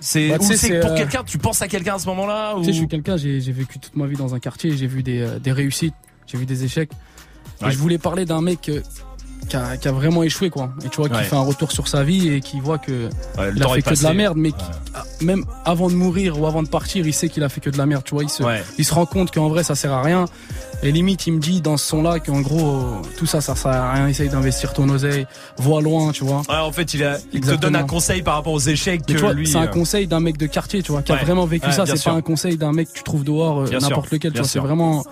C'est 0.00 0.28
Bah, 0.30 0.36
c'est 0.40 0.80
pour 0.80 0.92
euh, 0.92 0.96
quelqu'un 0.96 1.22
tu 1.24 1.38
penses 1.38 1.60
à 1.62 1.68
quelqu'un 1.68 1.94
à 1.96 1.98
ce 1.98 2.06
moment-là 2.06 2.56
ou? 2.56 2.60
Tu 2.60 2.66
sais, 2.66 2.72
je 2.72 2.78
suis 2.78 2.88
quelqu'un, 2.88 3.16
j'ai 3.16 3.38
vécu 3.52 3.78
toute 3.78 3.94
ma 3.96 4.06
vie 4.06 4.16
dans 4.16 4.34
un 4.34 4.38
quartier, 4.38 4.76
j'ai 4.76 4.86
vu 4.86 5.02
des, 5.02 5.20
euh, 5.20 5.38
des 5.38 5.52
réussites, 5.52 5.94
j'ai 6.26 6.38
vu 6.38 6.46
des 6.46 6.64
échecs. 6.64 6.90
Ouais. 7.60 7.68
Et 7.68 7.70
je 7.70 7.76
voulais 7.78 7.98
parler 7.98 8.24
d'un 8.24 8.40
mec 8.40 8.70
qui, 9.48 9.56
a, 9.56 9.76
qui 9.76 9.88
a 9.88 9.92
vraiment 9.92 10.22
échoué, 10.22 10.50
quoi. 10.50 10.70
Et 10.84 10.88
tu 10.88 10.96
vois, 10.98 11.08
qui 11.08 11.16
Ouais. 11.16 11.24
fait 11.24 11.36
un 11.36 11.40
retour 11.40 11.72
sur 11.72 11.88
sa 11.88 12.04
vie 12.04 12.28
et 12.28 12.40
qui 12.40 12.60
voit 12.60 12.78
que 12.78 13.06
Ouais, 13.38 13.50
il 13.56 13.62
a 13.62 13.68
fait 13.68 13.82
que 13.82 13.98
de 13.98 14.02
la 14.04 14.14
merde, 14.14 14.36
mais 14.36 14.52
qui- 14.52 14.64
ah, 14.94 15.02
même 15.20 15.44
avant 15.64 15.88
de 15.88 15.94
mourir 15.94 16.40
ou 16.40 16.46
avant 16.46 16.62
de 16.62 16.68
partir, 16.68 17.06
il 17.06 17.12
sait 17.14 17.28
qu'il 17.28 17.42
a 17.42 17.48
fait 17.48 17.60
que 17.60 17.70
de 17.70 17.78
la 17.78 17.86
merde, 17.86 18.02
tu 18.04 18.14
vois. 18.14 18.22
Il 18.22 18.28
se, 18.28 18.42
Ouais. 18.42 18.62
il 18.78 18.84
se 18.84 18.94
rend 18.94 19.06
compte 19.06 19.32
qu'en 19.32 19.48
vrai, 19.48 19.62
ça 19.64 19.74
sert 19.74 19.92
à 19.92 20.02
rien. 20.02 20.26
Et 20.82 20.92
limite, 20.92 21.26
il 21.26 21.34
me 21.34 21.40
dit 21.40 21.60
dans 21.60 21.76
ce 21.76 21.86
son-là 21.88 22.20
qu'en 22.20 22.40
gros, 22.40 23.02
tout 23.18 23.26
ça, 23.26 23.40
ça 23.42 23.54
sert 23.54 23.70
à 23.70 23.92
rien. 23.92 24.08
Essaye 24.08 24.28
d'investir 24.30 24.72
ton 24.72 24.88
oseille, 24.88 25.26
vois 25.58 25.82
loin, 25.82 26.10
tu 26.12 26.24
vois. 26.24 26.38
Ouais, 26.48 26.56
en 26.56 26.72
fait, 26.72 26.94
il, 26.94 27.04
a, 27.04 27.18
il 27.32 27.40
te 27.42 27.54
donne 27.54 27.76
un 27.76 27.82
conseil 27.84 28.22
par 28.22 28.34
rapport 28.36 28.52
aux 28.54 28.58
échecs 28.60 29.04
que 29.04 29.12
tu 29.12 29.18
vois, 29.18 29.32
lui. 29.34 29.46
c'est 29.46 29.58
un 29.58 29.64
euh, 29.64 29.66
conseil 29.66 30.06
d'un 30.06 30.20
mec 30.20 30.38
de 30.38 30.46
quartier, 30.46 30.82
tu 30.82 30.92
vois, 30.92 31.02
qui 31.02 31.12
Ouais. 31.12 31.18
a 31.18 31.24
vraiment 31.24 31.44
vécu 31.44 31.66
Ouais, 31.66 31.72
ça. 31.72 31.84
C'est 31.86 32.02
pas 32.02 32.12
un 32.12 32.22
conseil 32.22 32.56
d'un 32.56 32.72
mec 32.72 32.88
que 32.90 32.96
tu 32.98 33.02
trouves 33.02 33.24
dehors, 33.24 33.60
euh, 33.60 33.78
n'importe 33.78 34.10
lequel. 34.10 34.32
Tu 34.32 34.38
vois, 34.38 34.48
c'est 34.48 34.58
vraiment 34.58 35.04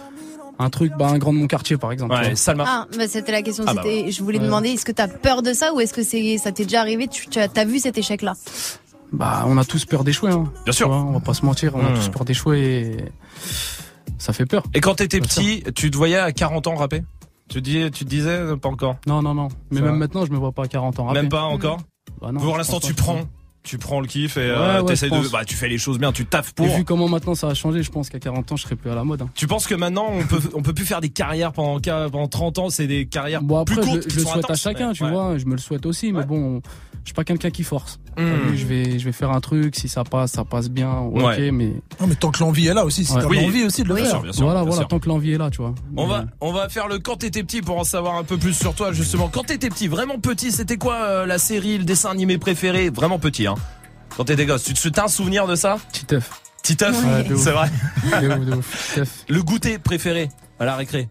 un 0.59 0.71
truc, 0.71 0.93
bah, 0.99 1.09
un 1.09 1.19
grand 1.19 1.33
de 1.33 1.39
mon 1.39 1.47
quartier, 1.47 1.77
par 1.77 1.93
exemple. 1.93 2.15
Ouais. 2.15 2.35
Salma. 2.37 2.65
Ah, 2.67 2.87
bah 2.97 3.07
c'était 3.09 3.33
la 3.33 3.43
question. 3.43 3.65
Ah 3.67 3.75
bah 3.75 3.83
c'était, 3.85 4.11
je 4.11 4.23
voulais 4.23 4.39
Ouais. 4.39 4.45
demander, 4.45 4.71
est-ce 4.71 4.85
que 4.85 4.93
t'as 4.93 5.09
peur 5.09 5.43
de 5.43 5.53
ça 5.53 5.73
ou 5.73 5.81
est-ce 5.81 5.93
que 5.95 6.03
c'est, 6.03 6.37
ça 6.39 6.51
t'est 6.53 6.65
déjà 6.65 6.81
arrivé 6.81 7.07
Tu, 7.09 7.29
tu 7.29 7.39
as, 7.39 7.49
t'as 7.49 7.65
vu 7.65 7.79
cet 7.79 7.97
échec-là? 7.99 8.35
Bah, 9.13 9.45
on 9.47 9.57
a 9.57 9.65
tous 9.65 9.85
peur 9.85 10.05
d'échouer. 10.05 10.33
Hein. 10.33 10.51
Bien 10.65 10.73
sûr. 10.73 10.89
Vois, 10.89 10.99
on 10.99 11.13
va 11.13 11.21
pas 11.21 11.35
se 11.35 11.45
mentir, 11.45 11.75
on 11.75 11.81
a 11.87 11.91
Hmm. 11.91 11.95
tous 11.95 12.09
peur 12.11 12.25
d'échouer 12.25 12.61
et 12.61 12.97
ça 14.19 14.33
fait 14.33 14.47
peur. 14.47 14.63
Et 14.75 14.81
quand 14.81 14.97
t'étais 14.97 15.21
petit, 15.21 15.63
tu 15.75 15.91
te 15.91 15.97
voyais 15.97 16.17
à 16.19 16.33
40 16.33 16.67
ans 16.67 16.75
rapper? 16.75 17.03
Tu 17.49 17.55
te, 17.55 17.59
dis, 17.61 17.91
tu 17.91 18.05
te 18.05 18.11
disais 18.11 18.29
euh, 18.31 18.57
pas 18.57 18.69
encore 18.69 18.97
Non, 19.07 19.23
non, 19.23 19.33
non. 19.35 19.49
Mais 19.71 19.79
Ça 19.79 19.85
même 19.85 19.93
va. 19.93 19.99
maintenant, 19.99 20.27
je 20.27 20.31
me 20.33 20.37
vois 20.37 20.53
pas 20.53 20.65
à 20.65 20.69
40 20.69 20.99
ans. 21.01 21.07
rapper. 21.07 21.21
Même 21.21 21.31
pas 21.31 21.43
encore? 21.45 21.79
Bah 22.21 22.31
non, 22.33 22.41
Pour 22.41 22.53
je 22.55 22.59
l'instant, 22.59 22.79
tu 22.81 22.93
prends. 22.93 23.21
Tu 23.65 23.77
prends 23.77 24.01
le 24.01 24.07
kiff 24.07 24.37
et 24.39 24.41
euh, 24.41 24.81
ouais, 24.83 24.95
de. 24.95 25.29
Bah, 25.31 25.45
tu 25.45 25.55
fais 25.55 25.69
les 25.69 25.77
choses 25.79 25.99
bien, 25.99 26.11
tu 26.13 26.25
taffes 26.25 26.51
Et 26.51 26.55
pour. 26.55 26.67
vu 26.69 26.85
comment 26.85 27.09
maintenant 27.09 27.35
ça 27.35 27.49
a 27.49 27.55
changé, 27.55 27.83
je 27.83 27.91
pense 27.91 28.09
qu'à 28.09 28.19
40 28.19 28.53
ans, 28.53 28.57
je 28.57 28.63
serais 28.63 28.77
plus 28.77 28.91
à 28.91 28.95
la 28.95 29.05
mode. 29.05 29.21
hein. 29.23 29.29
Tu 29.35 29.47
penses 29.47 29.67
que 29.67 29.75
maintenant 29.75 30.07
on 30.11 30.25
peut 30.25 30.41
on 30.55 30.63
peut 30.63 30.73
plus 30.73 30.87
faire 30.87 31.01
des 31.03 31.11
carrières 31.11 31.53
pendant 31.53 31.79
pendant 31.81 32.29
30 32.29 32.59
ans, 32.59 32.71
c'est 32.71 32.87
des 32.87 33.07
carrières 33.07 33.43
Bon 33.43 33.59
après, 33.59 33.75
plus 33.75 33.85
je, 33.85 33.89
courtes 33.91 34.11
je 34.11 34.17
le 34.21 34.25
souhaite 34.25 34.51
à 34.51 34.55
chacun, 34.55 34.89
mais- 34.89 34.95
tu 34.95 35.05
ouais. 35.05 35.11
vois. 35.11 35.37
Je 35.37 35.45
me 35.45 35.53
le 35.53 35.59
souhaite 35.59 35.85
aussi, 35.87 36.13
mais 36.13 36.25
bon, 36.25 36.63
je 37.03 37.09
suis 37.09 37.15
pas 37.15 37.25
quelqu'un 37.25 37.51
qui 37.51 37.63
force. 37.63 37.99
Hmm. 38.19 38.51
vu, 38.51 38.57
Je 38.59 38.67
vais, 38.67 38.99
je 38.99 39.05
vais 39.05 39.13
faire 39.13 39.31
un 39.31 39.41
truc. 39.41 39.77
Si 39.77 39.89
ça 39.89 40.05
passe, 40.05 40.33
ça 40.33 40.45
passe 40.45 40.69
bien. 40.71 40.91
Ok, 40.93 41.23
Ouais. 41.23 41.51
mais 41.53 41.73
Non, 42.01 42.07
mais 42.09 42.15
tant 42.17 42.31
que 42.31 42.41
l'envie 42.41 42.67
est 42.67 42.75
là 42.75 42.85
aussi, 42.85 43.05
si 43.05 43.13
Ouais. 43.15 43.21
t'as 43.23 43.29
Oui. 43.29 43.41
l'envie 43.41 43.65
aussi 43.65 43.83
de 43.83 43.89
le 43.89 43.95
Bien 43.95 44.05
faire. 44.05 44.13
sûr, 44.15 44.23
bien 44.23 44.33
sûr, 44.33 44.45
voilà, 44.45 44.61
bien 44.61 44.69
voilà. 44.71 44.83
sûr. 44.83 44.89
Tant 44.89 44.99
que 44.99 45.09
l'envie 45.09 45.33
est 45.33 45.39
là, 45.39 45.51
tu 45.51 45.59
vois. 45.59 45.75
On 45.97 46.07
Mais- 46.07 46.13
va, 46.13 46.25
on 46.41 46.53
va 46.53 46.69
faire 46.69 46.89
le 46.89 46.99
quand 46.99 47.17
t'étais 47.17 47.43
petit 47.43 47.63
pour 47.63 47.79
en 47.79 47.85
savoir 47.85 48.17
un 48.17 48.25
peu 48.25 48.37
plus 48.37 48.55
sur 48.55 48.75
toi 48.75 48.93
justement. 48.93 49.29
Quand 49.33 49.45
t'étais 49.45 49.69
petit, 49.69 49.89
vraiment 49.89 50.19
petit, 50.19 50.51
c'était 50.53 50.77
quoi 50.77 50.95
euh, 50.97 51.27
la 51.27 51.39
série, 51.39 51.79
le 51.79 51.85
dessin 51.85 52.11
animé 52.11 52.39
préféré? 52.39 52.91
Vraiment 52.91 53.19
petit, 53.19 53.47
hein. 53.47 53.55
Quand 54.17 54.25
t'étais 54.25 54.47
gosse, 54.47 54.65
tu 54.65 54.75
te 54.75 54.89
t'as 54.89 55.05
un 55.05 55.09
souvenir 55.09 55.47
de 55.47 55.55
ça? 55.55 55.77
Titeuf. 55.93 56.31
Titeuf, 56.63 57.03
Ouais, 57.05 57.23
de 57.25 57.35
ouf. 57.35 57.41
c'est 57.41 57.53
vrai. 57.53 57.71
De 58.21 58.29
ouf, 58.29 58.45
de 58.47 58.55
ouf. 58.57 58.89
Titeuf. 58.89 59.25
Le 59.29 59.43
goûter 59.43 59.79
préféré 59.79 60.29
à 60.59 60.65
la 60.65 60.75
récré 60.77 61.09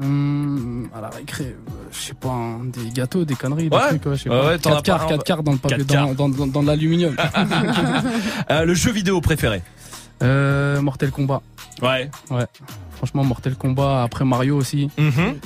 Hum, 0.00 0.88
à 0.96 1.00
la 1.00 1.08
récré, 1.08 1.44
euh, 1.46 1.72
je 1.90 1.98
sais 1.98 2.14
pas, 2.14 2.28
hein, 2.28 2.60
des 2.64 2.90
gâteaux, 2.90 3.24
des 3.24 3.34
conneries, 3.34 3.68
des 3.68 3.76
Ouais. 3.76 3.88
trucs, 3.88 4.06
ouais, 4.06 4.16
je 4.16 4.22
sais 4.22 4.30
Ouais, 4.30 4.40
pas. 4.40 4.46
ouais, 4.48 4.58
t'en 4.58 4.70
as 4.70 4.82
4 4.82 4.84
quarts, 4.84 4.98
pas 4.98 5.04
un- 5.04 5.08
4 5.08 5.24
quarts 5.24 5.42
dans 5.42 5.52
le 5.52 5.58
papier, 5.58 5.84
dans, 5.84 6.14
dans, 6.14 6.28
dans, 6.28 6.46
dans 6.46 6.62
l'aluminium. 6.62 7.16
Euh, 8.50 8.64
le 8.64 8.74
jeu 8.74 8.92
vidéo 8.92 9.20
préféré 9.20 9.62
euh, 10.22 10.80
Mortel 10.80 11.10
Kombat. 11.10 11.42
Ouais. 11.82 12.10
Ouais. 12.30 12.46
Franchement, 12.96 13.24
Mortel 13.24 13.54
Kombat, 13.56 14.02
après 14.02 14.24
Mario 14.24 14.56
aussi. 14.56 14.90
Mhm. 14.98 15.36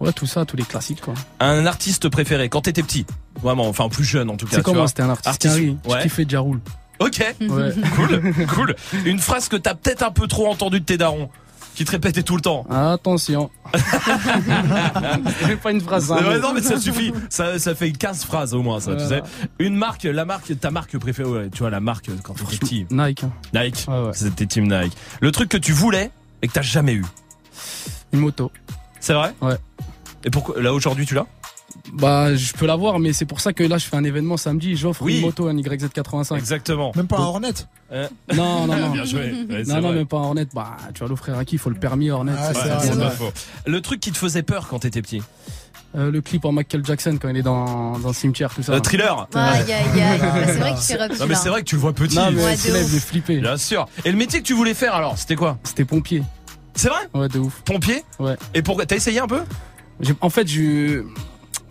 Ouais, 0.00 0.12
tout 0.12 0.26
ça, 0.26 0.44
tous 0.44 0.56
les 0.56 0.64
classiques, 0.64 1.00
quoi. 1.00 1.14
Un 1.40 1.64
artiste 1.66 2.08
préféré 2.08 2.48
quand 2.48 2.62
t'étais 2.62 2.82
petit 2.82 3.06
Vraiment, 3.42 3.68
enfin 3.68 3.88
plus 3.88 4.04
jeune 4.04 4.30
en 4.30 4.36
tout 4.36 4.46
cas. 4.46 4.56
C'est 4.56 4.62
comment 4.62 4.86
c'était 4.86 5.02
un 5.02 5.10
artiste 5.10 5.42
carré. 5.42 5.76
Je 5.84 5.90
Ouais. 5.90 6.02
kiffais 6.02 6.24
Ja 6.28 6.40
Rule. 6.40 6.60
Ok. 7.00 7.22
Ouais. 7.40 7.74
cool, 7.96 8.34
cool. 8.54 8.74
Une 9.04 9.18
phrase 9.18 9.48
que 9.48 9.56
t'as 9.56 9.74
peut-être 9.74 10.02
un 10.02 10.10
peu 10.10 10.26
trop 10.26 10.48
entendue 10.48 10.80
de 10.80 10.84
tes 10.86 10.96
darons, 10.96 11.28
qui 11.76 11.84
te 11.84 11.90
répétait 11.92 12.22
tout 12.22 12.34
le 12.36 12.40
temps. 12.42 12.66
Attention. 12.70 13.50
C'est 15.40 15.60
pas 15.60 15.70
une 15.72 15.80
phrase. 15.80 16.10
hein, 16.10 16.18
mais- 16.22 16.38
non 16.38 16.52
mais 16.54 16.62
ça 16.62 16.80
suffit, 16.80 17.12
ça, 17.28 17.58
ça 17.58 17.74
fait 17.74 17.92
15 17.92 18.24
phrases 18.24 18.54
au 18.54 18.62
moins 18.62 18.80
ça, 18.80 18.96
tu 18.96 19.04
sais. 19.06 19.22
Une 19.58 19.76
marque, 19.76 20.04
la 20.04 20.24
marque, 20.24 20.58
ta 20.58 20.70
marque 20.70 20.96
préférée, 20.98 21.28
ouais, 21.28 21.48
tu 21.50 21.58
vois 21.58 21.70
la 21.70 21.80
marque 21.80 22.08
quand 22.22 22.34
t'étais 22.34 22.56
petit. 22.56 22.86
Nike. 22.90 23.22
Nike, 23.54 23.86
c'était 24.14 24.46
Team 24.46 24.64
Nike. 24.68 24.96
Le 25.20 25.30
truc 25.30 25.48
que 25.50 25.58
tu 25.58 25.72
voulais 25.72 26.10
et 26.42 26.48
que 26.48 26.52
t'as 26.52 26.62
jamais 26.62 26.94
eu. 26.94 27.04
Une 28.12 28.20
moto. 28.20 28.50
C'est 29.00 29.12
vrai? 29.14 29.34
Ouais. 29.42 29.56
Et 30.24 30.30
pourquoi 30.30 30.60
là 30.60 30.72
aujourd'hui 30.72 31.06
tu 31.06 31.14
l'as? 31.14 31.26
Bah, 31.92 32.34
je 32.34 32.52
peux 32.52 32.66
l'avoir, 32.66 32.98
mais 32.98 33.12
c'est 33.12 33.24
pour 33.24 33.40
ça 33.40 33.52
que 33.52 33.62
là, 33.64 33.78
je 33.78 33.86
fais 33.86 33.96
un 33.96 34.04
événement 34.04 34.36
samedi. 34.36 34.76
J'offre 34.76 35.02
Oui. 35.02 35.16
une 35.16 35.22
moto, 35.22 35.46
un 35.48 35.54
YZ85. 35.54 36.36
Exactement. 36.36 36.92
Même 36.96 37.06
pas 37.06 37.16
un 37.18 37.24
Hornet 37.24 37.52
Euh, 37.92 38.08
Non, 38.34 38.66
non, 38.66 38.76
non. 38.76 38.90
Bien 38.90 39.04
joué. 39.04 39.32
Ouais, 39.48 39.62
non, 39.66 39.74
non, 39.76 39.80
vrai. 39.88 39.92
même 39.98 40.06
pas 40.06 40.18
un 40.18 40.22
Hornet. 40.24 40.46
Bah, 40.54 40.76
tu 40.94 41.02
vas 41.02 41.08
l'offrir 41.08 41.38
à 41.38 41.44
qui? 41.44 41.56
Il 41.56 41.58
faut 41.58 41.70
le 41.70 41.78
permis 41.78 42.10
Hornet. 42.10 42.32
Ah, 42.36 42.52
c'est. 42.80 42.98
Pas 42.98 43.10
faux. 43.10 43.30
Le 43.66 43.80
truc 43.80 44.00
qui 44.00 44.12
te 44.12 44.18
faisait 44.18 44.42
peur 44.42 44.68
quand 44.68 44.80
t'étais 44.80 45.02
petit? 45.02 45.22
Euh, 45.96 46.10
le 46.10 46.20
clip 46.20 46.44
en 46.44 46.52
Michael 46.52 46.84
Jackson 46.84 47.16
quand 47.20 47.28
il 47.30 47.36
est 47.38 47.42
dans, 47.42 47.98
dans 47.98 48.08
le 48.08 48.14
cimetière, 48.14 48.52
tout 48.52 48.62
ça. 48.62 48.74
Le 48.74 48.80
thriller. 48.82 49.26
Aïe, 49.34 49.72
aïe, 49.72 50.02
aïe. 50.02 50.18
Bah, 50.20 50.36
C'est 50.46 50.58
vrai 50.58 50.74
qu'il 50.74 50.82
fait 50.84 50.96
rock. 51.02 51.18
Non 51.20 51.26
mais 51.26 51.34
c'est 51.36 51.48
vrai 51.48 51.60
que 51.60 51.66
tu 51.66 51.76
le 51.76 51.80
vois 51.80 51.92
petit. 51.94 52.16
Non, 52.16 52.30
mais 52.32 52.44
Ouais, 52.44 52.56
flipper. 52.56 53.38
Bien 53.40 53.56
sûr. 53.56 53.86
Et 54.04 54.10
le 54.10 54.16
métier 54.18 54.40
que 54.40 54.44
tu 54.46 54.52
voulais 54.52 54.74
faire 54.74 54.94
alors, 54.94 55.16
c'était 55.16 55.36
quoi? 55.36 55.56
C'était 55.62 55.86
pompier. 55.86 56.22
C'est 56.74 56.88
vrai? 56.90 57.08
Ouais, 57.14 57.28
de 57.28 57.38
ouf. 57.38 57.62
Pompier? 57.64 58.04
Ouais. 58.18 58.36
Et 58.52 58.60
pourquoi? 58.60 58.84
T'as 58.84 58.96
essayé 58.96 59.20
un 59.20 59.26
peu? 59.28 59.40
En 60.20 60.28
fait, 60.28 60.46
je. 60.46 61.04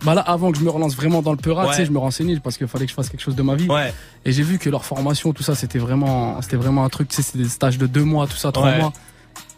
Bah 0.06 0.14
là, 0.14 0.20
avant 0.22 0.52
que 0.52 0.58
je 0.58 0.62
me 0.62 0.70
relance 0.70 0.94
vraiment 0.94 1.20
dans 1.20 1.32
le 1.32 1.36
peurat, 1.36 1.64
Ouais. 1.64 1.70
tu 1.72 1.76
sais, 1.78 1.84
je 1.84 1.90
me 1.90 1.98
renseignais 1.98 2.38
parce 2.38 2.56
qu'il 2.56 2.66
fallait 2.68 2.84
que 2.86 2.90
je 2.90 2.94
fasse 2.94 3.08
quelque 3.10 3.20
chose 3.20 3.34
de 3.34 3.42
ma 3.42 3.56
vie. 3.56 3.68
Ouais. 3.68 3.92
Et 4.24 4.30
j'ai 4.32 4.44
vu 4.44 4.58
que 4.58 4.70
leur 4.70 4.84
formation, 4.84 5.32
tout 5.32 5.42
ça, 5.42 5.54
c'était 5.56 5.80
vraiment, 5.80 6.40
c'était 6.42 6.56
vraiment 6.56 6.84
un 6.84 6.88
truc. 6.88 7.08
Tu 7.08 7.16
sais, 7.16 7.22
c'était 7.22 7.38
des 7.42 7.48
stages 7.48 7.76
de 7.76 7.86
deux 7.88 8.04
mois, 8.04 8.26
tout 8.28 8.36
ça, 8.36 8.52
trois 8.52 8.68
Ouais. 8.70 8.78
mois. 8.78 8.92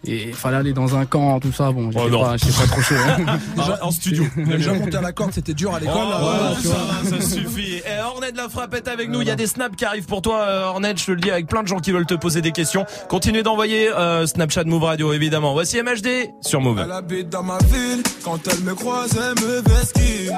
Et 0.07 0.29
il 0.29 0.35
fallait 0.35 0.57
aller 0.59 0.73
dans 0.73 0.97
un 0.97 1.05
camp, 1.07 1.41
tout 1.41 1.53
ça. 1.53 1.73
Bon, 1.73 1.91
j'étais 1.91 2.05
Oh 2.13 2.19
pas, 2.21 2.37
pas 2.37 2.67
trop 2.69 2.81
chaud. 2.81 2.95
hein. 3.27 3.39
Ah, 3.59 3.79
en 3.83 3.91
studio. 3.91 4.25
Déjà 4.37 4.73
monté 4.73 4.97
à 4.97 5.01
la 5.01 5.13
corde, 5.13 5.33
c'était 5.35 5.55
dur 5.55 5.75
à 5.75 5.81
l'école. 5.81 5.97
Oh, 5.97 6.09
là, 6.11 6.19
voilà, 6.21 6.55
ça, 6.55 7.19
ça 7.19 7.21
suffit. 7.21 7.77
Et 7.79 8.01
Hornet 8.03 8.33
la 8.37 8.49
frappe 8.49 8.75
est 8.75 8.87
avec 8.89 9.11
nous. 9.11 9.21
Il 9.23 9.29
y 9.29 9.31
a 9.31 9.37
des 9.37 9.47
snaps 9.49 9.75
qui 9.77 9.85
arrivent 9.85 10.07
pour 10.07 10.23
toi, 10.23 10.41
euh, 10.43 10.65
Hornet. 10.67 10.95
Je 10.97 11.05
te 11.07 11.11
le 11.11 11.21
dis 11.21 11.31
avec 11.31 11.47
plein 11.49 11.63
de 11.63 11.69
gens 11.69 11.81
qui 11.81 11.91
veulent 11.93 12.07
te 12.07 12.15
poser 12.15 12.41
des 12.41 12.53
questions. 12.53 12.87
Continuez 13.09 13.43
d'envoyer 13.43 13.89
euh, 13.93 14.27
Snapchat 14.27 14.65
Move 14.65 14.85
Radio, 14.85 15.13
évidemment. 15.13 15.53
Voici 15.53 15.83
MHD 15.83 16.31
sur 16.43 16.61
Move. 16.61 16.81
Elle 16.85 16.93
habite 16.93 17.29
dans 17.29 17.43
ma 17.43 17.59
ville, 17.59 18.03
quand 18.25 18.39
elle 18.49 18.61
me 18.61 18.75
croise, 18.75 19.11
elle 19.17 19.45
me 19.45 19.61
vesquille. 19.63 20.31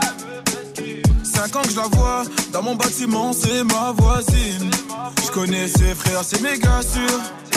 Cinq 1.22 1.56
ans 1.56 1.62
que 1.62 1.70
je 1.70 1.76
la 1.76 1.86
vois, 1.92 2.22
dans 2.52 2.62
mon 2.62 2.74
bâtiment, 2.74 3.32
c'est 3.32 3.62
ma 3.64 3.92
voisine. 3.92 4.70
Je 5.24 5.30
connais 5.30 5.68
ses 5.68 5.94
frères, 5.94 6.22
c'est 6.22 6.40
méga 6.42 6.80
sûr, 6.82 7.20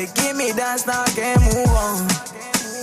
Waist, 0.00 0.16
making 0.16 0.36
me 0.36 0.52
dance, 0.52 0.86
now 0.86 1.02
I 1.02 1.10
can't 1.10 1.40
move 1.42 1.68
on. 1.68 2.08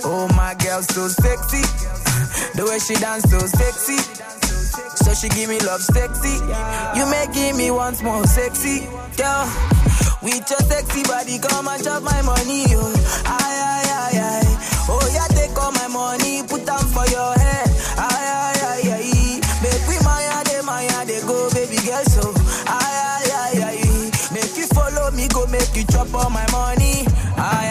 Oh, 0.04 0.28
my 0.36 0.54
girl, 0.54 0.82
so 0.82 1.08
sexy. 1.08 1.62
The 2.54 2.64
way 2.64 2.78
she 2.78 2.94
dance, 2.94 3.24
so 3.30 3.38
sexy. 3.38 3.98
So 5.04 5.14
she 5.14 5.28
give 5.28 5.48
me 5.48 5.58
love 5.60 5.80
sexy. 5.82 6.38
You 6.98 7.06
making 7.10 7.56
me 7.56 7.70
once 7.70 8.02
more 8.02 8.26
sexy. 8.26 8.86
Girl, 9.16 9.46
with 10.22 10.42
your 10.50 10.62
sexy 10.66 11.02
body, 11.04 11.38
come 11.38 11.68
and 11.68 11.82
chop 11.82 12.02
my 12.02 12.20
money. 12.22 12.66
Oh, 12.74 12.94
aye, 13.26 13.58
aye, 13.62 13.90
aye, 13.90 14.18
aye. 14.18 14.86
Oh, 14.90 15.02
yeah, 15.14 15.26
take 15.34 15.56
all 15.58 15.72
my 15.72 15.86
money, 15.88 16.42
put 16.46 16.66
them 16.66 16.82
for 16.90 17.06
your 17.10 17.32
head. 17.34 17.68
Aye, 17.98 18.26
aye, 18.42 18.60
aye, 18.74 18.90
aye. 18.98 19.40
Make 19.62 19.84
we 19.88 19.96
maya, 20.04 20.42
de 20.44 20.62
maya, 20.62 21.04
de 21.06 21.20
go, 21.26 21.48
baby 21.54 21.78
girl, 21.86 22.04
so. 22.10 22.32
Aye, 22.66 22.98
aye, 23.06 23.30
aye, 23.34 23.62
aye. 23.70 24.10
Make 24.34 24.56
you 24.56 24.66
follow 24.74 25.10
me, 25.12 25.28
go 25.28 25.46
make 25.46 25.74
you 25.74 25.84
chop 25.90 26.12
all 26.14 26.30
my 26.30 26.46
Aïe 27.40 27.68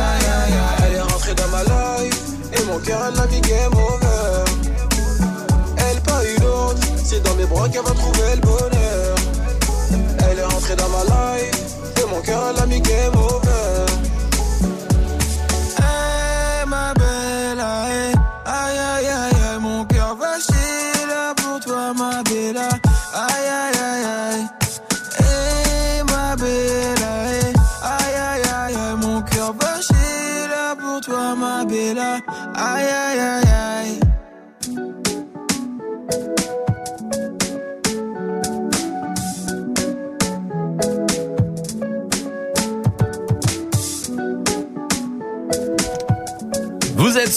aïe 0.00 0.26
aïe 0.26 0.54
aïe 0.54 0.84
Elle 0.86 0.94
est 0.96 1.00
rentrée 1.00 1.34
dans 1.34 1.48
ma 1.48 1.62
life. 1.62 2.20
Et 2.52 2.64
mon 2.64 2.78
cœur 2.80 3.12
l'a 3.14 3.26
mis 3.26 3.40
game 3.40 3.99
Bras 7.60 7.68
qu'elle 7.68 7.82
va 7.82 7.90
trouver 7.90 8.36
le 8.36 8.40
bonheur. 8.40 9.16
Elle 10.30 10.38
est 10.38 10.44
rentrée 10.44 10.76
dans 10.76 10.88
ma 10.88 11.04
life. 11.04 11.76
Et 12.02 12.06
mon 12.08 12.22
cœur 12.22 12.42
elle 12.48 12.62
a 12.62 12.66
mis 12.66 12.80
game 12.80 13.19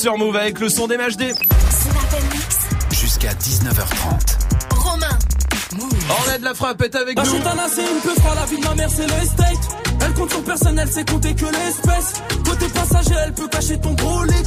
sur 0.04 0.18
Move 0.18 0.36
avec 0.36 0.60
le 0.60 0.68
son 0.68 0.86
des 0.86 0.98
MHD. 0.98 1.34
Jusqu'à 2.92 3.30
19h30. 3.36 4.76
Romain. 4.76 5.08
Hornet 6.10 6.40
de 6.40 6.44
la 6.44 6.54
frappe 6.54 6.82
est 6.82 6.94
avec 6.94 7.18
La 7.18 7.24
nous. 7.24 7.32
gitana 7.32 7.68
c'est 7.74 7.84
une 7.84 8.02
peu 8.02 8.14
froid, 8.20 8.36
la 8.36 8.46
vie 8.46 8.58
de 8.58 8.68
ma 8.68 8.76
mère 8.76 8.90
c'est 8.94 9.08
le 9.08 9.14
estate 9.24 9.78
Elle 10.02 10.14
compte 10.14 10.30
sur 10.30 10.44
personne, 10.44 10.78
elle 10.78 10.92
sait 10.92 11.06
compter 11.06 11.34
que 11.34 11.46
l'espèce 11.46 12.22
Côté 12.44 12.66
passager, 12.68 13.16
elle 13.26 13.34
peut 13.34 13.48
cacher 13.48 13.80
ton 13.80 13.94
brolic 13.94 14.46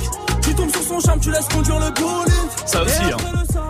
Tu 0.56 0.62
tombes 0.62 0.70
sur 0.72 0.82
son 0.82 1.00
charme, 1.00 1.20
tu 1.20 1.30
laisses 1.30 1.48
conduire 1.48 1.78
le 1.78 1.90
bolide. 1.90 2.32
Ça 2.66 2.82
aussi, 2.82 3.02
hein. 3.12 3.16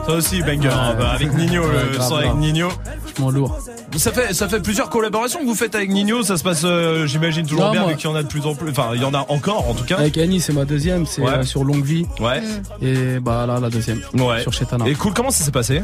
Ça 0.06 0.12
aussi, 0.12 0.40
banger. 0.42 0.68
hein. 0.68 0.94
Bah, 0.98 1.10
avec 1.14 1.32
Nino, 1.34 1.62
Ouais, 1.62 1.68
le 1.90 1.96
grave, 1.96 2.08
son 2.08 2.14
avec 2.16 2.28
grave. 2.28 2.38
Nino. 2.40 2.68
Franchement 3.04 3.30
lourd. 3.30 3.58
Ça 3.96 4.12
fait, 4.12 4.34
ça 4.34 4.46
fait 4.48 4.60
plusieurs 4.60 4.90
collaborations 4.90 5.40
que 5.40 5.46
vous 5.46 5.54
faites 5.54 5.74
avec 5.74 5.90
Nino. 5.90 6.22
Ça 6.22 6.36
se 6.36 6.42
passe, 6.44 6.62
euh, 6.64 7.06
j'imagine, 7.06 7.46
toujours 7.46 7.64
Non, 7.66 7.70
bien, 7.72 7.80
moi- 7.82 7.90
vu 7.90 7.96
qu'il 7.96 8.08
y 8.08 8.12
en 8.12 8.16
a 8.16 8.22
de 8.22 8.28
plus 8.28 8.46
en 8.46 8.54
plus. 8.54 8.70
Enfin, 8.70 8.90
il 8.94 9.00
y 9.00 9.04
en 9.04 9.14
a 9.14 9.24
encore, 9.28 9.68
en 9.68 9.74
tout 9.74 9.84
cas. 9.84 9.96
Avec 9.96 10.16
Annie, 10.18 10.40
c'est 10.40 10.52
ma 10.52 10.64
deuxième, 10.64 11.06
c'est 11.06 11.22
Ouais. 11.22 11.30
euh, 11.30 11.42
sur 11.44 11.64
Longue 11.64 11.84
Vie. 11.84 12.06
Ouais. 12.20 12.42
Et 12.82 13.18
bah 13.20 13.46
là, 13.46 13.58
la 13.58 13.70
deuxième. 13.70 14.00
Ouais. 14.14 14.42
Sur 14.42 14.52
Chetana. 14.52 14.86
Et 14.86 14.94
cool, 14.94 15.12
comment 15.14 15.30
ça 15.30 15.42
s'est 15.44 15.50
passé? 15.52 15.82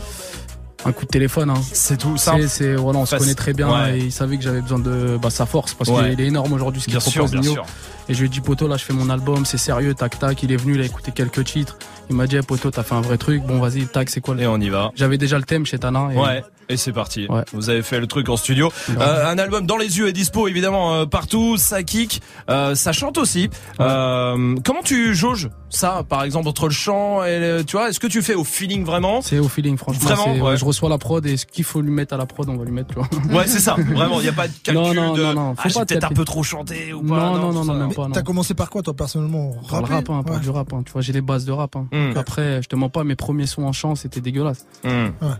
Un 0.84 0.92
coup 0.92 1.04
de 1.04 1.10
téléphone, 1.10 1.48
hein. 1.50 1.60
C'est 1.72 1.96
tout 1.96 2.16
C'est, 2.16 2.24
simple. 2.24 2.48
c'est, 2.48 2.74
voilà, 2.74 2.98
on 2.98 3.06
se 3.06 3.14
connaît 3.16 3.34
très 3.34 3.52
bien 3.52 3.70
Ouais. 3.72 3.98
et 3.98 4.04
il 4.04 4.12
savait 4.12 4.36
que 4.36 4.42
j'avais 4.42 4.60
besoin 4.60 4.80
de 4.80 5.16
bah, 5.22 5.30
sa 5.30 5.46
force 5.46 5.74
parce 5.74 5.88
Ouais. 5.90 6.10
qu'il 6.10 6.20
est 6.20 6.26
énorme 6.26 6.52
aujourd'hui 6.52 6.80
ce 6.80 6.86
qu'il 6.86 6.94
Bien 6.94 7.00
sûr, 7.00 7.24
propose 7.24 7.40
bien 7.40 7.52
sûr. 7.52 7.64
Et 8.08 8.14
je 8.14 8.18
lui 8.20 8.26
ai 8.26 8.28
dit 8.28 8.40
poto 8.40 8.66
là 8.66 8.76
je 8.76 8.84
fais 8.84 8.92
mon 8.92 9.08
album, 9.08 9.46
c'est 9.46 9.58
sérieux, 9.58 9.94
tac 9.94 10.18
tac, 10.18 10.42
il 10.42 10.50
est 10.50 10.56
venu, 10.56 10.74
il 10.74 10.80
a 10.80 10.84
écouté 10.84 11.12
quelques 11.12 11.44
titres. 11.44 11.76
Il 12.12 12.16
m'a 12.18 12.26
dit 12.26 12.36
eh, 12.36 12.42
poto 12.42 12.70
t'as 12.70 12.82
fait 12.82 12.94
un 12.94 13.00
vrai 13.00 13.16
truc, 13.16 13.42
bon 13.42 13.58
vas-y 13.58 13.86
tac 13.86 14.10
c'est 14.10 14.20
quoi 14.20 14.34
le 14.34 14.42
Et 14.42 14.46
on 14.46 14.58
y 14.58 14.68
va. 14.68 14.90
J'avais 14.94 15.16
déjà 15.18 15.38
le 15.38 15.44
thème 15.44 15.64
chez 15.64 15.78
Tana. 15.78 16.10
Et 16.12 16.16
Ouais. 16.18 16.44
Et 16.68 16.76
c'est 16.76 16.92
parti. 16.92 17.26
Ouais. 17.28 17.42
Vous 17.52 17.70
avez 17.70 17.82
fait 17.82 17.98
le 18.00 18.06
truc 18.06 18.28
en 18.28 18.36
studio. 18.36 18.70
Ouais. 18.88 18.94
Euh, 19.00 19.26
un 19.30 19.36
album 19.38 19.66
dans 19.66 19.76
les 19.76 19.98
yeux 19.98 20.08
est 20.08 20.12
dispo 20.12 20.46
évidemment 20.46 20.94
euh, 20.94 21.06
partout. 21.06 21.56
Ça 21.56 21.82
kick, 21.82 22.22
euh, 22.48 22.74
ça 22.74 22.92
chante 22.92 23.18
aussi. 23.18 23.50
Euh, 23.80 24.56
comment 24.64 24.82
tu 24.82 25.14
jauges 25.14 25.50
ça, 25.70 26.02
par 26.08 26.22
exemple 26.22 26.48
entre 26.48 26.66
le 26.66 26.72
chant 26.72 27.24
et 27.24 27.40
le- 27.40 27.64
tu 27.64 27.76
vois 27.76 27.88
Est-ce 27.88 27.98
que 27.98 28.06
tu 28.06 28.22
fais 28.22 28.34
au 28.34 28.44
feeling 28.44 28.84
vraiment? 28.84 29.22
C'est 29.22 29.38
au 29.38 29.48
feeling 29.48 29.76
franchement. 29.76 30.02
Vraiment, 30.08 30.24
c'est- 30.34 30.40
ouais, 30.40 30.50
ouais. 30.50 30.56
Je 30.56 30.64
reçois 30.64 30.88
la 30.88 30.98
prod 30.98 31.24
et 31.26 31.36
ce 31.36 31.46
qu'il 31.46 31.64
faut 31.64 31.80
lui 31.80 31.90
mettre 31.90 32.14
à 32.14 32.16
la 32.18 32.26
prod 32.26 32.48
on 32.48 32.56
va 32.56 32.64
lui 32.64 32.72
mettre 32.72 32.88
tu 32.88 32.94
vois. 32.94 33.08
Ouais, 33.40 33.46
c'est 33.46 33.58
ça. 33.58 33.74
Vraiment, 33.78 34.20
il 34.20 34.26
y 34.26 34.28
a 34.28 34.32
pas 34.32 34.48
de 34.48 34.52
calcul 34.62 34.82
Non, 34.82 34.94
non, 34.94 35.14
de. 35.14 35.22
non, 35.22 35.34
non, 35.34 35.54
faut 35.54 35.62
ah, 35.64 35.68
j'ai 35.68 35.74
pas 35.74 35.86
peut-être 35.86 36.04
un 36.04 36.14
peu 36.14 36.24
trop 36.24 36.42
chanté 36.42 36.92
ou 36.92 37.02
pas. 37.02 37.16
Non, 37.16 37.38
non, 37.38 37.52
non, 37.52 37.64
non, 37.64 37.74
même 37.74 37.94
pas. 37.94 38.02
non. 38.06 38.10
T'as 38.12 38.22
commencé 38.22 38.54
par 38.54 38.70
quoi 38.70 38.82
toi 38.82 38.94
personnellement? 38.94 39.54
Par 39.68 39.80
le 39.80 39.86
rap, 39.86 40.08
hein, 40.10 40.22
par 40.22 40.36
Ouais. 40.36 40.40
du 40.40 40.50
rap. 40.50 40.72
hein. 40.72 40.82
Tu 40.86 40.92
vois, 40.92 41.00
j'ai 41.02 41.12
les 41.12 41.20
bases 41.22 41.44
de 41.44 41.52
rap. 41.52 41.74
hein. 41.76 41.86
Hmm. 41.92 42.01
Donc 42.08 42.16
Après, 42.16 42.62
je 42.62 42.68
te 42.68 42.76
mens 42.76 42.88
pas, 42.88 43.04
mes 43.04 43.16
premiers 43.16 43.46
sons 43.46 43.64
en 43.64 43.72
chant, 43.72 43.94
c'était 43.94 44.20
dégueulasse. 44.20 44.66
Et 44.84 44.88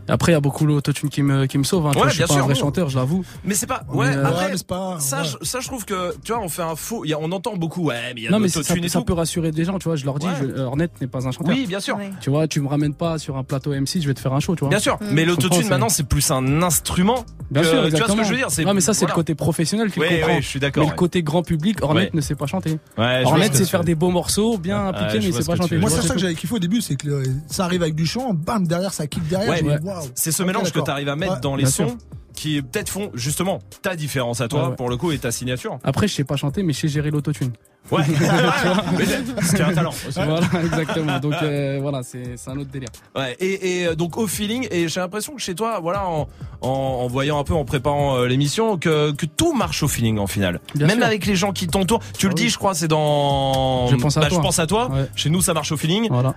Après, 0.09 0.33
il 0.33 0.35
y 0.35 0.39
a 0.39 0.41
beaucoup 0.41 0.67
l'autotune 0.67 1.09
qui 1.09 1.23
me, 1.23 1.47
qui 1.47 1.59
me 1.59 1.65
sauve. 1.65 1.87
Hein. 1.87 1.91
Ouais, 1.91 1.97
vois, 2.03 2.09
je 2.09 2.15
suis 2.15 2.23
pas 2.23 2.27
sûr. 2.35 2.43
un 2.43 2.47
vrai 2.47 2.55
chanteur, 2.55 2.89
je 2.89 2.97
l'avoue. 2.97 3.25
Mais 3.45 3.55
c'est 3.55 3.67
pas. 3.67 3.83
Mais, 3.93 3.99
Ouais. 3.99 4.17
euh, 4.17 4.25
Après, 4.27 4.51
mais 4.51 4.57
pas- 4.67 4.97
ça, 5.01 5.23
ouais. 5.23 5.29
je, 5.41 5.47
ça, 5.47 5.61
je 5.61 5.67
trouve 5.69 5.85
que 5.85 6.15
tu 6.25 6.33
vois, 6.33 6.41
on 6.43 6.49
fait 6.49 6.63
un 6.63 6.77
faux. 6.77 7.05
il 7.05 7.09
y 7.11 7.15
a- 7.15 7.19
on 7.21 7.31
entend 7.33 7.57
beaucoup. 7.57 7.85
Ouais, 7.87 7.97
mais 8.15 8.21
il 8.21 8.25
y 8.25 8.29
a 8.29 8.31
Non, 8.31 8.39
mais 8.41 8.49
ça, 8.49 8.61
et 8.61 8.89
ça 8.89 8.99
tout. 8.99 9.05
peut 9.05 9.13
rassurer 9.13 9.51
des 9.51 9.65
gens, 9.65 9.79
tu 9.79 9.89
vois. 9.89 9.97
Je 9.97 10.05
leur 10.05 10.19
dis, 10.19 10.27
Ouais. 10.27 10.33
je- 10.41 10.45
euh, 10.47 10.65
Hornet 10.67 10.89
n'est 11.01 11.07
pas 11.07 11.27
un 11.27 11.33
chanteur. 11.33 11.55
Oui, 11.55 11.67
bien 11.67 11.81
sûr. 11.81 11.99
Tu 12.21 12.31
vois, 12.31 12.47
tu 12.49 12.61
me 12.61 12.69
ramènes 12.69 12.95
pas 12.95 13.19
sur 13.19 13.37
un 13.37 13.45
plateau 13.45 13.73
MC, 13.73 14.01
je 14.01 14.07
vais 14.09 14.15
te 14.15 14.21
faire 14.21 14.33
un 14.33 14.41
show, 14.41 14.55
tu 14.55 14.61
vois. 14.61 14.69
Bien 14.71 14.79
sûr, 14.79 14.99
mais 15.11 15.23
Je 15.23 15.29
l'autotune 15.29 15.69
maintenant 15.69 15.89
c'est- 15.89 16.03
plus 16.03 16.31
un 16.31 16.63
instrument. 16.63 17.25
Bien 17.51 17.63
que- 17.63 17.69
sûr, 17.69 17.77
tu 17.77 17.81
vois 17.81 17.83
ce 17.91 17.95
exactement. 17.95 18.17
que 18.19 18.25
je 18.25 18.31
veux 18.31 18.37
dire 18.37 18.67
Ouais, 18.67 18.75
mais 18.75 18.81
ça, 18.81 18.95
c'est 18.95 19.07
le 19.07 19.13
côté 19.13 19.35
professionnel 19.35 19.91
qui 19.91 20.01
comprend. 20.01 20.15
oui, 20.29 20.43
je 20.43 20.47
suis 20.49 20.61
d'accord, 20.61 20.85
Mais 20.85 20.91
le 20.91 20.97
côté 20.97 21.23
grand 21.23 21.43
public, 21.43 21.79
Hornet 21.83 22.11
ne 22.13 22.21
sait 22.21 22.35
pas 22.35 22.47
chanter. 22.47 22.79
Hornet, 22.99 23.51
c'est 23.53 23.65
faire 23.67 23.85
des 23.85 23.95
beaux 23.95 24.11
morceaux, 24.11 24.59
bien 24.59 24.87
appliqués, 24.89 25.19
mais 25.19 25.27
il 25.27 25.35
sait 25.35 25.45
pas 25.45 25.57
chanter. 25.57 25.79
Moi, 25.79 25.91
c'est 25.91 26.03
ça 26.03 26.15
que 26.15 26.21
j'avais 26.21 26.35
kiffé 26.43 26.55
au 26.57 26.59
début, 26.59 26.81
c'est 26.81 26.97
que 26.97 27.23
ça 27.47 27.65
arrive 27.65 27.83
avec 27.83 27.95
du 27.95 28.05
chant, 28.05 28.35
bam, 28.35 28.67
derrière 28.67 28.93
ça 28.93 29.07
kick 29.07 29.27
derrière. 29.29 29.65
Ouais. 29.65 29.81
C'est 30.17 30.33
ce 30.33 30.43
mélange 30.43 30.73
que 30.73 30.81
tu 30.81 30.91
arrives 30.91 31.09
à 31.09 31.15
mettre 31.17 31.35
Ouais. 31.35 31.41
dans 31.41 31.55
les 31.55 31.67
sons 31.67 31.87
sûr. 31.89 31.97
Qui 32.35 32.61
peut-être 32.63 32.89
font 32.91 33.11
justement 33.15 33.61
ta 33.83 33.95
différence 33.97 34.41
à 34.41 34.49
toi 34.49 34.63
Ouais, 34.65 34.69
ouais. 34.71 34.77
pour 34.77 34.89
le 34.91 34.97
coup 34.97 35.13
et 35.13 35.19
ta 35.19 35.31
signature. 35.33 35.79
Après, 35.85 36.09
je 36.09 36.15
sais 36.15 36.25
pas 36.25 36.37
chanter, 36.37 36.63
mais 36.63 36.73
je 36.73 36.81
sais 36.81 36.89
gérer 36.89 37.11
l'autotune. 37.11 37.53
Ouais, 37.91 38.03
mais 38.97 39.05
c'est 39.43 39.61
un 39.61 39.73
talent. 39.73 39.91
aussi. 39.91 40.15
Voilà, 40.15 40.41
exactement. 40.65 41.19
Donc 41.19 41.35
euh, 41.43 41.79
voilà, 41.83 42.03
c'est 42.05 42.37
un 42.47 42.57
autre 42.57 42.71
délire. 42.71 42.89
Ouais, 43.17 43.37
et, 43.41 43.81
et, 43.81 43.87
euh, 43.89 43.95
donc 43.97 44.17
au 44.19 44.27
feeling, 44.29 44.69
et 44.71 44.87
j'ai 44.89 45.01
l'impression 45.01 45.35
que 45.35 45.41
chez 45.41 45.55
toi, 45.57 45.81
voilà, 45.81 46.07
en, 46.09 46.29
en, 46.61 46.69
en 46.69 47.07
voyant 47.09 47.41
un 47.41 47.45
peu, 47.45 47.55
en 47.55 47.65
préparant 47.65 48.17
euh, 48.19 48.27
l'émission, 48.27 48.79
que, 48.79 49.11
que 49.11 49.27
tout 49.27 49.53
marche 49.53 49.83
au 49.83 49.89
feeling 49.89 50.19
en 50.19 50.29
final. 50.29 50.61
Bien 50.77 50.87
Même 50.87 50.99
sûr. 50.99 51.07
avec 51.07 51.27
les 51.27 51.35
gens 51.35 51.53
qui 51.53 51.67
t'entourent. 51.67 52.01
Tu 52.17 52.27
le 52.27 52.33
Ah 52.33 52.37
dis, 52.37 52.49
je 52.51 52.57
crois, 52.59 52.75
c'est 52.75 52.89
dans. 52.89 53.89
Je 53.89 53.97
pense 53.97 54.17
à 54.17 54.21
Bah, 54.21 54.29
toi. 54.29 54.39
Je 54.39 54.43
pense 54.43 54.59
à 54.61 54.67
toi. 54.69 54.89
Ouais. 54.91 55.07
Chez 55.17 55.31
nous, 55.31 55.41
ça 55.43 55.53
marche 55.53 55.73
au 55.73 55.77
feeling. 55.77 56.07
Voilà. 56.09 56.35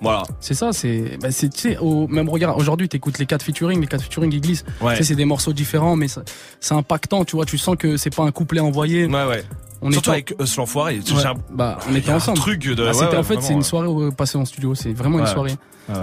Voilà. 0.00 0.22
C'est 0.40 0.54
ça, 0.54 0.72
c'est, 0.72 1.18
bah, 1.20 1.30
c'est, 1.30 1.48
tu 1.50 1.60
sais, 1.60 1.78
au 1.78 2.08
même 2.08 2.28
regard, 2.28 2.56
aujourd'hui, 2.56 2.88
t'écoutes 2.88 3.18
les 3.18 3.26
quatre 3.26 3.42
featuring, 3.42 3.80
les 3.80 3.86
quatre 3.86 4.02
featuring, 4.02 4.32
ils 4.32 4.40
glissent. 4.40 4.64
Ouais. 4.80 4.92
Tu 4.92 4.98
sais, 4.98 5.08
c'est 5.10 5.14
des 5.14 5.24
morceaux 5.26 5.52
différents, 5.52 5.94
mais 5.96 6.06
c'est 6.08 6.74
impactant, 6.74 7.24
tu 7.24 7.36
vois, 7.36 7.44
tu 7.44 7.58
sens 7.58 7.76
que 7.78 7.96
c'est 7.96 8.14
pas 8.14 8.22
un 8.22 8.30
couplet 8.32 8.60
envoyé. 8.60 9.06
Ouais, 9.06 9.24
ouais. 9.26 9.44
On 9.82 9.90
Surtout 9.90 10.10
avec 10.10 10.34
ce 10.44 10.56
l'enfoiré. 10.60 11.00
Ouais. 11.00 11.26
un- 11.26 11.34
Bah, 11.50 11.78
on 11.90 11.94
était 11.94 12.10
a 12.10 12.14
un 12.14 12.16
ensemble. 12.16 12.38
truc 12.38 12.60
de. 12.62 12.72
Ah, 12.86 12.92
ouais, 12.94 13.06
ouais, 13.08 13.16
en 13.16 13.22
fait, 13.22 13.40
c'est 13.40 13.54
une 13.54 13.62
soirée 13.62 13.88
passée 14.14 14.36
en 14.36 14.44
studio, 14.44 14.74
c'est 14.74 14.92
vraiment 14.92 15.18
une 15.18 15.26
soirée. 15.26 15.54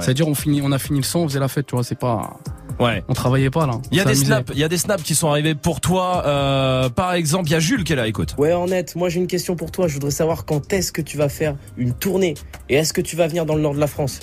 C'est-à-dire, 0.02 0.28
on 0.28 0.36
finit, 0.36 0.62
on 0.64 0.72
a 0.72 0.80
fini 0.80 1.00
le 1.00 1.06
son, 1.06 1.20
on 1.20 1.28
faisait 1.28 1.40
la 1.40 1.48
fête, 1.48 1.66
tu 1.68 1.76
vois, 1.76 1.84
c'est 1.84 1.96
pas, 1.98 2.38
Ouais. 2.80 3.04
on 3.08 3.14
travaillait 3.14 3.50
pas, 3.50 3.66
là. 3.66 3.80
Il 3.92 3.98
y 3.98 4.02
a 4.02 4.06
des 4.06 4.16
snaps, 4.16 4.52
il 4.54 4.60
y 4.60 4.64
a 4.64 4.70
des 4.70 4.78
snaps 4.78 5.04
qui 5.04 5.16
sont 5.16 5.30
arrivés 5.30 5.56
pour 5.56 5.82
toi. 5.82 6.24
Euh, 6.26 6.90
par 6.90 7.14
exemple, 7.14 7.50
il 7.50 7.54
y 7.54 7.56
a 7.56 7.60
Jules 7.60 7.84
qui 7.84 7.94
est 7.94 7.96
là, 7.96 8.08
écoute. 8.08 8.36
Ouais, 8.38 8.52
Ornette, 8.52 8.96
moi 8.96 9.10
j'ai 9.10 9.20
une 9.20 9.28
question 9.28 9.56
pour 9.56 9.72
toi. 9.72 9.88
Je 9.88 9.96
voudrais 9.96 10.12
savoir 10.12 10.46
quand 10.46 10.72
est-ce 10.74 10.92
que 10.92 11.02
tu 11.02 11.18
vas 11.18 11.30
faire 11.30 11.56
une 11.78 11.94
tournée 11.94 12.36
et 12.70 12.76
est-ce 12.76 12.94
que 12.94 13.02
tu 13.02 13.16
vas 13.16 13.28
venir 13.28 13.46
dans 13.46 13.56
le 13.56 13.62
nord 13.62 13.74
de 13.74 13.80
la 13.80 13.88
France? 13.88 14.20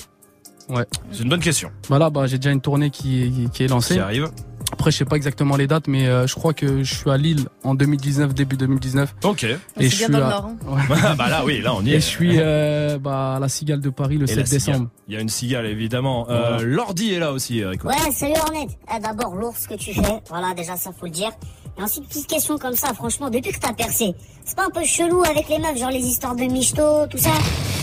Ouais. 0.69 0.85
C'est 1.11 1.23
une 1.23 1.29
bonne 1.29 1.41
question. 1.41 1.69
Bah 1.89 1.99
là, 1.99 2.09
bah, 2.09 2.25
j'ai 2.27 2.37
déjà 2.37 2.51
une 2.51 2.61
tournée 2.61 2.89
qui, 2.89 3.31
qui, 3.31 3.49
qui 3.51 3.63
est 3.63 3.67
lancée. 3.67 3.95
Qui 3.95 3.99
arrive. 3.99 4.29
Après, 4.71 4.91
je 4.91 4.97
sais 4.97 5.05
pas 5.05 5.15
exactement 5.15 5.55
les 5.55 5.67
dates, 5.67 5.87
mais 5.87 6.07
euh, 6.07 6.27
je 6.27 6.35
crois 6.35 6.53
que 6.53 6.83
je 6.83 6.93
suis 6.95 7.09
à 7.09 7.17
Lille 7.17 7.45
en 7.63 7.75
2019, 7.75 8.33
début 8.33 8.57
2019. 8.57 9.15
Ok. 9.23 9.43
Et 9.43 9.57
je 9.79 9.87
suis 9.95 10.07
dans 10.07 10.17
le 10.19 10.23
à- 10.25 10.29
Nord, 10.29 10.45
hein. 10.45 10.57
Ouais. 10.67 11.15
bah 11.17 11.29
là, 11.29 11.43
oui, 11.45 11.61
là, 11.61 11.73
on 11.75 11.81
y 11.83 11.91
Et 11.91 11.95
est. 11.95 11.99
je 11.99 12.05
suis 12.05 12.33
euh, 12.37 12.97
bah, 12.99 13.35
à 13.35 13.39
la 13.39 13.47
Cigale 13.47 13.79
de 13.81 13.89
Paris 13.89 14.17
le 14.17 14.25
Et 14.25 14.27
7 14.27 14.37
la 14.37 14.45
cigale. 14.45 14.59
décembre. 14.59 14.89
Il 15.07 15.13
y 15.13 15.17
a 15.17 15.21
une 15.21 15.29
cigale, 15.29 15.65
évidemment. 15.67 16.27
Euh. 16.29 16.59
Lordi 16.63 17.13
est 17.13 17.19
là 17.19 17.31
aussi, 17.31 17.59
écoute. 17.61 17.89
Ouais, 17.89 18.11
salut 18.11 18.33
Hornet. 18.37 18.67
Ah, 18.87 18.99
D'abord, 18.99 19.35
lourd 19.35 19.55
ce 19.57 19.67
que 19.67 19.75
tu 19.75 19.93
fais. 19.93 20.21
Voilà, 20.29 20.53
déjà, 20.53 20.75
ça 20.75 20.91
faut 20.91 21.05
le 21.05 21.11
dire. 21.11 21.31
Et 21.77 21.81
ensuite, 21.83 22.07
petite 22.07 22.27
question 22.27 22.57
comme 22.57 22.75
ça, 22.75 22.93
franchement, 22.93 23.29
depuis 23.29 23.51
que 23.51 23.59
t'as 23.59 23.73
percé, 23.73 24.15
c'est 24.45 24.55
pas 24.55 24.65
un 24.65 24.69
peu 24.69 24.83
chelou 24.85 25.23
avec 25.23 25.49
les 25.49 25.59
meufs, 25.59 25.77
genre 25.77 25.89
les 25.91 25.99
histoires 26.05 26.33
de 26.35 26.43
michto, 26.43 27.05
tout 27.09 27.17
ça 27.17 27.31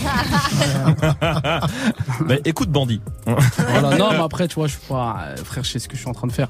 Bah, 2.27 2.35
écoute, 2.45 2.69
bandit. 2.69 3.01
Voilà. 3.25 3.95
Non, 3.97 4.09
mais 4.11 4.17
après, 4.19 4.47
tu 4.47 4.55
vois, 4.55 4.67
je 4.67 4.73
suis 4.77 4.87
pas, 4.87 5.17
euh, 5.27 5.35
frère, 5.37 5.63
je 5.63 5.71
sais 5.71 5.79
ce 5.79 5.87
que 5.87 5.95
je 5.95 6.01
suis 6.01 6.09
en 6.09 6.13
train 6.13 6.27
de 6.27 6.31
faire. 6.31 6.47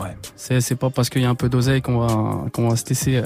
Ouais. 0.00 0.16
C'est, 0.36 0.74
pas 0.76 0.90
parce 0.90 1.10
qu'il 1.10 1.22
y 1.22 1.24
a 1.24 1.28
un 1.30 1.34
peu 1.34 1.48
d'oseille 1.48 1.82
qu'on 1.82 1.98
va, 1.98 2.48
qu'on 2.52 2.68
va 2.68 2.76
se 2.76 2.86
laisser. 2.88 3.16
euh, 3.16 3.22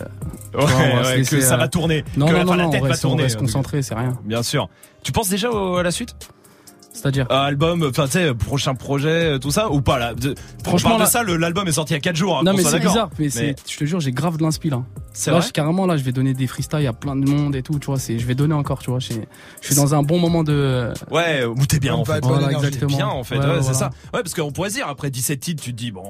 Ouais, 0.54 0.62
on 0.62 0.66
va 0.96 1.04
se 1.04 1.08
ouais, 1.10 1.16
laisser, 1.18 1.36
que 1.36 1.42
ça 1.42 1.54
euh, 1.54 1.58
va 1.58 1.68
tourner. 1.68 2.04
Non, 2.16 2.26
que 2.26 2.32
non, 2.32 2.38
la- 2.38 2.44
non, 2.44 2.54
la 2.56 2.68
tête 2.70 2.80
on 2.80 2.84
va 2.84 2.90
reste, 2.90 3.04
on 3.04 3.08
tourner. 3.10 3.24
en 3.24 3.26
tout 3.28 3.34
cas. 3.34 3.38
concentré, 3.40 3.82
c'est 3.82 3.94
rien. 3.94 4.18
Bien 4.24 4.42
sûr. 4.42 4.68
Tu 5.02 5.12
penses 5.12 5.28
déjà 5.28 5.50
au- 5.50 5.76
à 5.76 5.82
la 5.82 5.90
suite? 5.90 6.14
C'est-à-dire 7.00 7.26
Euh, 7.30 7.34
Album, 7.34 7.82
enfin 7.88 8.04
tu 8.04 8.12
sais, 8.12 8.34
prochain 8.34 8.74
projet, 8.74 9.08
euh, 9.08 9.38
tout 9.38 9.50
ça 9.50 9.70
ou 9.70 9.80
pas 9.80 9.98
là 9.98 10.12
de- 10.14 10.34
Franchement, 10.64 10.90
on 10.90 10.98
parle 10.98 11.00
là- 11.02 11.06
de 11.06 11.10
ça, 11.10 11.38
l'album 11.38 11.66
est 11.66 11.72
sorti 11.72 11.94
il 11.94 11.96
y 11.96 11.98
a 11.98 12.00
4 12.00 12.16
jours. 12.16 12.38
hein, 12.38 12.42
Non, 12.44 12.52
mais 12.52 12.62
c'est 12.62 12.78
bizarre, 12.78 13.08
mais, 13.18 13.30
c'est, 13.30 13.54
je 13.68 13.76
te 13.78 13.84
jure, 13.86 14.00
j'ai 14.00 14.12
grave 14.12 14.36
de 14.36 14.42
l'inspi 14.42 14.68
là. 14.68 14.82
C'est 15.12 15.30
là, 15.30 15.38
vrai 15.38 15.46
je- 15.48 15.52
carrément, 15.52 15.86
là, 15.86 15.96
je 15.96 16.02
vais 16.04 16.12
donner 16.12 16.34
des 16.34 16.46
freestyles 16.46 16.86
à 16.86 16.92
plein 16.92 17.16
de 17.16 17.28
monde 17.28 17.56
et 17.56 17.62
tout, 17.62 17.78
tu 17.78 17.86
vois, 17.86 17.98
c'est, 17.98 18.18
je 18.18 18.26
vais 18.26 18.34
donner 18.34 18.54
encore, 18.54 18.80
tu 18.80 18.90
vois. 18.90 18.98
Je 19.00 19.14
suis 19.62 19.74
dans 19.74 19.94
un 19.94 20.02
bon 20.02 20.18
moment 20.18 20.44
de. 20.44 20.92
Ouais, 21.10 21.44
où 21.44 21.64
t'es 21.66 21.78
bien 21.80 21.94
en 21.94 22.04
fait. 22.04 22.22
Voilà, 22.22 22.48
T'es 22.48 22.54
exactement. 22.54 22.96
bien 22.96 23.08
en 23.08 23.24
fait, 23.24 23.38
Ouais, 23.38 23.46
ouais, 23.46 23.50
ouais, 23.56 23.62
c'est 23.62 23.74
ça. 23.74 23.90
Ouais, 24.14 24.20
parce 24.22 24.34
qu'on 24.34 24.52
pourrait 24.52 24.68
se 24.70 24.74
dire 24.76 24.86
après 24.88 25.10
17 25.10 25.40
titres, 25.40 25.62
tu 25.62 25.72
te 25.72 25.76
dis 25.76 25.90
bon, 25.90 26.04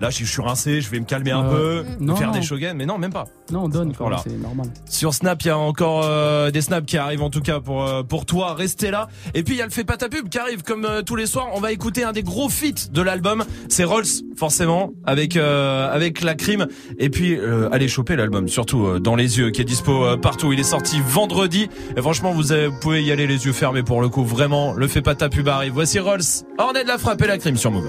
là 0.00 0.10
je 0.10 0.24
suis- 0.24 0.42
rincé, 0.42 0.80
je 0.80 0.90
vais 0.90 1.00
me 1.00 1.04
calmer 1.06 1.30
un 1.32 1.44
Ouais. 1.44 1.50
peu, 1.54 1.84
Non, 2.00 2.14
faire 2.16 2.28
non. 2.28 2.34
des 2.34 2.42
shogun, 2.42 2.74
mais 2.74 2.84
non, 2.86 2.98
même 2.98 3.12
pas. 3.12 3.24
Non, 3.50 3.64
on 3.64 3.68
donne, 3.68 3.92
Voilà. 3.98 4.18
c'est 4.22 4.36
normal. 4.36 4.66
Sur 4.88 5.14
Snap, 5.14 5.40
il 5.42 5.46
y 5.48 5.50
a 5.50 5.56
encore 5.58 6.02
euh, 6.04 6.50
des 6.50 6.60
snaps 6.60 6.86
qui 6.86 6.98
arrivent 6.98 7.22
en 7.22 7.30
tout 7.30 7.40
cas 7.40 7.60
pour 7.60 7.84
euh, 7.84 8.02
pour 8.02 8.26
toi. 8.26 8.54
Restez 8.54 8.90
là. 8.90 9.08
Et 9.34 9.42
puis 9.42 9.54
il 9.54 9.58
y 9.58 9.62
a 9.62 9.64
le 9.64 9.70
fait 9.70 9.84
pas 9.84 9.96
ta 9.96 10.08
pub 10.08 10.28
qui 10.28 10.38
arrive 10.38 10.62
comme 10.62 10.84
euh, 10.84 11.02
tous 11.02 11.16
les 11.16 11.26
soirs. 11.26 11.48
On 11.54 11.60
va 11.60 11.72
écouter 11.72 12.04
un 12.04 12.12
des 12.12 12.22
gros 12.22 12.48
feats 12.48 12.90
de 12.92 13.02
l'album. 13.02 13.44
C'est 13.68 13.84
Rolls 13.84 14.04
forcément 14.36 14.90
avec 15.04 15.36
euh, 15.36 15.90
avec 15.92 16.22
la 16.22 16.34
crime. 16.34 16.66
Et 16.98 17.08
puis 17.10 17.34
euh, 17.36 17.68
allez 17.72 17.88
choper 17.88 18.16
l'album 18.16 18.48
surtout 18.48 18.84
euh, 18.86 18.98
dans 19.00 19.16
les 19.16 19.38
yeux 19.38 19.50
qui 19.50 19.62
est 19.62 19.64
dispo 19.64 20.04
euh, 20.04 20.16
partout. 20.16 20.52
Il 20.52 20.60
est 20.60 20.64
sorti 20.64 21.00
vendredi. 21.06 21.68
Et 21.96 22.02
franchement 22.02 22.32
vous, 22.32 22.52
avez- 22.52 22.66
vous 22.68 22.78
pouvez 22.80 23.02
y 23.02 23.10
aller 23.12 23.26
les 23.26 23.46
yeux 23.46 23.52
fermés 23.52 23.82
pour 23.82 24.00
le 24.02 24.08
coup. 24.08 24.24
Vraiment 24.24 24.74
le 24.74 24.86
fait 24.88 25.02
pas 25.02 25.14
ta 25.14 25.28
pub 25.28 25.48
arrive. 25.48 25.72
Voici 25.72 25.98
Rolls. 25.98 26.20
Ornette 26.58 26.84
de 26.84 26.88
la 26.88 26.98
frappe 26.98 27.22
et 27.22 27.26
la 27.26 27.38
crime 27.38 27.56
sur 27.56 27.70
Move. 27.70 27.86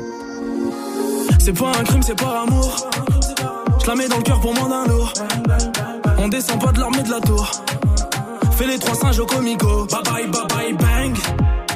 C'est 1.47 1.57
pas 1.57 1.71
un 1.79 1.83
crime, 1.85 2.01
c'est 2.03 2.19
par 2.19 2.41
amour. 2.41 2.89
Je 3.81 3.87
la 3.87 3.95
mets 3.95 4.09
dans 4.09 4.17
le 4.17 4.23
cœur 4.23 4.37
pour 4.41 4.53
moins 4.53 4.67
d'un 4.67 4.85
lourd. 4.85 5.13
On 6.17 6.27
descend 6.27 6.59
pas 6.59 6.73
de 6.73 6.79
l'armée 6.81 7.03
de 7.03 7.09
la 7.09 7.21
tour. 7.21 7.49
Fais 8.57 8.67
les 8.67 8.77
trois 8.77 8.95
singes 8.95 9.17
au 9.19 9.25
comico. 9.25 9.85
Bye 9.85 10.03
bye, 10.03 10.27
bye 10.27 10.47
bye, 10.49 10.73
bang. 10.73 11.17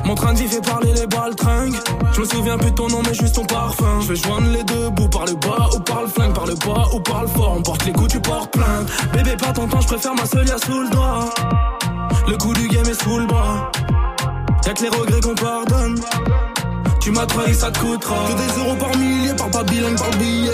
Mon 0.03 0.15
train 0.15 0.33
de 0.33 0.39
vie 0.39 0.49
fait 0.49 0.59
parler 0.59 0.91
les 0.93 1.07
balles 1.07 1.35
tringues. 1.37 1.77
Je 2.11 2.19
me 2.19 2.25
souviens 2.25 2.57
plus 2.57 2.71
de 2.71 2.75
ton 2.75 2.89
nom, 2.89 3.01
mais 3.07 3.13
juste 3.13 3.35
ton 3.35 3.45
parfum. 3.45 4.01
Je 4.01 4.13
joindre 4.13 4.49
les 4.51 4.63
deux 4.65 4.89
bouts 4.89 5.07
par 5.07 5.23
le 5.23 5.35
bas 5.35 5.69
ou 5.73 5.79
par 5.79 6.01
le 6.01 6.07
flingue, 6.09 6.33
par 6.33 6.47
le 6.47 6.55
bas 6.55 6.89
ou 6.93 6.99
par 6.99 7.21
le 7.21 7.27
fort. 7.29 7.55
On 7.57 7.61
porte 7.61 7.85
les 7.85 7.93
coups, 7.93 8.11
tu 8.11 8.19
portes 8.19 8.51
plainte. 8.51 8.91
Bébé, 9.13 9.37
pas 9.37 9.53
ton 9.53 9.69
temps, 9.69 9.79
je 9.79 9.87
préfère 9.87 10.13
ma 10.15 10.25
seule 10.25 10.49
sous 10.65 10.81
le 10.81 10.89
doigt. 10.89 11.29
Le 12.27 12.35
coup 12.35 12.53
du 12.53 12.67
game 12.67 12.89
est 12.89 13.01
sous 13.01 13.19
le 13.19 13.25
bras. 13.25 13.71
Y'a 14.65 14.73
que 14.73 14.81
les 14.81 14.89
regrets 14.89 15.21
qu'on 15.21 15.35
pardonne. 15.35 15.95
Tu 17.01 17.09
m'as 17.09 17.25
trahi, 17.25 17.55
ça 17.55 17.71
te 17.71 17.79
coûtera. 17.79 18.15
Que 18.27 18.33
des 18.33 18.59
euros 18.59 18.75
par 18.75 18.95
millier, 18.95 19.33
par 19.33 19.49
pas 19.49 19.63
bilingue, 19.63 19.97
par 19.97 20.11
billet. 20.11 20.51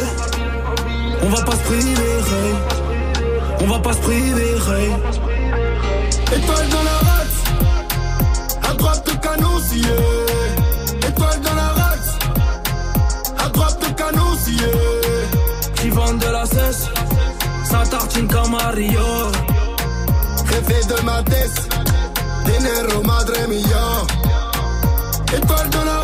On 1.22 1.30
va 1.30 1.42
pas 1.44 1.52
se 1.52 1.64
priver. 1.64 2.18
On 3.60 3.68
va 3.68 3.80
pas 3.80 3.92
se 3.92 3.98
priver. 3.98 4.56
Étoile 6.36 6.70
dans 6.70 6.84
la 6.84 6.98
race, 7.10 7.44
à 8.70 8.74
droite 8.76 9.06
de 9.06 9.62
scié. 9.68 9.82
Étoile 11.06 11.42
dans 11.42 11.56
la 11.56 11.68
race, 11.68 12.18
à 13.40 13.50
droite 13.50 13.80
de 13.82 14.38
scié. 14.40 14.72
Qui 15.76 15.90
vendent 15.90 16.20
de 16.20 16.32
la 16.32 16.46
cesse, 16.46 16.88
ça 17.66 17.84
tartine 17.90 18.28
comme 18.28 18.52
Mario. 18.52 19.02
Rêver 20.50 20.84
de 20.88 21.06
ma 21.06 21.24
tête, 21.24 21.70
Dinero 22.46 23.04
madre 23.04 23.34
mia. 23.50 24.06
Étoile 25.36 25.70
dans 25.72 25.84
la. 25.84 25.97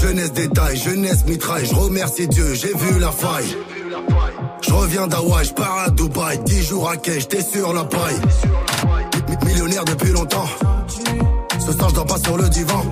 Jeunesse 0.00 0.32
détail, 0.32 0.76
jeunesse 0.76 1.24
mitraille. 1.26 1.66
Je 1.66 1.74
remercie 1.74 2.28
Dieu, 2.28 2.54
j'ai 2.54 2.72
vu 2.74 2.98
la 3.00 3.10
faille. 3.10 3.56
Je 4.66 4.72
reviens 4.72 5.06
d'Hawaï, 5.06 5.44
je 5.44 5.52
pars 5.52 5.78
à 5.86 5.90
Dubaï. 5.90 6.38
10 6.44 6.62
jours 6.66 6.88
à 6.90 6.96
quai, 6.96 7.20
j'étais 7.20 7.42
sur 7.42 7.72
la 7.72 7.84
paille. 7.84 8.16
Mi- 9.28 9.46
Millionnaire 9.46 9.84
depuis 9.84 10.10
longtemps. 10.12 10.46
Ce 11.58 11.72
soir, 11.72 11.90
je 11.94 12.00
pas 12.00 12.18
sur 12.18 12.36
le 12.36 12.48
divan. 12.48 12.82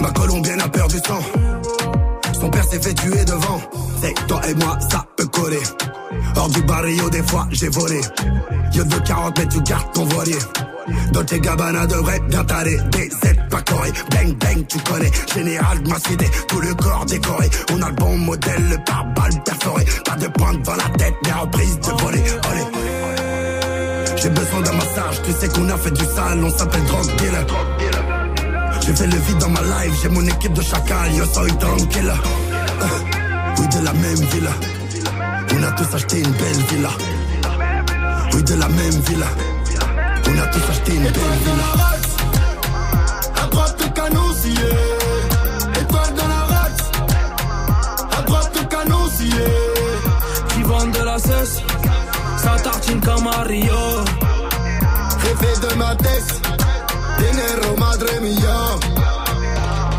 Ma 0.00 0.10
colombienne 0.10 0.60
a 0.60 0.68
peur 0.68 0.88
du 0.88 0.96
sang. 0.98 1.18
Son 2.46 2.50
père 2.52 2.64
s'est 2.64 2.80
fait 2.80 2.94
tuer 2.94 3.24
devant. 3.24 3.60
C'est 4.00 4.14
toi 4.28 4.40
et 4.48 4.54
moi, 4.54 4.78
ça 4.88 5.04
peut 5.16 5.26
coller. 5.26 5.62
Hors 6.36 6.48
du 6.48 6.62
barrio, 6.62 7.10
des 7.10 7.22
fois, 7.24 7.48
j'ai 7.50 7.68
volé. 7.68 8.00
Yo 8.72 8.84
de 8.84 8.98
40 9.00 9.36
mètres, 9.36 9.52
tu 9.52 9.60
gardes 9.62 9.92
ton 9.92 10.04
voilier. 10.04 10.38
Dolce 11.10 11.40
Gabbana 11.40 11.88
devrait 11.88 12.20
bien 12.20 12.44
t'aller. 12.44 12.76
DZ 12.76 13.48
pas 13.50 13.62
coré. 13.62 13.90
Bang 14.12 14.32
bang, 14.38 14.64
tu 14.68 14.78
connais. 14.78 15.10
Général 15.34 15.82
de 15.82 15.88
ma 15.88 15.98
cité, 15.98 16.30
tout 16.46 16.60
le 16.60 16.72
corps 16.74 17.04
décoré. 17.06 17.50
On 17.72 17.82
a 17.82 17.88
le 17.88 17.96
bon 17.96 18.16
modèle, 18.16 18.68
le 18.70 18.76
pare-balles 18.84 19.42
perforé. 19.44 19.84
Pas 20.04 20.14
de 20.14 20.28
pointe 20.28 20.62
dans 20.62 20.76
la 20.76 20.88
tête, 20.96 21.16
mais 21.24 21.32
reprise 21.32 21.80
de 21.80 22.00
voler. 22.00 22.22
J'ai 24.16 24.30
besoin 24.30 24.60
d'un 24.60 24.72
massage, 24.72 25.20
tu 25.24 25.32
sais 25.32 25.48
qu'on 25.48 25.68
a 25.68 25.76
fait 25.76 25.90
du 25.90 26.04
sale, 26.04 26.44
on 26.44 26.50
s'appelle 26.50 26.84
drug 26.84 27.06
dealer. 27.16 27.44
J'ai 28.86 28.94
fait 28.94 29.06
le 29.08 29.16
vide 29.18 29.38
dans 29.38 29.48
ma 29.48 29.60
life, 29.62 29.94
j'ai 30.00 30.08
mon 30.08 30.24
équipe 30.24 30.52
de 30.52 30.62
chacal, 30.62 31.12
yo 31.12 31.24
soy 31.24 31.50
tranquille. 31.58 32.12
Euh, 32.82 32.86
Oui, 33.58 33.66
de 33.68 33.84
la 33.84 33.92
même 33.92 34.22
villa. 34.32 34.50
On 35.52 35.62
a 35.64 35.72
tous 35.72 35.94
acheté 35.96 36.18
une 36.20 36.30
belle 36.30 36.62
villa. 36.70 36.90
Oui, 38.32 38.42
de 38.44 38.54
la 38.54 38.68
même 38.68 39.00
villa. 39.08 39.26
On 40.28 40.38
a 40.38 40.46
tous 40.46 40.70
acheté 40.70 40.94
une 40.94 41.02
belle 41.02 41.38
villa. 41.44 41.68
À 43.42 43.46
droite 43.48 43.76
le 43.82 43.88
canon 43.88 44.32
scié. 44.40 44.70
Étoile 45.80 46.14
dans 46.14 46.28
la 46.28 46.42
race. 46.54 46.90
À 48.18 48.22
droite 48.22 48.50
le 48.54 48.64
canon 48.68 49.08
scié. 49.16 49.46
Qui 50.50 50.62
vendent 50.62 50.92
de 50.92 51.04
la 51.04 51.18
cesse, 51.18 51.60
ça 52.36 52.56
tartine 52.62 53.00
comme 53.00 53.26
à 53.26 53.42
Rio. 53.42 54.04
Jefe 55.22 55.60
de 55.60 55.74
ma 55.74 55.96
tête. 55.96 56.55
Dinero 57.18 57.76
madre. 57.78 58.06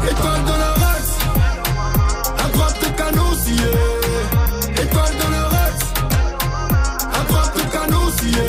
Étoile 0.10 0.44
dans 0.46 0.58
la 0.58 0.72
race. 0.84 1.18
À 2.38 2.50
droite 2.50 2.78
le 2.82 2.90
canon 2.98 3.34
scié. 3.44 3.72
Étoile 4.84 5.16
dans 5.22 5.30
la 5.30 5.44
race. 5.56 5.86
À 7.14 7.24
droite 7.30 7.54
le 7.56 7.64
canon 7.72 8.12
scié. 8.18 8.48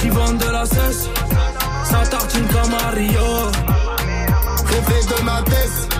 Qui 0.00 0.08
vendent 0.08 0.38
de 0.38 0.50
la 0.50 0.64
cesse, 0.66 1.08
ça 1.84 2.06
tartine 2.10 2.46
comme 2.48 2.74
à 2.74 2.90
Rio. 2.90 3.50
Jefe 4.68 5.06
de 5.06 5.24
ma 5.24 5.42
tête. 5.42 5.91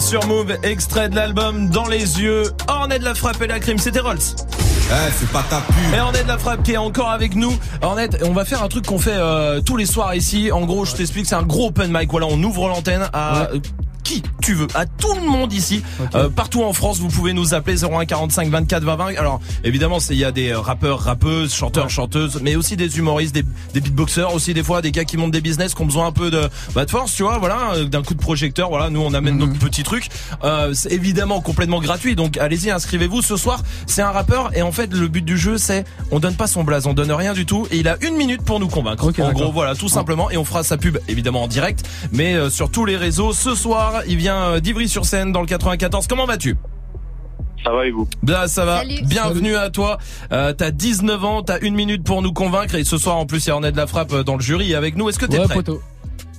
sur 0.00 0.26
Move, 0.26 0.56
extrait 0.62 1.08
de 1.08 1.16
l'album 1.16 1.68
Dans 1.68 1.86
les 1.86 2.20
yeux, 2.20 2.44
oh, 2.68 2.72
orné 2.72 2.98
de 2.98 3.04
la 3.04 3.14
frappe 3.14 3.40
et 3.42 3.46
la 3.46 3.60
crime, 3.60 3.78
c'était 3.78 4.00
Rolls. 4.00 4.18
Eh, 4.18 5.12
c'est 5.18 5.28
pas 5.30 5.44
ta 5.48 5.60
pub. 5.60 5.94
Et 5.94 6.00
Ornette 6.00 6.26
la 6.26 6.38
frappe 6.38 6.62
qui 6.62 6.72
est 6.72 6.76
encore 6.76 7.10
avec 7.10 7.34
nous. 7.34 7.52
Ornette, 7.82 8.22
on 8.24 8.32
va 8.32 8.44
faire 8.44 8.62
un 8.62 8.68
truc 8.68 8.86
qu'on 8.86 8.98
fait 8.98 9.16
euh, 9.16 9.60
tous 9.60 9.76
les 9.76 9.86
soirs 9.86 10.14
ici. 10.14 10.52
En 10.52 10.64
gros, 10.64 10.84
je 10.84 10.94
t'explique, 10.94 11.26
c'est 11.26 11.34
un 11.34 11.42
gros 11.42 11.68
open 11.68 11.90
mic. 11.92 12.10
Voilà, 12.10 12.26
on 12.30 12.40
ouvre 12.42 12.68
l'antenne 12.68 13.08
à 13.12 13.48
qui 14.06 14.22
tu 14.40 14.54
veux, 14.54 14.68
à 14.74 14.86
tout 14.86 15.12
le 15.14 15.26
monde 15.28 15.52
ici, 15.52 15.82
Euh, 16.14 16.28
partout 16.28 16.62
en 16.62 16.72
France. 16.72 16.98
Vous 16.98 17.08
pouvez 17.08 17.32
nous 17.32 17.54
appeler 17.54 17.76
01 17.82 18.04
45 18.06 18.48
24 18.48 18.84
20 18.84 18.96
20. 18.96 19.06
Alors 19.18 19.40
évidemment, 19.64 19.98
c'est- 19.98 20.14
il 20.14 20.20
y 20.20 20.24
a 20.24 20.30
des 20.30 20.54
rappeurs, 20.54 21.00
rappeuses, 21.00 21.52
chanteurs, 21.52 21.90
chanteuses, 21.90 22.38
mais 22.42 22.54
aussi 22.54 22.76
des 22.76 22.98
humoristes, 22.98 23.34
des, 23.34 23.42
des 23.74 23.80
beatboxers 23.80 24.32
aussi 24.32 24.54
des 24.54 24.62
fois, 24.62 24.80
des 24.80 24.92
gars 24.92 25.04
qui 25.04 25.16
montent 25.16 25.32
des 25.32 25.40
business, 25.40 25.74
qui 25.74 25.82
ont 25.82 25.86
besoin 25.86 26.06
un 26.06 26.12
peu 26.12 26.30
de, 26.30 26.48
bah, 26.74 26.84
de 26.84 26.90
force, 26.90 27.12
tu 27.14 27.24
vois, 27.24 27.38
voilà, 27.38 27.72
euh, 27.74 27.84
d'un 27.86 28.02
coup 28.04 28.14
de 28.14 28.20
projecteur. 28.20 28.68
Voilà, 28.68 28.90
nous 28.90 29.00
on 29.00 29.12
amène 29.12 29.38
notre 29.38 29.58
petit 29.58 29.82
truc. 29.82 30.08
Euh, 30.44 30.72
c'est 30.72 30.92
évidemment 30.92 31.40
complètement 31.40 31.80
gratuit, 31.80 32.14
donc 32.14 32.36
allez-y, 32.38 32.70
inscrivez-vous. 32.70 33.22
Ce 33.22 33.36
soir, 33.36 33.62
c'est 33.86 34.02
un 34.02 34.12
rappeur 34.12 34.56
et 34.56 34.62
en 34.62 34.70
fait 34.72 34.92
le 34.94 35.08
but 35.08 35.24
du 35.24 35.36
jeu, 35.36 35.58
c'est 35.58 35.84
on 36.12 36.20
donne 36.20 36.36
pas 36.36 36.46
son 36.46 36.62
blaze, 36.62 36.86
on 36.86 36.94
donne 36.94 37.10
rien 37.10 37.32
du 37.32 37.44
tout 37.44 37.66
et 37.72 37.78
il 37.78 37.88
a 37.88 37.96
une 38.02 38.14
minute 38.16 38.42
pour 38.42 38.60
nous 38.60 38.68
convaincre. 38.68 39.04
en 39.04 39.10
d'accord. 39.10 39.32
gros, 39.32 39.52
voilà, 39.52 39.74
tout 39.74 39.88
simplement 39.88 40.30
et 40.30 40.36
on 40.36 40.44
fera 40.44 40.62
sa 40.62 40.76
pub 40.76 40.98
évidemment 41.08 41.42
en 41.42 41.48
direct, 41.48 41.84
mais 42.12 42.34
euh, 42.34 42.50
sur 42.50 42.70
tous 42.70 42.84
les 42.84 42.96
réseaux. 42.96 43.32
Ce 43.32 43.54
soir, 43.56 43.95
il 44.06 44.16
vient 44.16 44.36
euh, 44.42 44.60
d'Ivry-sur-Seine 44.60 45.32
dans 45.32 45.40
le 45.40 45.46
94. 45.46 46.06
Comment 46.06 46.26
vas-tu? 46.26 46.56
Ça 47.64 47.72
va 47.72 47.86
et 47.86 47.90
vous? 47.90 48.06
Bah 48.22 48.46
ça 48.48 48.64
va. 48.64 48.78
Salut. 48.78 49.00
Bienvenue 49.04 49.56
à 49.56 49.70
toi. 49.70 49.98
Euh, 50.32 50.52
t'as 50.52 50.70
19 50.70 51.24
ans, 51.24 51.42
t'as 51.42 51.58
une 51.60 51.74
minute 51.74 52.04
pour 52.04 52.22
nous 52.22 52.32
convaincre 52.32 52.74
et 52.76 52.84
ce 52.84 52.96
soir 52.98 53.16
en 53.16 53.26
plus 53.26 53.44
il 53.46 53.48
y 53.48 53.52
a 53.52 53.70
de 53.72 53.76
la 53.76 53.86
frappe 53.86 54.12
euh, 54.12 54.22
dans 54.22 54.36
le 54.36 54.42
jury 54.42 54.74
avec 54.74 54.96
nous. 54.96 55.08
Est-ce 55.08 55.18
que 55.18 55.26
t'es 55.26 55.38
Ouais, 55.38 55.44
prêt? 55.46 55.54
poteau. 55.56 55.80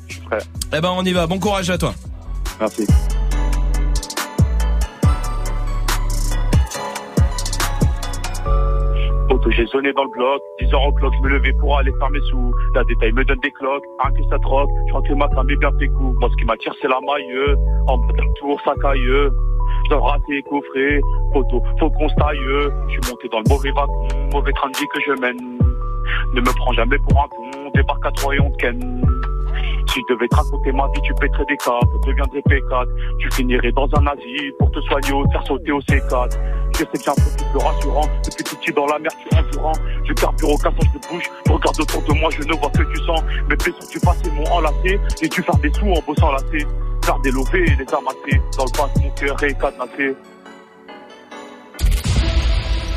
Je 0.07 0.13
suis 0.13 0.21
prêt. 0.23 0.37
Eh 0.75 0.79
ben 0.79 0.89
on 0.95 1.03
y 1.03 1.11
va. 1.11 1.27
Bon 1.27 1.39
courage 1.39 1.69
à 1.69 1.77
toi. 1.77 1.93
Merci. 2.59 2.87
J'ai 9.51 9.65
sonné 9.67 9.93
dans 9.93 10.03
le 10.03 10.09
bloc, 10.09 10.41
10 10.59 10.73
heures 10.73 10.81
en 10.81 10.91
clock, 10.91 11.13
je 11.17 11.27
me 11.27 11.29
levais 11.29 11.53
pour 11.53 11.77
aller 11.77 11.91
faire 11.99 12.09
mes 12.09 12.21
sous. 12.21 12.53
La 12.75 12.83
détail 12.83 13.11
me 13.11 13.23
donne 13.23 13.39
des 13.39 13.51
cloques, 13.51 13.83
un 14.03 14.11
que 14.11 14.23
ça 14.29 14.37
je 14.41 14.93
rentre 14.93 15.15
ma 15.15 15.29
femme 15.29 15.49
et 15.49 15.55
bien 15.55 15.71
tes 15.79 15.87
coups. 15.87 16.19
Moi, 16.19 16.29
ce 16.31 16.35
qui 16.37 16.45
m'attire, 16.45 16.73
c'est 16.81 16.87
la 16.87 16.99
maille, 17.05 17.55
en 17.87 17.97
bas 17.97 18.13
d'un 18.13 18.31
tour, 18.39 18.59
ça 18.65 18.73
caille. 18.81 18.99
Je 19.03 19.89
dois 19.89 19.99
rater, 20.01 20.41
coffrer, 20.43 21.01
photo, 21.33 21.61
faut 21.79 21.89
qu'on. 21.91 22.07
Je 22.07 22.91
suis 22.91 23.11
monté 23.11 23.27
dans 23.29 23.39
le 23.39 23.49
mauvais 23.49 23.71
wagon, 23.71 24.07
mauvais 24.33 24.51
train 24.53 24.69
de 24.69 24.77
vie 24.77 24.87
que 24.93 25.01
je 25.01 25.21
mène. 25.21 25.37
Ne 26.33 26.41
me 26.41 26.55
prends 26.57 26.73
jamais 26.73 26.97
pour 26.99 27.23
un 27.23 27.27
con, 27.27 27.71
débarque 27.73 28.05
à 28.05 28.11
trois 28.11 28.35
et 28.35 28.39
on 28.39 28.51
ken. 28.51 29.01
Si 29.87 30.01
je 30.01 30.13
devais 30.13 30.27
te 30.27 30.35
raconter 30.35 30.71
ma 30.71 30.87
vie, 30.87 31.01
tu 31.01 31.13
pèterais 31.15 31.45
des 31.45 31.57
câbles, 31.57 31.87
deviendrais 32.05 32.41
P4. 32.41 32.87
Tu 33.19 33.31
finirais 33.31 33.71
dans 33.71 33.87
un 33.97 34.07
asile 34.07 34.53
pour 34.59 34.71
te 34.71 34.79
soigner 34.81 35.13
ou 35.13 35.25
te 35.27 35.31
faire 35.31 35.47
sauter 35.47 35.71
au 35.71 35.79
C4. 35.81 36.37
Je 36.77 36.83
sais 36.83 36.85
que 36.85 37.03
j'ai 37.03 37.09
un 37.09 37.15
profil 37.15 37.47
plus 37.51 37.59
rassurant. 37.59 38.07
Depuis 38.23 38.43
tout 38.43 38.55
petit 38.55 38.71
dans 38.71 38.85
la 38.85 38.99
mer, 38.99 39.11
tu 39.19 39.35
es 39.35 39.39
endurant. 39.39 39.73
Je 40.07 40.13
carbure 40.13 40.51
au 40.51 40.57
cassage 40.57 40.91
de 40.93 41.07
bouche. 41.09 41.23
Je 41.47 41.51
regarde 41.51 41.79
autour 41.79 42.03
de 42.03 42.13
moi, 42.13 42.29
je 42.37 42.43
ne 42.43 42.53
vois 42.53 42.69
que 42.69 42.83
du 42.83 43.03
sang. 43.03 43.15
Mes 43.49 43.55
blessures 43.55 43.89
du 43.91 43.99
passé 43.99 44.29
m'ont 44.29 44.45
enlacé. 44.51 44.99
J'ai 45.19 45.27
dû 45.27 45.41
faire 45.41 45.57
des 45.57 45.73
sous 45.73 45.87
en 45.87 46.01
bossant 46.05 46.31
lassé. 46.31 46.67
Faire 47.03 47.19
des 47.21 47.31
lovés 47.31 47.63
et 47.63 47.75
les 47.75 47.93
amasser. 47.93 48.41
Dans 48.57 48.65
le 48.65 48.77
passé, 48.77 49.01
mon 49.01 49.09
cœur 49.11 49.43
est 49.43 49.59
cadenassé. 49.59 50.15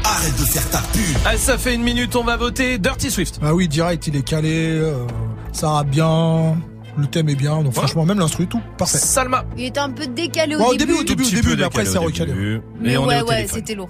Arrête 0.04 0.36
de 0.38 0.44
faire 0.44 0.70
ta 0.70 0.78
pub. 0.78 1.16
Ah, 1.24 1.36
ça 1.38 1.56
fait 1.56 1.74
une 1.74 1.82
minute, 1.82 2.14
on 2.16 2.24
va 2.24 2.36
voter 2.36 2.76
Dirty 2.76 3.10
Swift. 3.10 3.40
Ah 3.42 3.54
oui, 3.54 3.66
direct, 3.66 4.06
il 4.08 4.16
est 4.16 4.22
calé, 4.22 4.72
euh, 4.72 5.06
ça 5.52 5.70
rappe 5.70 5.88
bien, 5.88 6.56
le 7.00 7.06
thème 7.06 7.28
est 7.28 7.34
bien, 7.34 7.62
donc 7.62 7.72
franchement, 7.74 8.04
même 8.06 8.18
l'instru, 8.18 8.46
tout, 8.46 8.60
parfait. 8.78 8.98
Salma. 8.98 9.44
Il 9.56 9.64
était 9.64 9.80
un 9.80 9.90
peu 9.90 10.06
décalé 10.06 10.54
Ouais, 10.56 10.62
au 10.62 10.68
au 10.70 10.74
début, 10.76 10.92
au 10.94 11.02
début, 11.02 11.22
au 11.24 11.26
petit 11.26 11.34
début, 11.36 11.56
mais 11.56 11.64
après, 11.64 11.84
c'est 11.84 11.98
recalé. 11.98 12.32
Mais 12.80 12.96
on 12.96 13.10
est 13.10 13.20
ouais, 13.22 13.28
ouais, 13.28 13.46
c'était 13.50 13.74
lourd. 13.74 13.88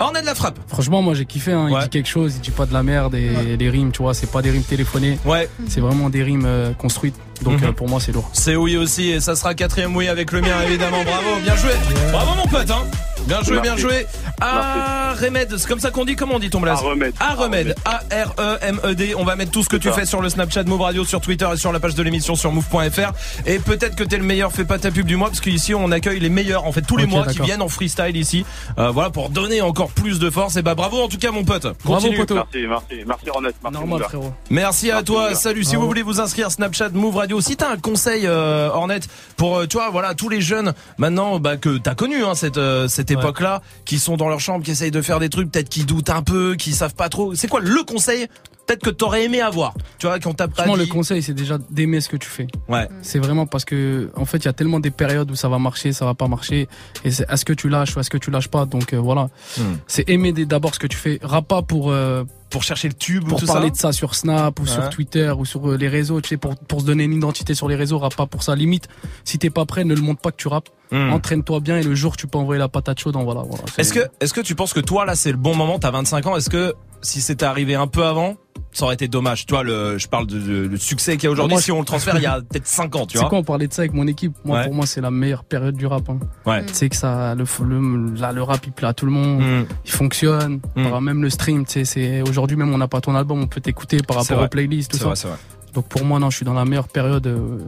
Ornette 0.00 0.22
de 0.22 0.26
la 0.28 0.36
frappe. 0.36 0.60
Franchement, 0.68 1.02
moi 1.02 1.14
j'ai 1.14 1.24
kiffé. 1.24 1.50
Hein. 1.52 1.66
Il 1.72 1.76
dit 1.82 1.88
quelque 1.88 2.08
chose, 2.08 2.34
il 2.36 2.40
dit 2.40 2.52
pas 2.52 2.66
de 2.66 2.72
la 2.72 2.84
merde 2.84 3.16
et 3.16 3.56
les 3.56 3.68
rimes, 3.68 3.90
tu 3.90 4.00
vois, 4.02 4.14
c'est 4.14 4.30
pas 4.30 4.42
des 4.42 4.50
rimes 4.52 4.62
téléphonées. 4.62 5.18
Ouais. 5.24 5.48
C'est 5.66 5.80
vraiment 5.80 6.08
des 6.08 6.22
rimes 6.22 6.44
euh, 6.46 6.72
construites. 6.72 7.16
Donc 7.42 7.60
Mhm. 7.60 7.68
euh, 7.68 7.72
pour 7.72 7.88
moi, 7.88 7.98
c'est 8.00 8.12
lourd. 8.12 8.30
C'est 8.32 8.54
oui 8.54 8.76
aussi 8.76 9.08
et 9.10 9.18
ça 9.18 9.34
sera 9.34 9.54
quatrième 9.56 9.96
oui 9.96 10.06
avec 10.06 10.30
le 10.30 10.40
mien 10.40 10.54
évidemment. 10.68 11.02
Bravo, 11.02 11.40
bien 11.42 11.56
joué. 11.56 11.70
Bravo 12.12 12.30
mon 12.36 12.46
pote 12.46 12.70
hein. 12.70 12.84
Bien 13.26 13.42
joué, 13.42 13.60
bien 13.60 13.76
joué. 13.76 14.06
Ah, 14.40 15.14
Remède, 15.20 15.56
c'est 15.56 15.68
comme 15.68 15.80
ça 15.80 15.90
qu'on 15.90 16.04
dit, 16.04 16.16
comment 16.16 16.34
on 16.36 16.38
dit 16.38 16.50
ton 16.50 16.60
blaze 16.60 16.78
Ah, 16.82 16.86
Remède. 16.86 17.14
Ah, 17.20 17.34
Remède. 17.34 17.74
A-R-E-M-E-D. 17.84 19.14
On 19.16 19.24
va 19.24 19.36
mettre 19.36 19.50
tout 19.50 19.62
ce 19.62 19.68
que 19.68 19.76
tu 19.76 19.90
fais 19.90 20.06
sur 20.06 20.20
le 20.20 20.28
Snapchat 20.28 20.64
Move 20.64 20.80
Radio, 20.80 21.04
sur 21.04 21.20
Twitter 21.20 21.48
et 21.52 21.56
sur 21.56 21.72
la 21.72 21.80
page 21.80 21.94
de 21.94 22.02
l'émission 22.02 22.34
sur 22.34 22.52
move.fr. 22.52 23.12
Et 23.46 23.58
peut-être 23.58 23.96
que 23.96 24.04
t'es 24.04 24.16
le 24.16 24.24
meilleur, 24.24 24.52
fais 24.52 24.64
pas 24.64 24.78
ta 24.78 24.90
pub 24.90 25.06
du 25.06 25.16
mois, 25.16 25.28
parce 25.28 25.40
qu'ici 25.40 25.74
on 25.74 25.90
accueille 25.90 26.20
les 26.20 26.28
meilleurs, 26.28 26.64
en 26.64 26.72
fait, 26.72 26.82
tous 26.82 26.96
les 26.96 27.06
mois 27.06 27.26
qui 27.26 27.40
viennent 27.40 27.62
en 27.62 27.68
freestyle 27.68 28.16
ici. 28.16 28.44
Euh, 28.78 28.90
voilà, 28.90 29.10
pour 29.10 29.30
donner 29.30 29.60
encore 29.60 29.90
plus 29.90 30.18
de 30.18 30.30
force. 30.30 30.56
Et 30.56 30.62
bah 30.62 30.74
bravo 30.74 31.02
en 31.02 31.08
tout 31.08 31.18
cas 31.18 31.30
mon 31.30 31.44
pote. 31.44 31.66
Continue. 31.84 32.18
Merci, 32.18 32.66
merci, 32.68 33.04
merci 33.06 33.30
Ronette. 33.30 33.56
Merci, 33.62 33.86
mon 33.86 33.96
gars. 33.98 34.08
Merci 34.50 34.90
à 34.90 35.02
toi. 35.02 35.34
Salut. 35.34 35.64
Si 35.64 35.70
Bravo. 35.70 35.82
vous 35.82 35.88
voulez 35.88 36.02
vous 36.02 36.20
inscrire 36.20 36.50
Snapchat 36.50 36.90
Move 36.90 37.16
Radio, 37.16 37.40
si 37.40 37.56
t'as 37.56 37.70
un 37.70 37.76
conseil 37.76 38.26
euh, 38.26 38.68
Ornette 38.72 39.08
pour 39.36 39.58
euh, 39.58 39.66
tu 39.66 39.76
vois 39.76 39.90
voilà 39.90 40.14
tous 40.14 40.28
les 40.28 40.40
jeunes 40.40 40.72
maintenant 40.98 41.38
bah, 41.38 41.56
que 41.56 41.78
t'as 41.78 41.94
connu 41.94 42.24
hein, 42.24 42.34
cette 42.34 42.58
euh, 42.58 42.88
cette 42.88 43.10
époque 43.10 43.40
là 43.40 43.62
qui 43.84 43.98
sont 43.98 44.16
dans 44.16 44.27
leur 44.28 44.40
chambre 44.40 44.64
qui 44.64 44.70
essayent 44.70 44.90
de 44.90 45.02
faire 45.02 45.20
des 45.20 45.28
trucs 45.28 45.50
peut-être 45.50 45.68
qui 45.68 45.84
doutent 45.84 46.10
un 46.10 46.22
peu, 46.22 46.54
qui 46.56 46.72
savent 46.72 46.94
pas 46.94 47.08
trop. 47.08 47.34
C'est 47.34 47.48
quoi 47.48 47.60
le 47.60 47.82
conseil 47.84 48.26
peut-être 48.68 48.82
que 48.82 48.90
t'aurais 48.90 49.24
aimé 49.24 49.40
avoir 49.40 49.74
Tu 49.98 50.06
vois 50.06 50.20
qu'on 50.20 50.34
t'a 50.34 50.46
pas 50.46 50.54
Franchement, 50.54 50.76
le 50.76 50.84
dit. 50.84 50.90
conseil, 50.90 51.22
c'est 51.22 51.34
déjà 51.34 51.58
d'aimer 51.70 52.00
ce 52.00 52.08
que 52.08 52.16
tu 52.16 52.28
fais. 52.28 52.46
Ouais. 52.68 52.88
C'est 53.02 53.18
vraiment 53.18 53.46
parce 53.46 53.64
que, 53.64 54.10
en 54.14 54.24
fait, 54.24 54.38
il 54.38 54.44
y 54.44 54.48
a 54.48 54.52
tellement 54.52 54.78
des 54.80 54.90
périodes 54.90 55.30
où 55.30 55.34
ça 55.34 55.48
va 55.48 55.58
marcher, 55.58 55.92
ça 55.92 56.04
va 56.04 56.14
pas 56.14 56.28
marcher. 56.28 56.68
Et 57.04 57.10
c'est 57.10 57.28
est-ce 57.30 57.44
que 57.44 57.52
tu 57.52 57.68
lâches 57.68 57.96
ou 57.96 58.00
est-ce 58.00 58.10
que 58.10 58.18
tu 58.18 58.30
lâches 58.30 58.48
pas. 58.48 58.66
Donc 58.66 58.92
euh, 58.92 58.98
voilà. 58.98 59.28
Hmm. 59.56 59.76
C'est 59.86 60.08
aimer 60.08 60.32
d'abord 60.32 60.74
ce 60.74 60.78
que 60.78 60.86
tu 60.86 60.96
fais. 60.96 61.18
Rap 61.22 61.48
pas 61.48 61.62
pour, 61.62 61.90
euh, 61.90 62.24
pour 62.50 62.62
chercher 62.62 62.88
le 62.88 62.94
tube 62.94 63.24
ou 63.24 63.28
pour 63.28 63.40
tout 63.40 63.46
parler 63.46 63.68
ça 63.68 63.72
de 63.72 63.76
ça 63.76 63.92
sur 63.92 64.14
Snap 64.14 64.60
ou 64.60 64.66
sur. 64.66 64.90
Twitter 64.90 65.32
ou 65.36 65.44
sur 65.44 65.70
euh, 65.70 65.76
les 65.76 65.88
réseaux, 65.88 66.20
tu 66.20 66.28
sais, 66.30 66.36
pour, 66.36 66.56
pour 66.56 66.80
se 66.80 66.86
donner 66.86 67.04
une 67.04 67.14
identité 67.14 67.54
sur 67.54 67.68
les 67.68 67.76
réseaux, 67.76 67.98
rappe 67.98 68.16
pas 68.16 68.26
pour 68.26 68.42
ça. 68.42 68.54
Limite, 68.54 68.88
si 69.24 69.38
t'es 69.38 69.50
pas 69.50 69.64
prêt, 69.64 69.84
ne 69.84 69.94
le 69.94 70.00
montre 70.02 70.20
pas 70.20 70.30
que 70.30 70.36
tu 70.36 70.48
rappes. 70.48 70.68
Hmm. 70.90 71.12
Entraîne-toi 71.12 71.60
bien 71.60 71.78
et 71.78 71.82
le 71.82 71.94
jour 71.94 72.16
tu 72.16 72.26
peux 72.26 72.38
envoyer 72.38 72.58
la 72.58 72.68
patate 72.68 72.98
chaude, 72.98 73.16
en 73.16 73.24
voilà. 73.24 73.42
voilà 73.42 73.62
Est-ce 73.76 73.92
que, 73.92 74.00
est-ce 74.20 74.32
que 74.32 74.40
tu 74.40 74.54
penses 74.54 74.72
que 74.72 74.80
toi 74.80 75.04
là 75.04 75.14
c'est 75.14 75.30
le 75.30 75.36
bon 75.36 75.54
moment 75.54 75.78
T'as 75.78 75.90
25 75.90 76.26
ans. 76.26 76.36
Est-ce 76.36 76.48
que 76.48 76.74
si 77.02 77.20
c'était 77.20 77.44
arrivé 77.46 77.74
un 77.74 77.86
peu 77.86 78.04
avant, 78.04 78.36
ça 78.72 78.84
aurait 78.84 78.94
été 78.94 79.08
dommage 79.08 79.46
Tu 79.46 79.54
vois, 79.54 79.62
le, 79.62 79.98
je 79.98 80.08
parle 80.08 80.26
de, 80.26 80.38
de- 80.38 80.66
le 80.68 80.76
succès 80.76 81.16
qu'il 81.16 81.24
y 81.24 81.26
a 81.26 81.30
aujourd'hui. 81.30 81.54
Moi, 81.54 81.62
si 81.62 81.72
on 81.72 81.78
le 81.80 81.84
transfère 81.84 82.16
il 82.16 82.22
y 82.22 82.26
a 82.26 82.40
peut-être 82.40 82.66
5 82.66 82.94
ans, 82.96 83.06
tu 83.06 83.12
C'est 83.14 83.20
vois. 83.20 83.28
quoi, 83.30 83.38
on 83.38 83.44
parlait 83.44 83.66
de 83.68 83.72
ça 83.72 83.82
avec 83.82 83.94
mon 83.94 84.06
équipe. 84.06 84.34
Moi, 84.44 84.58
Ouais. 84.58 84.64
pour 84.64 84.74
moi, 84.74 84.86
c'est 84.86 85.00
la 85.00 85.10
meilleure 85.10 85.44
période 85.44 85.74
du 85.76 85.86
rap. 85.86 86.08
Hein. 86.10 86.18
Ouais. 86.44 86.64
Tu 86.66 86.74
sais 86.74 86.88
que 86.88 86.96
ça, 86.96 87.34
le, 87.34 87.44
le, 87.64 88.14
là, 88.20 88.32
le 88.32 88.42
rap, 88.42 88.64
il 88.66 88.72
plaît 88.72 88.88
à 88.88 88.92
tout 88.94 89.06
le 89.06 89.12
monde. 89.12 89.40
Mm. 89.40 89.64
Il 89.86 89.90
fonctionne. 89.90 90.60
Mm. 90.76 90.98
Même 91.00 91.22
le 91.22 91.30
stream, 91.30 91.64
tu 91.64 91.72
sais, 91.72 91.84
c'est, 91.84 92.22
aujourd'hui 92.28 92.56
même, 92.56 92.72
on 92.72 92.78
n'a 92.78 92.88
pas 92.88 93.00
ton 93.00 93.14
album, 93.14 93.40
on 93.42 93.46
peut 93.46 93.60
t'écouter 93.60 93.98
par 93.98 94.22
C'est 94.22 94.32
rapport 94.34 94.46
aux 94.46 94.48
playlists, 94.48 94.90
tout 94.90 94.96
C'est 94.96 95.02
ça. 95.02 95.06
vrai, 95.08 95.16
c'est 95.16 95.28
vrai. 95.28 95.36
Donc 95.74 95.86
pour 95.88 96.02
moi, 96.04 96.18
non, 96.18 96.30
je 96.30 96.36
suis 96.36 96.46
dans 96.46 96.54
la 96.54 96.64
meilleure 96.64 96.88
période. 96.88 97.26
euh, 97.26 97.58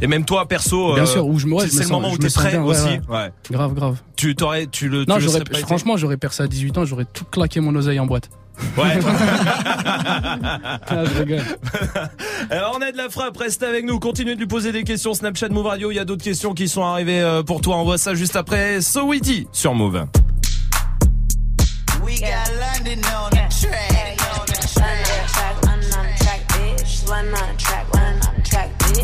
Et 0.00 0.06
même 0.06 0.24
toi 0.24 0.46
perso, 0.46 0.94
Bien 0.94 1.02
euh, 1.02 1.06
sûr, 1.06 1.26
où 1.26 1.38
je 1.38 1.46
me- 1.46 1.54
ouais, 1.54 1.64
c'est 1.68 1.78
c'est 1.78 1.82
le 1.84 1.88
moment 1.90 2.10
où 2.12 2.16
t'es 2.16 2.28
prêt 2.30 2.50
bien, 2.52 2.62
aussi. 2.62 2.84
ouais. 2.84 3.00
Ouais. 3.10 3.30
Grave, 3.50 3.74
grave. 3.74 4.00
Tu 4.16 4.34
t'aurais, 4.36 4.66
tu 4.68 4.88
le, 4.88 5.04
tu 5.04 5.10
Non, 5.10 5.18
le 5.18 5.26
pas 5.26 5.38
été 5.38 5.60
franchement, 5.66 5.96
j'aurais 5.96 6.16
percé 6.16 6.42
à 6.44 6.46
18 6.46 6.78
ans, 6.78 6.84
j'aurais 6.84 7.04
tout 7.04 7.24
claqué 7.24 7.60
mon 7.60 7.74
oseille 7.74 7.98
en 8.00 8.06
boîte. 8.06 8.30
Ouais. 8.76 8.98
Ah, 10.90 11.04
je 11.04 11.18
rigole. 11.18 11.42
Alors 12.50 12.74
on 12.78 12.82
a 12.82 12.92
de 12.92 12.96
la 12.96 13.08
frappe, 13.08 13.36
reste 13.36 13.62
avec 13.62 13.84
nous, 13.84 13.98
continuez 13.98 14.34
de 14.34 14.40
lui 14.40 14.46
poser 14.46 14.72
des 14.72 14.84
questions 14.84 15.14
Snapchat 15.14 15.48
Move 15.48 15.66
Radio, 15.66 15.90
il 15.90 15.94
y 15.94 15.98
a 15.98 16.04
d'autres 16.04 16.24
questions 16.24 16.54
qui 16.54 16.68
sont 16.68 16.82
arrivées 16.82 17.20
euh, 17.20 17.42
pour 17.42 17.60
toi, 17.60 17.76
on 17.76 17.84
voit 17.84 17.98
ça 17.98 18.14
juste 18.14 18.36
après 18.36 18.80
So 18.80 19.06
Witty 19.06 19.48
sur 19.52 19.74
Move. 19.74 20.06
We 22.04 22.20
got 22.20 22.50
London 22.58 23.00
on 23.04 23.30
the 23.30 23.48
track. 23.60 24.08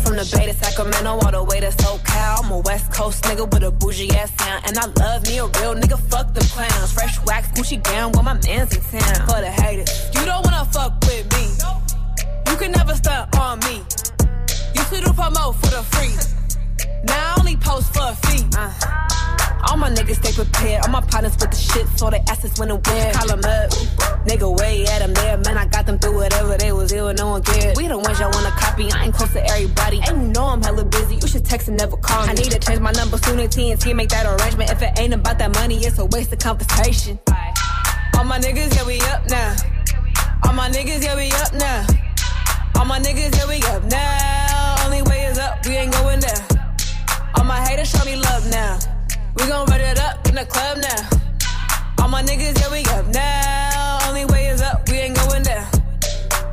From 0.05 0.17
the 0.17 0.37
Bay 0.37 0.45
to 0.45 0.53
Sacramento 0.53 1.17
all 1.17 1.31
the 1.31 1.43
way 1.43 1.59
to 1.59 1.69
SoCal. 1.69 2.43
I'm 2.43 2.51
a 2.51 2.59
West 2.59 2.93
Coast 2.93 3.23
nigga 3.23 3.51
with 3.51 3.63
a 3.63 3.71
bougie 3.71 4.11
ass 4.11 4.31
sound. 4.37 4.63
And 4.67 4.77
I 4.77 4.85
love 5.01 5.23
me 5.25 5.39
a 5.39 5.45
real 5.45 5.73
nigga, 5.73 5.97
fuck 6.09 6.31
them 6.31 6.43
clowns. 6.53 6.91
Fresh 6.93 7.19
wax, 7.25 7.47
Gucci 7.57 7.81
gown 7.81 8.11
with 8.11 8.23
my 8.23 8.33
mans 8.33 8.75
in 8.75 8.81
town. 8.81 9.27
For 9.27 9.41
the 9.41 9.49
haters, 9.49 9.89
you 10.13 10.23
don't 10.23 10.45
wanna 10.45 10.63
fuck 10.65 10.93
with 11.01 11.25
me. 11.33 11.49
You 12.51 12.55
can 12.55 12.71
never 12.71 12.93
stunt 12.93 13.35
on 13.39 13.59
me. 13.61 13.81
Used 14.75 14.93
to 14.93 15.01
do 15.01 15.09
promo 15.09 15.55
for 15.55 15.71
the 15.73 15.81
free. 15.89 16.44
Now 17.05 17.33
I 17.35 17.39
only 17.39 17.55
post 17.57 17.93
for 17.93 18.03
a 18.03 18.15
fee. 18.27 18.45
Uh. 18.57 18.71
All 19.67 19.77
my 19.77 19.89
niggas 19.89 20.17
stay 20.23 20.31
prepared. 20.31 20.83
All 20.85 20.91
my 20.91 21.01
partners 21.01 21.35
with 21.39 21.49
the 21.51 21.57
shit, 21.57 21.87
so 21.97 22.09
they 22.09 22.21
asses 22.29 22.57
when 22.59 22.69
and 22.71 22.85
where. 22.85 23.13
Call 23.13 23.31
'em 23.31 23.39
up. 23.39 23.71
Nigga, 24.27 24.47
way 24.59 24.85
at 24.85 25.01
'em 25.01 25.13
there. 25.13 25.37
Man, 25.37 25.57
I 25.57 25.65
got 25.65 25.85
them 25.85 25.97
through 25.97 26.15
whatever 26.17 26.57
they 26.57 26.71
was 26.71 26.91
ill, 26.93 27.11
no 27.13 27.27
one 27.29 27.41
cared. 27.43 27.75
We 27.77 27.87
the 27.87 27.97
ones 27.97 28.19
y'all 28.19 28.31
wanna 28.31 28.51
copy. 28.51 28.91
I 28.91 29.05
ain't 29.05 29.15
close 29.15 29.33
to 29.33 29.43
everybody. 29.45 30.01
And 30.07 30.21
you 30.21 30.27
know 30.29 30.45
I'm 30.45 30.61
hella 30.61 30.85
busy. 30.85 31.15
You 31.15 31.27
should 31.27 31.45
text 31.45 31.67
and 31.67 31.77
never 31.77 31.97
call 31.97 32.23
me. 32.25 32.29
I 32.29 32.33
need 32.33 32.51
to 32.51 32.59
change 32.59 32.79
my 32.79 32.91
number 32.91 33.17
soon 33.17 33.39
as 33.39 33.49
TNT 33.55 33.93
make 33.93 34.09
that 34.09 34.25
arrangement. 34.25 34.69
If 34.71 34.81
it 34.81 34.91
ain't 34.99 35.13
about 35.13 35.39
that 35.39 35.53
money, 35.55 35.77
it's 35.83 35.97
a 35.99 36.05
waste 36.05 36.31
of 36.31 36.39
conversation. 36.39 37.19
All 38.17 38.23
my 38.23 38.39
niggas, 38.39 38.75
yeah, 38.75 38.85
we 38.85 38.99
up 39.13 39.27
now. 39.29 39.55
All 40.45 40.53
my 40.53 40.69
niggas, 40.69 41.03
yeah, 41.03 41.15
we 41.15 41.31
up 41.31 41.53
now. 41.53 41.85
All 42.77 42.85
my 42.85 42.99
niggas, 42.99 43.35
yeah, 43.37 43.47
we 43.47 43.57
up 43.73 43.83
now. 43.85 44.85
Only 44.85 45.01
way 45.01 45.25
is 45.25 45.39
up, 45.39 45.65
we 45.65 45.75
ain't 45.75 45.91
going 45.91 46.19
there. 46.19 46.54
All 47.37 47.43
my 47.43 47.59
haters 47.67 47.89
show 47.89 48.03
me 48.05 48.15
love 48.15 48.49
now. 48.49 48.79
We 49.37 49.47
gon' 49.47 49.65
run 49.67 49.81
it 49.81 49.99
up 49.99 50.27
in 50.27 50.35
the 50.35 50.45
club 50.45 50.77
now. 50.77 51.09
All 52.01 52.09
my 52.09 52.23
niggas, 52.23 52.59
yeah, 52.59 52.71
we 52.71 52.83
up 52.97 53.07
now. 53.13 54.07
Only 54.07 54.25
way 54.25 54.47
is 54.47 54.61
up, 54.61 54.87
we 54.89 54.97
ain't 54.97 55.15
going 55.15 55.43
down. 55.43 55.67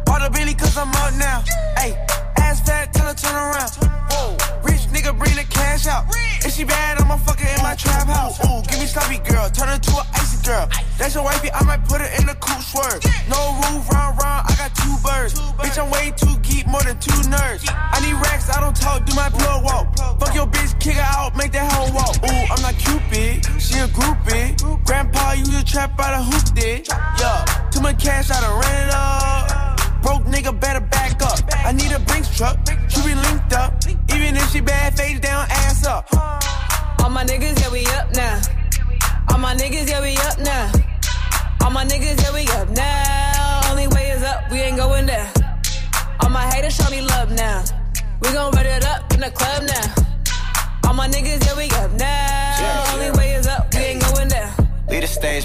All 0.08 0.20
the 0.20 0.30
Billy 0.32 0.54
cause 0.54 0.76
I'm 0.76 0.90
up 0.90 1.14
now. 1.14 1.42
Hey, 1.76 1.94
ass 2.36 2.60
fat, 2.66 2.92
tell 2.92 3.06
her 3.06 3.14
turn 3.14 3.34
around. 3.34 3.70
Whoa, 4.10 4.36
nigga 5.02 5.18
bring 5.18 5.34
the 5.34 5.44
cash 5.44 5.86
out. 5.86 6.06
If 6.44 6.54
she 6.54 6.64
bad, 6.64 7.00
I'ma 7.00 7.16
fuck 7.16 7.38
her 7.40 7.48
in 7.48 7.62
my 7.62 7.74
trap 7.74 8.06
house. 8.06 8.38
Ooh, 8.44 8.62
give 8.70 8.78
me 8.78 8.86
sloppy 8.86 9.18
girl, 9.18 9.50
turn 9.50 9.68
her 9.68 9.78
to 9.78 9.92
an 9.98 10.06
icy 10.14 10.38
girl. 10.46 10.68
That's 10.98 11.14
your 11.14 11.24
wifey, 11.24 11.50
I 11.52 11.64
might 11.64 11.84
put 11.84 12.00
her 12.00 12.10
in 12.20 12.28
a 12.28 12.34
cool 12.36 12.60
swerve. 12.62 13.02
No 13.28 13.58
roof, 13.62 13.88
round, 13.90 14.20
round, 14.20 14.46
I 14.46 14.54
got 14.56 14.74
two 14.74 14.94
birds. 15.02 15.34
Bitch, 15.58 15.78
I'm 15.78 15.90
way 15.90 16.12
too 16.16 16.38
geek, 16.42 16.66
more 16.66 16.82
than 16.82 16.98
two 16.98 17.18
nerds. 17.30 17.66
I 17.68 17.98
need 18.04 18.14
racks, 18.14 18.50
I 18.50 18.60
don't 18.60 18.76
talk, 18.76 19.04
do 19.04 19.14
my 19.14 19.28
plug 19.30 19.64
walk. 19.64 19.96
Fuck 20.20 20.34
your 20.34 20.46
bitch, 20.46 20.78
kick 20.80 20.94
her 20.94 21.02
out, 21.02 21.36
make 21.36 21.52
that 21.52 21.70
hoe 21.72 21.92
walk. 21.94 22.16
Ooh, 22.22 22.52
I'm 22.52 22.62
not 22.62 22.74
Cupid, 22.82 23.44
she 23.60 23.78
a 23.78 23.86
groupie. 23.88 24.56
Grandpa, 24.84 25.32
you 25.32 25.44
the 25.44 25.62
trap 25.64 25.98
out 26.00 26.20
of 26.20 26.26
hoop 26.26 26.54
did. 26.54 26.88
Yeah, 26.88 27.44
too 27.70 27.80
much 27.80 28.02
cash, 28.02 28.30
I 28.30 28.40
done 28.40 28.60
ran 28.60 28.88
it 28.88 28.94
up. 28.94 29.71
Broke 30.02 30.24
nigga 30.24 30.58
better 30.58 30.80
back 30.80 31.22
up. 31.22 31.38
I 31.64 31.72
need 31.72 31.92
a 31.92 32.00
Brinks 32.00 32.36
truck. 32.36 32.58
She 32.88 33.00
be 33.02 33.14
linked 33.14 33.52
up. 33.52 33.72
Even 34.14 34.36
if 34.36 34.50
she 34.50 34.60
bad, 34.60 34.96
face 34.96 35.20
down, 35.20 35.46
ass 35.50 35.86
up. 35.86 36.08
All 37.00 37.10
my 37.10 37.24
niggas, 37.24 37.60
yeah, 37.60 37.70
we 37.70 37.86
up 37.86 38.12
now. 38.14 38.40
All 39.30 39.38
my 39.38 39.54
niggas, 39.54 39.88
yeah, 39.88 40.00
we 40.02 40.16
up 40.16 40.38
now. 40.40 40.72
All 41.62 41.70
my 41.70 41.84
niggas, 41.84 42.20
yeah, 42.22 42.32
we 42.34 42.46
up 42.58 42.68
now. 42.70 43.70
Only 43.70 43.86
way 43.88 44.10
is 44.10 44.22
up, 44.22 44.50
we 44.50 44.58
ain't 44.58 44.76
going 44.76 45.06
there. 45.06 45.32
All 46.20 46.30
my 46.30 46.46
haters 46.52 46.74
show 46.74 46.90
me 46.90 47.02
love 47.02 47.30
now. 47.30 47.62
We 48.20 48.32
gon' 48.32 48.52
run 48.52 48.66
it 48.66 48.84
up 48.84 49.12
in 49.14 49.20
the 49.20 49.30
club 49.30 49.62
now. 49.64 49.94
All 50.86 50.94
my 50.94 51.08
niggas, 51.08 51.44
yeah, 51.46 51.56
we 51.56 51.70
up 51.82 51.92
now. 51.92 52.92
Only 52.92 53.01
way 53.01 53.01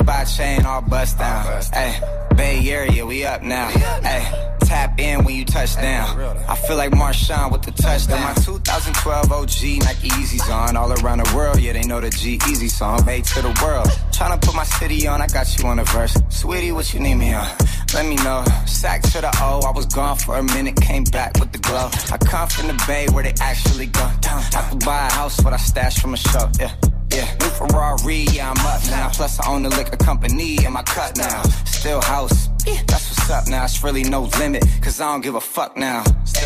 By 0.06 0.24
chain, 0.24 0.66
all 0.66 0.82
bust 0.82 1.18
down. 1.18 1.62
Hey, 1.74 2.00
Bay 2.36 2.70
Area, 2.70 3.06
we 3.06 3.26
up 3.26 3.42
now. 3.42 3.68
Hey, 3.68 4.56
tap 4.62 5.00
in 5.00 5.26
when 5.26 5.36
you 5.36 5.44
touch 5.44 5.76
down. 5.76 6.20
I 6.48 6.56
feel 6.56 6.78
like 6.78 6.92
Marshawn 6.92 7.52
with 7.52 7.64
the 7.64 7.72
touchdown. 7.72 8.22
My 8.22 8.34
2012 8.34 9.32
OG 9.32 9.84
Nike 9.84 10.10
Yeezys 10.10 10.50
on. 10.54 10.78
All 10.78 10.92
around 11.02 11.26
the 11.26 11.36
world, 11.36 11.60
yeah, 11.60 11.74
they 11.74 11.82
know 11.82 12.00
the 12.00 12.10
G 12.10 12.40
Easy 12.50 12.68
song. 12.68 13.06
made 13.06 13.26
to 13.26 13.42
the 13.42 13.60
world. 13.62 13.88
Tryna 14.12 14.42
put 14.42 14.56
my 14.56 14.64
city 14.64 15.08
on, 15.08 15.22
I 15.22 15.28
got 15.28 15.58
you 15.58 15.68
on 15.68 15.78
the 15.78 15.84
verse. 15.86 16.16
Sweetie, 16.30 16.72
what 16.72 16.94
you 16.94 17.00
need 17.00 17.16
me 17.16 17.34
on? 17.34 17.48
Let 17.94 18.06
me 18.06 18.16
know. 18.18 18.44
Sack 18.66 19.02
to 19.14 19.22
the 19.22 19.32
O, 19.42 19.62
I 19.68 19.72
was 19.72 19.86
gone 19.88 20.18
for 20.18 20.38
a 20.38 20.44
minute, 20.44 20.76
came 20.76 21.04
back 21.06 21.40
with 21.40 21.52
the 21.52 21.60
glow. 21.60 21.90
I 22.12 22.18
come 22.18 22.48
from 22.50 22.68
the 22.68 22.84
Bay 22.88 23.08
where 23.12 23.24
they 23.24 23.34
actually 23.42 23.88
go 23.88 24.10
down. 24.22 24.44
I 24.56 24.70
could 24.70 24.86
buy 24.86 25.08
a 25.08 25.12
house, 25.12 25.42
what 25.44 25.54
I 25.54 25.58
stashed 25.58 26.00
from 26.02 26.14
a 26.14 26.18
show, 26.18 26.50
yeah. 26.60 26.72
Yeah, 27.18 27.34
new 27.42 27.50
Ferrari, 27.50 28.28
yeah, 28.32 28.52
I'm 28.52 28.64
up 28.64 28.80
now. 28.92 29.10
Plus, 29.10 29.40
I 29.40 29.50
own 29.50 29.64
the 29.64 29.70
liquor 29.70 29.98
company 29.98 30.64
in 30.64 30.72
my 30.72 30.84
cut 30.84 31.18
now. 31.18 31.42
Still 31.66 32.00
house, 32.00 32.48
yeah, 32.64 32.84
that's 32.86 33.10
what's 33.10 33.28
up 33.32 33.48
now. 33.48 33.64
It's 33.64 33.84
really 33.84 34.04
no 34.04 34.30
limit, 34.38 34.64
cause 34.84 35.02
I 35.02 35.12
don't 35.12 35.22
give 35.22 35.34
a 35.34 35.42
fuck 35.42 35.76
now. 35.76 36.04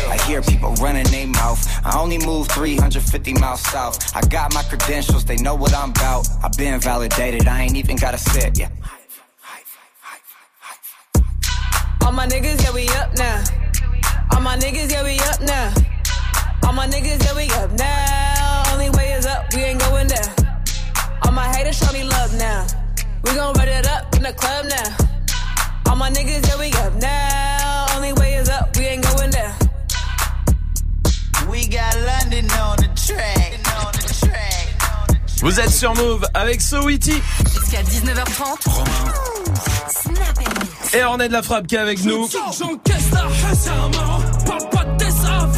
I 0.08 0.16
hear 0.26 0.40
people 0.40 0.72
running 0.76 1.04
their 1.08 1.26
mouth. 1.26 1.60
I 1.84 2.00
only 2.00 2.16
move 2.16 2.48
350 2.48 3.34
miles 3.34 3.60
south. 3.60 4.16
I 4.16 4.22
got 4.28 4.54
my 4.54 4.62
credentials, 4.62 5.26
they 5.26 5.36
know 5.36 5.54
what 5.54 5.74
I'm 5.74 5.90
about. 5.90 6.26
I've 6.42 6.56
been 6.56 6.80
validated, 6.80 7.46
I 7.48 7.64
ain't 7.64 7.76
even 7.76 7.96
gotta 7.96 8.16
sit, 8.16 8.58
yeah. 8.58 8.70
All 12.02 12.12
my 12.12 12.26
niggas, 12.26 12.62
yeah, 12.62 12.72
we 12.72 12.88
up 12.88 13.14
now. 13.18 13.44
All 14.32 14.40
my 14.40 14.56
niggas, 14.56 14.90
yeah, 14.90 15.04
we 15.04 15.18
up 15.18 15.42
now. 15.42 15.74
All 16.66 16.72
my 16.72 16.86
niggas, 16.86 17.22
yeah, 17.22 17.36
we 17.36 17.50
up 17.60 17.70
now. 17.72 18.72
Only 18.72 18.88
way 18.96 19.12
is 19.12 19.26
up, 19.26 19.52
we 19.52 19.64
ain't 19.64 19.78
going 19.78 20.08
there. 20.08 20.31
All 21.24 21.32
my 21.32 21.46
haters 21.54 21.78
show 21.78 21.92
me 21.92 22.04
love 22.04 22.34
now. 22.38 22.66
We 23.24 23.34
gon' 23.34 23.54
run 23.54 23.68
it 23.68 23.86
up 23.86 24.14
in 24.16 24.22
the 24.22 24.32
club 24.32 24.66
now. 24.68 25.90
All 25.90 25.96
my 25.96 26.10
niggas, 26.10 26.46
yeah, 26.48 26.58
we 26.58 26.70
up 26.84 26.94
now. 27.00 27.96
Only 27.96 28.12
way 28.14 28.34
is 28.34 28.48
up, 28.48 28.76
we 28.76 28.86
ain't 28.86 29.04
going 29.04 29.30
there. 29.30 29.54
We 31.50 31.66
got 31.68 31.94
London 32.06 32.46
on 32.52 32.76
the 32.76 32.90
track. 32.96 33.60
On 33.84 33.92
the 33.92 34.14
track. 34.20 34.52
Vous 35.42 35.60
êtes 35.60 35.70
sur 35.70 35.94
Move 35.94 36.24
avec 36.34 36.60
So 36.60 36.84
Witty. 36.84 37.20
Jusqu'à 37.52 37.82
19h30. 37.82 38.70
Snap 39.88 40.94
Et 40.94 41.04
on 41.04 41.18
est 41.18 41.28
de 41.28 41.32
la 41.32 41.42
frappe 41.42 41.66
qui 41.66 41.74
est 41.74 41.78
avec 41.78 42.04
nous. 42.04 42.28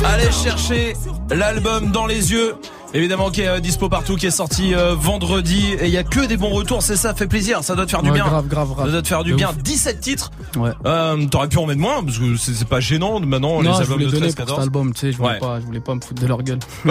Allez 0.04 0.32
chercher 0.32 0.96
l'album 1.30 1.90
dans 1.90 2.06
les 2.06 2.32
yeux. 2.32 2.56
Évidemment 2.94 3.30
qui 3.30 3.40
est 3.40 3.48
euh, 3.48 3.58
dispo 3.60 3.88
partout, 3.88 4.14
qui 4.16 4.26
est 4.26 4.30
sorti 4.30 4.72
euh, 4.74 4.94
vendredi 4.94 5.72
et 5.80 5.86
il 5.86 5.90
y 5.92 5.96
a 5.98 6.04
que 6.04 6.24
des 6.26 6.36
bons 6.36 6.50
retours, 6.50 6.80
c'est 6.82 6.96
ça 6.96 7.12
fait 7.12 7.26
plaisir, 7.26 7.64
ça 7.64 7.74
doit 7.74 7.86
te 7.86 7.90
faire 7.90 8.02
du 8.02 8.12
bien. 8.12 8.24
grave, 8.24 8.46
grave, 8.46 8.68
grave. 8.72 8.86
Ça 8.86 8.92
doit 8.92 9.02
te 9.02 9.08
faire 9.08 9.24
du 9.24 9.34
bien. 9.34 9.50
ouf. 9.50 9.58
17 9.58 10.00
titres. 10.00 10.30
Ouais. 10.56 10.70
Euh, 10.86 11.26
T'aurais 11.26 11.48
pu 11.48 11.58
en 11.58 11.66
mettre 11.66 11.80
moins 11.80 12.04
parce 12.04 12.18
que 12.18 12.36
c'est 12.36 12.68
pas 12.68 12.78
gênant 12.80 13.18
maintenant 13.20 13.60
les 13.60 13.68
non, 13.68 13.74
je 13.74 13.80
albums 13.80 13.94
voulais 13.94 14.06
de 14.06 14.10
donner 14.12 14.20
13 14.32 14.34
pour 14.36 14.44
14. 14.46 14.58
cet 14.60 14.64
album, 14.68 14.92
tu 14.94 15.00
sais, 15.00 15.12
je 15.12 15.16
voulais 15.18 15.30
Ouais. 15.30 15.38
pas, 15.40 15.58
je 15.60 15.66
voulais 15.66 15.80
pas 15.80 15.94
me 15.96 16.00
foutre 16.00 16.22
de 16.22 16.26
leur 16.28 16.42
gueule. 16.42 16.58
je 16.84 16.90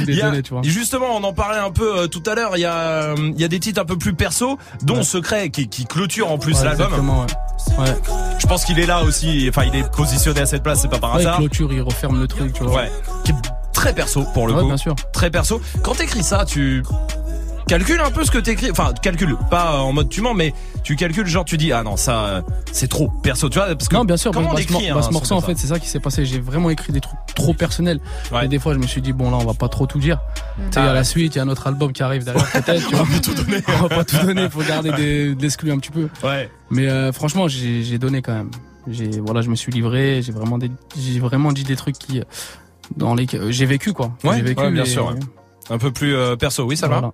voulais 0.00 0.12
Il 0.12 0.20
a- 0.22 0.24
donner, 0.30 0.42
tu 0.42 0.52
vois. 0.52 0.62
Justement, 0.64 1.06
on 1.16 1.22
en 1.22 1.32
parlait 1.32 1.60
un 1.60 1.70
peu 1.70 1.98
euh, 2.00 2.06
tout 2.08 2.22
à 2.26 2.34
l'heure. 2.34 2.56
Il 2.56 2.60
y 2.60 2.64
a, 2.64 3.14
il 3.16 3.40
y 3.40 3.44
a 3.44 3.48
des 3.48 3.60
titres 3.60 3.80
un 3.80 3.84
peu 3.84 3.96
plus 3.96 4.14
perso, 4.14 4.58
dont 4.82 5.02
Secret 5.04 5.50
qui, 5.50 5.68
qui 5.68 5.84
clôture 5.86 6.30
en 6.32 6.38
plus 6.38 6.62
l'album. 6.64 7.10
ouais. 7.78 7.84
Je 8.40 8.46
pense 8.46 8.64
qu'il 8.64 8.78
est 8.80 8.86
là 8.86 9.02
aussi. 9.04 9.46
Enfin, 9.48 9.62
il 9.72 9.78
est 9.78 9.88
positionné 9.92 10.40
à 10.40 10.46
cette 10.46 10.62
place, 10.62 10.80
c'est 10.82 10.88
pas 10.90 10.98
par 10.98 11.14
hasard. 11.14 11.36
clôture, 11.38 11.72
il 11.72 11.80
referme 11.82 12.18
le 12.20 12.26
truc, 12.26 12.52
tu 12.54 12.64
vois. 12.64 12.74
Ouais. 12.82 12.92
Qui 13.24 13.30
est 13.30 13.34
très 13.84 13.94
perso 13.94 14.24
pour 14.32 14.46
le 14.46 14.54
Ouais, 14.54 14.60
coup. 14.60 14.66
bien 14.68 14.76
sûr. 14.78 14.94
Très 15.12 15.30
perso. 15.30 15.60
Quand 15.82 15.94
t'écris 15.94 16.22
ça, 16.22 16.44
tu 16.46 16.82
calcule 17.66 18.00
un 18.00 18.10
peu 18.10 18.24
ce 18.24 18.30
que 18.30 18.38
t'écris. 18.38 18.70
Enfin, 18.70 18.92
calcule, 19.02 19.36
pas 19.50 19.78
en 19.80 19.92
mode 19.92 20.08
tu 20.08 20.20
mens, 20.22 20.32
mais 20.34 20.54
tu 20.82 20.96
calcules 20.96 21.26
genre 21.26 21.44
tu 21.44 21.56
dis 21.56 21.72
ah 21.72 21.82
non 21.82 21.96
ça 21.96 22.24
euh, 22.24 22.42
c'est 22.72 22.88
trop 22.88 23.08
perso, 23.22 23.48
tu 23.48 23.58
vois 23.58 23.68
parce 23.74 23.88
que 23.88 23.94
non, 23.94 24.04
bien 24.04 24.16
sûr, 24.16 24.32
comment 24.32 24.46
bah, 24.46 24.52
on 24.52 24.56
bah, 24.56 24.60
ce 24.66 24.72
écrit 24.72 24.90
bah, 24.92 25.00
un 25.06 25.10
morceau, 25.10 25.34
en 25.34 25.40
fait, 25.42 25.56
c'est 25.58 25.66
ça 25.66 25.78
qui 25.78 25.88
s'est 25.88 26.00
passé. 26.00 26.24
J'ai 26.24 26.40
vraiment 26.40 26.70
écrit 26.70 26.92
des 26.94 27.00
trucs 27.00 27.18
trop 27.34 27.52
personnels. 27.52 28.00
Et 28.42 28.48
des 28.48 28.58
fois, 28.58 28.72
je 28.74 28.78
me 28.78 28.86
suis 28.86 29.02
dit, 29.02 29.12
bon, 29.12 29.30
là, 29.30 29.36
on 29.38 29.44
va 29.44 29.54
pas 29.54 29.68
trop 29.68 29.86
tout 29.86 29.98
dire. 29.98 30.18
Tu 30.56 30.62
sais, 30.62 30.80
il 30.80 30.84
y 30.84 30.86
Ah 30.86 30.90
a 30.90 30.94
la 30.94 31.04
suite, 31.04 31.34
il 31.34 31.38
y 31.38 31.40
a 31.40 31.44
notre 31.44 31.66
album 31.66 31.92
qui 31.92 32.02
arrive 32.02 32.24
derrière, 32.24 32.50
peut-être. 32.50 32.88
tu 32.88 32.94
vois. 32.96 33.06
On 33.68 33.82
va 33.82 33.88
pas 33.88 34.04
tout 34.04 34.18
donner, 34.24 34.48
faut 34.48 34.62
garder 34.62 34.92
des, 34.92 35.34
de 35.34 35.42
l'exclu 35.42 35.70
un 35.72 35.78
petit 35.78 35.90
peu. 35.90 36.08
Ouais. 36.22 36.48
Mais 36.70 36.88
euh, 36.88 37.12
franchement, 37.12 37.48
j'ai 37.48 37.98
donné 37.98 38.22
quand 38.22 38.32
même. 38.34 38.50
J'ai 38.86 39.08
voilà, 39.18 39.40
je 39.40 39.48
me 39.48 39.54
suis 39.56 39.72
livré, 39.72 40.20
j'ai 40.20 40.32
vraiment 40.32 40.58
des- 40.58 40.70
j'ai 40.94 41.18
vraiment 41.18 41.52
dit 41.52 41.64
des 41.64 41.74
trucs 41.74 41.98
qui 41.98 42.20
euh, 42.20 42.24
dans 42.96 43.14
les 43.14 43.26
que 43.26 43.50
j'ai 43.50 43.66
vécu 43.66 43.92
quoi. 43.92 44.16
Ouais, 44.24 44.36
j'ai 44.36 44.42
vécu 44.42 44.62
ouais, 44.62 44.70
bien 44.70 44.84
et- 44.84 44.88
sûr. 44.88 45.06
ouais. 45.06 45.14
Un 45.70 45.78
peu 45.78 45.90
plus 45.92 46.14
euh, 46.14 46.36
perso, 46.36 46.64
oui, 46.64 46.76
ça 46.76 46.88
va. 46.88 47.12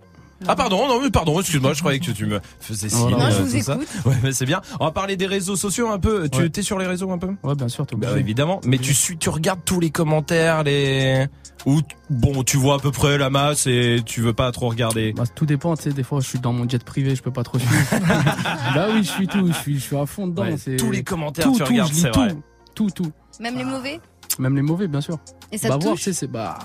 Ah 0.49 0.57
pardon, 0.57 0.89
non 0.89 1.03
mais 1.03 1.11
pardon, 1.11 1.39
excuse-moi, 1.39 1.75
je 1.75 1.81
croyais 1.81 1.99
que 2.01 2.11
tu 2.13 2.25
me 2.25 2.41
faisais 2.61 2.89
signe. 2.89 2.99
Voilà. 3.11 3.19
Non, 3.27 3.31
je 3.31 3.37
euh, 3.37 3.45
vous 3.45 3.59
tout 3.59 3.63
ça. 3.63 3.75
écoute. 3.75 3.89
Ouais, 4.07 4.15
mais 4.23 4.33
c'est 4.33 4.47
bien. 4.47 4.63
On 4.81 4.87
va 4.87 4.91
parler 4.91 5.17
des 5.19 5.27
réseaux 5.27 5.55
sociaux 5.55 5.91
un 5.91 5.99
peu. 5.99 6.31
Tu 6.31 6.39
Ouais. 6.39 6.51
es 6.57 6.63
sur 6.63 6.79
les 6.79 6.87
réseaux 6.87 7.11
un 7.13 7.19
peu? 7.19 7.29
Ouais, 7.43 7.55
bien 7.55 7.69
sûr, 7.69 7.87
t'es 7.87 7.95
Bah, 7.95 8.07
obligé. 8.09 8.21
évidemment. 8.25 8.59
Mais 8.65 8.79
tu 8.79 8.95
suis, 8.95 9.19
tu 9.19 9.29
regardes 9.29 9.61
tous 9.67 9.81
les 9.81 9.91
commentaires, 9.91 10.63
les 10.63 11.27
ou 11.67 11.83
bon, 12.09 12.43
tu 12.43 12.57
vois 12.57 12.77
à 12.77 12.79
peu 12.79 12.91
près 12.91 13.19
la 13.19 13.29
masse 13.29 13.67
et 13.67 14.01
tu 14.07 14.23
veux 14.23 14.33
pas 14.33 14.51
trop 14.51 14.71
regarder. 14.71 15.13
Bah, 15.13 15.25
tout 15.35 15.45
dépend, 15.45 15.77
tu 15.77 15.83
sais, 15.83 15.91
des 15.93 16.03
fois 16.03 16.21
je 16.21 16.27
suis 16.29 16.39
dans 16.39 16.55
mon 16.55 16.67
jet 16.67 16.83
privé, 16.83 17.15
je 17.15 17.23
peux 17.23 17.31
pas 17.31 17.43
trop 17.45 17.59
suivre. 17.59 17.75
bah 18.75 18.87
oui, 18.95 19.05
je 19.05 19.11
suis 19.11 19.27
tout, 19.29 19.47
je 19.47 19.53
suis, 19.53 19.75
je 19.75 19.81
suis 19.85 19.97
à 19.97 20.07
fond 20.07 20.27
dedans. 20.27 20.47
Tous 20.79 20.91
les 20.91 21.05
commentaires, 21.05 21.45
tout, 21.45 21.53
tu 21.53 21.59
tout, 21.59 21.65
regardes, 21.67 21.93
c'est 21.93 22.09
vrai. 22.17 22.35
Tout, 22.75 22.89
tout. 22.89 23.13
Même 23.41 23.59
les 23.59 23.65
mauvais? 23.65 24.01
Même 24.39 24.57
les 24.57 24.63
mauvais, 24.63 24.87
bien 24.89 25.01
sûr. 25.01 25.19
Et 25.53 25.59
ça 25.59 25.69
bah 25.69 25.79
te 25.79 25.83
voir, 25.83 25.95
touche 25.95 26.05
tu 26.05 26.13
sais, 26.13 26.21
c'est 26.21 26.27
bah. 26.29 26.59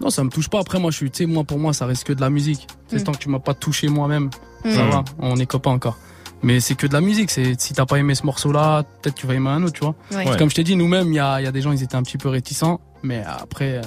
Non, 0.00 0.10
ça 0.10 0.24
me 0.24 0.30
touche 0.30 0.48
pas. 0.48 0.58
Après, 0.60 0.80
moi, 0.80 0.90
je 0.90 0.96
suis, 0.96 1.10
tu 1.10 1.18
sais, 1.18 1.26
moi, 1.26 1.44
pour 1.44 1.58
moi, 1.58 1.72
ça 1.72 1.86
reste 1.86 2.04
que 2.04 2.12
de 2.12 2.20
la 2.20 2.28
musique. 2.30 2.66
C'est 2.88 3.00
Mm. 3.00 3.04
tant 3.04 3.12
que 3.12 3.18
tu 3.18 3.28
m'as 3.28 3.38
pas 3.38 3.54
touché 3.54 3.88
moi-même, 3.88 4.30
ça 4.64 4.84
Mm. 4.84 4.90
va, 4.90 5.04
on 5.20 5.36
est 5.36 5.46
copains 5.46 5.70
encore. 5.70 5.96
Mais 6.42 6.58
c'est 6.58 6.74
que 6.74 6.88
de 6.88 6.92
la 6.92 7.00
musique. 7.00 7.30
C'est 7.30 7.60
si 7.60 7.72
t'as 7.72 7.86
pas 7.86 7.98
aimé 7.98 8.16
ce 8.16 8.26
morceau-là, 8.26 8.82
peut-être 9.00 9.14
tu 9.14 9.28
vas 9.28 9.34
aimer 9.34 9.50
un 9.50 9.62
autre, 9.62 9.74
tu 9.74 9.80
vois. 9.84 9.94
Ouais. 10.10 10.28
Ouais. 10.28 10.36
Comme 10.36 10.50
je 10.50 10.56
t'ai 10.56 10.64
dit, 10.64 10.74
nous-mêmes, 10.74 11.08
il 11.08 11.14
y 11.14 11.20
a, 11.20 11.40
il 11.40 11.44
y 11.44 11.46
a 11.46 11.52
des 11.52 11.60
gens, 11.60 11.70
ils 11.70 11.82
étaient 11.84 11.94
un 11.94 12.02
petit 12.02 12.18
peu 12.18 12.28
réticents, 12.28 12.80
mais 13.04 13.22
après, 13.24 13.76
euh, 13.76 13.82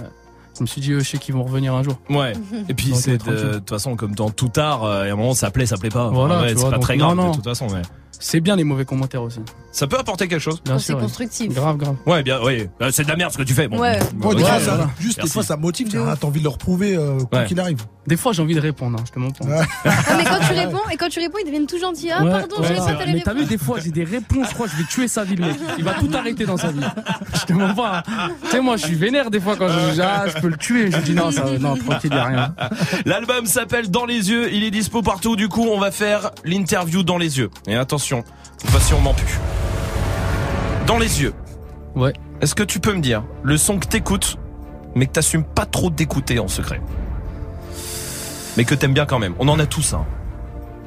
je 0.57 0.61
me 0.61 0.65
suis 0.67 0.79
dit, 0.79 0.93
eux, 0.93 1.01
je 1.01 1.09
sais 1.09 1.17
qu'ils 1.17 1.35
vont 1.35 1.43
revenir 1.43 1.73
un 1.75 1.83
jour. 1.83 1.97
Ouais. 2.09 2.31
Et 2.69 2.73
puis 2.73 2.95
c'est 2.95 3.17
de 3.17 3.55
toute 3.57 3.69
façon 3.69 3.97
comme 3.97 4.15
dans 4.15 4.29
tout 4.29 4.51
art, 4.55 4.85
euh, 4.85 5.03
à 5.03 5.11
un 5.11 5.15
moment 5.17 5.33
ça 5.33 5.51
plaît, 5.51 5.65
ça 5.65 5.75
plaît 5.75 5.89
pas. 5.89 6.07
Voilà, 6.07 6.43
Ouais, 6.43 6.55
c'est 6.55 6.63
pas 6.63 6.71
donc, 6.71 6.79
très 6.81 6.95
non, 6.95 7.07
grave 7.07 7.17
non. 7.17 7.29
de 7.31 7.35
toute 7.35 7.43
façon. 7.43 7.67
Mais 7.73 7.81
C'est 8.19 8.39
bien 8.39 8.55
les 8.55 8.63
mauvais 8.63 8.85
commentaires 8.85 9.21
aussi. 9.21 9.39
ça 9.71 9.87
peut 9.87 9.97
apporter 9.97 10.27
quelque 10.27 10.39
chose. 10.41 10.61
Bien 10.63 10.77
c'est 10.79 10.85
sûr. 10.87 10.95
ouais. 10.95 11.01
constructif. 11.03 11.53
Grave, 11.53 11.77
grave. 11.77 11.95
Ouais, 12.05 12.23
bien, 12.23 12.39
oui. 12.43 12.67
Euh, 12.81 12.89
C'est 12.91 13.03
de 13.03 13.09
la 13.09 13.15
merde 13.15 13.31
ce 13.31 13.37
que 13.37 13.43
tu 13.43 13.53
fais. 13.53 13.67
Bon. 13.67 13.79
Ouais. 13.79 13.99
Bon, 14.15 14.29
Ouais, 14.29 14.35
des 14.35 14.41
fois, 14.43 14.59
ça- 14.59 14.75
voilà. 14.75 14.89
juste 14.99 15.15
des 15.17 15.21
Merci. 15.23 15.33
fois, 15.33 15.43
ça 15.43 15.57
motive. 15.57 15.89
tu 15.89 15.97
as 15.97 16.17
envie 16.23 16.39
de 16.39 16.43
leur 16.45 16.57
prouver 16.57 16.95
euh, 16.95 17.17
quoi 17.29 17.39
Ouais. 17.39 17.45
qu'il 17.45 17.59
arrive. 17.59 17.83
Des 18.07 18.17
fois, 18.17 18.33
j'ai 18.33 18.41
envie 18.43 18.53
de 18.53 18.59
répondre, 18.61 18.99
hein, 18.99 19.03
je 19.07 19.11
te 19.11 19.17
mens 19.17 19.31
pas. 19.31 19.45
Ah, 19.85 19.91
mais 20.15 20.23
quand 20.25 20.37
tu 20.47 20.53
réponds, 20.53 20.89
et 20.91 20.95
quand 20.97 21.09
tu 21.09 21.19
réponds, 21.19 21.37
ils 21.41 21.45
deviennent 21.45 21.65
tout 21.65 21.79
gentils. 21.79 22.11
Ah, 22.11 22.23
Ouais, 22.23 22.29
pardon, 22.29 22.57
ouais, 22.61 22.67
j'avais 22.67 22.79
pas 22.79 22.93
t'allais 22.99 23.13
Mais 23.13 23.21
t'as 23.21 23.33
vu, 23.33 23.45
des 23.45 23.57
fois, 23.57 23.79
j'ai 23.83 23.89
des 23.89 24.03
réponses, 24.03 24.47
je 24.49 24.53
crois, 24.53 24.67
je 24.67 24.75
vais 24.77 24.83
tuer 24.87 25.07
sa 25.07 25.23
vie, 25.23 25.35
le 25.35 25.47
mec. 25.47 25.55
Il 25.79 25.83
va 25.83 25.93
tout 25.95 26.09
arrêter 26.13 26.45
dans 26.45 26.57
sa 26.57 26.67
vie. 26.71 26.81
Je 27.33 27.45
te 27.45 27.53
mens 27.53 27.73
pas. 27.73 28.03
hein. 28.07 28.29
Tu 28.43 28.49
sais, 28.51 28.61
moi, 28.61 28.77
je 28.77 28.85
suis 28.85 28.93
vénère 28.95 29.31
des 29.31 29.39
fois 29.39 29.55
quand 29.55 29.67
je 29.67 29.93
dis, 29.95 30.01
ah, 30.01 30.25
je 30.27 30.39
peux 30.39 30.49
le 30.49 30.57
tuer. 30.57 30.91
Je 30.91 30.97
dis, 30.99 31.13
non, 31.15 31.31
ça, 31.31 31.45
non, 31.59 31.75
tranquille, 31.77 32.11
y 32.13 32.17
a 32.17 32.23
rien. 32.25 32.55
L'album 33.05 33.45
s'appelle 33.47 33.89
Dans 33.89 34.05
les 34.05 34.29
yeux, 34.29 34.53
il 34.53 34.63
est 34.63 34.71
dispo 34.71 35.01
partout. 35.01 35.35
Du 35.35 35.49
coup, 35.49 35.63
on 35.67 35.79
va 35.79 35.89
faire 35.91 36.29
l'interview 36.43 37.01
dans 37.01 37.17
les 37.17 37.39
yeux. 37.39 37.49
Et 37.67 37.75
attention, 37.75 38.04
on 38.13 39.01
ment 39.01 39.13
plus. 39.13 39.39
Dans 40.87 40.97
les 40.97 41.21
yeux. 41.21 41.33
Ouais. 41.95 42.13
Est-ce 42.41 42.55
que 42.55 42.63
tu 42.63 42.79
peux 42.79 42.93
me 42.93 42.99
dire 43.01 43.23
le 43.43 43.57
son 43.57 43.79
que 43.79 43.87
t'écoutes, 43.87 44.37
mais 44.95 45.05
que 45.07 45.11
t'assumes 45.13 45.43
pas 45.43 45.65
trop 45.65 45.89
d'écouter 45.89 46.39
en 46.39 46.47
secret? 46.47 46.81
Mais 48.57 48.65
que 48.65 48.75
t'aimes 48.75 48.93
bien 48.93 49.05
quand 49.05 49.19
même. 49.19 49.33
On 49.39 49.47
en 49.47 49.59
a 49.59 49.65
tous, 49.65 49.93
hein. 49.93 50.05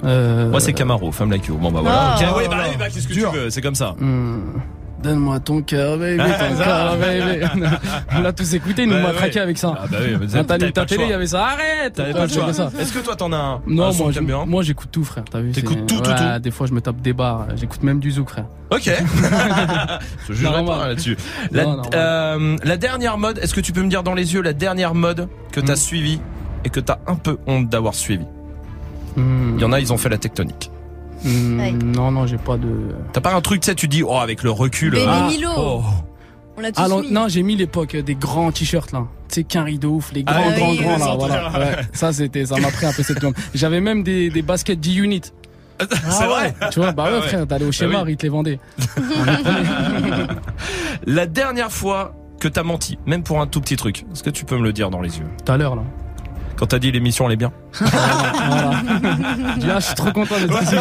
Euh, 0.05 0.49
Moi, 0.51 0.61
c'est 0.61 0.73
Camaro, 0.73 1.11
Femme 1.11 1.31
Like 1.31 1.47
You. 1.47 1.57
Bon, 1.57 1.73
bah 1.73 1.81
voilà. 1.83 2.15
Ah, 2.17 2.37
ouais, 2.37 2.45
oh 2.47 2.51
bah, 2.51 2.57
bah, 2.79 2.89
qu'est-ce 2.89 3.09
que 3.09 3.13
tu 3.13 3.21
veux 3.21 3.51
C'est 3.51 3.61
comme 3.61 3.75
ça. 3.75 3.95
Hmm. 3.99 4.61
Donne-moi 5.03 5.39
ton 5.41 5.63
cœur, 5.63 5.97
baby, 5.97 6.21
Ah, 6.21 6.49
ton 6.49 6.57
cœur, 6.57 6.97
baby. 6.99 7.67
On 8.17 8.21
l'a 8.21 8.33
tous 8.33 8.53
écouté, 8.55 8.83
il 8.83 8.89
nous 8.89 8.97
Ouais, 8.97 9.03
m'a 9.03 9.13
traqué 9.13 9.39
avec 9.39 9.57
ça. 9.57 9.75
Ah, 9.81 9.87
bah 9.91 9.99
oui, 10.03 10.17
mais 10.21 10.27
t'allumes 10.45 10.73
pas 10.73 10.81
ta 10.81 10.87
télé, 10.87 11.05
il 11.05 11.11
y 11.11 11.13
avait 11.13 11.27
ça. 11.29 11.47
Arrête 11.47 11.93
T'avais 11.95 12.13
pas 12.13 12.27
le 12.27 12.33
choix. 12.33 12.49
Est-ce 12.51 12.93
que 12.93 12.99
toi, 12.99 13.15
t'en 13.15 13.33
as 13.33 13.37
un 13.37 13.61
Non, 13.67 13.93
moi, 13.95 14.45
moi 14.47 14.63
j'écoute 14.65 14.89
tout, 14.91 15.05
frère. 15.05 15.25
T'as 15.31 15.41
vu 15.41 15.53
T'écoutes 15.53 15.87
tout, 15.87 16.01
tout, 16.01 16.11
tout 16.11 16.39
Des 16.43 16.51
fois, 16.51 16.67
je 16.67 16.73
me 16.73 16.81
tape 16.81 17.01
des 17.01 17.13
barres. 17.13 17.47
J'écoute 17.57 17.83
même 17.85 18.01
du 18.01 18.11
zouk, 18.11 18.29
frère. 18.31 18.47
Ok. 18.71 18.91
Je 20.29 20.33
jugerai 20.35 20.65
pas 20.65 20.89
là-dessus. 20.89 21.17
La, 21.53 21.63
Non, 21.65 21.77
normal. 21.77 21.91
euh, 21.95 22.57
la 22.65 22.77
dernière 22.77 23.19
mode, 23.19 23.39
est-ce 23.39 23.55
que 23.55 23.61
tu 23.61 23.73
peux 23.73 23.83
me 23.83 23.89
dire 23.89 24.03
dans 24.03 24.15
les 24.15 24.35
yeux 24.35 24.43
la 24.43 24.53
dernière 24.53 24.95
mode 24.95 25.29
que 25.53 25.61
Hmm. 25.61 25.65
t'as 25.65 25.77
suivie 25.77 26.21
et 26.65 26.71
que 26.71 26.81
t'as 26.81 26.99
un 27.07 27.15
peu 27.15 27.39
honte 27.47 27.69
d'avoir 27.69 27.95
suivi 27.95 28.25
Hmm. 29.17 29.55
Il 29.57 29.63
y 29.63 29.65
en 29.65 29.73
a, 29.73 29.81
ils 29.81 29.93
ont 29.93 29.97
fait 29.97 30.09
la 30.11 30.19
tectonique. 30.19 30.71
Ouais. 31.25 31.73
Non, 31.73 32.11
non, 32.11 32.27
j'ai 32.27 32.39
pas 32.39 32.57
de. 32.57 32.69
T'as 33.13 33.21
pas 33.21 33.35
un 33.35 33.41
truc, 33.41 33.61
tu 33.63 33.67
sais, 33.67 33.75
tu 33.75 33.89
dis, 33.89 34.03
oh, 34.03 34.17
avec 34.19 34.43
le 34.43 34.51
recul. 34.51 34.93
Benny 34.93 35.05
ah, 35.09 35.27
Milo. 35.29 35.51
oh. 35.57 35.83
On 36.57 36.61
l'a 36.61 36.73
tous 36.73 36.81
Ah 36.85 36.89
non, 36.89 37.03
mis. 37.03 37.13
non, 37.13 37.29
j'ai 37.29 37.43
mis 37.43 37.55
l'époque 37.57 37.95
euh, 37.95 38.03
des 38.03 38.15
grands 38.17 38.51
t-shirts 38.51 38.91
là. 38.93 39.05
Tu 39.29 39.37
sais 39.37 39.45
qu'un 39.45 39.63
rideau 39.65 39.91
ouf, 39.97 40.11
les 40.13 40.25
Ah 40.27 40.41
grands, 40.41 40.49
oui, 40.51 40.57
grands, 40.57 40.71
oui, 40.71 40.79
grands 40.79 40.99
là. 40.99 41.15
Voilà. 41.17 41.53
ouais. 41.59 41.77
Ça 41.93 42.13
c'était, 42.13 42.47
ça 42.47 42.57
m'a 42.59 42.71
pris 42.71 42.87
un 42.87 42.93
peu 42.93 43.03
cette 43.05 43.21
gomme. 43.21 43.35
J'avais 43.55 43.81
même 43.81 44.03
des, 44.03 44.29
des 44.31 44.43
baskets 44.43 44.81
10 44.81 44.97
units. 44.99 45.21
C'est 46.11 46.27
vrai 46.27 46.55
Tu 46.73 46.81
vois, 46.81 46.91
bah 46.91 47.05
ouais, 47.05 47.11
Ah 47.13 47.21
ouais. 47.21 47.29
frère, 47.29 47.47
d'aller 47.47 47.67
au 47.67 47.71
schéma, 47.71 48.03
oui. 48.05 48.13
ils 48.13 48.17
te 48.17 48.25
les 48.25 48.31
vendaient. 48.31 48.59
La 51.07 51.27
dernière 51.27 51.73
fois 51.73 52.15
que 52.41 52.49
t'as 52.49 52.63
menti, 52.63 52.99
même 53.07 53.23
pour 53.23 53.41
un 53.41 53.47
tout 53.47 53.61
petit 53.61 53.77
truc, 53.77 54.05
est-ce 54.13 54.23
que 54.23 54.31
tu 54.31 54.45
peux 54.45 54.57
me 54.57 54.63
le 54.65 54.73
dire 54.73 54.91
dans 54.91 55.01
les 55.01 55.19
yeux? 55.19 55.27
Tout 55.45 55.53
à 55.53 55.57
l'heure 55.57 55.77
là. 55.77 55.83
Quand 56.59 56.67
t'as 56.67 56.79
dit 56.81 56.91
l'émission 56.91 57.27
elle 57.27 57.35
est 57.35 57.37
bien 57.37 57.53
Voilà. 57.81 58.71
Ah, 59.71 59.79
je 59.79 59.85
suis 59.87 59.95
trop 59.95 60.11
content 60.13 60.35
d'être 60.39 60.63
ici. 60.63 60.75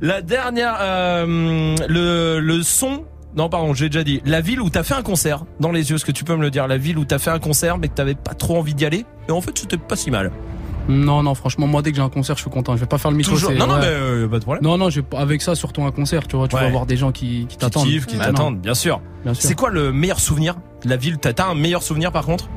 La 0.00 0.22
dernière, 0.22 0.76
euh, 0.80 1.76
le, 1.88 2.40
le 2.40 2.62
son. 2.62 3.04
Non, 3.36 3.48
pardon, 3.48 3.72
j'ai 3.72 3.88
déjà 3.88 4.04
dit. 4.04 4.20
La 4.26 4.40
ville 4.42 4.60
où 4.60 4.68
t'as 4.68 4.82
fait 4.82 4.94
un 4.94 5.02
concert, 5.02 5.44
dans 5.60 5.72
les 5.72 5.88
yeux, 5.90 5.96
est-ce 5.96 6.04
que 6.04 6.12
tu 6.12 6.24
peux 6.24 6.36
me 6.36 6.42
le 6.42 6.50
dire? 6.50 6.66
La 6.68 6.76
ville 6.76 6.98
où 6.98 7.04
t'as 7.04 7.18
fait 7.18 7.30
un 7.30 7.38
concert, 7.38 7.78
mais 7.78 7.88
que 7.88 7.94
t'avais 7.94 8.14
pas 8.14 8.34
trop 8.34 8.58
envie 8.58 8.74
d'y 8.74 8.84
aller? 8.84 9.06
Et 9.28 9.32
en 9.32 9.40
fait, 9.40 9.56
c'était 9.56 9.78
pas 9.78 9.96
si 9.96 10.10
mal. 10.10 10.30
Non, 10.88 11.22
non, 11.22 11.34
franchement, 11.34 11.66
moi, 11.66 11.80
dès 11.80 11.92
que 11.92 11.96
j'ai 11.96 12.02
un 12.02 12.08
concert, 12.10 12.36
je 12.36 12.42
suis 12.42 12.50
content. 12.50 12.74
Je 12.74 12.80
vais 12.80 12.86
pas 12.86 12.98
faire 12.98 13.10
le 13.12 13.16
micro. 13.16 13.32
Toujours. 13.32 13.52
Non, 13.52 13.66
non, 13.68 13.76
mais 13.78 13.86
euh, 13.86 14.28
pas 14.28 14.38
de 14.40 14.44
problème. 14.44 14.64
Non, 14.64 14.76
non, 14.76 14.88
avec 15.16 15.40
ça, 15.40 15.54
surtout 15.54 15.84
un 15.84 15.92
concert, 15.92 16.26
tu 16.26 16.36
vois, 16.36 16.48
tu 16.48 16.56
Ouais. 16.56 16.62
vas 16.62 16.66
avoir 16.66 16.84
des 16.86 16.96
gens 16.96 17.12
qui, 17.12 17.46
t'attendent. 17.58 17.86
qui 17.86 18.18
t'attendent, 18.18 18.58
bien 18.60 18.74
sûr. 18.74 19.00
Bien 19.24 19.32
sûr. 19.32 19.48
C'est 19.48 19.54
quoi 19.54 19.70
le 19.70 19.92
meilleur 19.92 20.18
souvenir? 20.20 20.56
De 20.84 20.90
la 20.90 20.96
ville 20.96 21.16
t'as 21.18 21.46
un 21.46 21.54
meilleur 21.54 21.82
souvenir 21.84 22.10
par 22.10 22.24
contre? 22.26 22.48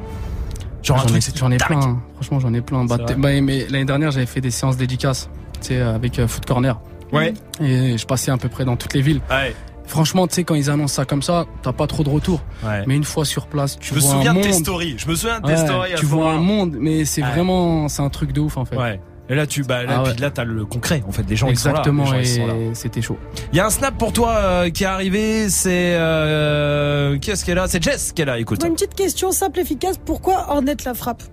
Genre 0.85 1.07
J'en 1.07 1.15
ai, 1.15 1.19
j'en 1.35 1.65
plein. 1.65 1.79
hein. 1.81 1.99
Franchement, 2.15 2.39
j'en 2.39 2.53
ai 2.53 2.61
plein. 2.61 2.85
Bah, 2.85 2.97
bah, 3.17 3.41
mais 3.41 3.65
l'année 3.69 3.85
dernière, 3.85 4.11
j'avais 4.11 4.25
fait 4.27 4.41
des 4.41 4.51
séances 4.51 4.77
dédicaces, 4.77 5.29
tu 5.61 5.69
sais, 5.69 5.81
avec 5.81 6.19
euh, 6.19 6.27
Foot 6.27 6.45
Corner. 6.45 6.79
Ouais. 7.11 7.33
Et 7.59 7.97
je 7.97 8.05
passais 8.05 8.29
à 8.31 8.37
peu 8.37 8.49
près 8.49 8.65
dans 8.65 8.75
toutes 8.75 8.93
les 8.93 9.01
villes. 9.01 9.21
Ouais. 9.29 9.55
Franchement, 9.87 10.27
tu 10.27 10.35
sais, 10.35 10.43
quand 10.43 10.55
ils 10.55 10.69
annoncent 10.69 10.93
ça 10.95 11.05
comme 11.05 11.21
ça, 11.21 11.45
t'as 11.61 11.71
pas 11.71 11.85
trop 11.87 12.03
de 12.03 12.09
retour. 12.09 12.41
Ouais. 12.63 12.83
Mais 12.87 12.95
une 12.95 13.03
fois 13.03 13.23
sur 13.25 13.47
place, 13.47 13.77
tu 13.79 13.89
Je 13.89 13.95
me 13.95 13.99
vois 13.99 14.11
souviens 14.11 14.31
un 14.31 14.33
de 14.33 14.39
monde. 14.39 14.47
tes 14.47 14.53
stories. 14.53 14.95
Je 14.97 15.07
me 15.07 15.15
souviens 15.15 15.39
de 15.39 15.45
tes 15.45 15.51
Ouais, 15.53 15.57
stories. 15.57 15.93
à 15.93 15.95
tu 15.97 16.05
vois 16.05 16.31
un 16.33 16.39
monde, 16.39 16.75
mais 16.79 17.05
c'est 17.05 17.21
vraiment, 17.21 17.87
c'est 17.87 18.01
un 18.01 18.09
truc 18.09 18.31
de 18.31 18.41
ouf 18.41 18.57
en 18.57 18.65
fait. 18.65 18.77
Ouais. 18.77 18.99
Et 19.27 19.33
là, 19.35 19.47
tu, 19.47 19.63
bah, 19.63 19.83
là, 19.83 19.93
Ah 19.97 20.03
ouais. 20.03 20.11
puis 20.13 20.21
là, 20.21 20.29
t'as 20.29 20.43
le 20.43 20.65
concret. 20.65 21.03
En 21.07 21.11
fait, 21.11 21.23
les 21.27 21.35
gens, 21.35 21.47
Exactement, 21.47 22.13
ils 22.13 22.27
sont 22.27 22.45
là. 22.45 22.53
Et 22.55 22.75
c'était 22.75 23.01
chaud. 23.01 23.17
Il 23.51 23.57
y 23.57 23.59
a 23.59 23.65
un 23.65 23.69
snap 23.71 23.97
pour 23.97 24.13
toi 24.13 24.35
euh, 24.37 24.69
qui 24.69 24.83
est 24.83 24.87
arrivé. 24.87 25.49
C'est 25.49 25.95
euh, 25.95 27.17
qui 27.17 27.31
est-ce 27.31 27.43
qu'elle 27.43 27.57
a? 27.57 27.67
C'est 27.67 27.81
Jess 27.83 28.11
qui 28.13 28.21
est 28.21 28.25
là. 28.25 28.37
Écoute. 28.37 28.63
Une 28.63 28.73
petite 28.73 28.93
question 28.93 29.31
simple, 29.31 29.59
efficace. 29.59 29.95
Pourquoi 30.03 30.51
Ornette 30.51 30.83
la 30.83 30.93
frappe? 30.93 31.23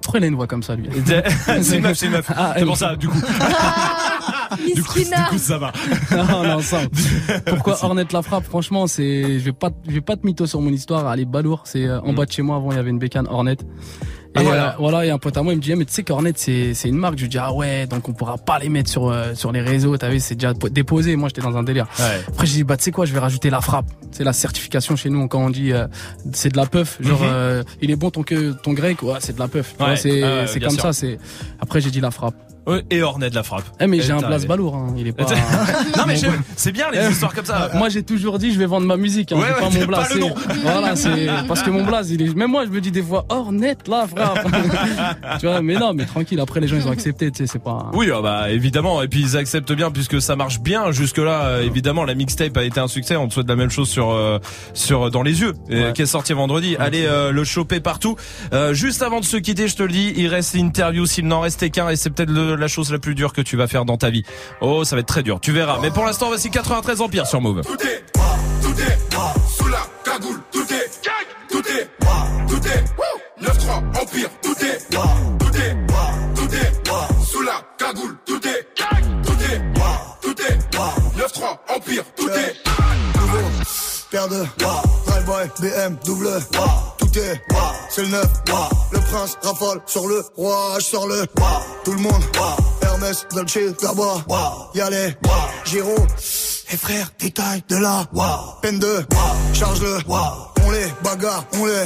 Pourquoi 0.00 0.20
il 0.20 0.24
a 0.24 0.26
une 0.28 0.36
voix 0.36 0.46
comme 0.46 0.62
ça, 0.62 0.76
lui 0.76 0.88
c'est 1.62 1.76
une 1.78 1.82
meuf, 1.82 1.98
c'est 1.98 2.06
une 2.06 2.12
meuf. 2.12 2.30
Ah, 2.34 2.52
c'est 2.54 2.60
elle- 2.60 2.66
pour 2.66 2.76
ça. 2.76 2.94
Du 2.94 3.08
coup, 3.08 3.18
du 4.74 4.82
coup, 4.84 4.98
du 5.00 5.04
coup, 5.30 5.38
ça 5.38 5.58
va. 5.58 5.72
non, 6.12 6.44
non, 6.44 6.60
ça. 6.60 6.78
Pourquoi 7.46 7.76
Ornette 7.84 8.12
la 8.12 8.22
frappe? 8.22 8.44
Franchement, 8.44 8.86
c'est, 8.86 9.40
je 9.40 9.44
vais 9.44 9.52
pas, 9.52 9.70
je 9.88 9.92
vais 9.94 10.00
pas 10.00 10.16
te 10.16 10.24
mytho 10.24 10.46
sur 10.46 10.60
mon 10.60 10.70
histoire. 10.70 11.08
Allez, 11.08 11.24
balourd. 11.24 11.62
C'est 11.64 11.86
euh, 11.86 12.00
en 12.02 12.12
bas 12.12 12.24
de 12.24 12.30
chez 12.30 12.42
moi. 12.42 12.56
Avant, 12.56 12.70
il 12.70 12.76
y 12.76 12.78
avait 12.80 12.90
une 12.90 13.00
bécane 13.00 13.26
Ornette. 13.28 13.66
Et 14.36 14.38
Ah, 14.38 14.40
euh, 14.40 14.44
voilà. 14.44 14.76
voilà. 14.78 15.06
et 15.06 15.10
un 15.10 15.18
pote 15.18 15.36
à 15.36 15.42
moi, 15.42 15.52
il 15.52 15.56
me 15.56 15.62
dit, 15.62 15.72
Eh, 15.72 15.76
mais 15.76 15.84
tu 15.84 15.92
sais 15.92 16.02
qu'Ornette, 16.02 16.38
c'est, 16.38 16.74
c'est 16.74 16.88
une 16.88 16.96
marque. 16.98 17.16
Je 17.16 17.22
lui 17.22 17.28
dis, 17.30 17.38
ah 17.38 17.52
ouais, 17.52 17.86
donc 17.86 18.08
on 18.08 18.12
pourra 18.12 18.36
pas 18.38 18.58
les 18.58 18.68
mettre 18.68 18.90
sur, 18.90 19.08
euh, 19.08 19.34
sur 19.34 19.50
les 19.52 19.60
réseaux. 19.60 19.96
T'as 19.96 20.08
vu, 20.10 20.20
c'est 20.20 20.34
déjà 20.34 20.52
déposé. 20.52 21.16
Moi, 21.16 21.28
j'étais 21.28 21.40
dans 21.42 21.56
un 21.56 21.62
délire. 21.62 21.86
Ouais. 21.98 22.20
Après, 22.28 22.46
j'ai 22.46 22.54
dit, 22.56 22.64
bah, 22.64 22.76
tu 22.76 22.84
sais 22.84 22.90
quoi, 22.92 23.06
je 23.06 23.12
vais 23.12 23.18
rajouter 23.18 23.50
la 23.50 23.60
frappe. 23.60 23.86
C'est 24.10 24.24
la 24.24 24.32
certification 24.32 24.96
chez 24.96 25.10
nous, 25.10 25.26
quand 25.28 25.40
on 25.44 25.50
dit, 25.50 25.72
euh, 25.72 25.86
c'est 26.32 26.50
de 26.50 26.56
la 26.56 26.66
puff. 26.66 26.98
Genre, 27.00 27.20
Mhm. 27.20 27.28
euh, 27.30 27.62
il 27.82 27.90
est 27.90 27.96
bon 27.96 28.10
ton, 28.10 28.22
que, 28.22 28.52
ton 28.52 28.72
grec, 28.72 29.02
ouais, 29.02 29.14
c'est 29.20 29.34
de 29.34 29.38
la 29.40 29.48
puff. 29.48 29.74
Ouais. 29.80 29.96
c'est, 29.96 30.22
Ah 30.22 30.46
c'est 30.46 30.60
comme 30.60 30.70
sûr. 30.70 30.82
ça, 30.82 30.92
c'est, 30.92 31.18
après, 31.60 31.80
j'ai 31.80 31.90
dit 31.90 32.00
la 32.00 32.10
frappe. 32.10 32.34
Ouais, 32.66 32.84
Et 32.90 33.02
Ornette 33.02 33.34
la 33.34 33.42
frappe. 33.42 33.64
Eh 33.80 33.86
mais 33.86 34.00
j'ai 34.00 34.08
Et 34.08 34.12
un 34.12 34.20
place 34.22 34.46
balourd, 34.46 34.74
hein. 34.74 34.94
il 34.96 35.06
est 35.06 35.12
pas. 35.16 35.24
non 35.24 36.04
mais 36.06 36.16
c'est 36.56 36.72
bien 36.72 36.86
les 36.92 37.10
histoires 37.10 37.32
comme 37.34 37.44
ça. 37.44 37.70
Moi 37.74 37.88
j'ai 37.88 38.02
toujours 38.02 38.38
dit 38.38 38.52
je 38.52 38.58
vais 38.58 38.66
vendre 38.66 38.86
ma 38.86 38.96
musique, 38.96 39.32
hein, 39.32 39.36
Ouais, 39.36 39.42
ouais, 39.44 39.60
pas 39.60 39.70
mon 39.70 39.84
blaze. 39.86 40.18
Voilà, 40.62 40.96
c'est 40.96 41.26
parce 41.46 41.62
que 41.62 41.70
mon 41.70 41.84
blaze, 41.84 42.10
il 42.10 42.22
est. 42.22 42.34
Même 42.34 42.50
moi 42.50 42.64
je 42.64 42.70
me 42.70 42.80
dis 42.80 42.90
des 42.90 43.02
fois, 43.02 43.24
oh 43.30 43.48
net 43.52 43.86
là 43.88 44.06
frère. 44.08 44.34
tu 45.40 45.46
vois, 45.46 45.60
mais 45.62 45.74
non, 45.74 45.94
mais 45.94 46.04
tranquille. 46.06 46.40
Après 46.40 46.60
les 46.60 46.68
gens 46.68 46.76
ils 46.76 46.86
ont 46.88 46.90
accepté, 46.92 47.30
tu 47.30 47.38
sais, 47.38 47.46
c'est 47.52 47.62
pas. 47.62 47.90
Oui, 47.92 48.10
ah 48.14 48.20
bah 48.22 48.50
évidemment, 48.50 49.02
et 49.02 49.08
puis 49.08 49.20
ils 49.20 49.36
acceptent 49.36 49.72
bien 49.72 49.90
puisque 49.90 50.20
ça 50.20 50.34
marche 50.36 50.60
bien 50.60 50.90
jusque 50.90 51.18
là. 51.18 51.60
évidemment, 51.62 52.04
la 52.04 52.14
mixtape 52.14 52.56
a 52.56 52.64
été 52.64 52.80
un 52.80 52.88
succès. 52.88 53.16
On 53.16 53.28
te 53.28 53.34
souhaite 53.34 53.48
la 53.48 53.56
même 53.56 53.70
chose 53.70 53.88
sur 53.88 54.10
euh, 54.10 54.38
sur 54.74 55.10
dans 55.10 55.22
les 55.22 55.40
yeux, 55.40 55.54
euh, 55.70 55.92
qui 55.92 56.02
est 56.02 56.06
sorti 56.06 56.32
vendredi. 56.32 56.76
Allez 56.78 57.04
euh, 57.06 57.30
le 57.30 57.44
choper 57.44 57.80
partout. 57.80 58.16
Euh, 58.52 58.74
juste 58.74 59.02
avant 59.02 59.20
de 59.20 59.24
se 59.24 59.36
quitter, 59.36 59.68
je 59.68 59.76
te 59.76 59.82
le 59.82 59.92
dis, 59.92 60.12
il 60.16 60.26
reste 60.28 60.54
l'interview 60.54 61.06
s'il 61.06 61.26
n'en 61.28 61.40
restait 61.40 61.70
qu'un, 61.70 61.88
et 61.90 61.96
c'est 61.96 62.10
peut-être 62.10 62.30
le- 62.30 62.55
la 62.60 62.68
chose 62.68 62.92
la 62.92 62.98
plus 62.98 63.14
dure 63.14 63.32
que 63.32 63.40
tu 63.40 63.56
vas 63.56 63.66
faire 63.66 63.84
dans 63.84 63.96
ta 63.96 64.10
vie. 64.10 64.24
Oh, 64.60 64.84
ça 64.84 64.96
va 64.96 65.00
être 65.00 65.06
très 65.06 65.22
dur, 65.22 65.40
tu 65.40 65.52
verras. 65.52 65.78
Mais 65.80 65.90
pour 65.90 66.04
l'instant, 66.04 66.28
voici 66.28 66.50
93 66.50 67.00
Empire 67.00 67.26
sur 67.26 67.40
Move. 67.40 67.62
Tout 67.62 67.82
est, 67.82 68.04
tout 68.62 68.80
est, 68.80 68.98
sous 69.56 69.68
la 69.68 69.86
cagoule, 70.04 70.40
tout 70.52 70.66
est, 70.72 70.90
tout 71.50 71.62
est, 71.68 71.90
tout 72.48 72.68
est, 72.68 72.84
9-3, 73.42 74.02
Empire, 74.02 74.30
tout 74.42 74.64
est, 74.64 74.78
tout 74.90 75.56
est, 75.56 75.76
tout 76.34 76.54
est, 76.54 77.26
sous 77.26 77.42
la 77.42 77.60
cagoule, 77.78 78.16
tout 78.24 78.40
est, 78.46 78.66
tout 79.22 79.32
est, 79.32 79.62
tout 80.22 80.42
est, 80.42 80.58
9-3, 81.18 81.58
Empire, 81.76 82.04
tout 82.16 82.28
est. 82.30 82.54
Nouveau, 83.20 83.48
paire 84.10 84.28
de 84.28 84.44
Drive-by, 84.58 85.60
BM, 85.60 85.96
double 86.04 86.28
C'est 87.88 88.02
le 88.02 88.08
neuf. 88.08 88.28
Le 88.92 88.98
prince 88.98 89.38
rafale 89.42 89.80
sur 89.86 90.06
le 90.06 90.22
roi, 90.36 90.74
je 90.78 90.84
sors 90.84 91.06
le 91.06 91.24
Tout 91.82 91.92
le 91.92 92.00
monde, 92.00 92.22
Hermès, 92.82 93.26
Dolce, 93.34 93.58
là-bas 93.82 94.26
Y'a 94.74 94.90
les, 94.90 95.16
Giro 95.64 95.94
Et 96.70 96.76
frère, 96.76 97.10
détail 97.18 97.62
de 97.70 97.76
là. 97.76 98.04
Peine 98.60 98.78
de, 98.78 99.02
charge-le 99.54 99.98
On 100.66 100.70
les 100.72 100.86
bagarre, 101.04 101.44
on 101.60 101.66
les 101.66 101.84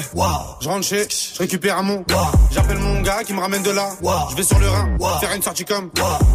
Je 0.60 0.68
rentre 0.68 0.86
chez, 0.86 1.06
je 1.34 1.38
récupère 1.38 1.76
un 1.76 1.82
mon. 1.82 2.02
J'appelle 2.50 2.78
mon 2.78 3.02
gars 3.02 3.22
qui 3.24 3.34
me 3.34 3.40
ramène 3.40 3.62
de 3.62 3.70
là. 3.70 3.90
Je 4.30 4.36
vais 4.36 4.42
sur 4.42 4.58
le 4.58 4.68
Rhin, 4.68 4.96
faire 5.20 5.34
une 5.34 5.42
sortie 5.42 5.66
comme. 5.66 5.90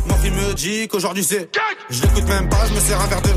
Mon 0.07 0.15
fils 0.17 0.31
me 0.31 0.53
dit 0.53 0.88
qu'aujourd'hui 0.88 1.23
c'est. 1.23 1.49
Je 1.89 2.01
l'écoute 2.03 2.27
même 2.27 2.47
pas, 2.47 2.65
je 2.67 2.73
me 2.73 2.80
sers 2.80 3.01
un 3.01 3.07
verre 3.07 3.22
de. 3.22 3.30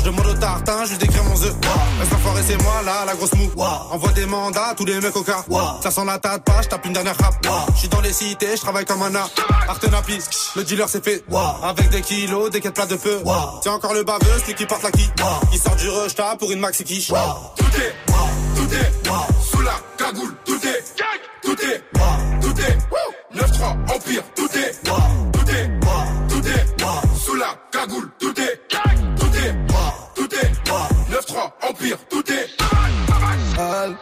Je 0.00 0.04
demande 0.04 0.26
au 0.26 0.34
tartin, 0.34 0.84
je 0.84 0.90
lui 0.90 0.98
décris 0.98 1.20
mon 1.28 1.40
œuf. 1.40 1.54
Reste 2.00 2.12
enfoiré, 2.12 2.42
c'est 2.46 2.60
moi 2.62 2.82
là, 2.84 3.04
la 3.06 3.14
grosse 3.14 3.34
mou. 3.34 3.48
Envoie 3.92 4.12
des 4.12 4.26
mandats, 4.26 4.74
tous 4.76 4.84
les 4.84 5.00
mecs 5.00 5.16
au 5.16 5.22
cas. 5.22 5.44
Ça 5.80 5.92
sent 5.92 6.04
la 6.04 6.18
tête 6.18 6.42
pas, 6.44 6.62
je 6.62 6.68
tape 6.68 6.84
une 6.86 6.92
dernière 6.92 7.16
rap. 7.18 7.34
Je 7.74 7.78
suis 7.78 7.88
dans 7.88 8.00
les 8.00 8.12
cités, 8.12 8.56
je 8.56 8.60
travaille 8.60 8.84
comme 8.84 9.02
un 9.02 9.14
art. 9.14 9.30
Artenapi, 9.68 10.18
le 10.56 10.64
dealer 10.64 10.88
c'est 10.88 11.04
fait. 11.04 11.24
Avec 11.62 11.88
des 11.90 12.00
kilos, 12.00 12.50
des 12.50 12.60
quêtes 12.60 12.74
plats 12.74 12.86
de 12.86 12.96
peu. 12.96 13.20
C'est 13.62 13.70
encore 13.70 13.94
le 13.94 14.02
baveux, 14.02 14.40
celui 14.40 14.54
qui 14.54 14.66
porte 14.66 14.82
la 14.82 14.90
qui. 14.90 15.08
Il 15.52 15.60
sort 15.60 15.76
du 15.76 15.88
rush 15.88 16.14
pour 16.38 16.50
une 16.50 16.58
maxi 16.58 16.82
quiche. 16.82 17.08
Tout 17.08 17.64
est, 17.80 17.94
tout 18.66 18.74
est, 18.74 18.92
sous 19.42 19.62
la 19.62 19.72
cagoule, 19.96 20.34
tout 20.44 20.66
est, 20.66 20.84
tout 21.42 21.56
est, 21.62 21.82
tout 22.40 22.60
est, 22.60 23.38
9-3, 23.38 23.94
Empire, 23.94 24.22
tout 24.34 24.48
est, 24.58 24.72
tout 24.82 25.50
est, 25.50 25.70
tout 26.28 26.46
est, 26.48 27.18
sous 27.18 27.34
la 27.36 27.54
cagoule, 27.70 28.10
tout 28.18 28.40
est, 28.40 28.60
tout 29.16 29.26
est, 29.26 29.54
tout 30.14 30.34
est, 30.34 30.52
9-3, 31.12 31.70
Empire, 31.70 31.98
tout 32.10 32.32
est. 32.32 32.48
Elle, 33.58 33.96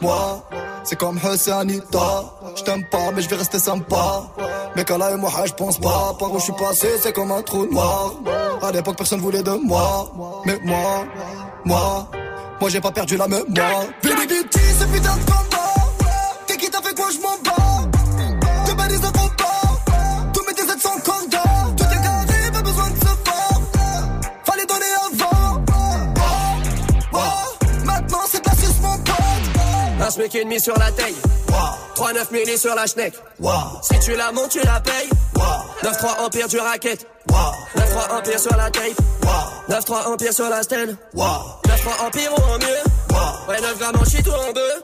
moi, 0.00 0.48
c'est 0.82 0.96
comme 0.96 1.18
Hussanita. 1.18 2.24
Je 2.56 2.62
t'aime 2.62 2.84
pas, 2.90 3.12
mais 3.14 3.22
je 3.22 3.28
vais 3.28 3.36
rester 3.36 3.58
sympa. 3.58 4.24
Mais 4.74 4.84
là 4.98 5.12
et 5.12 5.16
moi, 5.16 5.30
je 5.44 5.52
pense 5.52 5.78
pas. 5.78 6.16
Par 6.18 6.32
où 6.32 6.38
je 6.38 6.44
suis 6.44 6.52
passé, 6.54 6.88
c'est 7.00 7.12
comme 7.12 7.30
un 7.30 7.42
trou 7.42 7.66
noir. 7.66 8.14
À 8.62 8.72
l'époque, 8.72 8.96
personne 8.96 9.20
voulait 9.20 9.42
de 9.42 9.52
moi. 9.52 10.10
Mais 10.44 10.58
moi, 10.64 11.04
moi, 11.64 12.08
moi, 12.60 12.70
j'ai 12.70 12.80
pas 12.80 12.90
perdu 12.90 13.16
la 13.16 13.28
mémoire. 13.28 13.84
Baby 14.02 14.26
Beauty, 14.26 14.60
ce 14.78 14.84
putain 14.84 15.16
de 15.16 15.24
combat. 15.24 15.74
T'es 16.46 16.56
qui 16.56 16.70
t'a 16.70 16.80
fait 16.80 16.94
quoi, 16.94 17.06
je 17.10 17.20
m'en 17.20 17.36
bats. 17.44 18.66
Te 18.66 18.74
balises 18.74 19.00
de 19.00 19.06
combat. 19.06 20.32
Tous 20.32 20.42
mes 20.42 20.80
sont. 20.80 21.00
Tout 21.76 21.84
est 21.84 22.02
carré, 22.02 22.50
pas 22.52 22.62
besoin 22.62 22.90
de 22.90 22.96
se 22.96 23.04
voir. 23.04 23.60
Fallait 24.44 24.66
donner 24.66 24.92
avant. 25.06 25.64
Oh, 27.12 27.18
oh, 27.18 27.84
maintenant, 27.84 28.20
c'est 28.30 28.42
de 28.42 28.48
la 28.48 28.54
suce, 28.54 28.80
mon 28.80 28.96
pote. 28.98 30.00
Un 30.00 30.10
SMIC 30.10 30.34
et 30.34 30.44
demi 30.44 30.60
sur 30.60 30.78
la 30.78 30.90
taille. 30.92 31.14
3-9 31.96 32.30
milli 32.30 32.58
sur 32.58 32.74
la 32.74 32.86
schneck. 32.86 33.14
Si 33.82 33.98
tu 34.00 34.14
la 34.14 34.30
montes, 34.30 34.50
tu 34.50 34.60
la 34.64 34.80
payes. 34.80 35.08
9-3 35.82 36.24
empire 36.26 36.48
du 36.48 36.58
racket. 36.58 37.06
9-3 37.28 38.18
empire 38.18 38.38
sur 38.38 38.56
la 38.56 38.70
tape. 38.70 39.00
9-3 39.70 40.06
empire 40.12 40.32
sur 40.32 40.48
la 40.50 40.62
stèle. 40.62 40.96
9-3 41.14 42.06
empire 42.06 42.30
ou 42.36 42.42
en 42.42 42.58
mieux. 42.58 43.48
Ouais, 43.48 43.60
9 43.60 43.78
grammes 43.78 43.96
en 43.98 44.04
shit 44.04 44.26
ou 44.26 44.30
en 44.30 44.52
bœuf. 44.52 44.82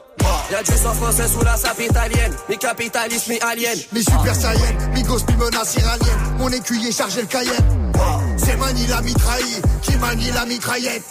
Y'a 0.51 0.63
du 0.63 0.71
sang 0.71 0.93
français 0.93 1.27
sous 1.27 1.43
la 1.43 1.55
sape 1.55 1.81
italienne. 1.81 2.33
Mi 2.49 2.57
capitaliste, 2.57 3.27
mi 3.27 3.39
alien. 3.41 3.77
Mi 3.91 4.03
super 4.03 4.35
saiyan, 4.35 4.73
mi 4.93 5.03
ghost, 5.03 5.29
mi 5.29 5.35
menace 5.35 5.75
iranienne. 5.75 6.19
Mon 6.37 6.49
écuyer 6.49 6.91
chargé 6.91 7.21
le 7.21 7.27
cayenne. 7.27 7.93
C'est 8.37 8.57
Mani 8.57 8.87
la 8.87 9.01
mitraille, 9.01 9.61
qui 9.83 9.95
manie 9.97 10.31
la 10.31 10.45
mitraillette. 10.45 11.03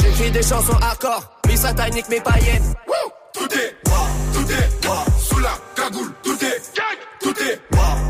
J'écris 0.00 0.30
des 0.32 0.42
chansons 0.42 0.76
hardcore. 0.82 1.22
Mi 1.46 1.56
satanique, 1.56 2.08
mi 2.08 2.20
païenne. 2.20 2.74
Tout 3.32 3.48
est, 3.54 3.76
tout 4.42 4.52
est, 4.52 5.20
sous 5.20 5.38
la 5.38 5.54
cagoule, 5.74 6.12
tout 6.22 6.44
est, 6.44 6.62
tout 7.20 7.34
est, 7.42 7.60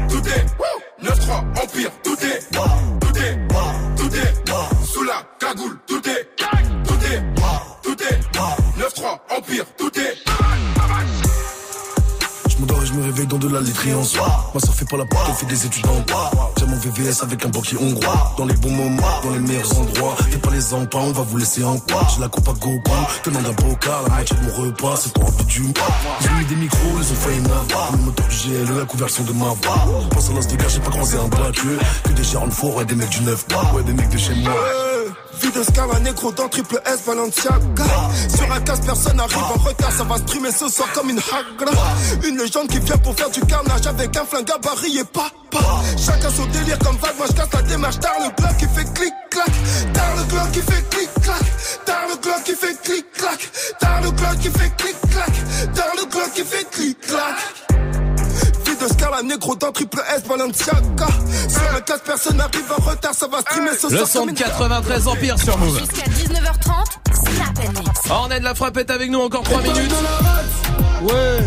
tout 0.09 0.29
est, 0.29 1.05
9-3, 1.05 1.63
Empire, 1.63 1.91
tout 2.03 2.17
est, 2.25 2.41
tout 2.53 2.92
de 13.43 13.49
la 13.49 13.61
laiterie 13.61 13.93
en 13.95 14.05
soi. 14.05 14.27
Moi, 14.55 14.61
ça 14.65 14.73
fait 14.73 14.85
pas 14.85 14.97
la 14.97 15.05
porte, 15.05 15.29
on 15.29 15.35
fait 15.35 15.47
des 15.47 15.67
études 15.67 15.87
en 15.87 16.01
droit. 16.01 16.53
J'ai 16.59 16.67
mon 16.67 16.77
VVS 16.77 17.23
avec 17.23 17.45
un 17.45 17.49
banquier 17.49 17.77
hongrois. 17.77 18.35
Dans 18.39 18.45
les 18.45 18.55
bons 18.55 18.71
moments, 18.71 19.21
dans 19.25 19.31
les 19.31 19.41
meilleurs 19.41 19.79
endroits. 19.79 20.17
Fais 20.31 20.39
pas 20.39 20.51
les 20.51 20.75
empans, 20.75 21.03
on 21.03 21.13
va 21.13 21.23
vous 21.23 21.39
laisser 21.39 21.65
en 21.65 21.79
quoi. 21.79 22.07
J'ai 22.15 22.21
la 22.21 22.29
coupe 22.29 22.49
à 22.49 22.53
gogo, 22.53 22.81
tenant 23.23 23.43
d'un 23.43 23.53
bocal. 23.53 24.05
La 24.07 24.15
moitié 24.15 24.37
de 24.37 24.43
mon 24.43 24.67
repas, 24.67 24.97
c'est 24.97 25.13
ton 25.13 25.23
envie 25.23 25.45
du 25.45 25.63
ont 25.63 26.39
mis 26.39 26.45
des 26.45 26.57
micros, 26.57 26.79
ils 26.99 27.13
ont 27.13 27.17
failli 27.17 27.41
m'avoir. 27.41 27.93
Le 27.93 27.99
moteur 27.99 28.27
du 28.29 28.37
GLE, 28.37 28.79
la 28.79 28.85
couverture 28.85 29.25
de 29.25 29.33
ma 29.33 29.47
voix. 29.47 30.09
Pense 30.11 30.31
à 30.31 30.49
Vegas, 30.49 30.69
j'ai 30.69 30.81
pas 30.81 30.91
croisé 30.91 31.19
un 31.19 31.29
braqueux. 31.29 31.79
Que 32.05 32.13
des 32.13 32.25
Sharon 32.25 32.51
Ford 32.51 32.81
et 32.81 32.85
des 32.85 32.95
mecs 32.95 33.11
du 33.11 33.23
9 33.23 33.47
Ouais, 33.75 33.83
des 33.83 33.93
mecs 33.93 34.11
de 34.11 34.19
chez 34.19 34.35
moi. 34.35 34.53
Vie 35.43 35.51
de 35.51 35.63
scala 35.65 35.99
négro 36.01 36.31
dans 36.31 36.49
triple 36.49 36.81
S 36.87 37.03
Balenciaga 37.05 37.85
Sur 38.29 38.53
un 38.53 38.61
casse 38.61 38.81
personne 38.81 39.19
arrive 39.19 39.37
en 39.39 39.59
retard 39.59 39.91
Ça 39.91 40.05
va 40.05 40.17
streamer 40.19 40.53
ce 40.53 40.69
soir 40.69 40.89
comme 40.95 41.11
une 41.11 41.19
hagra. 41.19 41.73
Une 42.25 42.39
légende 42.39 42.69
qui 42.69 42.79
vient 42.79 42.97
pour 42.99 43.15
faire 43.17 43.31
du 43.31 43.41
carnage 43.41 43.87
Avec 43.87 44.17
un 44.17 44.25
flingue 44.25 44.51
à 44.53 44.59
baril 44.59 44.99
et 44.99 45.05
papa. 45.05 45.67
Chacun 45.99 46.31
son 46.31 46.47
délire 46.47 46.79
comme 46.79 46.97
vague 46.97 47.17
Moi 47.19 47.27
je 47.29 47.33
casse 47.33 47.53
la 47.53 47.63
démarche. 47.63 47.99
Tard 47.99 48.19
le 48.21 48.31
glock 48.41 48.57
qui 48.57 48.67
fait 48.67 48.95
clic 48.95 49.13
clac 49.31 49.93
Tard 49.93 50.17
le 50.17 50.23
glock 50.25 50.53
qui 50.53 50.61
fait 50.61 50.91
clic 50.91 51.11
clac 51.23 51.43
Tard 51.85 52.09
le 52.09 52.17
glock 52.17 52.45
qui 52.45 52.55
fait 52.55 52.83
clic 52.83 53.13
clac 53.13 53.51
Tard 53.81 54.01
le 54.03 54.11
glock 54.11 54.39
qui 54.39 54.51
fait 54.51 54.77
clic 54.77 54.97
clac 55.11 55.75
Tard 55.75 55.93
le 55.97 56.05
glock 56.07 56.33
qui 56.35 56.45
fait 56.45 56.71
clic 56.71 57.01
clac 57.01 58.02
De 58.83 58.89
scala 58.89 59.23
négro 59.23 59.55
dans 59.55 59.71
triple 59.71 60.03
S 60.17 60.25
Balenciaga 60.25 61.07
Sur 61.49 61.77
un 61.77 61.81
casse 61.83 62.01
personne 62.05 62.41
arrive 62.41 62.65
en 62.77 62.83
retard 62.83 63.15
Ça 63.15 63.29
va 63.29 63.41
streamer 63.41 63.71
ce 63.81 63.93
Le 63.93 64.05
son 64.05 64.25
de 64.25 64.31
une 64.31 64.37
93 64.37 65.07
Empire 65.07 65.39
sur 65.39 65.57
Move. 65.57 65.79
Jusqu'à 65.79 66.11
19h30, 66.11 67.15
Snap 67.15 67.59
and 67.59 67.79
Mix. 67.79 68.11
Ornette 68.11 68.43
la 68.43 68.55
frappe 68.57 68.79
est 68.79 68.91
avec 68.91 69.09
nous 69.09 69.21
encore 69.21 69.45
3 69.45 69.63
minutes. 69.63 69.95
Ouais, 71.03 71.39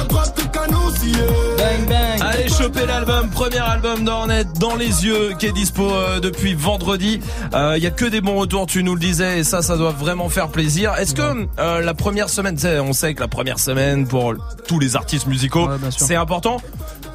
à 0.00 0.04
droite 0.04 0.36
de 0.36 0.42
canon, 0.52 0.90
si 0.98 1.12
Bang 1.12 1.88
bang. 1.88 2.20
Allez 2.20 2.48
choper 2.48 2.86
l'album, 2.86 3.28
premier 3.30 3.58
album 3.58 4.04
d'Ornette 4.04 4.52
dans 4.58 4.74
les 4.74 5.04
yeux 5.06 5.34
qui 5.38 5.46
est 5.46 5.52
dispo 5.52 5.88
euh, 5.88 6.20
depuis 6.20 6.54
vendredi. 6.54 7.20
Il 7.52 7.82
y 7.82 7.86
a 7.86 7.90
que 7.90 8.06
des 8.06 8.20
bons 8.20 8.36
retours, 8.36 8.66
tu 8.66 8.82
nous 8.82 8.94
le 8.94 9.00
disais, 9.00 9.40
et 9.40 9.44
ça, 9.44 9.62
ça 9.62 9.76
doit 9.76 9.92
vraiment 9.92 10.28
faire 10.28 10.48
plaisir. 10.48 10.94
Est-ce 10.98 11.14
que 11.14 11.46
euh, 11.58 11.80
la 11.80 11.94
première 11.94 12.28
semaine, 12.28 12.56
tu 12.56 12.62
sais, 12.62 12.80
on 12.80 12.92
sait 12.92 13.14
que 13.14 13.20
la 13.20 13.28
première 13.28 13.58
semaine 13.58 14.06
pour 14.06 14.34
tous 14.66 14.80
les 14.80 14.96
artistes 14.96 15.26
musicaux, 15.26 15.68
c'est 15.90 16.16
important. 16.16 16.56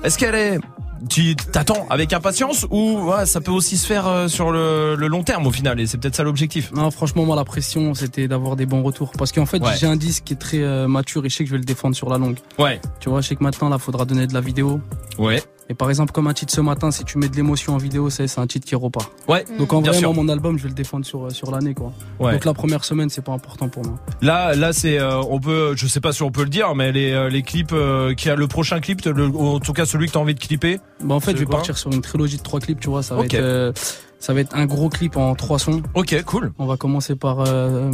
Est-ce 0.03 0.17
qu'elle 0.17 0.35
est 0.35 0.59
tu 1.07 1.35
t'attends 1.35 1.88
avec 1.89 2.11
impatience 2.13 2.65
ou 2.71 2.99
ouais, 2.99 3.26
ça 3.26 3.41
peut 3.41 3.51
aussi 3.51 3.77
se 3.77 3.85
faire 3.88 4.07
euh, 4.07 4.27
sur 4.27 4.51
le, 4.51 4.95
le 4.95 5.07
long 5.07 5.23
terme 5.23 5.47
au 5.47 5.51
final 5.51 5.80
et 5.80 5.88
c'est 5.88 5.97
peut-être 5.97 6.15
ça 6.15 6.23
l'objectif? 6.23 6.71
Non, 6.73 6.91
franchement, 6.91 7.26
moi, 7.26 7.35
la 7.35 7.45
pression, 7.45 7.93
c'était 7.93 8.27
d'avoir 8.27 8.55
des 8.55 8.65
bons 8.65 8.84
retours. 8.84 9.11
Parce 9.17 9.31
qu'en 9.31 9.45
fait, 9.45 9.61
Ouais. 9.63 9.71
j'ai 9.80 9.88
un 9.88 9.95
disque 9.95 10.23
qui 10.26 10.34
est 10.34 10.38
très 10.38 10.61
euh, 10.61 10.88
mature 10.88 11.26
et 11.26 11.30
je 11.30 11.35
sais 11.35 11.43
que 11.43 11.49
je 11.49 11.53
vais 11.55 11.59
le 11.59 11.65
défendre 11.65 11.95
sur 11.95 12.09
la 12.09 12.17
longue. 12.17 12.38
Ouais. 12.57 12.81
Tu 12.99 13.09
vois, 13.09 13.21
je 13.21 13.27
sais 13.30 13.35
que 13.35 13.43
maintenant, 13.43 13.69
là, 13.69 13.77
faudra 13.77 14.05
donner 14.05 14.27
de 14.27 14.34
la 14.34 14.41
vidéo. 14.41 14.81
Ouais. 15.17 15.41
Et 15.71 15.75
par 15.75 15.89
exemple, 15.89 16.11
comme 16.11 16.25
un 16.25 16.33
titre 16.33 16.51
ce 16.51 16.61
matin, 16.61 16.89
si 16.89 17.03
tu 17.05 17.19
mets 17.19 17.29
de 17.29 17.35
l'émotion 17.35 17.75
en 17.75 17.77
vidéo, 17.77 18.09
c'est 18.09 18.39
un 18.39 18.47
titre 18.47 18.65
qui 18.65 18.73
repart. 18.73 19.11
Ouais. 19.27 19.45
Donc 19.59 19.71
en 19.71 19.81
vrai, 19.81 20.01
moi, 20.01 20.13
mon 20.13 20.27
album, 20.27 20.57
je 20.57 20.63
vais 20.63 20.69
le 20.69 20.73
défendre 20.75 21.05
sur, 21.05 21.25
euh, 21.25 21.29
sur 21.29 21.51
l'année, 21.51 21.75
quoi. 21.75 21.93
Ouais. 22.19 22.33
Donc 22.33 22.45
la 22.45 22.55
première 22.55 22.83
semaine, 22.83 23.09
c'est 23.09 23.23
pas 23.23 23.33
important 23.33 23.69
pour 23.69 23.85
moi. 23.85 23.99
Là, 24.21 24.55
là, 24.55 24.73
c'est, 24.73 24.97
euh, 24.99 25.21
on 25.29 25.39
peut, 25.39 25.73
je 25.75 25.85
sais 25.85 26.01
pas 26.01 26.11
si 26.11 26.23
on 26.23 26.31
peut 26.31 26.43
le 26.43 26.49
dire, 26.49 26.73
mais 26.73 26.91
les, 26.91 27.11
euh, 27.11 27.29
les 27.29 27.43
clips, 27.43 27.71
euh, 27.71 28.15
qui 28.15 28.31
a 28.31 28.35
le 28.35 28.47
prochain 28.47 28.79
clip, 28.79 29.05
le- 29.05 29.27
en 29.27 29.59
tout 29.59 29.73
cas 29.73 29.85
celui 29.85 30.07
que 30.07 30.13
t'as 30.13 30.19
envie 30.19 30.33
de 30.33 30.39
clipper. 30.39 30.79
Bah 31.03 31.13
en 31.13 31.19
fait, 31.19 31.33
je 31.33 31.37
vais 31.37 31.45
partir 31.45 31.77
sur 31.77 31.91
une 31.91 32.01
trilogie 32.01 32.37
de 32.37 32.43
trois 32.43 32.59
clips, 32.59 32.79
tu 32.79 32.89
vois. 32.89 33.03
Ça 33.03 33.13
va 33.15 33.25
être, 33.25 33.35
euh, 33.35 33.71
ça 34.19 34.33
va 34.33 34.39
être 34.41 34.55
un 34.55 34.65
gros 34.65 34.89
clip 34.89 35.17
en 35.17 35.35
trois 35.35 35.59
sons. 35.59 35.83
Ok, 35.93 36.19
cool. 36.25 36.51
On 36.57 36.65
va 36.65 36.77
commencer 36.77 37.15
par 37.15 37.41
euh, 37.47 37.91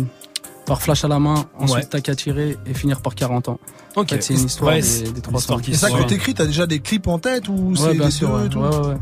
par 0.66 0.82
flash 0.82 1.04
à 1.06 1.08
la 1.08 1.20
main, 1.20 1.46
ensuite 1.60 1.76
Ouais. 1.84 1.86
tac 1.86 2.10
à 2.10 2.16
tirer 2.16 2.58
et 2.66 2.74
finir 2.74 3.02
par 3.02 3.16
40 3.16 3.50
ans. 3.50 3.60
Ok. 3.96 4.06
En 4.12 4.16
fait, 4.16 4.22
c'est 4.22 4.34
une 4.34 4.46
histoire 4.46 4.72
Ouais, 4.74 4.82
des, 4.82 4.88
c'est 4.88 5.12
des 5.14 5.22
trois 5.22 5.34
une 5.34 5.38
histoire 5.40 5.60
sons. 5.60 5.64
qui 5.66 5.72
Et 5.72 5.76
ça, 5.76 5.90
quand 5.90 6.04
t'écris, 6.06 6.34
t'as 6.34 6.46
déjà 6.46 6.66
des 6.68 6.80
clips 6.80 7.08
en 7.08 7.20
tête 7.20 7.48
ou 7.50 7.72
Ouais, 7.72 7.76
c'est 7.78 7.94
bien 7.94 8.06
des 8.06 8.12
sûr. 8.12 8.30
deux 8.30 8.36
Ouais, 8.36 8.46
et 8.46 8.50
tout 8.50 8.60
ouais, 8.60 8.88
ouais. 8.90 8.96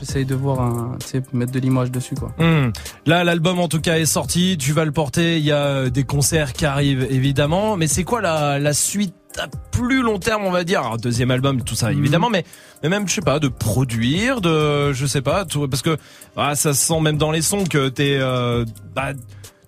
J'essaye 0.00 0.24
de 0.24 0.34
voir 0.34 0.60
un, 0.60 0.96
tu 1.00 1.06
sais, 1.06 1.22
mettre 1.32 1.52
de 1.52 1.60
l'image 1.60 1.92
dessus, 1.92 2.16
quoi. 2.16 2.32
Hmm. 2.38 2.72
Là, 3.06 3.22
l'album 3.22 3.60
en 3.60 3.68
tout 3.68 3.80
cas 3.80 3.98
est 3.98 4.04
sorti. 4.06 4.56
Tu 4.58 4.72
vas 4.72 4.84
le 4.84 4.90
porter. 4.90 5.38
Il 5.38 5.44
y 5.44 5.52
a 5.52 5.58
euh, 5.64 5.90
des 5.90 6.02
concerts 6.02 6.54
qui 6.54 6.66
arrivent 6.66 7.06
évidemment. 7.08 7.76
Mais 7.76 7.86
c'est 7.86 8.02
quoi 8.02 8.20
la, 8.20 8.58
la 8.58 8.72
suite 8.72 9.14
à 9.38 9.46
plus 9.70 10.02
long 10.02 10.18
terme, 10.18 10.44
on 10.44 10.50
va 10.50 10.64
dire? 10.64 10.80
Alors, 10.80 10.96
Deuxième 10.98 11.30
album, 11.30 11.62
tout 11.62 11.74
ça 11.76 11.90
évidemment, 11.92 12.28
mais, 12.30 12.44
mais 12.82 12.88
même 12.90 13.06
je 13.08 13.14
sais 13.14 13.20
pas, 13.22 13.38
de 13.38 13.48
produire, 13.48 14.40
de 14.42 14.92
je 14.92 15.06
sais 15.06 15.22
pas, 15.22 15.44
tout, 15.46 15.66
parce 15.68 15.80
que 15.82 15.96
ah, 16.36 16.54
ça 16.54 16.74
se 16.74 16.84
sent 16.84 17.00
même 17.00 17.16
dans 17.16 17.30
les 17.30 17.40
sons 17.40 17.64
que 17.64 17.88
t'es, 17.88 18.18
euh, 18.20 18.66
bah, 18.94 19.12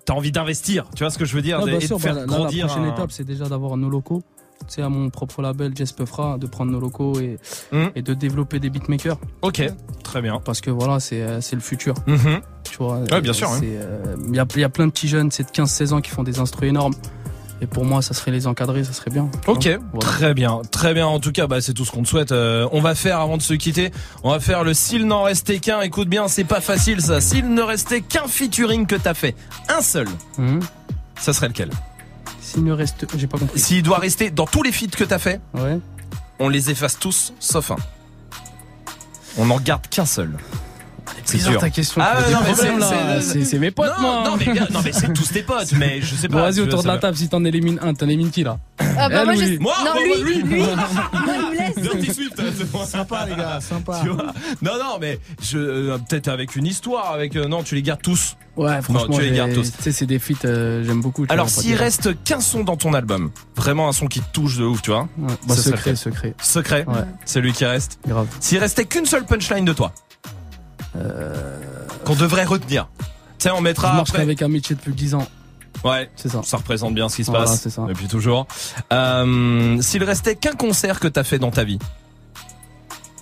t'as 0.05 0.13
envie 0.13 0.31
d'investir. 0.31 0.85
Tu 0.95 1.03
vois 1.03 1.09
ce 1.09 1.17
que 1.17 1.25
je 1.25 1.35
veux 1.35 1.41
dire 1.41 1.59
Ah, 1.61 1.63
et 1.63 1.65
de 1.97 2.01
faire 2.01 2.13
bah, 2.13 2.21
là, 2.21 2.25
la 2.27 2.37
grandir. 2.37 2.67
prochaine 2.67 2.85
un- 2.85 2.93
étape, 2.93 3.11
c'est 3.11 3.23
déjà 3.23 3.45
d'avoir 3.49 3.75
nos 3.77 3.89
locaux. 3.89 4.21
C'est 4.67 4.81
à 4.81 4.87
mon 4.89 5.09
propre 5.09 5.41
label, 5.41 5.75
Jess 5.75 5.93
de 5.95 6.47
prendre 6.47 6.71
nos 6.71 6.79
locaux 6.79 7.19
et, 7.19 7.37
Hmm. 7.73 7.87
et 7.95 8.01
de 8.01 8.13
développer 8.13 8.59
des 8.59 8.69
beatmakers. 8.69 9.17
Ok, 9.41 9.61
très 10.03 10.21
bien. 10.21 10.39
Parce 10.43 10.61
que 10.61 10.71
voilà, 10.71 10.99
c'est 11.01 11.21
euh, 11.21 11.41
c'est 11.41 11.55
le 11.57 11.61
futur. 11.61 11.93
Mhm. 12.07 12.39
Tu 12.63 12.77
vois. 12.77 12.99
Ouais, 13.11 13.21
bien 13.21 13.33
sûr, 13.33 13.49
hein. 13.51 13.59
euh, 13.63 14.15
Il 14.29 14.35
y, 14.35 14.39
a, 14.39 14.45
il 14.55 14.61
y 14.61 14.63
a 14.63 14.69
plein 14.69 14.87
de 14.87 14.91
petits 14.91 15.09
jeunes, 15.09 15.29
c'est 15.29 15.43
de 15.43 15.51
15-16 15.51 15.91
ans 15.93 16.01
qui 16.01 16.09
font 16.09 16.23
des 16.23 16.39
instruments 16.39 16.69
énormes. 16.69 16.93
Et 17.61 17.67
pour 17.67 17.85
moi, 17.85 18.01
ça 18.01 18.13
serait 18.13 18.31
les 18.31 18.47
encadrer, 18.47 18.83
ça 18.83 18.91
serait 18.91 19.11
bien. 19.11 19.29
Ok. 19.47 19.69
Voilà. 19.93 19.99
très 19.99 20.33
bien, 20.33 20.61
très 20.71 20.93
bien. 20.93 21.07
En 21.07 21.19
tout 21.21 21.31
cas, 21.31 21.47
bah, 21.47 21.61
c'est 21.61 21.73
tout 21.73 21.85
ce 21.85 21.91
qu'on 21.91 22.03
te 22.03 22.07
souhaite. 22.07 22.31
Euh, 22.33 22.67
on 22.73 22.81
va 22.81 22.95
faire 22.95 23.19
avant 23.21 23.37
de 23.37 23.41
se 23.41 23.53
quitter, 23.53 23.91
on 24.23 24.31
va 24.31 24.39
faire 24.41 24.63
le 24.65 24.73
s'il 24.73 25.07
n'en 25.07 25.23
restait 25.23 25.59
qu'un. 25.59 25.79
Écoute 25.81 26.09
bien, 26.09 26.27
c'est 26.27 26.43
pas 26.43 26.59
facile 26.59 27.01
ça. 27.01 27.21
S'il 27.21 27.53
ne 27.53 27.61
restait 27.61 28.01
qu'un 28.01 28.27
featuring 28.27 28.85
que 28.85 28.95
t'as 28.95 29.13
fait, 29.13 29.35
un 29.69 29.81
seul, 29.81 30.07
Mhm. 30.37 30.59
ça 31.17 31.31
serait 31.31 31.47
lequel 31.47 31.69
S'il 32.41 32.63
ne 32.65 32.73
reste. 32.73 33.07
J'ai 33.17 33.27
pas 33.27 33.37
compris. 33.37 33.57
S'il 33.59 33.83
doit 33.83 33.99
rester 33.99 34.29
dans 34.31 34.45
tous 34.47 34.61
les 34.61 34.71
feats 34.73 34.87
que 34.95 35.03
t'as 35.05 35.17
fait, 35.19 35.39
Ouais. 35.53 35.79
on 36.39 36.49
les 36.49 36.69
efface 36.71 36.99
tous, 36.99 37.33
sauf 37.39 37.71
un. 37.71 37.77
On 39.37 39.45
n'en 39.45 39.59
garde 39.59 39.87
qu'un 39.87 40.05
seul. 40.05 40.31
C'est 41.25 41.37
bizarre 41.37 41.51
sûr. 41.53 41.61
ta 41.61 41.69
question, 41.69 42.01
Ah 42.03 42.17
non, 42.31 42.37
mais 42.45 43.21
c'est- 43.43 43.59
mes 43.59 43.71
potes, 43.71 43.91
non, 43.97 44.01
moi. 44.01 44.23
Non, 44.25 44.37
mais, 44.37 44.51
bien- 44.53 44.67
non, 44.71 44.79
mais 44.83 44.91
c'est 44.93 45.11
tous 45.13 45.27
tes 45.29 45.41
potes, 45.43 45.71
mais 45.73 46.01
je 46.01 46.15
sais 46.15 46.27
Bon, 46.27 46.37
pas. 46.37 46.51
vas-y, 46.51 46.61
autour 46.61 46.83
de 46.83 46.87
la 46.87 46.97
table, 46.97 47.17
si 47.17 47.27
t'en 47.29 47.43
élimines 47.43 47.79
un, 47.81 47.93
t'en 47.93 48.05
élimines 48.07 48.29
qui 48.31 48.43
là 48.43 48.57
Ah 48.79 49.09
bah 49.09 49.17
Elle 49.21 49.25
moi, 49.25 49.35
je... 49.35 49.59
Moi, 49.59 49.73
non, 49.85 50.01
lui, 50.23 50.23
lui. 50.23 50.41
lui, 50.43 50.59
moi, 50.63 50.67
il 51.13 51.49
me 51.51 51.57
laisse. 51.57 51.75
Dirty 51.75 52.13
Swift, 52.13 52.41
Sympa, 52.85 53.25
les 53.29 53.35
gars, 53.35 53.59
sympa. 53.61 53.99
Tu 54.03 54.09
vois 54.09 54.25
non, 54.61 54.71
non, 54.77 54.97
mais 55.01 55.19
je 55.41 55.57
euh, 55.57 55.97
peut-être 56.09 56.27
avec 56.27 56.55
une 56.55 56.65
histoire, 56.67 57.11
avec 57.11 57.35
euh, 57.35 57.47
non, 57.47 57.63
tu 57.63 57.75
les 57.75 57.81
gardes 57.81 58.01
tous. 58.01 58.37
Ouais, 58.55 58.81
franchement, 58.81 59.15
tu 59.17 59.21
les 59.21 59.31
gardes 59.31 59.53
tous. 59.53 59.71
Tu 59.75 59.83
sais, 59.83 59.91
c'est 59.91 60.05
des 60.05 60.19
feats, 60.19 60.45
euh, 60.45 60.83
j'aime 60.85 61.01
beaucoup. 61.01 61.25
Alors, 61.29 61.49
s'il 61.49 61.75
reste 61.75 62.23
qu'un 62.23 62.39
son 62.39 62.63
dans 62.63 62.77
ton 62.77 62.93
album, 62.93 63.31
vraiment 63.55 63.89
un 63.89 63.93
son 63.93 64.07
qui 64.07 64.21
te 64.21 64.31
touche 64.31 64.57
de 64.57 64.63
ouf, 64.63 64.81
tu 64.81 64.91
vois 64.91 65.07
Ouais, 65.17 65.33
bah, 65.47 65.55
secret, 65.55 65.95
secret. 65.95 66.33
Secret, 66.41 66.85
Ouais. 66.87 67.01
c'est 67.25 67.41
lui 67.41 67.51
qui 67.51 67.65
reste. 67.65 67.99
Grave. 68.07 68.27
S'il 68.39 68.59
restait 68.59 68.85
qu'une 68.85 69.05
seule 69.05 69.25
punchline 69.25 69.65
de 69.65 69.73
toi, 69.73 69.91
qu'on 72.05 72.15
devrait 72.15 72.45
retenir. 72.45 72.87
Tu 72.99 73.05
sais, 73.39 73.51
on 73.51 73.57
Je 73.57 73.63
mettra 73.63 73.93
marche 73.93 74.09
après. 74.09 74.21
avec 74.21 74.41
un 74.41 74.47
métier 74.47 74.75
depuis 74.75 74.93
10 74.93 75.15
ans. 75.15 75.27
Ouais, 75.83 76.09
c'est 76.15 76.29
ça. 76.29 76.41
Ça 76.43 76.57
représente 76.57 76.95
bien 76.95 77.09
ce 77.09 77.17
qui 77.17 77.23
se 77.25 77.29
Voilà, 77.31 77.45
passe 77.45 77.67
ça. 77.67 77.85
depuis 77.87 78.07
toujours. 78.07 78.47
Euh, 78.93 79.79
S'il 79.81 80.03
restait 80.03 80.35
qu'un 80.35 80.53
concert 80.53 80.99
que 80.99 81.07
t'as 81.07 81.23
fait 81.23 81.37
dans 81.37 81.51
ta 81.51 81.63
vie, 81.63 81.79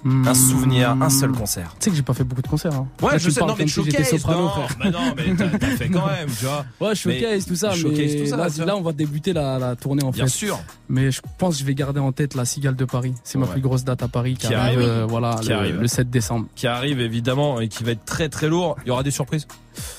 un 0.05 0.33
souvenir, 0.33 0.89
un 0.99 1.09
seul 1.09 1.31
concert. 1.31 1.73
Tu 1.79 1.85
sais 1.85 1.89
que 1.91 1.95
j'ai 1.95 2.01
pas 2.01 2.13
fait 2.13 2.23
beaucoup 2.23 2.41
de 2.41 2.47
concerts. 2.47 2.73
Hein. 2.73 2.87
Ouais, 3.01 3.13
Là, 3.13 3.17
je 3.17 3.29
sais, 3.29 3.39
non, 3.41 3.55
mais 3.57 3.67
showcase, 3.67 4.09
soprano, 4.09 4.41
non, 4.43 4.49
frère. 4.49 4.67
mais 4.83 4.91
non, 4.91 4.99
mais 5.15 5.35
t'as- 5.59 5.67
fait 5.77 5.89
quand 5.89 6.05
même, 6.07 6.27
tu 6.37 6.45
vois. 6.45 6.65
Ouais, 6.81 6.93
showcase, 6.95 7.45
tout 7.45 7.55
ça, 7.55 7.71
showcase, 7.73 8.13
mais 8.15 8.23
tout 8.23 8.29
ça, 8.29 8.37
là, 8.37 8.47
là, 8.65 8.75
on 8.75 8.81
va 8.81 8.91
débuter 8.91 9.31
la, 9.33 9.57
la 9.59 9.75
tournée 9.75 10.03
en 10.03 10.09
Bien 10.11 10.25
fait. 10.25 10.29
sûr. 10.31 10.59
Mais 10.89 11.09
je 11.11 11.21
pense 11.37 11.55
que 11.55 11.61
je 11.61 11.65
vais 11.65 11.73
garder 11.75 11.99
en 12.01 12.11
tête 12.11 12.35
la 12.35 12.45
Cigale 12.45 12.75
de 12.75 12.85
Paris. 12.85 13.13
C'est 13.23 13.37
ma 13.37 13.45
Ouais. 13.45 13.51
plus 13.53 13.61
grosse 13.61 13.83
date 13.83 14.03
à 14.03 14.07
Paris 14.07 14.33
qui, 14.35 14.47
Qui 14.47 14.53
arrive, 14.53 14.79
arrive. 14.79 14.89
euh, 14.89 15.05
voilà, 15.07 15.37
Qui 15.41 15.49
le, 15.49 15.55
arrive. 15.55 15.79
le 15.79 15.87
7 15.87 16.09
décembre. 16.09 16.47
Qui 16.55 16.67
arrive 16.67 16.99
évidemment 16.99 17.59
et 17.61 17.67
qui 17.69 17.83
va 17.83 17.91
être 17.91 18.05
très 18.05 18.29
très 18.29 18.49
lourd. 18.49 18.75
Il 18.85 18.89
y 18.89 18.91
aura 18.91 19.03
des 19.03 19.11
surprises. 19.11 19.47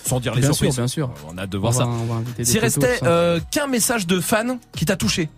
Sans 0.05 0.21
dire 0.21 0.35
les 0.35 0.41
Bien 0.43 0.49
sûr, 0.51 0.57
surprises. 0.57 0.77
bien 0.77 0.87
sûr. 0.87 1.11
On 1.33 1.37
a 1.39 1.43
hâte 1.43 1.51
de 1.51 1.59
voir 1.59 1.73
On 1.75 1.79
ça. 2.37 2.45
S'il 2.45 2.61
restait 2.61 3.01
euh, 3.03 3.41
qu'un 3.51 3.67
message 3.67 4.07
de 4.07 4.21
fan 4.21 4.59
qui 4.77 4.85
t'a 4.85 4.97
touché, 4.97 5.29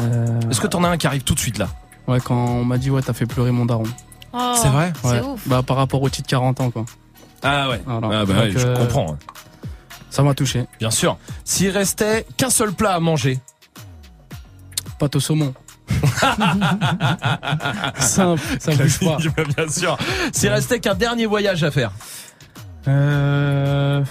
Euh, 0.00 0.40
est-ce 0.50 0.60
que 0.60 0.66
t'en 0.66 0.82
as 0.84 0.88
un 0.88 0.96
qui 0.96 1.06
arrive 1.06 1.22
tout 1.22 1.34
de 1.34 1.38
suite 1.38 1.58
là? 1.58 1.68
Ouais, 2.08 2.18
quand 2.20 2.34
on 2.36 2.64
m'a 2.64 2.78
dit, 2.78 2.90
ouais, 2.90 3.02
t'as 3.02 3.12
fait 3.12 3.26
pleurer 3.26 3.50
mon 3.52 3.64
daron. 3.66 3.84
Oh, 4.32 4.54
C'est 4.60 4.68
vrai 4.68 4.92
Ouais. 5.04 5.10
C'est 5.10 5.20
ouf. 5.20 5.46
Bah, 5.46 5.62
par 5.62 5.76
rapport 5.76 6.02
au 6.02 6.08
titre 6.08 6.28
40 6.28 6.60
ans, 6.60 6.70
quoi. 6.70 6.84
Ah 7.42 7.68
ouais. 7.68 7.80
Voilà. 7.86 8.08
Ah 8.20 8.24
bah 8.24 8.34
Donc, 8.34 8.36
ouais, 8.42 8.50
je 8.52 8.66
euh, 8.66 8.76
comprends. 8.76 9.16
Ça 10.10 10.22
m'a 10.22 10.34
touché. 10.34 10.66
Bien 10.78 10.90
sûr. 10.90 11.16
S'il 11.44 11.70
restait 11.70 12.26
qu'un 12.36 12.50
seul 12.50 12.72
plat 12.72 12.94
à 12.94 13.00
manger, 13.00 13.38
Pâte 14.98 15.16
au 15.16 15.20
saumon. 15.20 15.52
Simple, 17.98 18.40
ça 18.60 18.72
bouge 18.74 18.98
pas. 19.00 19.16
Classique, 19.16 19.56
bien 19.56 19.68
sûr. 19.68 19.96
S'il 20.32 20.48
restait 20.50 20.80
qu'un 20.80 20.94
dernier 20.94 21.26
voyage 21.26 21.62
à 21.64 21.70
faire, 21.70 21.92
Euh, 22.88 24.02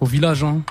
au 0.00 0.06
village, 0.06 0.42
hein. 0.44 0.62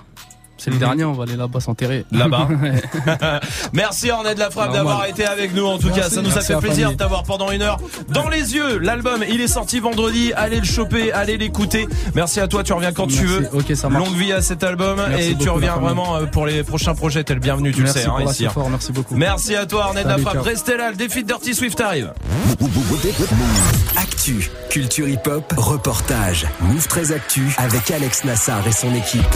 C'est 0.63 0.71
le 0.71 0.77
dernier, 0.77 1.03
on 1.03 1.11
va 1.11 1.23
aller 1.23 1.35
là-bas 1.35 1.59
s'enterrer. 1.59 2.05
Là-bas. 2.09 2.47
Merci 3.73 4.11
Ornette 4.11 4.35
de 4.35 4.39
la 4.39 4.49
Frappe 4.49 4.71
d'avoir 4.71 5.05
été 5.05 5.25
avec 5.25 5.53
nous 5.53 5.65
en 5.65 5.77
tout 5.77 5.89
cas. 5.89 6.09
Ça 6.09 6.21
nous 6.21 6.37
a 6.37 6.39
fait 6.39 6.55
plaisir 6.55 6.83
famille. 6.83 6.95
de 6.95 6.97
t'avoir 6.97 7.23
pendant 7.23 7.51
une 7.51 7.61
heure 7.61 7.79
dans 8.07 8.29
les 8.29 8.55
yeux. 8.55 8.77
L'album, 8.77 9.25
il 9.27 9.41
est 9.41 9.49
sorti 9.49 9.81
vendredi. 9.81 10.31
Allez 10.37 10.59
le 10.59 10.65
choper, 10.65 11.11
allez 11.11 11.37
l'écouter. 11.37 11.85
Merci 12.15 12.39
à 12.39 12.47
toi. 12.47 12.63
Tu 12.63 12.71
reviens 12.71 12.93
quand 12.93 13.07
tu 13.07 13.25
veux. 13.25 13.49
Ok, 13.51 13.75
ça 13.75 13.89
marche. 13.89 14.05
Longue 14.05 14.17
vie 14.17 14.31
à 14.31 14.41
cet 14.41 14.63
album 14.63 15.01
Merci 15.09 15.31
et 15.31 15.35
tu 15.35 15.49
reviens 15.49 15.75
vraiment 15.75 16.15
euh, 16.15 16.25
pour 16.27 16.45
les 16.45 16.63
prochains 16.63 16.95
projets. 16.95 17.25
T'es 17.25 17.33
le 17.33 17.41
bienvenu, 17.41 17.73
tu 17.73 17.81
merci 17.81 17.97
le 17.97 18.03
sais, 18.03 18.07
hein, 18.07 18.13
pour 18.23 18.29
hein. 18.29 18.49
fort, 18.53 18.69
merci 18.69 18.93
beaucoup. 18.93 19.15
Merci 19.17 19.57
à 19.57 19.65
toi 19.65 19.87
Ornette 19.87 20.05
de 20.05 20.11
la 20.11 20.17
Frappe. 20.17 20.35
ciao. 20.35 20.43
Restez 20.43 20.77
là, 20.77 20.91
le 20.91 20.95
défi 20.95 21.23
de 21.23 21.27
Dirty 21.27 21.53
Swift 21.53 21.81
arrive. 21.81 22.13
Actu, 23.97 24.49
culture 24.69 25.09
hip-hop, 25.09 25.53
reportage. 25.57 26.47
Move 26.61 26.87
13 26.87 27.11
Actu 27.11 27.53
avec 27.57 27.91
Alex 27.91 28.23
Nassar 28.23 28.65
et 28.65 28.71
son 28.71 28.93
équipe. 28.95 29.35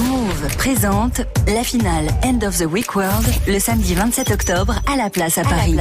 Move 0.00 0.56
présente 0.56 1.22
la 1.48 1.64
finale 1.64 2.06
End 2.24 2.46
of 2.46 2.56
the 2.56 2.66
Week 2.66 2.94
World 2.94 3.26
le 3.48 3.58
samedi 3.58 3.94
27 3.94 4.30
octobre 4.30 4.74
à 4.86 4.96
la 4.96 5.10
place 5.10 5.38
à 5.38 5.42
Paris. 5.42 5.76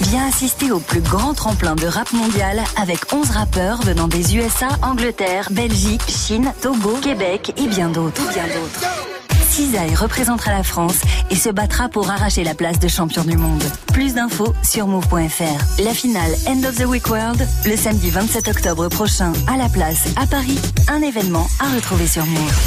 Viens 0.00 0.26
assister 0.26 0.70
au 0.70 0.78
plus 0.78 1.02
grand 1.02 1.34
tremplin 1.34 1.74
de 1.74 1.86
rap 1.86 2.10
mondial 2.12 2.62
avec 2.80 3.12
11 3.12 3.30
rappeurs 3.30 3.82
venant 3.82 4.08
des 4.08 4.36
USA, 4.36 4.68
Angleterre, 4.82 5.48
Belgique, 5.50 6.02
Chine, 6.08 6.52
Togo, 6.62 6.96
Québec 7.02 7.52
et 7.58 7.68
bien 7.68 7.90
d'autres. 7.90 8.22
Bien 8.32 8.44
d'autres. 8.44 9.31
Cisaille 9.52 9.94
représentera 9.94 10.50
la 10.50 10.62
France 10.62 10.98
et 11.30 11.36
se 11.36 11.50
battra 11.50 11.90
pour 11.90 12.08
arracher 12.10 12.42
la 12.42 12.54
place 12.54 12.78
de 12.78 12.88
champion 12.88 13.22
du 13.22 13.36
monde. 13.36 13.62
Plus 13.92 14.14
d'infos 14.14 14.54
sur 14.62 14.86
move.fr. 14.86 15.82
La 15.84 15.92
finale 15.92 16.32
End 16.46 16.64
of 16.66 16.76
the 16.76 16.86
Week 16.86 17.06
World 17.10 17.46
le 17.66 17.76
samedi 17.76 18.08
27 18.08 18.48
octobre 18.48 18.88
prochain 18.88 19.34
à 19.46 19.58
la 19.58 19.68
place 19.68 20.06
à 20.16 20.26
Paris. 20.26 20.58
Un 20.88 21.02
événement 21.02 21.46
à 21.60 21.68
retrouver 21.74 22.06
sur 22.06 22.24
Move. 22.24 22.62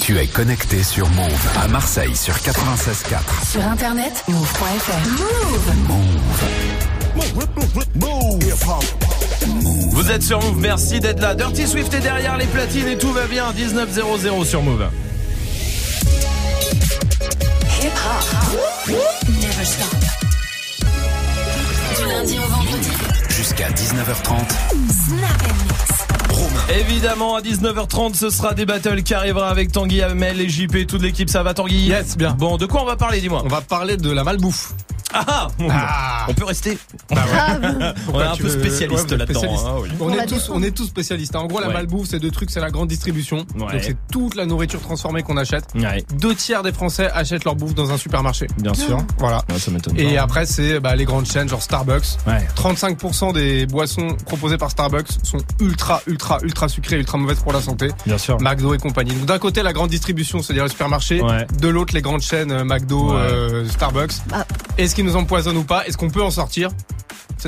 Tu 0.00 0.16
es 0.18 0.26
connecté 0.26 0.82
sur 0.82 1.06
Move 1.10 1.48
à 1.62 1.68
Marseille 1.68 2.16
sur 2.16 2.32
96.4. 2.36 3.50
Sur 3.50 3.66
internet, 3.66 4.24
move.fr. 4.28 4.92
Vous 9.90 10.10
êtes 10.10 10.22
sur 10.22 10.40
Move, 10.40 10.60
merci 10.60 10.98
d'être 10.98 11.20
là. 11.20 11.34
Dirty 11.34 11.66
Swift 11.66 11.92
est 11.92 12.00
derrière 12.00 12.38
les 12.38 12.46
platines 12.46 12.88
et 12.88 12.96
tout 12.96 13.12
va 13.12 13.26
bien. 13.26 13.52
19.00 13.52 14.46
sur 14.46 14.62
Move. 14.62 14.88
Hip 17.86 17.92
hop. 17.92 18.88
Never 19.28 19.64
stop. 19.64 19.94
Du 21.96 22.08
lundi 22.08 22.36
au 22.36 22.48
vendredi. 22.48 22.90
Jusqu'à 23.28 23.68
19h30. 23.70 24.34
Snap 24.90 25.42
and 25.44 25.54
mix. 25.62 26.80
Évidemment, 26.80 27.36
à 27.36 27.40
19h30, 27.42 28.14
ce 28.14 28.30
sera 28.30 28.54
des 28.54 28.66
battles 28.66 29.04
qui 29.04 29.14
arrivera 29.14 29.50
avec 29.50 29.70
Tanguy, 29.70 30.02
Amel 30.02 30.40
et 30.40 30.48
JP, 30.48 30.88
toute 30.88 31.02
l'équipe. 31.02 31.30
Ça 31.30 31.44
va, 31.44 31.54
Tanguy? 31.54 31.86
Yes, 31.86 32.16
bien. 32.16 32.32
Bon, 32.32 32.56
de 32.56 32.66
quoi 32.66 32.82
on 32.82 32.86
va 32.86 32.96
parler, 32.96 33.20
dis-moi? 33.20 33.42
On 33.44 33.48
va 33.48 33.60
parler 33.60 33.96
de 33.96 34.10
la 34.10 34.24
malbouffe. 34.24 34.72
Ah, 35.12 35.48
On 36.28 36.34
peut 36.34 36.44
rester 36.44 36.78
Bah 37.10 37.22
On 38.12 38.20
est 38.20 38.24
un 38.24 38.36
peu 38.36 38.48
spécialiste 38.48 39.10
ouais, 39.10 39.16
là-dedans. 39.16 39.40
spécialiste. 39.40 39.64
hein, 39.66 39.74
oui. 39.82 39.88
On, 40.00 40.06
On 40.06 40.12
est 40.12 40.26
tous, 40.26 40.34
défend. 40.34 40.52
on 40.54 40.62
est 40.62 40.70
tous 40.70 40.86
spécialistes. 40.86 41.36
En 41.36 41.46
gros, 41.46 41.60
la 41.60 41.68
Ouais. 41.68 41.72
malbouffe, 41.74 42.08
c'est 42.08 42.18
deux 42.18 42.30
trucs, 42.30 42.50
c'est 42.50 42.60
la 42.60 42.70
grande 42.70 42.88
distribution. 42.88 43.38
Ouais. 43.54 43.60
Donc 43.72 43.80
c'est 43.82 43.96
toute 44.12 44.34
la 44.34 44.46
nourriture 44.46 44.80
transformée 44.80 45.22
qu'on 45.22 45.36
achète. 45.36 45.64
Ouais. 45.74 46.04
Deux 46.20 46.34
tiers 46.34 46.62
des 46.62 46.72
Français 46.72 47.10
achètent 47.12 47.44
leur 47.44 47.54
bouffe 47.56 47.74
dans 47.74 47.90
un 47.90 47.96
supermarché. 47.96 48.46
Bien 48.58 48.74
sûr. 48.74 48.98
Voilà. 49.18 49.42
Ouais, 49.50 49.58
ça 49.58 49.70
m'étonne 49.70 49.98
Et 49.98 50.16
pas. 50.16 50.22
après, 50.22 50.46
c'est 50.46 50.80
bah, 50.80 50.94
les 50.96 51.04
grandes 51.04 51.26
chaînes, 51.26 51.48
genre 51.48 51.62
Starbucks. 51.62 52.18
Ouais. 52.26 52.46
35% 52.56 53.32
des 53.32 53.66
boissons 53.66 54.08
proposées 54.26 54.58
par 54.58 54.70
Starbucks 54.70 55.08
sont 55.22 55.38
ultra, 55.60 56.02
ultra, 56.06 56.38
ultra 56.42 56.68
sucrées, 56.68 56.96
ultra 56.96 57.18
mauvaises 57.18 57.40
pour 57.40 57.52
la 57.52 57.60
santé. 57.62 57.88
Bien 58.06 58.18
sûr. 58.18 58.40
McDo 58.40 58.74
et 58.74 58.78
compagnie. 58.78 59.12
Donc 59.12 59.26
d'un 59.26 59.38
côté, 59.38 59.62
la 59.62 59.72
grande 59.72 59.90
distribution, 59.90 60.42
c'est-à-dire 60.42 60.64
le 60.64 60.70
supermarché. 60.70 61.20
Ouais. 61.22 61.46
De 61.60 61.68
l'autre, 61.68 61.94
les 61.94 62.02
grandes 62.02 62.22
chaînes 62.22 62.50
euh, 62.52 62.64
McDo, 62.64 63.10
Ouais. 63.12 63.16
euh, 63.16 63.68
Starbucks. 63.68 64.12
Bah. 64.28 64.46
Est-ce 64.78 64.94
qu'ils 64.96 65.04
nous 65.04 65.16
empoisonnent 65.16 65.58
ou 65.58 65.62
pas 65.62 65.86
Est-ce 65.86 65.98
qu'on 65.98 66.08
peut 66.08 66.22
en 66.22 66.30
sortir? 66.30 66.70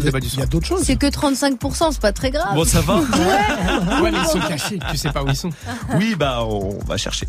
C'est 0.01 0.07
le 0.07 0.11
débat 0.13 0.21
du 0.21 0.27
Il 0.27 0.31
y 0.31 0.35
soir. 0.35 0.45
a 0.45 0.47
d'autres 0.47 0.67
choses. 0.67 0.83
C'est 0.85 0.97
que 0.97 1.07
35%, 1.07 1.89
c'est 1.93 2.01
pas 2.01 2.13
très 2.13 2.31
grave. 2.31 2.55
Bon, 2.55 2.65
ça 2.65 2.81
va 2.81 2.97
Ouais, 2.97 4.11
mais 4.13 4.19
ils 4.23 4.27
sont 4.31 4.39
cachés. 4.49 4.79
Tu 4.91 4.97
sais 4.97 5.11
pas 5.11 5.23
où 5.23 5.29
ils 5.29 5.37
sont. 5.37 5.51
Oui, 5.97 6.15
bah, 6.19 6.41
on 6.45 6.79
va 6.87 6.97
chercher. 6.97 7.27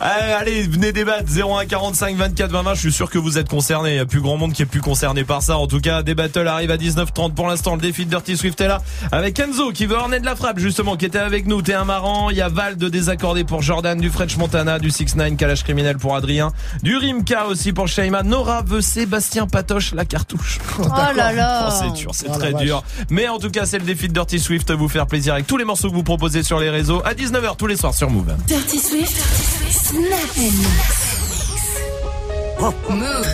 Allez, 0.00 0.32
allez, 0.32 0.62
venez 0.66 0.92
débattre. 0.92 1.24
01 1.30 1.66
45 1.66 2.16
24 2.16 2.50
20 2.50 2.62
20. 2.62 2.74
Je 2.74 2.80
suis 2.80 2.92
sûr 2.92 3.10
que 3.10 3.18
vous 3.18 3.38
êtes 3.38 3.48
concernés. 3.48 3.90
Il 3.90 3.96
y 3.96 4.00
a 4.00 4.06
plus 4.06 4.20
grand 4.20 4.36
monde 4.36 4.52
qui 4.52 4.62
est 4.62 4.66
plus 4.66 4.80
concerné 4.80 5.24
par 5.24 5.42
ça. 5.42 5.58
En 5.58 5.66
tout 5.66 5.80
cas, 5.80 6.02
des 6.02 6.14
battles 6.14 6.46
arrivent 6.46 6.70
à 6.70 6.76
19h30 6.76 7.34
pour 7.34 7.46
l'instant. 7.48 7.74
Le 7.74 7.80
défi 7.80 8.04
de 8.06 8.10
Dirty 8.10 8.36
Swift 8.36 8.60
est 8.60 8.68
là. 8.68 8.80
Avec 9.12 9.38
Enzo 9.38 9.70
qui 9.72 9.86
veut 9.86 9.96
orner 9.96 10.20
de 10.20 10.24
la 10.24 10.36
frappe, 10.36 10.58
justement, 10.58 10.96
qui 10.96 11.04
était 11.04 11.18
avec 11.18 11.46
nous. 11.46 11.62
T'es 11.62 11.74
un 11.74 11.84
marrant. 11.84 12.30
Il 12.30 12.36
y 12.36 12.42
a 12.42 12.48
Val 12.48 12.76
de 12.76 12.88
désaccordé 12.88 13.44
pour 13.44 13.62
Jordan, 13.62 13.98
du 14.00 14.10
French 14.10 14.36
Montana, 14.36 14.78
du 14.78 14.90
6 14.90 15.16
9 15.16 15.36
calage 15.36 15.64
criminel 15.64 15.96
pour 15.98 16.14
Adrien, 16.16 16.52
du 16.82 16.96
Rimka 16.96 17.46
aussi 17.46 17.72
pour 17.72 17.88
Shaima. 17.88 18.22
Nora 18.22 18.62
veut 18.62 18.80
Sébastien 18.80 19.46
Patoche, 19.46 19.92
la 19.94 20.04
cartouche. 20.04 20.58
Oh 20.78 20.86
là 21.14 21.32
là. 21.32 21.68
Oh, 21.68 22.05
c'est 22.14 22.28
la 22.28 22.34
très 22.38 22.52
dur. 22.54 22.82
Mais 23.10 23.28
en 23.28 23.38
tout 23.38 23.50
cas, 23.50 23.66
c'est 23.66 23.78
le 23.78 23.84
défi 23.84 24.08
de 24.08 24.12
Dirty 24.12 24.38
Swift. 24.38 24.70
Vous 24.70 24.88
faire 24.88 25.06
plaisir 25.06 25.34
avec 25.34 25.46
tous 25.46 25.56
les 25.56 25.64
morceaux 25.64 25.90
que 25.90 25.94
vous 25.94 26.02
proposez 26.02 26.42
sur 26.42 26.58
les 26.58 26.70
réseaux 26.70 27.02
à 27.04 27.14
19h 27.14 27.56
tous 27.56 27.66
les 27.66 27.76
soirs 27.76 27.94
sur 27.94 28.10
Move. 28.10 28.34
Dirty 28.46 28.78
Swift, 28.78 29.16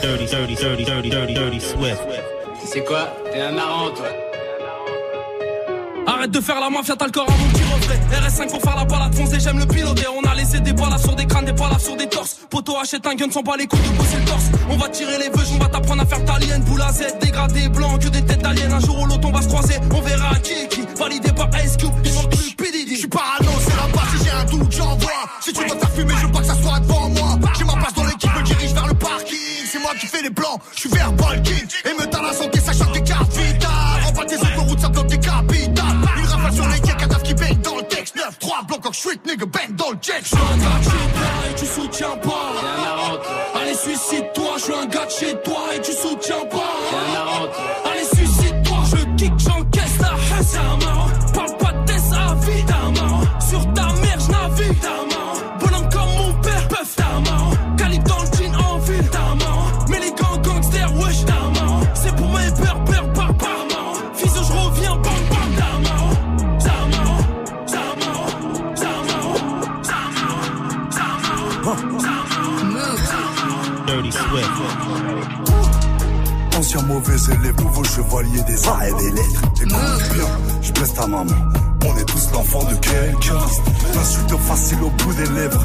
Dirty, 0.02 0.26
dirty, 0.26 0.54
dirty, 0.56 0.84
dirty, 0.84 1.10
dirty, 1.10 1.34
dirty 1.34 1.60
Swift. 1.60 2.02
C'est 2.66 2.84
quoi? 2.84 3.08
T'es 3.32 3.40
un 3.40 3.52
marrant, 3.52 3.90
toi 3.90 4.06
Arrête 6.06 6.30
de 6.30 6.40
faire 6.40 6.60
la 6.60 6.68
mafia, 6.68 6.96
t'as 6.96 7.06
le 7.06 7.12
corps 7.12 7.28
à 7.28 7.36
mon 7.36 7.48
petit 7.50 7.62
reflet. 7.62 8.00
RS5 8.10 8.50
pour 8.50 8.60
faire 8.60 8.76
la 8.76 8.84
balade 8.84 9.14
foncée, 9.14 9.38
j'aime 9.40 9.58
le 9.58 9.66
piloter. 9.66 10.06
On 10.16 10.28
a 10.28 10.34
laissé 10.34 10.60
des 10.60 10.72
balles 10.72 10.98
sur 10.98 11.14
des 11.14 11.26
crânes, 11.26 11.44
des 11.44 11.52
balles 11.52 11.78
sur 11.78 11.96
des 11.96 12.08
torses. 12.08 12.38
Poto 12.50 12.76
achète 12.76 13.06
un 13.06 13.14
gun 13.14 13.30
sans 13.30 13.42
pas 13.42 13.56
les 13.56 13.66
coups 13.66 13.82
de 13.82 13.96
bosser 13.96 14.16
le 14.18 14.24
torse. 14.24 14.44
On 14.68 14.76
va 14.76 14.88
tirer 14.88 15.18
les 15.18 15.28
vœux, 15.28 15.44
on 15.54 15.58
va 15.58 15.68
t'apprendre 15.68 16.02
à 16.02 16.06
faire 16.06 16.24
ta 16.24 16.38
lienne. 16.38 16.62
Boule 16.62 16.82
à 16.82 16.92
Z, 16.92 17.18
dégradé 17.20 17.68
blanc, 17.68 17.98
que 17.98 18.08
des 18.08 18.22
têtes 18.22 18.42
d'aliens. 18.42 18.72
Un 18.72 18.80
jour 18.80 19.00
ou 19.00 19.06
l'autre, 19.06 19.28
on 19.28 19.32
va 19.32 19.42
se 19.42 19.48
croiser. 19.48 19.76
On 19.94 20.00
verra 20.00 20.34
qui 20.40 20.52
est 20.52 20.68
qui. 20.68 20.80
Validé 20.98 21.32
par 21.32 21.48
Ice 21.64 21.76
Cube, 21.76 21.92
il 22.04 22.12
manque 22.14 22.30
plus 22.30 22.54
PDD. 22.54 22.90
Je 22.90 22.96
suis 22.96 23.08
parano, 23.08 23.50
c'est 23.60 23.76
la 23.76 23.86
base, 23.88 24.18
si 24.18 24.24
j'ai 24.24 24.30
un 24.30 24.44
doute, 24.44 24.72
j'envoie. 24.72 25.10
Si 25.40 25.52
tu 25.52 25.60
veux 25.62 25.68
faire 25.68 25.90
fumer, 25.90 26.14
je 26.20 26.26
veux 26.26 26.32
pas 26.32 26.40
que 26.40 26.46
ça 26.46 26.56
soit 26.62 26.80
devant 26.80 27.08
moi. 27.10 27.38
J'ai 27.56 27.64
ma 27.64 27.74
place 27.74 27.94
dans 27.94 28.04
l'équipe, 28.04 28.30
me 28.36 28.42
dirige 28.42 28.72
vers 28.72 28.86
le 28.86 28.94
parking. 28.94 29.38
C'est 29.70 29.80
moi 29.80 29.92
qui 29.98 30.06
fais 30.06 30.22
les 30.22 30.30
plans, 30.30 30.58
je 30.74 30.80
suis 30.80 30.88
verbal 30.90 31.42
king. 31.42 31.66
Et 31.84 31.94
me 31.94 32.06
donne 32.10 32.22
la 32.22 32.32
santé, 32.32 32.60
ça 32.60 32.72
des 32.92 33.02
cartes 33.02 33.31
9, 38.24 38.38
3, 38.38 38.62
bloc 38.68 38.86
en 38.86 38.92
street, 38.92 39.18
nigga, 39.26 39.46
bang 39.46 39.74
dans 39.74 39.90
le 39.90 39.98
jet. 40.00 40.20
Je 40.22 40.28
suis 40.28 40.36
un 40.36 40.56
gars 40.58 40.78
de 40.78 40.84
chez 40.84 40.90
toi 41.12 41.50
et 41.50 41.54
tu 41.56 41.66
soutiens 41.66 42.16
pas. 42.18 42.52
Allez, 43.60 43.74
suicide-toi, 43.74 44.52
je 44.58 44.62
suis 44.62 44.74
un 44.74 44.86
gars 44.86 45.06
de 45.06 45.10
chez 45.10 45.34
toi 45.42 45.74
et 45.74 45.80
tu 45.80 45.92
soutiens 45.92 46.44
pas. 46.48 46.51
Dirty 73.86 74.10
Swift. 74.10 74.50
Ancien 76.58 76.82
mauvais 76.82 77.16
élève, 77.32 77.54
nouveau 77.60 77.84
chevalier 77.84 78.42
des 78.42 78.66
arts 78.66 78.82
et 78.82 78.92
des 78.94 79.10
lettres. 79.12 79.42
Écoute 79.60 79.70
bien, 80.12 80.24
je 80.60 80.72
blesse 80.72 80.94
ta 80.94 81.06
maman. 81.06 81.30
On 81.86 81.96
est 81.96 82.04
tous 82.04 82.30
l'enfant 82.32 82.64
de 82.64 82.74
quelqu'un. 82.76 83.38
L'insulte 83.94 84.36
facile 84.38 84.82
au 84.82 84.90
bout 84.90 85.14
des 85.14 85.26
lèvres. 85.26 85.64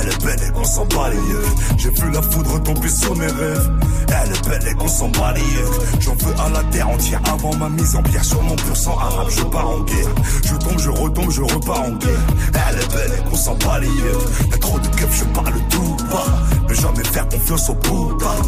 Elle 0.00 0.08
est 0.08 0.24
belle 0.24 0.48
et 0.48 0.52
qu'on 0.52 0.64
s'en 0.64 0.84
bat 0.86 1.10
les 1.10 1.16
yeux. 1.16 1.44
J'ai 1.76 1.90
vu 1.90 2.10
la 2.10 2.22
foudre 2.22 2.62
tomber 2.62 2.88
sur 2.88 3.16
mes 3.16 3.26
rêves. 3.26 3.70
Elle 4.08 4.32
est 4.32 4.48
belle 4.48 4.68
et 4.68 4.74
qu'on 4.74 4.88
s'en 4.88 5.08
bat 5.08 5.32
les 5.34 5.40
yeux. 5.40 5.70
J'en 6.00 6.14
veux 6.14 6.34
à 6.40 6.48
la 6.48 6.62
terre 6.64 6.88
entière 6.88 7.20
avant 7.32 7.54
ma 7.56 7.68
mise 7.68 7.94
en 7.96 8.02
pierre. 8.02 8.24
Sur 8.24 8.42
mon 8.42 8.56
pur 8.56 8.76
sang 8.76 8.96
arabe, 8.98 9.28
je 9.30 9.42
pars 9.44 9.68
en 9.68 9.80
guerre. 9.80 10.14
Je 10.44 10.54
tombe, 10.56 10.78
je 10.78 10.90
retombe, 10.90 11.30
je 11.30 11.42
repars 11.42 11.82
en 11.82 11.92
guerre. 11.92 12.26
Elle 12.68 12.78
est 12.78 12.94
belle 12.94 13.18
et 13.18 13.30
qu'on 13.30 13.36
s'en 13.36 13.54
bat 13.56 13.78
les 13.80 13.88
yeux. 13.88 14.18
Y'a 14.50 14.58
trop 14.58 14.78
de 14.78 14.86
keufs, 14.88 15.18
je 15.18 15.24
parle 15.24 15.54
tout 15.70 15.96
bas. 16.10 16.24
Ne 16.68 16.74
jamais 16.74 17.04
faire 17.04 17.28
confiance 17.28 17.68
aux 17.68 17.74
putas. 17.74 18.42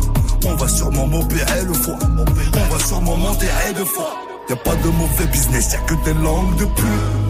On 0.46 0.54
va 0.54 0.68
sûrement 0.68 1.06
m'opérer 1.06 1.64
le 1.66 1.74
foie. 1.74 1.98
On 1.98 2.74
va 2.74 2.84
sûrement 2.84 3.16
m'enterrer 3.16 3.72
de 3.78 3.84
fois. 3.84 4.14
Y'a 4.48 4.56
pas 4.56 4.74
de 4.76 4.88
mauvais 4.88 5.26
business, 5.32 5.72
y'a 5.72 5.78
que 5.80 5.94
des 6.04 6.14
langues 6.14 6.56
de 6.56 6.64
plus. 6.64 7.23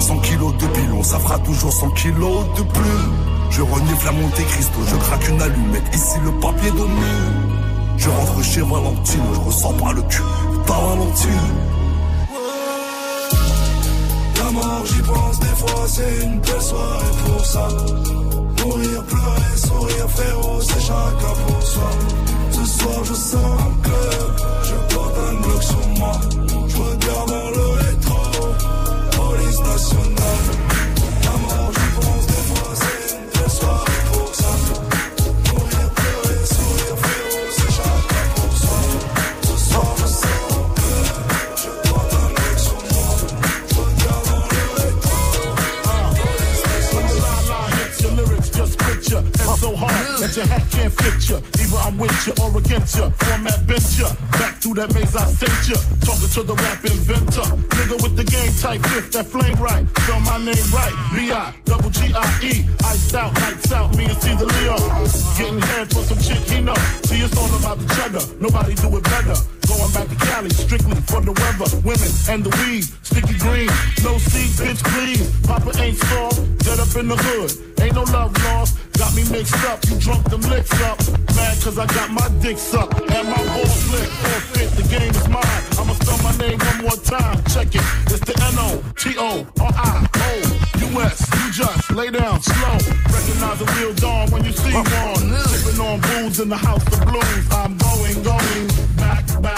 100 0.00 0.18
kilos 0.18 0.52
de 0.56 0.66
pilon, 0.66 1.02
ça 1.02 1.18
fera 1.18 1.38
toujours 1.38 1.72
100 1.72 1.90
kilos 1.90 2.46
de 2.56 2.62
plus. 2.62 3.28
Je 3.50 3.62
renifle 3.62 4.04
la 4.04 4.12
Monte 4.12 4.34
Cristo, 4.34 4.78
je 4.86 4.96
craque 4.96 5.28
une 5.28 5.42
allumette, 5.42 5.94
ici 5.94 6.18
le 6.24 6.32
papier 6.40 6.70
mur. 6.70 6.86
Je 7.96 8.08
rentre 8.08 8.42
chez 8.42 8.60
Valentine, 8.60 9.22
je 9.34 9.40
ressens 9.40 9.72
par 9.74 9.92
le 9.92 10.02
cul, 10.02 10.22
par 10.66 10.80
Valentine. 10.86 11.56
La 14.36 14.50
mort, 14.52 14.82
j'y 14.86 15.02
pense 15.02 15.40
des 15.40 15.46
fois, 15.46 15.84
c'est 15.88 16.24
une 16.24 16.40
belle 16.40 16.62
soirée 16.62 17.04
pour 17.26 17.44
ça. 17.44 17.68
Mourir, 18.64 19.04
pleurer, 19.04 19.56
sourire, 19.56 20.10
frérot, 20.10 20.60
c'est 20.60 20.80
chacun 20.80 21.34
pour 21.46 21.62
soi. 21.62 21.90
Ce 22.52 22.64
soir, 22.64 23.04
je 23.04 23.14
sors 23.14 23.58
un 23.60 23.82
club, 23.82 24.36
je 24.62 24.94
porte 24.94 25.14
un 25.18 25.40
bloc 25.42 25.62
sur 25.62 25.88
moi. 25.98 26.47
So. 29.78 30.17
So 50.18 50.40
your 50.40 50.46
hat 50.50 50.64
can't 50.70 50.92
fit 50.92 51.28
you. 51.30 51.36
Either 51.36 51.78
I'm 51.86 51.98
with 51.98 52.26
you 52.26 52.32
or 52.42 52.50
against 52.58 52.96
you. 52.96 53.10
Format 53.10 53.66
bent 53.66 53.98
you. 53.98 54.08
Back 54.34 54.54
through 54.58 54.74
that 54.74 54.92
maze 54.94 55.14
I 55.14 55.24
sent 55.30 55.68
you. 55.70 55.78
Talking 56.02 56.30
to 56.34 56.42
the 56.42 56.54
rap 56.54 56.84
inventor. 56.84 57.46
Nigga 57.78 58.02
with 58.02 58.16
the 58.16 58.24
game 58.24 58.52
type 58.58 58.82
fifth, 58.90 59.12
that 59.12 59.26
flame 59.26 59.54
right. 59.62 59.86
Spell 60.02 60.20
my 60.20 60.38
name 60.38 60.68
right. 60.74 60.94
B.I. 61.14 61.54
double 61.64 61.90
G-I-E. 61.90 62.66
Iced 62.84 63.14
out, 63.14 63.32
lights 63.40 63.72
out, 63.72 63.96
me 63.96 64.06
and 64.06 64.18
Caesar 64.18 64.46
Leo. 64.46 64.76
Getting 65.38 65.60
head 65.60 65.86
for 65.92 66.02
some 66.02 66.18
chick 66.18 66.42
he 66.50 66.60
know. 66.60 66.74
See, 67.06 67.22
it's 67.22 67.36
all 67.36 67.52
about 67.58 67.78
the 67.78 67.86
cheddar. 67.94 68.24
Nobody 68.40 68.74
do 68.74 68.96
it 68.96 69.04
better. 69.04 69.57
Going 69.68 69.92
back 69.92 70.08
to 70.08 70.16
Cali, 70.16 70.50
strictly 70.50 70.96
for 71.12 71.20
the 71.20 71.32
weather, 71.32 71.68
women, 71.84 72.10
and 72.32 72.42
the 72.42 72.50
weed. 72.64 72.84
Sticky 73.04 73.36
green, 73.38 73.68
no 74.02 74.16
seat, 74.16 74.50
bitch, 74.56 74.82
please. 74.96 75.28
Papa 75.46 75.72
ain't 75.80 75.98
soft, 75.98 76.40
dead 76.64 76.80
up 76.80 76.96
in 76.96 77.06
the 77.08 77.16
hood. 77.16 77.52
Ain't 77.80 77.94
no 77.94 78.02
love 78.04 78.32
lost, 78.44 78.78
got 78.96 79.14
me 79.14 79.28
mixed 79.30 79.62
up. 79.68 79.84
You 79.88 79.98
drunk 80.00 80.24
them 80.30 80.40
licks 80.48 80.72
up. 80.82 80.98
Mad 81.36 81.60
cause 81.62 81.78
I 81.78 81.86
got 81.86 82.10
my 82.10 82.28
dick 82.40 82.56
sucked. 82.58 82.98
And 83.12 83.28
my 83.28 83.36
balls 83.36 83.92
licked. 83.92 84.12
Forfeit, 84.24 84.70
the 84.72 84.82
game 84.88 85.10
is 85.12 85.28
mine. 85.28 85.62
I'ma 85.78 85.94
spell 86.00 86.18
my 86.24 86.32
name 86.40 86.58
one 86.58 86.78
more 86.88 86.98
time. 87.04 87.36
Check 87.52 87.74
it. 87.76 87.84
It's 88.08 88.24
the 88.24 88.34
N-O-T-O-R-I-O-U-S. 88.56 89.18
You 91.38 91.52
just 91.52 91.90
lay 91.92 92.10
down 92.10 92.40
slow. 92.40 92.78
Recognize 93.12 93.58
the 93.60 93.66
real 93.76 93.92
dawn 93.94 94.30
when 94.30 94.44
you 94.44 94.52
see 94.52 94.72
one. 94.72 95.28
Sipping 95.44 95.80
on 95.80 96.00
booze 96.00 96.40
in 96.40 96.48
the 96.48 96.56
house 96.56 96.86
of 96.88 97.04
blues. 97.04 97.46
I'm 97.52 97.76
going, 97.76 98.22
going 98.22 98.66
back, 98.96 99.24
back 99.42 99.57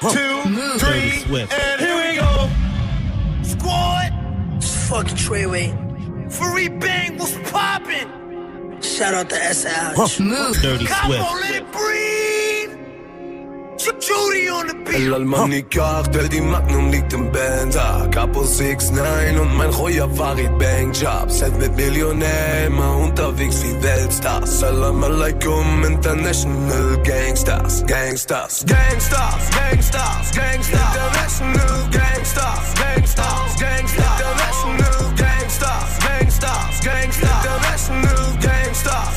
two, 0.00 0.78
three, 0.78 1.24
and 1.40 1.80
here 1.80 1.96
we 1.96 2.16
go. 2.18 2.50
Squad! 3.42 4.12
It's 4.56 4.88
fucking 4.88 5.16
Treyway. 5.16 5.72
Free 6.32 6.68
Bang 6.68 7.18
was 7.18 7.36
popping! 7.50 8.80
Shout 8.82 9.14
out 9.14 9.30
to 9.30 9.36
SH. 9.36 10.20
Move. 10.20 10.56
Dirty 10.60 10.86
Come 10.86 11.06
Swift. 11.06 11.22
on, 11.24 11.40
let 11.40 11.54
it 11.54 11.72
breathe! 11.72 12.85
Judy 13.94 14.50
on 14.50 14.66
the 14.66 14.74
beat! 14.84 15.06
L-Almani-Karte, 15.06 16.28
die 16.28 16.40
Magnum 16.40 16.90
liegt 16.90 17.12
im 17.12 17.30
Benzer 17.30 18.08
Capo 18.10 18.40
6'9 18.42 19.38
und 19.38 19.56
mein 19.56 19.70
Royer 19.70 20.08
Farid 20.10 20.58
Bankjob 20.58 21.30
Set 21.30 21.56
mit 21.58 21.76
Millionär, 21.76 22.66
immer 22.66 22.96
unterwegs 22.96 23.62
wie 23.62 23.82
Weltstars 23.82 24.60
Salam 24.60 25.04
alaikum, 25.04 25.84
International 25.84 26.98
Gangsters. 27.04 27.84
Gangsters, 27.86 28.64
Gangsters, 28.66 29.50
Gangsters, 29.50 30.32
Gangsters. 30.34 30.80
International 30.96 31.88
Gangsters, 31.90 32.74
Gangsters, 32.74 33.60
Gangsters. 33.60 34.04
International 34.18 35.14
Gangsters, 35.16 35.98
Gangsters, 36.06 36.80
Gangsters. 36.84 37.44
International 37.44 38.36
Gangsters, 38.40 39.15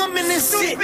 plumbing 0.00 0.28
this 0.28 0.50
shit. 0.50 0.78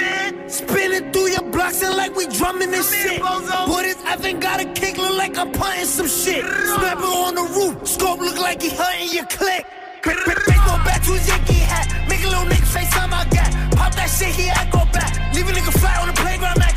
Spinning 0.51 1.11
through 1.11 1.29
your 1.29 1.43
blocks 1.51 1.81
and 1.81 1.95
like 1.95 2.15
we 2.15 2.27
drumming 2.27 2.71
this 2.71 2.93
shit. 2.93 3.19
Boy, 3.19 3.81
this 3.81 3.97
effing 4.13 4.39
got 4.39 4.61
a 4.61 4.65
kick, 4.73 4.97
look 4.97 5.17
like 5.17 5.37
I'm 5.37 5.51
punting 5.51 5.85
some 5.85 6.07
shit. 6.07 6.43
Snapper 6.45 7.11
on 7.25 7.35
the 7.35 7.45
roof, 7.57 7.87
scope 7.87 8.19
look 8.19 8.37
like 8.37 8.61
he 8.61 8.69
hunting 8.69 9.13
your 9.13 9.25
click. 9.25 9.65
Baseball 10.03 10.79
bat 10.85 11.01
to 11.03 11.11
his 11.13 11.27
Yankee 11.27 11.65
hat, 11.71 11.87
make 12.07 12.23
a 12.23 12.27
little 12.27 12.45
nigga 12.45 12.67
face 12.67 12.95
on 12.97 13.09
my 13.09 13.25
gat. 13.29 13.51
Pop 13.75 13.93
that 13.95 14.09
shit, 14.09 14.33
he 14.35 14.47
had 14.47 14.71
go 14.71 14.85
back. 14.93 15.11
Leave 15.33 15.49
a 15.49 15.51
nigga 15.51 15.73
fly 15.79 15.95
on 16.01 16.07
the 16.07 16.13
playground, 16.13 16.57
Mac 16.59 16.76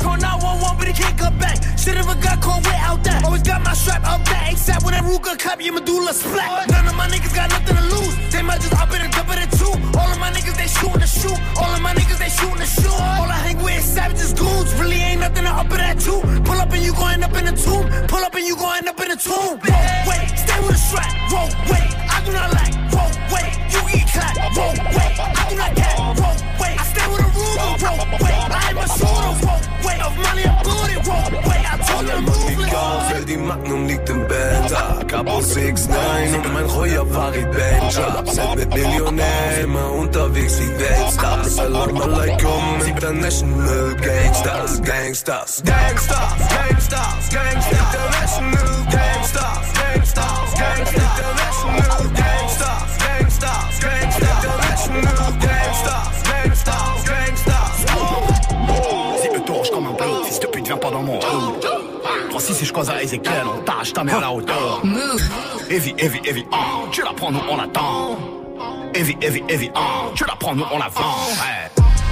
but 0.81 0.87
he 0.89 0.93
can't 0.97 1.17
come 1.17 1.37
back. 1.37 1.57
A 1.61 2.15
got 2.17 2.41
caught 2.41 2.65
without 2.65 3.03
that. 3.03 3.23
Always 3.23 3.43
got 3.43 3.61
my 3.63 3.73
strap 3.73 4.01
up 4.03 4.25
that 4.25 4.49
ASAP 4.49 4.83
when 4.83 4.93
that 4.97 5.05
Ruger 5.05 5.37
cop 5.37 5.61
your 5.61 5.73
medulla 5.73 6.13
splat. 6.13 6.67
None 6.73 6.87
of 6.87 6.95
my 6.95 7.07
niggas 7.07 7.35
got 7.35 7.49
nothing 7.53 7.77
to 7.77 7.85
lose. 7.93 8.13
They 8.33 8.41
might 8.41 8.59
just 8.59 8.73
up 8.73 8.89
in 8.89 9.01
and 9.05 9.13
in 9.13 9.39
the 9.45 9.49
two. 9.53 9.73
All 9.99 10.09
of 10.09 10.19
my 10.19 10.31
niggas 10.33 10.57
they 10.57 10.65
shooting 10.65 11.03
the 11.05 11.07
shoot. 11.07 11.39
All 11.61 11.71
of 11.71 11.81
my 11.81 11.93
niggas 11.93 12.17
they 12.17 12.31
shooting 12.33 12.57
the 12.57 12.65
shoot. 12.65 12.99
All 13.21 13.29
I 13.29 13.37
hang 13.45 13.61
with 13.61 13.77
is 13.77 13.85
savages 13.85 14.33
goons. 14.33 14.73
Really 14.81 14.97
ain't 14.97 15.21
nothing 15.21 15.45
to 15.45 15.53
up 15.53 15.69
in 15.69 15.77
that 15.77 15.99
too. 16.01 16.19
Pull 16.41 16.59
up 16.59 16.71
and 16.73 16.83
you 16.83 16.93
gon' 16.93 17.13
end 17.13 17.23
up 17.23 17.35
in 17.37 17.45
the 17.45 17.55
tomb. 17.55 17.85
Pull 18.09 18.23
up 18.25 18.33
and 18.33 18.45
you 18.49 18.55
gon' 18.57 18.77
end 18.81 18.89
up 18.89 18.99
in 18.99 19.09
the 19.13 19.19
tomb. 19.21 19.61
Whoa, 19.61 20.09
wait, 20.09 20.27
stay 20.41 20.59
with 20.65 20.75
the 20.75 20.81
strap. 20.89 21.13
Whoa, 21.29 21.47
wait, 21.69 21.89
I 22.09 22.17
do 22.25 22.31
not 22.33 22.49
like. 22.57 22.73
Whoa, 22.89 23.07
wait, 23.29 23.51
you 23.71 23.81
get 23.93 24.09
clapped. 24.09 24.57
Whoa, 24.57 24.73
wait, 24.97 25.13
I 25.21 25.43
do 25.47 25.55
not 25.55 25.71
care. 25.77 25.95
Whoa, 26.17 26.50
wait, 27.51 27.67
I 27.67 27.77
stay 27.77 27.95
with 27.97 28.01
a 28.01 28.07
ruler. 28.07 28.07
Whoa, 28.07 28.17
wait, 28.23 28.51
I 28.51 28.69
am 28.69 28.77
a 28.77 28.87
shooter. 28.87 29.31
Whoa, 29.43 29.59
wait, 29.85 30.01
of 30.01 30.13
money 30.17 30.43
I'm 30.47 30.57
booted. 30.63 31.01
Whoa, 31.07 31.39
wait, 31.49 31.63
I 31.71 31.77
told 31.87 32.05
you 32.05 32.15
to 32.15 32.21
move 32.21 32.67
it. 32.67 32.73
All 32.73 33.25
die 33.25 33.37
Magnum 33.37 33.87
liegt 33.87 34.09
im 34.09 34.27
Benzer 34.27 35.03
Capo 35.07 35.39
6'9 35.39 36.35
und 36.35 36.53
mein 36.53 36.65
Royer 36.65 37.05
Farid 37.05 37.51
Bankjob 37.51 38.29
Set 38.29 38.55
mit 38.55 38.73
Millionär, 38.73 39.61
immer 39.63 39.91
unterwegs 39.91 40.59
wie 40.59 40.79
Weltstars 40.79 41.55
Salam 41.55 42.01
alaikum, 42.01 42.63
International 42.87 43.95
Gangsters 44.01 44.81
Gangsters, 44.81 45.63
Gangsters, 45.63 45.63
Gangsters, 45.65 47.29
Gangsters 47.29 47.29
3-6 62.81 62.89
et 62.89 62.89
je 62.89 62.89
croise 62.89 62.89
à 62.89 63.03
Ezekiel, 63.03 63.43
on 63.45 63.61
tâche 63.61 63.93
ta 63.93 64.03
mère 64.03 64.17
à 64.17 64.21
la 64.21 64.31
hauteur. 64.31 64.81
Heavy, 65.69 65.93
heavy, 65.97 66.21
heavy, 66.25 66.45
ah, 66.51 66.57
tu 66.91 67.01
la 67.01 67.13
prends, 67.13 67.31
nous 67.31 67.39
on 67.49 67.59
attend. 67.59 68.17
Heavy, 68.93 69.15
heavy, 69.21 69.43
heavy, 69.49 69.71
ah, 69.75 70.09
tu 70.15 70.25
la 70.25 70.35
prends, 70.35 70.55
nous 70.55 70.65
on 70.71 70.77
la 70.77 70.89
vend. 70.89 71.15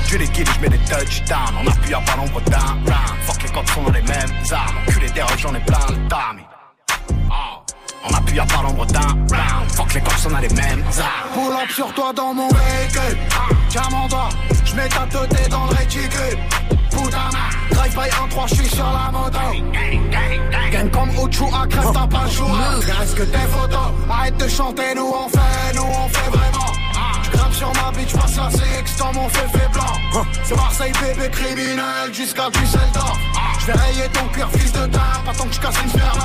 Tu 0.07 0.17
les 0.17 0.27
kills, 0.27 0.45
je 0.55 0.61
mets 0.61 0.69
des 0.69 0.83
touchdowns, 0.85 1.55
on 1.63 1.67
appuie 1.67 1.93
à 1.93 1.99
pas 2.01 2.15
nombre 2.15 2.41
down, 2.41 2.83
round. 2.85 3.19
Fuck 3.21 3.43
les 3.43 3.49
codes 3.49 3.69
sont 3.69 3.83
dans 3.83 3.91
les 3.91 4.01
mêmes 4.01 4.43
armes, 4.51 4.77
enculé 4.87 5.09
des 5.09 5.21
j'en 5.37 5.53
ai 5.53 5.59
plein 5.59 5.79
le 5.89 5.95
time. 6.07 6.45
Ah. 7.31 7.61
On 8.07 8.13
appuie 8.13 8.39
à 8.39 8.45
pas 8.45 8.63
nombre 8.63 8.85
down, 8.87 9.27
round. 9.31 9.71
Fuck 9.71 9.93
les 9.93 10.01
codes 10.01 10.17
sont 10.17 10.29
dans 10.29 10.39
les 10.39 10.49
mêmes 10.49 10.83
armes. 10.99 11.33
Pull 11.33 11.53
up 11.53 11.69
sur 11.69 11.93
toi 11.93 12.13
dans 12.13 12.33
mon 12.33 12.47
véhicule 12.47 13.17
Tiens 13.69 13.81
mon 13.91 14.07
doigt, 14.07 14.29
je 14.65 14.75
mets 14.75 14.89
ta 14.89 15.05
tête 15.05 15.49
dans 15.49 15.65
le 15.65 15.75
réticule 15.75 16.39
Drive 16.91 17.95
by 17.95 18.09
1-3, 18.09 18.47
je 18.49 18.55
suis 18.55 18.69
sur 18.69 18.85
la 18.85 19.11
moto. 19.11 19.39
Gang 20.71 20.89
comme 20.91 21.09
Uchu 21.09 21.43
à 21.53 21.67
crève, 21.67 21.91
t'as 21.93 22.07
pas 22.07 22.29
choix 22.29 22.47
Reste 22.99 23.15
que 23.15 23.23
tes 23.23 23.37
photos, 23.37 23.91
arrête 24.09 24.37
de 24.37 24.47
chanter, 24.47 24.95
nous 24.95 25.11
on 25.13 25.29
fait, 25.29 25.75
nous 25.75 25.83
on 25.83 26.09
fait 26.09 26.29
vraiment. 26.29 26.73
Je 27.23 27.31
grimpe 27.31 27.53
sur 27.53 27.71
ma 27.73 27.91
bitch, 27.91 28.13
passe 28.13 28.37
la 28.37 28.49
CX 28.49 28.97
dans 28.97 29.13
mon 29.13 29.29
fait 29.29 29.47
blanc. 29.73 30.25
C'est 30.43 30.55
Marseille 30.55 30.93
bébé 31.01 31.29
criminel 31.29 32.13
jusqu'à 32.13 32.49
Düsseldorf. 32.49 33.19
Je 33.59 33.65
vais 33.67 33.73
rayer 33.73 34.09
ton 34.13 34.25
cuir 34.27 34.49
fils 34.51 34.71
de 34.71 34.85
tape, 34.87 35.27
attends 35.27 35.45
que 35.45 35.53
je 35.53 35.59
casse 35.59 35.75
une 35.83 35.89
sphère 35.89 36.15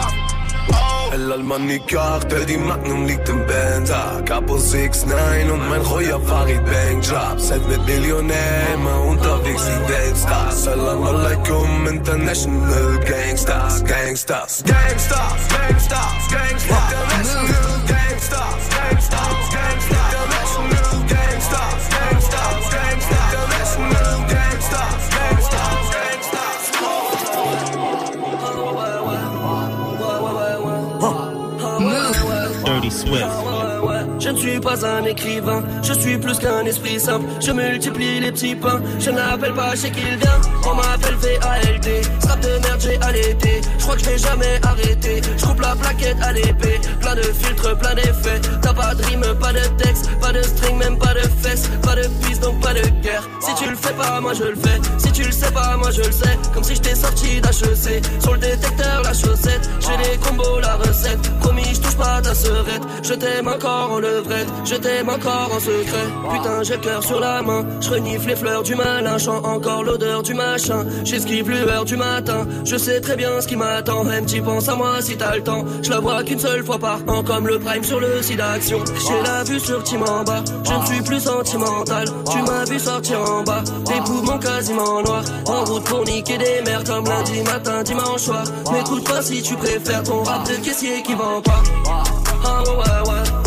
Die 2.55 2.57
Magnum 2.59 3.07
liegt 3.07 3.29
im 3.29 3.47
Benzer 3.47 4.23
Capo 4.27 4.57
6'9 4.57 5.51
und 5.51 5.69
mein 5.69 5.81
Royer 5.81 6.21
Farid 6.21 6.65
Bankjob 6.65 7.41
Set 7.41 7.67
mit 7.69 7.85
Millionär, 7.87 8.75
immer 8.75 9.01
unterwegs 9.03 9.63
wie 9.67 9.93
Weltstars 9.93 10.65
Salam 10.65 11.03
alaikum, 11.03 11.87
International 11.89 13.01
Gangsters 13.01 13.83
Gangsters, 13.85 14.63
Gangsters, 14.65 15.49
Gangsters, 15.49 16.29
Gangsters 16.31 16.85
International 17.11 17.49
Gangsters, 17.49 17.89
Gangsters, 17.89 18.74
Swift. 33.05 33.54
Je 34.37 34.47
ne 34.47 34.53
suis 34.53 34.61
pas 34.61 34.85
un 34.85 35.05
écrivain, 35.05 35.63
je 35.83 35.93
suis 35.93 36.19
plus 36.19 36.39
qu'un 36.39 36.65
esprit 36.65 36.99
simple. 36.99 37.27
Je 37.41 37.53
multiplie 37.53 38.21
les 38.21 38.33
petits 38.33 38.57
pains, 38.57 38.81
je 38.99 39.11
n'appelle 39.11 39.55
pas 39.55 39.77
chez 39.77 39.91
qui 39.91 40.01
il 40.01 40.19
vient. 40.19 40.41
On 40.67 40.75
m'appelle 40.75 41.15
VALD, 41.15 42.05
strap 42.21 42.41
de 42.41 42.49
merde 42.49 42.81
j'ai 42.81 43.01
allaité. 43.01 43.61
Je 43.79 43.83
crois 43.85 43.95
que 43.97 44.01
je 44.03 44.11
vais 44.11 44.19
jamais 44.19 44.61
arrêter. 44.63 45.23
Je 45.37 45.45
coupe 45.45 45.61
la 45.61 45.75
plaquette 45.77 46.21
à 46.23 46.33
l'épée, 46.33 46.81
plein 47.01 47.15
de 47.15 47.23
filtres, 47.23 47.77
plein 47.79 47.95
d'effets. 47.95 48.41
T'as 48.61 48.75
pas 48.75 48.95
de 48.95 49.03
rime, 49.05 49.25
pas 49.41 49.53
de 49.53 49.67
texte, 49.83 50.11
pas 50.21 50.33
de 50.33 50.43
string, 50.43 50.79
même 50.79 50.99
pas 50.99 51.15
de 51.15 51.21
fesses, 51.43 51.71
pas 51.83 51.95
de 51.95 52.09
piste 52.23 52.43
donc 52.43 52.61
pas 52.61 52.75
de 52.75 52.83
guerre. 53.03 53.29
Si 53.41 53.55
tu 53.55 53.71
le 53.71 53.77
fais 53.77 53.93
pas, 53.95 54.21
moi 54.21 54.33
je 54.35 54.45
le 54.45 54.57
fais. 54.57 54.81
Si 54.99 55.13
tu 55.13 55.23
le 55.23 55.33
sais 55.33 55.53
pas, 55.53 55.77
moi 55.77 55.91
je 55.91 56.03
le 56.03 56.13
sais. 56.13 56.39
Comme 56.53 56.65
si 56.65 56.75
j'étais 56.75 56.95
sorti 56.95 57.41
d'HEC. 57.41 58.05
Sur 58.21 58.33
le 58.35 58.39
détecteur, 58.39 59.03
la 59.03 59.13
chaussette. 59.13 59.69
J'ai 59.81 59.97
les 59.97 60.19
combos, 60.19 60.61
la 60.61 60.75
recette. 60.77 61.21
Promis, 61.41 61.75
je 61.75 61.81
touche 61.81 61.97
pas 61.97 62.21
ta 62.21 62.35
serette. 62.35 62.83
Je 63.03 63.15
t'aime 63.15 63.49
encore 63.49 63.93
en 63.93 64.01
Je 64.65 64.77
t'aime 64.77 65.09
encore 65.09 65.51
en 65.55 65.61
secret. 65.61 66.07
Putain, 66.33 66.63
j'ai 66.63 66.75
le 66.75 66.81
cœur 66.81 67.03
sur 67.03 67.21
la 67.21 67.43
main. 67.43 67.65
Je 67.81 67.91
renifle 67.91 68.29
les 68.29 68.37
fleurs 68.37 68.63
du 68.63 68.75
malin. 68.75 69.19
Chant 69.19 69.43
encore 69.45 69.83
l'odeur 69.83 70.23
du 70.23 70.35
machin. 70.35 70.85
J'esquive 71.05 71.51
lueur 71.51 71.85
du 71.85 71.97
matin. 71.97 72.47
Je 72.65 72.77
sais 72.77 73.01
très 73.01 73.17
bien 73.17 73.41
ce 73.41 73.47
qui 73.47 73.57
m'attend. 73.57 74.05
Même 74.05 74.27
tu 74.27 74.41
penses 74.41 74.69
à 74.69 74.75
moi 74.75 75.01
si 75.01 75.17
t'as 75.17 75.37
le 75.37 75.43
temps. 75.43 75.65
Je 75.83 75.91
la 75.91 76.01
vois 76.01 76.23
qu'une 76.25 76.39
seule 76.39 76.65
fois 76.65 76.79
par 76.79 77.01
an. 77.07 77.23
Comme 77.23 77.47
le 77.47 77.59
prime 77.59 77.85
sur 77.85 78.01
le 78.01 78.23
site 78.23 78.39
d'action. 78.39 78.83
J'ai 79.07 79.23
la 79.23 79.45
vue 79.45 79.61
sur 79.61 79.83
Timamba. 79.83 80.43
Je 80.65 80.73
ne 80.73 80.87
suis 80.87 81.03
plus 81.03 81.21
sentimental. 81.21 82.09
Tu 82.31 82.43
m'as 82.43 82.65
vu 82.65 82.79
sortir 82.79 83.21
en 83.21 83.43
bas. 83.43 83.63
Des 83.87 84.01
poumons 84.05 84.39
quasiment 84.39 85.03
noirs. 85.03 85.25
En 85.47 85.65
route 85.65 85.85
pour 85.85 86.05
niquer 86.05 86.39
des 86.39 86.63
mères 86.65 86.85
comme 86.85 87.05
lundi 87.05 87.43
matin, 87.43 87.83
dimanche 87.83 88.23
soir. 88.23 88.45
M'écoute 88.73 89.05
pas 89.05 89.23
si 89.23 89.43
tu 89.43 89.55
préfères 89.55 90.03
ton 90.03 90.23
rap 90.23 90.49
de 90.49 90.55
caissier 90.65 91.03
qui 91.03 91.15
vend 91.15 91.41
pas. 91.43 91.63
Ah 92.45 92.63
ouais. 92.63 93.11
Ouais 93.11 93.44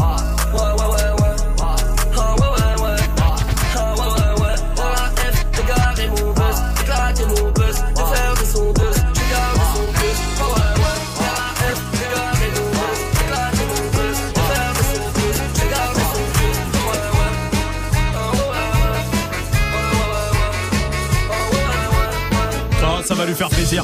va 23.17 23.25
lui 23.25 23.33
faire 23.33 23.49
plaisir. 23.49 23.83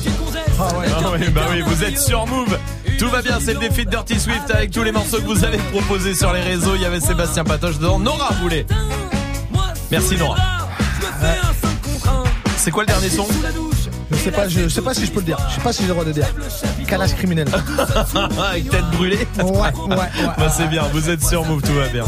Ah 0.59 0.77
ouais. 0.77 0.85
Ah 0.95 1.01
oui, 1.13 1.29
bah 1.29 1.41
oui, 1.51 1.61
vous 1.65 1.83
êtes 1.83 1.99
sur 1.99 2.25
Move. 2.27 2.57
Tout 2.99 3.09
va 3.09 3.21
bien, 3.21 3.39
c'est 3.43 3.53
le 3.53 3.59
défi 3.59 3.85
de 3.85 3.89
Dirty 3.89 4.19
Swift 4.19 4.49
avec 4.51 4.71
tous 4.71 4.83
les 4.83 4.91
morceaux 4.91 5.17
que 5.17 5.25
vous 5.25 5.43
avez 5.43 5.57
proposés 5.57 6.13
sur 6.13 6.31
les 6.33 6.41
réseaux. 6.41 6.75
Il 6.75 6.81
y 6.81 6.85
avait 6.85 6.99
Sébastien 6.99 7.43
Patoche 7.43 7.77
dedans. 7.79 7.99
Nora 7.99 8.29
voulait. 8.41 8.65
Merci 9.91 10.15
Nora. 10.17 10.37
C'est 12.57 12.71
quoi 12.71 12.83
le 12.83 12.87
dernier 12.87 13.09
son? 13.09 13.27
Je 14.11 14.15
sais 14.17 14.31
pas, 14.31 14.47
je, 14.47 14.61
je 14.61 14.67
sais 14.69 14.81
pas 14.81 14.93
si 14.93 15.05
je 15.05 15.11
peux 15.11 15.19
le 15.19 15.25
dire. 15.25 15.37
Je 15.49 15.55
sais 15.55 15.61
pas 15.61 15.73
si 15.73 15.81
j'ai 15.81 15.87
le 15.87 15.93
droit 15.93 16.05
de 16.05 16.11
dire. 16.11 16.27
Calage 16.87 17.15
criminel. 17.15 17.47
Avec 18.49 18.69
tête 18.69 18.85
brûlée 18.91 19.27
Ouais, 19.37 19.45
ouais, 19.45 19.95
ouais. 19.95 20.07
Bah 20.37 20.49
c'est 20.55 20.67
bien, 20.67 20.83
vous 20.93 21.09
êtes 21.09 21.23
sur 21.25 21.43
Move, 21.45 21.61
tout 21.61 21.73
va 21.73 21.87
bien. 21.87 22.05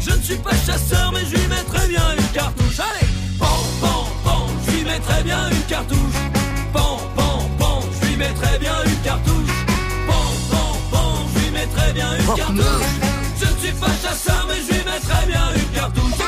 Je 0.00 0.10
ne 0.14 0.22
suis 0.22 0.36
pas 0.36 0.52
chasseur, 0.52 1.10
mais 1.12 1.20
je 1.28 1.36
lui 1.36 1.46
mettrais 1.48 1.86
bien 1.88 2.02
une 2.16 2.26
cartouche. 2.28 2.78
Allez, 2.78 3.06
pan, 3.38 3.46
pan, 3.80 4.06
pan, 4.24 4.46
je 4.66 4.70
lui 4.72 4.84
mettrais 4.84 5.22
bien 5.22 5.50
une 5.50 5.62
cartouche. 5.62 5.98
Lui 8.14 8.24
mettrais 8.24 8.58
bien 8.58 8.74
une 8.84 9.00
cartouche. 9.02 9.50
Pan, 10.06 10.12
pan, 10.50 10.78
pan, 10.90 11.26
je 11.34 11.40
lui 11.40 11.50
mettrais 11.50 11.92
bien 11.92 12.16
une 12.16 12.26
cartouche. 12.34 12.64
Je 13.40 13.44
ne 13.44 13.58
suis 13.58 13.72
pas 13.72 13.90
chasseur, 14.02 14.46
mais 14.48 14.60
je 14.66 14.74
lui 14.74 14.84
mettrais 14.84 15.26
bien 15.26 15.42
une 15.56 15.70
cartouche. 15.74 16.23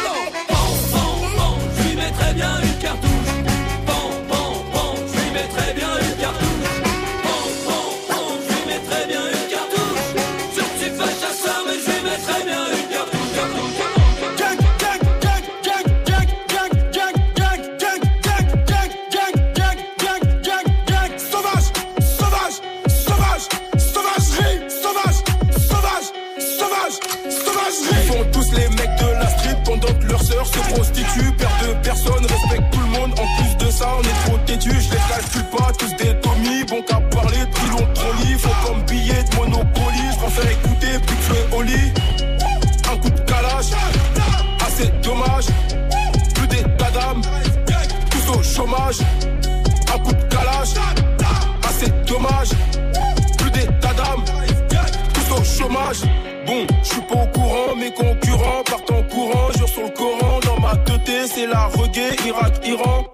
C'est 61.36 61.46
la 61.46 61.66
reggae, 61.66 62.16
Irak, 62.26 62.54
Iran. 62.66 63.04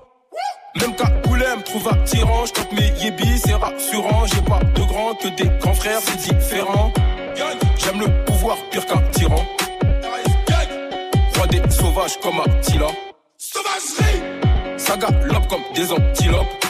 Même 0.80 0.94
qu'à 0.94 1.08
Coulem 1.24 1.58
me 1.58 1.62
trouve 1.64 1.88
attirant, 1.88 2.46
je 2.46 2.52
tape 2.52 2.72
mes 2.72 2.90
yébis, 3.02 3.38
c'est 3.44 3.54
rassurant. 3.54 4.24
J'ai 4.26 4.42
pas 4.42 4.60
de 4.60 4.82
grands 4.82 5.14
que 5.14 5.28
des 5.28 5.50
grands 5.58 5.74
frères, 5.74 5.98
c'est 6.00 6.34
différent. 6.34 6.92
J'aime 7.34 7.98
le 7.98 8.24
pouvoir 8.24 8.56
pire 8.70 8.86
qu'un 8.86 9.02
tyran. 9.10 9.44
Roi 11.34 11.46
des 11.48 11.68
sauvages 11.68 12.20
comme 12.22 12.40
Attila. 12.40 12.86
Sauvagerie! 13.36 14.22
Ça 14.76 14.96
galope 14.96 15.48
comme 15.48 15.64
des 15.74 15.90
antilopes. 15.90 16.61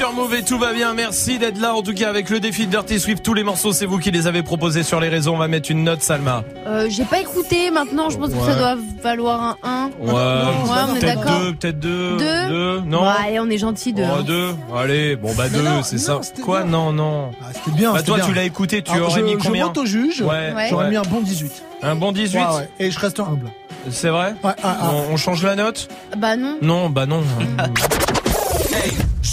Sur 0.00 0.14
Mauvais, 0.14 0.40
tout 0.40 0.58
va 0.58 0.72
bien. 0.72 0.94
Merci 0.94 1.38
d'être 1.38 1.58
là. 1.60 1.74
En 1.74 1.82
tout 1.82 1.92
cas, 1.92 2.08
avec 2.08 2.30
le 2.30 2.40
défi 2.40 2.64
de 2.64 2.70
Dirty 2.70 2.98
Swift, 2.98 3.22
tous 3.22 3.34
les 3.34 3.42
morceaux, 3.42 3.74
c'est 3.74 3.84
vous 3.84 3.98
qui 3.98 4.10
les 4.10 4.26
avez 4.26 4.42
proposés 4.42 4.82
sur 4.82 4.98
les 4.98 5.10
réseaux. 5.10 5.34
On 5.34 5.36
va 5.36 5.46
mettre 5.46 5.70
une 5.70 5.84
note, 5.84 6.00
Salma. 6.00 6.42
Euh, 6.66 6.86
J'ai 6.88 7.04
pas 7.04 7.20
écouté 7.20 7.70
maintenant, 7.70 8.08
je 8.08 8.16
pense 8.16 8.30
que 8.30 8.34
Ouais. 8.36 8.46
ça 8.46 8.54
doit 8.54 8.76
valoir 9.02 9.58
un 9.62 9.90
1. 9.90 9.90
Ouais, 10.00 10.12
on 10.14 10.96
est 10.96 11.00
peut-être 11.00 11.20
d'accord. 11.20 11.40
deux, 11.40 11.52
peut-être 11.52 11.78
deux. 11.80 12.16
Deux 12.16 12.48
Deux, 12.48 12.80
non. 12.86 13.02
Bah, 13.02 13.16
allez, 13.26 13.40
on 13.40 13.50
est 13.50 13.58
gentil 13.58 13.92
de. 13.92 14.02
Oh, 14.02 14.22
deux. 14.22 14.54
Allez, 14.74 15.16
bon 15.16 15.34
bah 15.34 15.44
Mais 15.52 15.58
deux, 15.58 15.64
non, 15.64 15.82
c'est 15.82 15.96
non, 15.96 16.02
ça. 16.02 16.18
c'était 16.22 16.40
Quoi 16.40 16.62
bien. 16.62 16.70
Non, 16.70 16.92
non. 16.94 17.30
Ah, 17.42 17.48
c'était 17.52 17.76
bien. 17.76 17.92
Bah 17.92 18.02
toi, 18.02 18.16
bien. 18.16 18.24
tu 18.26 18.32
l'as 18.32 18.44
écouté, 18.44 18.80
tu 18.80 18.92
Alors, 18.92 19.10
aurais 19.10 19.20
je, 19.20 19.24
mis 19.26 19.32
je 19.32 19.36
combien 19.36 19.66
m'auto-juge. 19.66 20.22
Ouais. 20.22 20.54
Ouais. 20.56 20.66
J'aurais 20.70 20.84
Ouais. 20.86 20.90
mis 20.92 20.96
un 20.96 21.02
bon 21.02 21.20
18. 21.20 21.62
Un 21.82 21.94
bon 21.94 22.12
18 22.12 22.38
Ouais, 22.38 22.44
ouais. 22.56 22.68
Et 22.78 22.90
je 22.90 22.98
reste 22.98 23.20
humble. 23.20 23.50
C'est 23.90 24.08
vrai 24.08 24.34
Ouais, 24.42 24.52
ah, 24.62 24.76
ah. 24.80 24.90
on, 25.10 25.12
on 25.12 25.16
change 25.18 25.42
la 25.44 25.56
note 25.56 25.88
Bah 26.16 26.36
non. 26.36 26.56
Non, 26.62 26.88
bah 26.88 27.04
non. 27.04 27.22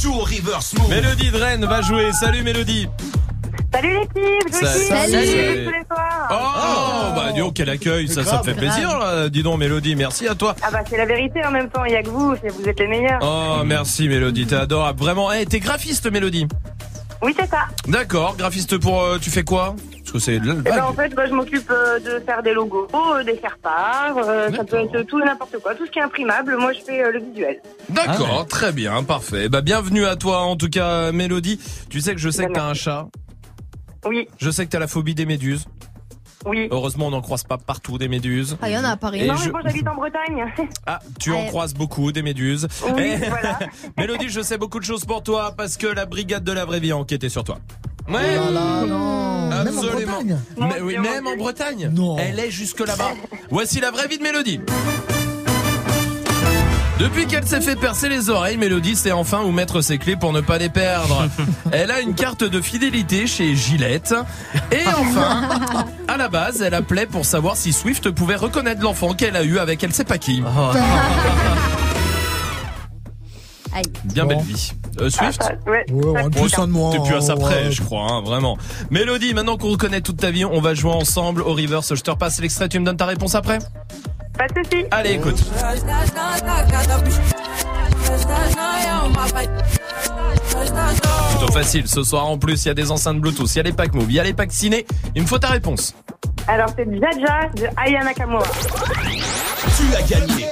Joue 0.02 0.14
au 0.14 0.20
reverse 0.20 0.74
move. 0.78 0.90
Mélodie 0.90 1.32
de 1.32 1.38
Rennes 1.38 1.66
va 1.66 1.82
jouer. 1.82 2.12
Salut 2.14 2.44
Mélodie. 2.44 2.88
Salut 3.74 3.94
l'équipe, 3.94 4.48
je 4.48 4.54
Salut. 4.66 4.80
suis 4.80 4.88
Salut. 4.88 5.12
Salut. 5.12 5.66
tous 5.66 5.72
les 5.72 5.86
soirs. 5.86 6.30
Oh, 6.32 7.16
bah 7.16 7.32
dis 7.34 7.40
donc 7.40 7.54
quel 7.56 7.70
accueil, 7.70 8.08
ça, 8.08 8.24
ça 8.24 8.40
me 8.40 8.44
fait 8.44 8.54
plaisir. 8.54 8.98
là. 9.00 9.30
Dis 9.30 9.44
donc 9.44 9.60
Mélodie, 9.60 9.96
merci 9.96 10.28
à 10.28 10.36
toi. 10.36 10.56
Ah 10.62 10.70
bah 10.72 10.80
c'est 10.90 10.98
la 10.98 11.06
vérité 11.06 11.44
en 11.46 11.52
même 11.52 11.70
temps, 11.70 11.84
il 11.86 11.92
y 11.94 11.96
a 11.96 12.02
que 12.04 12.10
vous, 12.10 12.30
vous 12.30 12.68
êtes 12.70 12.80
les 12.80 12.88
meilleurs. 12.88 13.20
Oh, 13.22 13.64
merci 13.66 14.08
Mélodie, 14.08 14.46
t'es 14.48 14.56
adorable. 14.56 15.00
Vraiment, 15.00 15.32
hey, 15.32 15.46
t'es 15.46 15.60
graphiste 15.60 16.10
Mélodie. 16.12 16.48
Oui 17.22 17.34
c'est 17.38 17.50
ça. 17.50 17.68
D'accord, 17.88 18.36
graphiste 18.38 18.78
pour... 18.78 19.02
euh, 19.02 19.18
tu 19.20 19.30
fais 19.30 19.44
quoi? 19.44 19.76
Parce 19.92 20.12
que 20.12 20.20
c'est... 20.20 20.36
Eh 20.36 20.40
ben, 20.40 20.84
en 20.84 20.94
fait, 20.94 21.14
bah, 21.14 21.26
je 21.26 21.34
m'occupe 21.34 21.70
euh, 21.70 22.00
de 22.00 22.24
faire 22.24 22.42
des 22.44 22.54
logos, 22.54 22.88
euh, 22.94 23.24
des 23.24 23.40
euh, 24.18 24.52
ça 24.56 24.64
peut 24.64 24.78
être 24.78 25.02
tout 25.04 25.20
et 25.20 25.26
n'importe 25.26 25.58
quoi, 25.60 25.76
tout 25.76 25.86
ce 25.86 25.92
qui 25.92 26.00
est 26.00 26.04
imprimable, 26.04 26.56
moi 26.58 26.72
je 26.74 26.80
fais 26.80 27.04
euh, 27.04 27.12
le 27.12 27.20
visuel. 27.20 27.62
D'accord, 27.90 28.46
très 28.48 28.72
bien, 28.72 29.04
parfait. 29.04 29.50
Bah 29.50 29.62
bienvenue 29.62 30.06
à 30.06 30.16
toi 30.16 30.42
en 30.42 30.56
tout 30.56 30.70
cas 30.70 31.12
Mélodie. 31.12 31.60
Tu 31.90 32.02
sais 32.02 32.14
que 32.14 32.20
je 32.22 32.30
sais 32.30 32.46
que 32.46 32.54
t'as 32.54 32.66
un 32.66 32.74
chat? 32.74 33.08
Oui. 34.06 34.28
Je 34.38 34.50
sais 34.50 34.66
que 34.66 34.72
t'as 34.72 34.80
la 34.80 34.88
phobie 34.88 35.16
des 35.16 35.26
méduses. 35.26 35.66
Oui. 36.48 36.68
Heureusement 36.72 37.08
on 37.08 37.12
n'en 37.12 37.22
croise 37.22 37.44
pas 37.44 37.58
partout 37.58 37.98
des 37.98 38.08
méduses. 38.08 38.58
Ah, 38.62 38.70
il 38.70 38.74
y 38.74 38.78
en 38.78 38.84
a 38.84 38.90
à 38.92 38.98
Paris. 38.98 39.22
Et 39.24 39.28
non 39.28 39.36
je- 39.36 39.46
mais 39.46 39.52
moi 39.52 39.62
j'habite 39.66 39.88
en 39.88 39.96
Bretagne. 39.96 40.46
Ah, 40.86 41.00
tu 41.20 41.32
en 41.34 41.46
croises 41.48 41.74
beaucoup 41.74 42.12
des 42.12 42.22
méduses. 42.22 42.68
Oui, 42.96 43.04
Eh, 43.22 43.30
voilà. 43.30 43.60
Mélodie, 43.98 44.30
je 44.30 44.42
sais 44.42 44.58
beaucoup 44.58 44.80
de 44.80 44.86
choses 44.86 45.04
pour 45.06 45.22
toi 45.24 45.54
parce 45.58 45.76
que 45.78 45.88
la 45.88 46.06
brigade 46.06 46.44
de 46.44 46.52
la 46.52 46.66
vraie 46.66 46.80
vie 46.80 46.92
a 46.92 46.98
enquêté 46.98 47.28
sur 47.30 47.44
toi. 47.44 47.60
Ouais. 48.08 48.16
Oh 48.38 48.52
là 48.52 48.52
là, 48.52 48.86
non. 48.86 49.50
Même 49.50 49.78
en 49.78 49.82
Absolument. 49.82 50.12
Bretagne. 50.14 50.40
Mais, 50.58 50.82
oui, 50.82 50.98
même 50.98 51.28
en 51.28 51.36
Bretagne. 51.36 51.90
Non. 51.94 52.18
Elle 52.18 52.40
est 52.40 52.52
jusque 52.52 52.80
là-bas. 52.80 53.12
Voici 53.50 53.80
la 53.82 53.92
vraie 53.92 54.08
vie 54.08 54.18
de 54.18 54.24
Mélodie. 54.24 54.62
Depuis 57.00 57.28
qu'elle 57.28 57.46
s'est 57.48 57.62
fait 57.62 57.76
percer 57.76 58.10
les 58.10 58.30
oreilles, 58.32 58.58
Mélodie 58.58 58.96
sait 58.96 59.12
enfin 59.12 59.42
où 59.44 59.52
mettre 59.52 59.82
ses 59.82 60.00
clés 60.00 60.16
pour 60.16 60.34
ne 60.34 60.42
pas 60.42 60.58
les 60.58 60.70
perdre. 60.70 61.28
Elle 61.72 61.92
a 61.92 62.00
une 62.02 62.16
carte 62.16 62.44
de 62.44 62.60
fidélité 62.60 63.28
chez 63.28 63.56
Gillette. 63.56 64.16
Et 64.72 64.82
enfin, 64.88 65.48
à 66.08 66.18
la 66.18 66.28
base, 66.28 66.62
elle 66.62 66.74
appelait 66.74 67.06
pour 67.06 67.24
savoir 67.26 67.56
si 67.56 67.72
Swift 67.72 68.10
pouvait 68.10 68.36
reconnaître 68.36 68.82
l'enfant 68.82 69.14
qu'elle 69.14 69.36
a 69.36 69.44
eu 69.44 69.60
avec 69.60 69.84
elle 69.84 69.94
sait 69.94 70.06
pas 70.06 70.18
qui. 70.18 70.42
Aïe. 73.76 73.84
Bien 74.06 74.24
Bon. 74.24 74.30
belle 74.30 74.42
vie. 74.46 74.72
Euh, 75.00 75.10
Swift 75.12 75.42
Ouais. 75.68 75.86
Ouais, 75.92 76.22
un 76.24 76.30
plus 76.32 76.58
un 76.58 76.66
de 76.68 76.72
moins. 76.72 76.92
T'es 76.92 77.00
plus 77.04 77.16
à 77.16 77.22
ça 77.22 77.36
ouais. 77.36 77.42
près, 77.42 77.72
je 77.72 77.84
crois, 77.84 78.08
hein, 78.12 78.22
vraiment. 78.22 78.58
Mélodie, 78.90 79.36
maintenant 79.36 79.58
qu'on 79.58 79.70
reconnaît 79.70 80.02
toute 80.02 80.18
ta 80.18 80.32
vie, 80.32 80.46
on 80.46 80.62
va 80.62 80.74
jouer 80.74 80.92
ensemble 80.94 81.42
au 81.44 81.54
reverse. 81.54 81.94
Je 81.94 82.02
te 82.02 82.10
repasse 82.10 82.40
l'extrait, 82.42 82.68
tu 82.70 82.80
me 82.80 82.86
donnes 82.86 82.98
ta 82.98 83.06
réponse 83.06 83.36
après? 83.36 83.60
Pas 84.38 84.48
de 84.48 84.54
soucis. 84.64 84.86
Allez, 84.92 85.12
écoute. 85.14 85.44
Plutôt 91.30 91.54
facile. 91.54 91.88
Ce 91.88 92.04
soir, 92.04 92.26
en 92.28 92.38
plus, 92.38 92.66
il 92.66 92.68
y 92.68 92.72
a 92.72 92.74
des 92.74 92.92
enceintes 92.92 93.20
Bluetooth, 93.20 93.50
il 93.54 93.58
y 93.58 93.60
a 93.60 93.64
les 93.64 93.74
packs 93.74 93.94
Move, 93.94 94.10
il 94.10 94.16
y 94.16 94.20
a 94.20 94.24
les 94.24 94.34
packs 94.34 94.52
ciné. 94.52 94.86
Il 95.16 95.24
me 95.24 95.28
faut 95.28 95.40
ta 95.40 95.50
réponse. 95.50 95.96
Alors 96.48 96.70
c'est 96.78 96.86
Jaja 96.86 97.50
de 97.56 97.68
Aya 97.76 98.04
Nakamura. 98.04 98.44
Tu 99.78 99.96
as 99.96 100.02
gagné. 100.04 100.48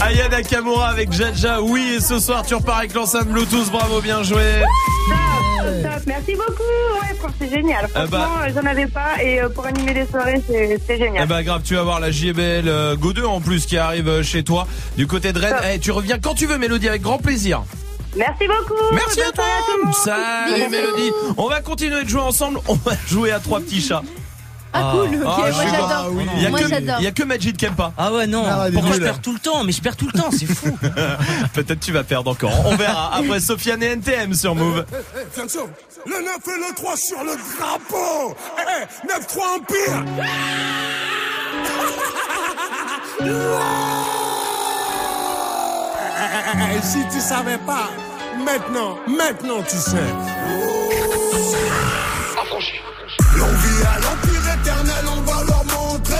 Aya 0.00 0.28
Nakamura 0.28 0.88
avec 0.88 1.10
Jaja, 1.12 1.62
oui, 1.62 1.94
et 1.96 2.00
ce 2.00 2.18
soir, 2.18 2.44
tu 2.46 2.54
repars 2.54 2.78
avec 2.78 2.94
l'enceinte 2.94 3.28
Bluetooth. 3.28 3.70
Bravo, 3.70 4.00
bien 4.00 4.22
joué. 4.22 4.62
Top. 5.82 6.02
Merci 6.06 6.32
beaucoup. 6.32 6.62
Ouais, 7.00 7.30
c'est 7.38 7.50
génial. 7.50 7.88
Ah 7.94 8.06
bah. 8.06 8.28
Franchement, 8.30 8.60
j'en 8.62 8.68
avais 8.68 8.86
pas 8.86 9.22
et 9.22 9.40
euh, 9.40 9.48
pour 9.48 9.66
animer 9.66 9.94
des 9.94 10.06
soirées, 10.06 10.42
c'est 10.46 10.98
génial. 10.98 11.24
Eh 11.24 11.26
bah 11.26 11.42
grave, 11.42 11.62
tu 11.64 11.74
vas 11.74 11.82
voir 11.82 12.00
la 12.00 12.10
JBL 12.10 12.68
euh, 12.68 12.96
Go 12.96 13.12
2 13.12 13.24
en 13.24 13.40
plus 13.40 13.66
qui 13.66 13.76
arrive 13.76 14.08
euh, 14.08 14.22
chez 14.22 14.42
toi 14.42 14.66
du 14.96 15.06
côté 15.06 15.32
de 15.32 15.38
Rennes. 15.38 15.56
Eh, 15.72 15.78
tu 15.78 15.90
reviens 15.90 16.18
quand 16.18 16.34
tu 16.34 16.46
veux 16.46 16.58
Mélodie 16.58 16.88
avec 16.88 17.02
grand 17.02 17.18
plaisir. 17.18 17.64
Merci 18.16 18.46
beaucoup. 18.46 18.94
Merci 18.94 19.22
à 19.22 19.32
toi. 19.32 19.44
soirée 19.44 19.62
tout 19.66 19.78
le 19.78 19.84
monde. 19.84 19.94
Salut 19.94 20.54
Bisous. 20.54 20.70
Mélodie. 20.70 21.12
On 21.36 21.48
va 21.48 21.60
continuer 21.60 22.04
de 22.04 22.08
jouer 22.08 22.20
ensemble. 22.20 22.60
On 22.68 22.74
va 22.74 22.92
jouer 23.08 23.32
à 23.32 23.40
trois 23.40 23.60
petits 23.60 23.80
chats. 23.80 24.02
Ah, 24.76 24.92
cool, 24.92 25.14
ok, 25.22 25.22
Ah, 25.24 25.38
moi 25.38 25.48
pas. 25.64 25.70
j'adore. 25.70 26.12
Il 26.36 26.50
Moi 26.50 26.58
que- 26.58 26.68
j'adore. 26.68 26.96
Il 26.98 27.04
y 27.04 27.06
a 27.06 27.10
que 27.12 27.22
Majid 27.22 27.56
qui 27.56 27.64
aime 27.64 27.74
pas. 27.76 27.92
Ah 27.96 28.12
ouais, 28.12 28.26
non. 28.26 28.44
Ah, 28.44 28.66
Pourquoi 28.72 28.94
je 28.96 29.00
perds 29.00 29.20
tout 29.22 29.32
le 29.32 29.38
temps 29.38 29.62
Mais 29.62 29.70
je 29.72 29.80
perds 29.80 29.96
tout 29.96 30.08
le 30.12 30.18
temps, 30.18 30.30
c'est 30.32 30.46
fou. 30.46 30.76
Peut-être 31.54 31.78
tu 31.80 31.92
vas 31.92 32.02
perdre 32.02 32.30
encore. 32.32 32.50
On 32.66 32.74
verra 32.76 33.14
après 33.14 33.38
Sofiane 33.40 33.82
et 33.84 33.86
NTM 33.92 34.34
sur 34.34 34.54
Move. 34.56 34.84
Eh, 34.92 34.96
eh, 35.16 35.40
attention, 35.40 35.68
le 36.06 36.12
9 36.12 36.56
et 36.56 36.68
le 36.68 36.74
3 36.74 36.96
sur 36.96 37.22
le 37.22 37.36
drapeau. 37.56 38.34
Eh, 38.58 38.82
eh, 38.82 39.06
9-3 39.06 39.56
Empire. 39.58 40.04
Eh, 46.16 46.76
eh, 46.78 46.82
Si 46.82 46.98
tu 47.12 47.20
savais 47.20 47.58
pas, 47.58 47.90
maintenant, 48.44 48.96
maintenant 49.06 49.62
tu 49.68 49.76
sais. 49.76 49.96
L'envie 53.36 53.82
à 53.86 53.98
l'empire 54.00 54.43
éternel, 54.64 55.04
on 55.16 55.20
va 55.22 55.44
leur 55.44 55.64
montrer 55.64 56.14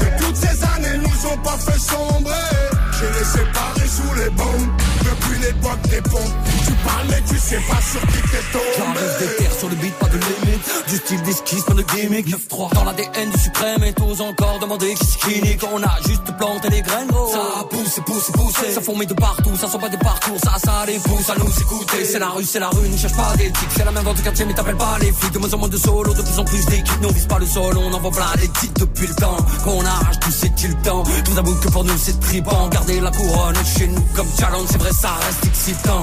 que 0.00 0.24
toutes 0.24 0.36
ces 0.36 0.64
années 0.64 0.98
nous 0.98 1.30
ont 1.30 1.38
pas 1.38 1.58
fait 1.58 1.78
sombrer. 1.78 2.69
Je 3.00 3.06
les 3.06 3.24
séparés 3.24 3.88
sous 3.88 4.14
les 4.14 4.30
bombes 4.30 4.68
depuis 5.02 5.38
l'époque 5.40 5.80
des 5.88 6.02
pompes. 6.02 6.34
Tu 6.66 6.72
parles 6.84 7.06
mais 7.08 7.22
tu 7.26 7.38
sais 7.38 7.60
pas 7.68 7.80
sur 7.80 8.00
qui 8.02 8.20
t'es 8.28 8.44
tombé. 8.52 8.64
J'arrive 8.76 9.18
des 9.18 9.36
terres 9.36 9.54
sur 9.58 9.68
le 9.70 9.74
beat, 9.76 9.94
pas 9.94 10.06
de 10.08 10.18
limite. 10.18 10.60
Du 10.86 10.96
style 10.96 11.22
d'esquisse, 11.22 11.64
pas 11.64 11.72
de 11.72 11.82
gimmick. 11.82 12.26
9-3 12.28 12.74
dans 12.74 12.84
l'ADN 12.84 13.30
du 13.30 13.40
suprême 13.40 13.84
et 13.84 13.94
tous 13.94 14.20
encore 14.20 14.58
demander 14.60 14.92
qui 14.94 15.16
qui 15.16 15.42
nique. 15.42 15.62
On 15.72 15.82
a 15.82 15.96
juste 16.06 16.36
planté 16.36 16.68
les 16.68 16.82
graines, 16.82 17.08
gros. 17.08 17.32
Ça 17.32 17.64
pousse, 17.70 18.00
pousse, 18.04 18.30
pousse. 18.32 18.74
Ça 18.74 18.82
fourmille 18.82 19.06
de 19.06 19.14
partout, 19.14 19.56
ça 19.56 19.66
sent 19.66 19.78
pas 19.78 19.88
des 19.88 19.96
parcours. 19.96 20.38
Ça, 20.44 20.58
ça 20.62 20.84
les 20.86 20.98
pousse 20.98 21.30
à 21.30 21.36
nous 21.38 21.60
écouter. 21.60 22.04
C'est 22.04 22.18
la 22.18 22.28
rue, 22.28 22.44
c'est 22.44 22.60
la 22.60 22.68
rue, 22.68 22.86
ne 22.86 22.96
cherche 22.98 23.16
pas 23.16 23.34
d'éthique. 23.36 23.70
C'est 23.74 23.84
la 23.84 23.92
même 23.92 24.04
vente 24.04 24.18
de 24.18 24.22
quartier, 24.22 24.44
mais 24.44 24.52
t'appelles 24.52 24.76
pas 24.76 24.98
les 25.00 25.10
flics. 25.10 25.32
De 25.32 25.38
moins 25.38 25.54
en 25.54 25.58
moins 25.58 25.68
de 25.68 25.78
solo, 25.78 26.12
de 26.12 26.20
plus 26.20 26.38
en 26.38 26.44
plus 26.44 26.66
d'équipes. 26.66 27.00
Nous 27.00 27.12
vise 27.12 27.26
pas 27.26 27.38
le 27.38 27.46
sol, 27.46 27.78
on 27.78 27.94
envoie 27.94 28.10
plein 28.10 28.26
les 28.36 28.48
titres 28.48 28.80
depuis 28.80 29.06
le 29.06 29.14
temps. 29.14 29.36
Qu'on 29.64 29.84
arrache 29.86 30.20
tout, 30.20 30.30
c'est-il 30.30 30.70
le 30.70 30.82
temps. 30.82 31.02
Tout 31.24 31.38
avoue 31.38 31.54
que 31.54 31.68
pour 31.68 31.84
nous 31.84 31.96
c'est 31.96 32.18
tripant. 32.20 32.68
La 32.98 33.10
couronne 33.12 33.54
chez 33.78 33.86
nous 33.86 34.00
comme 34.16 34.26
challenge, 34.38 34.66
c'est 34.70 34.78
vrai, 34.78 34.90
ça 34.90 35.10
reste 35.24 35.46
excitant. 35.46 36.02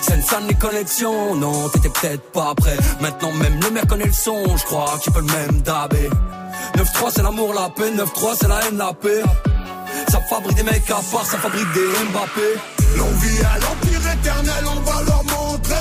Sensan 0.00 0.46
les 0.48 0.54
connexions, 0.54 1.34
non, 1.34 1.68
t'étais 1.68 1.88
peut-être 1.88 2.32
pas 2.32 2.54
prêt. 2.54 2.76
Maintenant 3.00 3.32
même 3.32 3.60
le 3.60 3.70
maire 3.70 3.86
connaît 3.86 4.06
le 4.06 4.12
son, 4.12 4.56
je 4.56 4.64
crois 4.64 4.96
qu'il 5.02 5.12
peut 5.12 5.20
le 5.20 5.26
même 5.26 5.60
dabé. 5.62 6.08
9-3 6.76 7.10
c'est 7.14 7.22
l'amour, 7.22 7.52
la 7.52 7.68
paix, 7.68 7.90
9-3 7.90 8.36
c'est 8.40 8.48
la 8.48 8.60
haine, 8.64 8.78
la 8.78 8.92
paix. 8.92 9.22
Ça 10.08 10.20
fabrique 10.30 10.56
des 10.56 10.62
mecs 10.62 10.90
à 10.90 11.00
part, 11.12 11.26
ça 11.26 11.36
fabrique 11.36 11.72
des 11.74 11.88
Mbappé. 12.10 12.60
L'envie 12.96 13.40
à 13.40 13.58
l'empire 13.58 14.12
éternel, 14.12 14.64
on 14.66 14.80
va 14.80 15.02
leur 15.02 15.24
montrer 15.24 15.74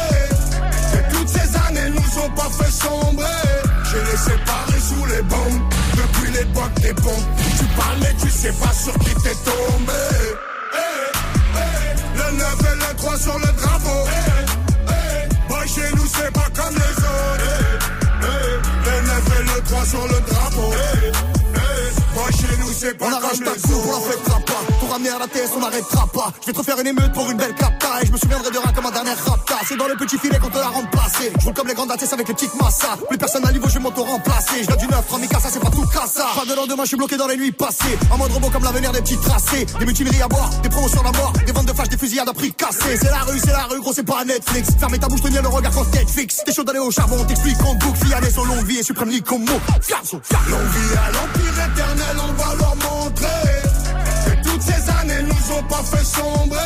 que 0.92 1.16
toutes 1.16 1.30
ces 1.30 1.56
années 1.68 1.90
nous 1.90 2.22
ont 2.22 2.30
pas 2.32 2.50
fait 2.50 2.72
sombrer. 2.72 3.69
Je 3.92 3.98
les 3.98 4.18
séparés 4.18 4.80
sous 4.80 5.06
les 5.06 5.22
bombes 5.24 5.62
depuis 5.96 6.32
l'époque 6.32 6.74
des 6.82 6.94
pompes. 6.94 7.26
Tu 7.58 7.66
parles 7.76 7.98
mais 8.02 8.14
tu 8.22 8.30
sais 8.30 8.52
pas 8.54 8.72
sur 8.74 8.94
qui 9.00 9.14
t'es 9.24 9.34
tombé. 9.46 9.94
Eh, 10.74 10.78
eh, 11.56 12.18
le 12.18 12.38
9 12.38 12.58
et 12.72 12.76
le 12.76 12.96
3 12.98 13.18
sur 13.18 13.40
le 13.40 13.48
drapeau. 13.48 14.06
Eh, 14.08 14.92
eh, 14.92 15.48
boy, 15.48 15.68
chez 15.68 15.96
nous 15.96 16.06
c'est 16.08 16.32
pas 16.32 16.48
comme 16.56 16.76
les 16.76 16.98
autres. 17.04 17.80
Le 18.86 19.08
9 19.08 19.40
et 19.40 19.44
le 19.56 19.62
3 19.64 19.86
sur 19.86 20.08
le 20.08 20.20
drapeau. 20.30 20.74
Boy, 22.14 22.32
chez 22.34 22.58
nous 22.60 22.72
c'est 22.78 22.98
pas 22.98 23.06
On 23.06 23.10
comme 23.10 23.24
arrache 23.24 23.40
ta 23.40 23.54
les 23.54 23.62
coupe, 23.62 23.72
on 23.86 23.92
la 23.92 23.98
autres. 23.98 24.12
fêtera 24.12 24.40
pas. 24.46 24.64
Pour 24.90 24.98
à 24.98 25.20
la 25.20 25.28
TS, 25.28 25.52
on 25.56 25.60
n'arrêtera 25.60 26.08
pas. 26.08 26.34
Je 26.42 26.48
vais 26.48 26.54
te 26.54 26.58
refaire 26.58 26.80
une 26.80 26.88
émeute 26.88 27.14
pour 27.14 27.30
une 27.30 27.38
belle 27.38 27.54
capta. 27.54 28.02
Et 28.02 28.08
je 28.08 28.12
me 28.12 28.18
souviendrai 28.18 28.50
de 28.50 28.58
rien 28.58 28.74
comme 28.74 28.88
un 28.88 28.92
dernier 28.92 29.12
rapta. 29.12 29.58
C'est 29.68 29.78
dans 29.78 29.88
le 29.88 29.96
petit 29.96 30.18
filet 30.18 30.40
qu'on 30.40 30.50
te 30.50 30.58
la 30.58 30.70
remplacé. 30.70 31.32
Je 31.40 31.46
roule 31.46 31.54
comme 31.54 31.68
les 31.68 31.76
grandes 31.76 31.92
ATS 31.92 32.12
avec 32.12 32.28
les 32.28 32.34
petites 32.34 32.56
massas. 32.56 32.98
Plus 33.08 33.20
personne 33.20 33.46
à 33.46 33.52
niveau, 33.52 33.68
je 33.70 33.76
vais 33.76 33.82
m'auto-remplacer. 33.82 34.64
Je 34.64 34.66
viens 34.66 34.78
du 34.78 34.88
9, 34.88 35.06
3 35.06 35.20
ça 35.40 35.50
c'est 35.52 35.60
pas 35.60 35.70
tout 35.70 35.86
cassa. 35.94 36.26
Pas 36.36 36.44
de 36.44 36.56
lendemain, 36.56 36.84
je 36.86 36.88
suis 36.88 36.98
bloqué 36.98 37.18
dans 37.18 37.28
les 37.28 37.38
nuits 37.38 37.52
passées. 37.52 38.00
En 38.10 38.18
mode 38.18 38.32
robot 38.32 38.50
comme 38.50 38.64
l'avenir 38.64 38.92
des 38.92 39.02
petits 39.02 39.20
tracés. 39.20 39.68
Des 39.78 39.86
mutineries 39.86 40.24
à 40.24 40.28
boire, 40.28 40.50
des 40.64 40.70
promotions 40.70 41.02
à 41.02 41.12
mort. 41.16 41.34
Des 41.46 41.52
ventes 41.52 41.68
de 41.68 41.74
flash, 41.74 41.90
des 41.90 41.98
fusillades 41.98 42.30
à 42.30 42.34
prix 42.34 42.52
cassés. 42.52 42.98
C'est 43.00 43.12
la 43.12 43.20
rue, 43.20 43.38
c'est 43.38 43.52
la 43.52 43.66
rue, 43.66 43.80
gros, 43.82 43.94
c'est 43.94 44.04
pas 44.04 44.26
Netflix. 44.26 44.70
Fermez 44.80 44.98
ta 44.98 45.08
bouche, 45.08 45.22
tenir 45.22 45.44
le 45.44 45.50
regard 45.50 45.72
quand 45.72 45.86
fixe. 46.08 46.42
T'es 46.44 46.52
chaud 46.52 46.64
d'aller 46.64 46.80
au 46.80 46.90
charbon, 46.90 47.24
t'explique 47.26 47.60
qu'on 47.60 47.76
boucle. 47.76 48.08
Fianès 48.08 48.36
au 48.40 48.46
longue 48.46 48.66
vie 48.66 48.80
et 48.80 48.84
suprême. 48.84 49.12
Fiazo, 49.12 50.20
fiazo. 50.24 50.50
L'envie 50.50 50.98
à 50.98 51.12
l'empire 51.12 51.66
éternel, 51.72 52.18
on 52.28 52.42
va 52.42 52.56
leur 52.56 52.76
montrer 52.76 53.59
ces 54.60 54.90
années 55.00 55.24
nous 55.24 55.56
ont 55.56 55.64
pas 55.64 55.84
fait 55.84 56.04
sombrer. 56.04 56.58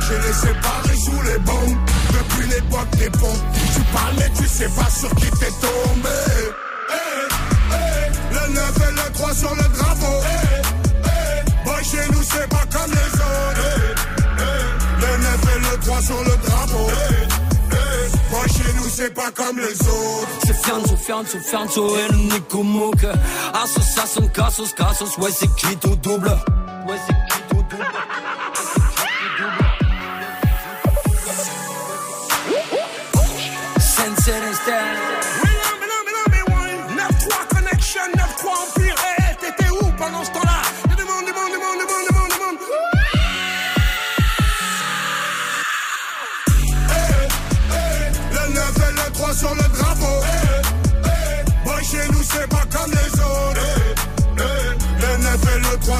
Je 0.00 0.14
les 0.14 0.32
séparés 0.32 0.96
sous 0.96 1.22
les 1.22 1.38
bombes 1.38 1.78
depuis 2.12 2.48
l'époque 2.48 2.90
des 2.98 3.10
pompes. 3.10 3.44
Tu 3.74 3.80
parles 3.94 4.14
mais 4.18 4.30
tu 4.36 4.46
sais 4.46 4.68
pas 4.68 4.90
sur 4.90 5.10
qui 5.14 5.30
t'es 5.30 5.52
tombé. 5.60 6.18
Eh, 6.90 7.28
eh, 7.72 8.34
le 8.34 8.54
9 8.54 8.76
et 8.88 8.92
le 8.92 9.12
3 9.12 9.34
sur 9.34 9.54
le 9.54 9.62
drapeau. 9.76 10.16
Eh, 10.24 10.62
eh, 11.04 11.64
boy, 11.64 11.84
chez 11.84 12.12
nous 12.12 12.22
c'est 12.22 12.48
pas 12.48 12.64
comme 12.72 12.90
les 12.90 13.12
autres. 13.14 14.02
Le 15.00 15.16
9 15.18 15.56
et 15.56 15.58
le 15.70 15.80
3 15.80 16.02
sur 16.02 16.24
le 16.24 16.31
c'est 18.94 19.14
pas 19.14 19.30
comme 19.30 19.58
les 19.58 19.80
autres. 19.88 20.28
C'est 20.44 20.56
Fianzo, 20.64 20.96
Fianzo, 20.96 21.38
Fianzo 21.38 21.96
et 21.96 22.08
le 22.12 22.18
Nico 22.18 22.62
Mouk. 22.62 23.04
Association, 23.54 24.28
Cassos, 24.28 24.72
Cassos, 24.74 25.16
ouais 25.18 25.30
c'est 25.34 25.52
qui 25.56 25.76
tout 25.76 25.96
double? 25.96 26.28
Ouais 26.86 26.98
c'est 27.06 27.14
qui 27.34 27.42
tout 27.48 27.62
double? 27.70 27.86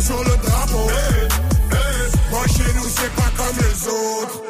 Sur 0.03 0.19
le 0.19 0.37
drapeau 0.43 0.87
Boy, 2.31 2.49
chez 2.49 2.75
nous 2.75 2.89
c'est 2.89 3.13
pas 3.15 3.31
comme 3.37 3.57
les 3.57 3.89
autres 3.89 4.43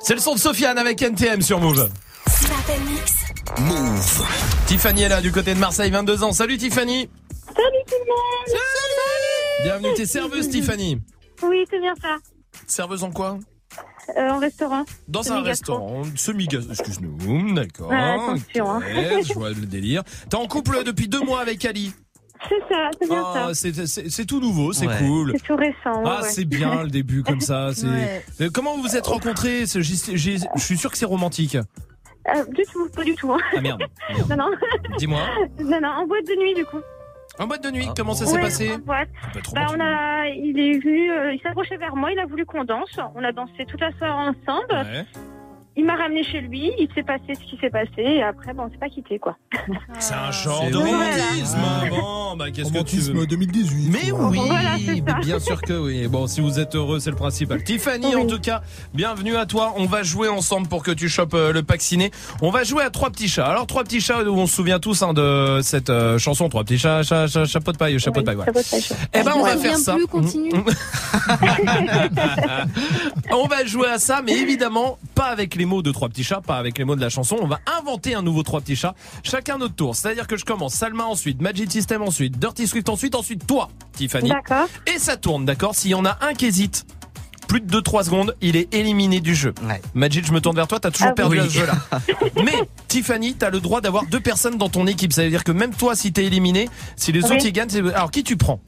C'est 0.00 0.14
le 0.14 0.20
son 0.20 0.34
de 0.34 0.38
Sofiane 0.38 0.78
avec 0.78 1.02
NTM 1.02 1.42
sur 1.42 1.60
Move. 1.60 1.88
Move. 3.58 4.24
Tiffany 4.66 5.02
est 5.02 5.08
là 5.08 5.20
du 5.20 5.32
côté 5.32 5.54
de 5.54 5.58
Marseille, 5.58 5.90
22 5.90 6.22
ans. 6.22 6.32
Salut 6.32 6.56
Tiffany. 6.58 7.08
Salut 7.46 7.84
tout 7.86 7.94
le 7.98 8.06
monde 8.06 8.60
Bienvenue, 9.64 9.94
t'es 9.94 10.06
serveuse 10.06 10.48
Tiffany. 10.48 11.00
Oui, 11.42 11.64
c'est 11.68 11.80
bien 11.80 11.94
ça. 12.00 12.16
Serveuse 12.66 13.02
en 13.02 13.10
quoi 13.10 13.38
Euh, 14.16 14.30
en 14.30 14.38
restaurant. 14.38 14.84
Dans 15.08 15.20
un 15.20 15.24
Semi-gastro. 15.24 15.74
restaurant, 15.74 16.02
semi 16.16 16.48
excuse-nous, 16.70 17.54
d'accord. 17.54 17.88
Ouais, 17.90 17.96
attention, 17.96 18.70
hein. 18.70 18.80
je 19.26 19.34
vois 19.34 19.50
le 19.50 19.66
délire. 19.66 20.02
T'es 20.28 20.36
en 20.36 20.46
couple 20.46 20.82
depuis 20.84 21.08
deux 21.08 21.20
mois 21.20 21.40
avec 21.40 21.64
Ali. 21.64 21.92
C'est 22.48 22.74
ça, 22.74 22.90
c'est 23.00 23.08
bien 23.08 23.22
Ah, 23.26 23.50
ça. 23.54 23.86
c'est- 23.86 24.24
tout 24.24 24.40
nouveau, 24.40 24.72
c'est 24.72 24.86
Ouais. 24.86 24.98
cool. 24.98 25.32
C'est 25.36 25.42
tout 25.46 25.56
récent. 25.56 26.02
Ah, 26.04 26.20
ouais. 26.22 26.28
c'est 26.28 26.44
bien 26.44 26.82
le 26.82 26.88
début 26.90 27.22
comme 27.22 27.40
ça. 27.40 27.70
Ouais. 27.84 28.48
Comment 28.52 28.76
vous 28.76 28.82
vous 28.82 28.96
êtes 28.96 29.06
rencontrés 29.06 29.66
Je 29.66 29.80
suis 29.80 30.76
sûr 30.78 30.90
que 30.90 30.96
c'est 30.98 31.04
romantique. 31.06 31.56
Euh, 31.56 32.44
du 32.50 32.62
tout, 32.70 32.88
pas 32.94 33.02
du 33.04 33.14
tout. 33.14 33.32
hein. 33.32 33.38
Ah 33.56 33.60
merde. 33.60 33.82
merde. 34.10 34.28
Non, 34.30 34.36
non. 34.36 34.50
Dis-moi. 34.98 35.20
non, 35.60 35.80
non, 35.80 35.88
en 35.88 36.06
boîte 36.06 36.26
de 36.26 36.38
nuit 36.40 36.54
du 36.54 36.64
coup. 36.64 36.78
En 37.38 37.46
boîte 37.46 37.62
de 37.64 37.70
nuit, 37.70 37.86
Ah, 37.88 37.94
comment 37.96 38.12
ça 38.14 38.26
s'est 38.26 38.34
Ouais, 38.36 38.42
passé 38.42 38.72
en 38.74 38.78
boîte. 38.78 39.08
Bah, 39.34 39.40
on 39.44 39.70
romantique. 39.70 39.80
a, 39.80 40.28
il 40.28 40.58
est 40.58 40.78
venu, 40.78 41.10
euh, 41.10 41.32
il 41.32 41.40
s'approchait 41.40 41.78
vers 41.78 41.96
moi, 41.96 42.12
il 42.12 42.18
a 42.18 42.26
voulu 42.26 42.44
qu'on 42.44 42.64
danse. 42.64 42.98
On 43.14 43.24
a 43.24 43.32
dansé 43.32 43.64
toute 43.66 43.80
la 43.80 43.90
soirée 43.96 44.12
ensemble. 44.36 44.72
Ouais. 44.72 45.04
Il 45.80 45.86
m'a 45.86 45.94
ramené 45.96 46.22
chez 46.22 46.42
lui, 46.42 46.70
il 46.78 46.88
s'est 46.94 47.02
passé 47.02 47.22
ce 47.28 47.40
qui 47.50 47.56
s'est 47.58 47.70
passé 47.70 47.88
et 48.02 48.22
après, 48.22 48.52
bon, 48.52 48.64
on 48.64 48.70
s'est 48.70 48.76
pas 48.76 48.90
quitté 48.90 49.18
quoi. 49.18 49.38
C'est 49.98 50.12
un 50.12 50.30
genre 50.30 50.64
C'est 50.66 50.72
de 50.72 50.76
romantisme. 50.76 51.58
Bon, 51.88 52.36
bah 52.36 52.50
qu'est-ce 52.50 52.70
que 52.70 52.82
tu 52.82 52.96
veux 52.96 53.12
Romantisme 53.14 53.26
2018. 53.26 53.88
Mais 53.90 54.10
quoi. 54.10 54.28
oui, 54.28 54.40
Voilà, 54.46 54.76
mais 54.86 55.00
bien 55.22 55.40
sûr 55.40 55.62
que 55.62 55.72
oui. 55.72 56.06
Bon, 56.06 56.26
si 56.26 56.42
vous 56.42 56.60
êtes 56.60 56.74
heureux, 56.74 57.00
c'est 57.00 57.08
le 57.08 57.16
principal. 57.16 57.64
Tiffany, 57.64 58.14
Oui. 58.14 58.22
en 58.22 58.26
tout 58.26 58.38
cas, 58.38 58.60
bienvenue 58.92 59.36
à 59.36 59.46
toi. 59.46 59.72
On 59.78 59.86
va 59.86 60.02
jouer 60.02 60.28
ensemble 60.28 60.68
pour 60.68 60.82
que 60.82 60.90
tu 60.90 61.08
chopes 61.08 61.32
euh, 61.32 61.50
le 61.50 61.62
pack 61.62 61.80
ciné. 61.80 62.10
On 62.42 62.50
va 62.50 62.62
jouer 62.62 62.82
à 62.84 62.90
trois 62.90 63.08
petits 63.08 63.28
chats. 63.28 63.46
Alors 63.46 63.66
trois 63.66 63.82
petits 63.84 64.02
chats, 64.02 64.18
on 64.28 64.46
se 64.46 64.54
souvient 64.54 64.80
tous 64.80 65.02
hein, 65.02 65.14
de 65.14 65.60
cette 65.62 65.88
euh, 65.88 66.18
chanson, 66.18 66.50
trois 66.50 66.62
petits 66.64 66.78
chats, 66.78 67.02
chat, 67.04 67.26
chat, 67.26 67.46
chapeau 67.46 67.72
de 67.72 67.78
paille, 67.78 67.98
chapeau 67.98 68.20
de 68.20 68.26
paille. 68.26 68.36
voilà. 68.36 68.52
Eh 69.14 69.22
ben, 69.22 69.32
on 69.34 69.44
va 69.44 69.56
faire 69.56 69.78
ça. 69.78 69.94
plus, 69.94 70.06
continue. 70.06 70.50
on 73.32 73.46
va 73.46 73.64
jouer 73.64 73.88
à 73.88 73.98
ça, 73.98 74.20
mais 74.22 74.32
évidemment 74.36 74.98
pas 75.14 75.28
avec 75.28 75.54
les 75.54 75.69
mots 75.70 75.82
de 75.82 75.92
trois 75.92 76.08
petits 76.08 76.24
chats, 76.24 76.40
pas 76.40 76.56
avec 76.58 76.76
les 76.76 76.84
mots 76.84 76.96
de 76.96 77.00
la 77.00 77.08
chanson. 77.08 77.36
On 77.40 77.46
va 77.46 77.60
inventer 77.78 78.14
un 78.14 78.22
nouveau 78.22 78.42
trois 78.42 78.60
petits 78.60 78.76
chats, 78.76 78.94
chacun 79.22 79.56
notre 79.58 79.74
tour. 79.76 79.94
C'est-à-dire 79.96 80.26
que 80.26 80.36
je 80.36 80.44
commence, 80.44 80.74
Salma 80.74 81.04
ensuite, 81.04 81.40
Magic 81.40 81.70
System 81.70 82.02
ensuite, 82.02 82.38
Dirty 82.38 82.66
Swift 82.66 82.88
ensuite, 82.88 83.14
ensuite 83.14 83.46
toi, 83.46 83.68
Tiffany. 83.92 84.28
D'accord. 84.28 84.66
Et 84.92 84.98
ça 84.98 85.16
tourne, 85.16 85.44
d'accord? 85.44 85.74
S'il 85.74 85.92
y 85.92 85.94
en 85.94 86.04
a 86.04 86.18
un 86.22 86.34
qui 86.34 86.46
hésite, 86.46 86.84
plus 87.48 87.60
de 87.60 87.80
2-3 87.80 88.04
secondes, 88.04 88.36
il 88.40 88.56
est 88.56 88.72
éliminé 88.74 89.20
du 89.20 89.34
jeu. 89.34 89.54
Magic, 89.94 90.26
je 90.26 90.32
me 90.32 90.40
tourne 90.40 90.56
vers 90.56 90.66
toi, 90.68 90.78
t'as 90.80 90.90
toujours 90.90 91.08
Ah 91.10 91.14
perdu 91.14 91.36
oui. 91.38 91.42
à 91.46 91.48
ce 91.48 91.54
jeu-là. 91.54 91.74
Mais 92.44 92.68
Tiffany, 92.88 93.34
t'as 93.34 93.50
le 93.50 93.60
droit 93.60 93.80
d'avoir 93.80 94.04
deux 94.06 94.20
personnes 94.20 94.56
dans 94.58 94.68
ton 94.68 94.86
équipe. 94.86 95.12
Ça 95.12 95.22
veut 95.24 95.30
dire 95.30 95.44
que 95.44 95.52
même 95.52 95.74
toi, 95.74 95.94
si 95.96 96.12
t'es 96.12 96.24
éliminé, 96.24 96.68
si 96.96 97.12
les 97.12 97.24
Oui. 97.24 97.36
autres 97.36 97.46
y 97.46 97.52
gagnent, 97.52 97.68
c'est... 97.70 97.80
alors 97.94 98.10
qui 98.10 98.22
tu 98.24 98.36
prends? 98.36 98.60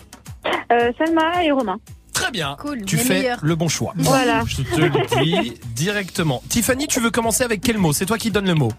Euh, 0.72 0.90
Salma 0.98 1.44
et 1.44 1.50
Romain. 1.52 1.76
Très 2.22 2.30
bien. 2.30 2.56
Cool, 2.60 2.84
Tu 2.84 2.96
les 2.96 3.02
fais 3.02 3.14
meilleurs. 3.14 3.38
le 3.42 3.54
bon 3.56 3.68
choix. 3.68 3.92
Voilà. 3.96 4.42
Je 4.46 4.62
te 4.62 4.80
le 4.80 4.90
dis 5.24 5.54
directement. 5.74 6.42
Tiffany, 6.48 6.86
tu 6.86 7.00
veux 7.00 7.10
commencer 7.10 7.42
avec 7.44 7.60
quel 7.60 7.78
mot? 7.78 7.92
C'est 7.92 8.06
toi 8.06 8.16
qui 8.18 8.30
donne 8.30 8.46
le 8.46 8.54
mot. 8.54 8.70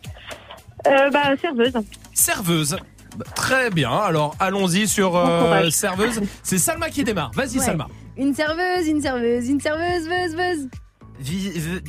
Euh, 0.87 1.09
bah, 1.11 1.31
serveuse. 1.41 1.73
Serveuse. 2.13 2.77
Bah, 3.17 3.25
Très 3.35 3.69
bien. 3.69 3.91
Alors 3.91 4.35
allons-y 4.39 4.87
sur 4.87 5.15
euh, 5.15 5.69
serveuse. 5.69 6.21
C'est 6.41 6.57
Salma 6.57 6.89
qui 6.89 7.03
démarre. 7.03 7.31
Vas-y 7.35 7.59
Ouais. 7.59 7.65
Salma. 7.65 7.87
Une 8.17 8.33
serveuse, 8.33 8.87
une 8.87 9.01
serveuse, 9.01 9.47
une 9.49 9.59
serveuse, 9.59 10.07
veuse, 10.07 10.35
veuse. 10.35 10.67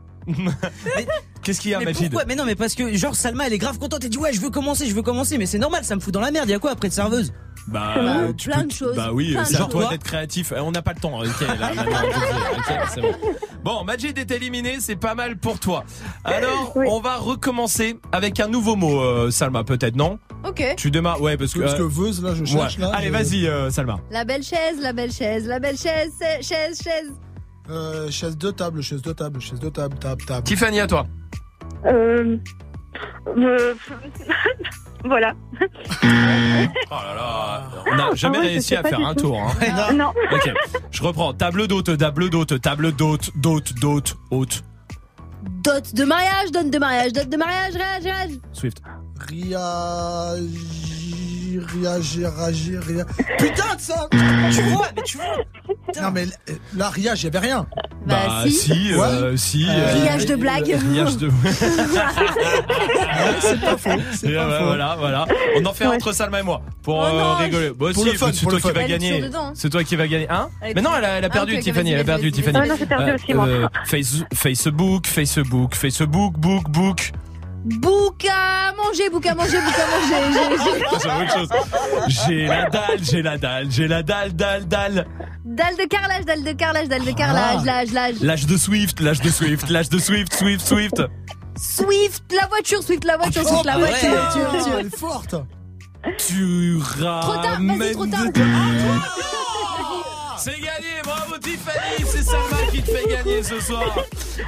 Qu'est-ce 1.44 1.62
qu'il 1.62 1.72
y 1.72 1.74
a, 1.76 1.80
mais 1.80 1.86
Majid 1.86 2.10
pourquoi? 2.10 2.26
Mais 2.28 2.36
non, 2.36 2.46
mais 2.46 2.56
parce 2.56 2.76
que 2.76 2.94
genre 2.96 3.16
Salma 3.16 3.48
elle 3.48 3.54
est 3.54 3.58
grave 3.58 3.78
contente. 3.80 4.04
Elle 4.04 4.10
dit 4.10 4.18
ouais, 4.18 4.34
je 4.34 4.42
veux 4.42 4.50
commencer, 4.50 4.86
je 4.88 4.94
veux 4.96 5.02
commencer. 5.02 5.38
Mais 5.38 5.46
c'est 5.46 5.60
normal, 5.60 5.84
ça 5.86 5.96
me 5.96 6.02
fout 6.02 6.14
dans 6.14 6.20
la 6.22 6.32
merde. 6.32 6.48
Il 6.50 6.52
y 6.52 6.56
a 6.56 6.60
quoi 6.60 6.72
après 6.72 6.90
de 6.90 6.94
serveuse? 6.94 7.32
Bah, 7.68 7.96
Euh, 7.98 8.32
tu 8.34 8.50
plein 8.50 8.62
peux- 8.62 8.68
de 8.68 8.72
choses, 8.72 8.96
Bah 8.96 9.10
oui, 9.12 9.34
genre 9.34 9.46
choses. 9.46 9.70
toi 9.70 9.90
d'être 9.90 10.04
créatif. 10.04 10.54
Euh, 10.54 10.60
On 10.62 10.72
n'a 10.72 10.82
pas 10.82 10.94
le 10.94 11.02
temps. 11.02 11.20
Ok, 11.20 11.42
là, 11.42 11.74
maintenant, 11.74 11.98
ok, 12.58 12.74
c'est 12.94 13.02
bon. 13.02 13.14
Bon, 13.64 13.84
Majid 13.84 14.18
est 14.18 14.32
éliminé, 14.32 14.78
c'est 14.80 14.96
pas 14.96 15.16
mal 15.16 15.38
pour 15.38 15.60
toi. 15.60 15.84
Alors, 16.24 16.72
Oui. 16.78 16.86
on 16.90 17.02
va 17.02 17.18
recommencer 17.18 18.00
avec 18.14 18.40
un 18.40 18.48
nouveau 18.48 18.78
mot, 18.78 19.02
euh, 19.02 19.32
Salma, 19.32 19.66
peut-être 19.66 19.98
non? 19.98 20.18
Ok. 20.48 20.64
Tu 20.78 20.92
démarres, 20.92 21.22
ouais, 21.22 21.36
parce 21.36 21.54
que. 21.54 21.60
Parce 21.60 21.74
que 21.76 21.82
veuse, 21.84 22.24
là, 22.24 22.36
je 22.36 22.46
cherche, 22.46 22.76
ouais. 22.78 22.82
là. 22.84 22.92
Allez, 22.94 23.08
je- 23.08 23.12
vas-y, 23.12 23.48
euh, 23.48 23.70
Salma. 23.70 24.00
La 24.12 24.24
belle 24.24 24.44
chaise, 24.44 24.78
la 24.82 24.94
belle 24.94 25.12
chaise, 25.12 25.46
la 25.46 25.60
belle 25.60 25.78
chaise, 25.78 26.12
c'est- 26.18 26.42
chaise, 26.44 26.82
chaise. 26.82 27.12
Euh, 27.70 28.10
chaise 28.10 28.38
de 28.38 28.52
table, 28.52 28.82
chaise 28.82 29.02
de 29.02 29.12
table, 29.12 29.40
chaise 29.42 29.60
de 29.60 29.70
table, 29.70 29.98
table, 30.00 30.24
table. 30.26 30.44
Tiffany, 30.44 30.80
à 30.80 30.88
toi. 30.88 31.06
Euh, 31.86 32.38
euh, 33.38 33.74
voilà. 35.04 35.34
Oh 35.62 35.66
là 36.92 37.16
là, 37.16 37.64
on 37.92 37.96
n'a 37.96 38.16
jamais 38.16 38.38
Ah 38.38 38.42
ouais, 38.42 38.48
je 38.48 38.52
réussi 38.54 38.76
à 38.76 38.84
faire 38.84 39.00
un 39.06 39.14
tout. 39.14 39.28
tour. 39.28 39.42
Hein. 39.42 39.92
Non. 39.94 40.14
Ok, 40.32 40.52
je 40.92 41.04
reprends. 41.04 41.34
Table 41.34 41.68
d'hôte, 41.68 41.98
table 41.98 42.30
d'hôte, 42.30 42.62
table 42.62 42.92
d'hôte, 42.94 43.32
d'hôte, 43.36 43.74
d'hôte, 43.76 44.16
hôte. 44.32 44.64
Dot 45.64 45.94
de 45.94 46.04
mariage, 46.06 46.52
donne 46.52 46.70
de 46.72 46.80
mariage, 46.80 47.14
dot 47.14 47.30
de 47.30 47.38
mariage, 47.38 47.74
rage, 47.76 48.06
rage. 48.06 48.32
Swift. 48.54 48.82
Ria... 51.60 51.94
Ria... 51.96 52.30
Ria... 52.30 52.80
Ria... 52.82 53.06
Putain 53.38 53.76
de 53.76 53.82
ça 53.82 54.08
Tu 54.52 54.62
vois, 54.64 54.88
mais 54.96 55.04
tu 55.04 55.18
vois. 55.18 55.36
Non 56.02 56.12
mais 56.12 56.26
euh, 56.50 56.54
là, 56.76 56.90
Ria, 56.90 57.16
j'y 57.16 57.28
avais 57.28 57.40
rien. 57.40 57.66
Bah, 58.06 58.44
si. 58.50 58.94
euh, 58.94 59.36
si. 59.38 59.66
euh, 59.70 59.94
Riage 59.94 60.26
de 60.26 60.36
blague. 60.36 60.66
Riage 60.92 61.18
de. 61.18 61.30
c'est 63.40 63.62
pas 63.62 63.78
faux, 63.78 63.90
c'est 64.14 64.30
Et, 64.30 64.36
pas 64.36 64.42
euh, 64.44 64.60
faux. 64.60 64.66
Voilà, 64.66 64.96
voilà. 64.98 65.26
On 65.60 65.66
en 65.66 65.74
fait 65.74 65.86
entre 65.86 66.12
Salma 66.14 66.40
et 66.40 66.44
moi 66.44 66.62
pour 66.84 66.98
Oh 67.00 67.04
euh, 67.06 67.12
non, 67.20 67.36
rigoler. 67.36 67.70
Bon, 67.72 67.92
Pour 67.94 68.04
si, 68.04 68.12
le 68.12 68.18
fun, 68.18 68.30
c'est 68.34 68.46
toi 68.46 68.56
qui 68.56 68.62
fun. 68.62 68.72
va 68.74 68.82
Elle 68.84 68.92
est 68.92 68.98
gagner. 69.00 69.30
C'est 69.54 69.70
toi 69.70 69.84
qui 69.84 69.96
va 69.96 70.08
gagner. 70.08 70.30
Hein 70.30 70.50
Mais 70.76 70.82
non, 70.82 70.92
elle 70.98 71.06
a, 71.06 71.10
elle 71.18 71.24
a 71.26 71.28
Ah, 71.28 71.30
perdu, 71.30 71.60
Tiffany. 71.60 71.92
Elle 71.92 72.02
a 72.02 72.04
perdu, 72.04 72.32
Tiffany. 72.32 72.58
Ah 72.62 72.66
non, 72.66 72.76
j'ai 72.78 72.86
perdu 72.86 73.12
aussi, 73.12 73.34
moi. 73.34 73.48
face- 73.86 74.24
Facebook, 74.34 75.08
Facebook, 75.08 75.76
Facebook, 75.76 76.34
book, 76.38 76.70
book. 76.70 77.12
Bouc 77.80 78.26
à 78.26 78.74
manger, 78.76 79.10
bouc 79.10 79.26
à 79.26 79.36
manger, 79.36 79.58
bouc 79.60 79.74
à 81.04 81.08
manger. 81.08 81.48
j'ai- 82.08 82.48
la 82.48 82.70
dalle, 82.70 83.00
j'ai 83.04 83.22
la 83.22 83.38
dalle, 83.38 83.68
j'ai 83.70 83.88
la 83.88 84.04
dalle, 84.04 84.34
dalle, 84.34 84.66
dalle. 84.68 85.06
Dalle 85.44 85.76
de 85.76 85.86
carrelage, 85.88 86.26
dalle 86.26 86.44
de 86.44 86.52
carrelage, 86.54 86.88
dalle 86.88 87.04
de 87.06 87.12
carrelage, 87.12 87.66
l'âge, 87.66 87.92
l'âge. 87.92 88.16
L'âge 88.22 88.46
de 88.46 88.58
Swift, 88.58 89.00
l'âge 89.02 89.22
de 89.22 89.30
Swift, 89.30 89.70
l'âge 89.70 89.90
de 89.90 89.98
Swift, 90.00 90.34
Swift, 90.34 90.66
Swift. 90.66 91.02
Swift, 91.58 92.24
la 92.40 92.48
voiture, 92.48 92.82
Swift, 92.84 93.04
la 93.04 93.18
voiture, 93.18 93.42
Oh, 93.46 93.50
Swift, 93.50 93.66
la 93.66 93.74
putain, 93.74 93.88
voiture. 93.88 94.76
elle 94.80 94.86
est 94.88 94.98
forte. 94.98 95.36
Tu 96.20 96.80
Trop 96.80 97.02
tard, 97.02 97.58
vas-y, 97.60 97.68
ramènes 97.68 97.92
trop 97.94 98.06
tard. 98.06 98.22
C'est 100.50 100.62
gagné, 100.62 101.02
bravo 101.04 101.38
Tiffany, 101.42 102.06
c'est 102.06 102.24
Salma 102.24 102.72
qui 102.72 102.82
te 102.82 102.90
fait 102.90 103.06
gagner 103.10 103.44
ce 103.44 103.60
soir. 103.60 103.84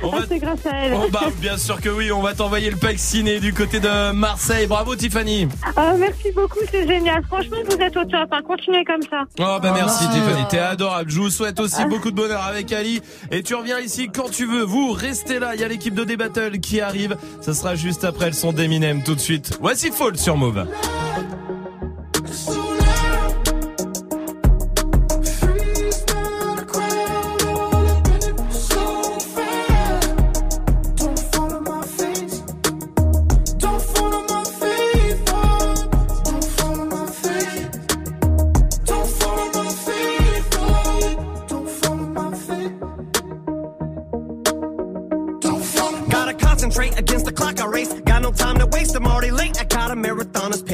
On 0.01 0.11
va 0.11 0.19
Ah, 0.21 0.25
c'est 0.29 0.39
grâce 0.39 0.65
à 0.65 0.69
elle. 0.85 0.93
Oh 0.95 1.07
bah 1.11 1.25
bien 1.41 1.57
sûr 1.57 1.81
que 1.81 1.89
oui, 1.89 2.09
on 2.09 2.21
va 2.21 2.33
t'envoyer 2.33 2.69
le 2.69 2.77
pack 2.77 2.97
ciné 2.97 3.41
du 3.41 3.53
côté 3.53 3.81
de 3.81 4.11
Marseille. 4.13 4.65
Bravo 4.65 4.95
Tiffany. 4.95 5.49
Ah, 5.75 5.95
merci 5.99 6.31
beaucoup, 6.33 6.59
c'est 6.71 6.87
génial. 6.87 7.21
Franchement, 7.25 7.57
vous 7.69 7.75
êtes 7.81 7.97
au 7.97 8.05
top. 8.05 8.29
hein. 8.31 8.39
Continuez 8.47 8.85
comme 8.85 9.01
ça. 9.09 9.23
Oh 9.39 9.57
bah 9.61 9.71
merci 9.75 10.05
Ah. 10.09 10.13
Tiffany, 10.13 10.43
t'es 10.49 10.59
adorable. 10.59 11.11
Je 11.11 11.19
vous 11.19 11.29
souhaite 11.29 11.59
aussi 11.59 11.83
beaucoup 11.85 12.11
de 12.11 12.15
bonheur 12.15 12.43
avec 12.43 12.71
Ali 12.71 13.01
et 13.31 13.43
tu 13.43 13.53
reviens 13.55 13.79
ici 13.79 14.07
quand 14.07 14.29
tu 14.31 14.45
veux. 14.45 14.63
Vous 14.63 14.93
restez 14.93 15.37
là, 15.39 15.51
il 15.55 15.59
y 15.59 15.65
a 15.65 15.67
l'équipe 15.67 15.95
de 15.95 16.05
D-Battle 16.05 16.59
qui 16.61 16.79
arrive. 16.79 17.17
Ça 17.41 17.53
sera 17.53 17.75
juste 17.75 18.05
après 18.05 18.27
le 18.27 18.33
son 18.33 18.53
d'Eminem 18.53 19.03
tout 19.03 19.15
de 19.15 19.19
suite. 19.19 19.57
Voici 19.59 19.91
Fall 19.91 20.17
sur 20.17 20.37
Move. 20.37 20.65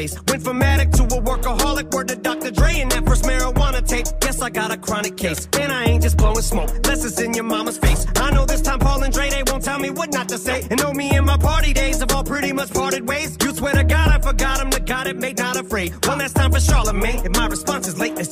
Pace. 0.06 0.22
Went 0.28 0.44
from 0.44 0.62
addict 0.62 0.94
to 0.96 1.04
a 1.04 1.22
workaholic, 1.22 1.94
word 1.94 2.08
to 2.10 2.16
Dr. 2.16 2.52
Dre 2.52 2.80
and 2.80 2.92
that 2.92 3.06
first 3.06 3.24
marijuana 3.24 3.86
tape. 3.88 4.08
Guess 4.22 4.42
I 4.42 4.50
got 4.50 4.72
a 4.72 4.78
chronic 4.78 5.18
case. 5.18 5.48
And 5.60 5.72
I 5.72 5.86
ain't 5.86 6.04
just 6.04 6.18
blowing 6.18 6.42
smoke, 6.42 6.70
less 6.88 7.06
it's 7.06 7.20
in 7.20 7.34
your 7.34 7.44
mama's 7.44 7.78
face. 7.78 8.06
I 8.18 8.32
know 8.32 8.46
this 8.46 8.62
time 8.62 8.80
Paul 8.80 9.04
and 9.04 9.14
Dre, 9.14 9.30
they 9.30 9.44
won't 9.48 9.64
tell 9.64 9.80
me 9.80 9.90
what 9.90 10.14
not 10.14 10.30
to 10.30 10.38
say. 10.38 10.66
And 10.70 10.82
know 10.82 10.94
me 10.94 11.10
and 11.16 11.26
my 11.26 11.38
party 11.38 11.74
days 11.74 12.00
have 12.00 12.12
all 12.12 12.24
pretty 12.24 12.52
much 12.54 12.74
parted 12.74 13.08
ways. 13.08 13.38
You 13.42 13.54
swear 13.54 13.74
to 13.74 13.84
God 13.84 14.10
I 14.10 14.20
forgot 14.20 14.60
him, 14.60 14.70
the 14.70 14.80
God 14.80 15.08
it 15.08 15.18
made 15.18 15.38
not 15.38 15.56
afraid. 15.58 15.94
One 16.06 16.20
last 16.20 16.36
time 16.36 16.52
for 16.52 16.60
Charlemagne, 16.60 17.26
and 17.26 17.36
my 17.36 17.48
response 17.48 17.88
is 17.88 17.98
late. 18.00 18.18
It's 18.18 18.30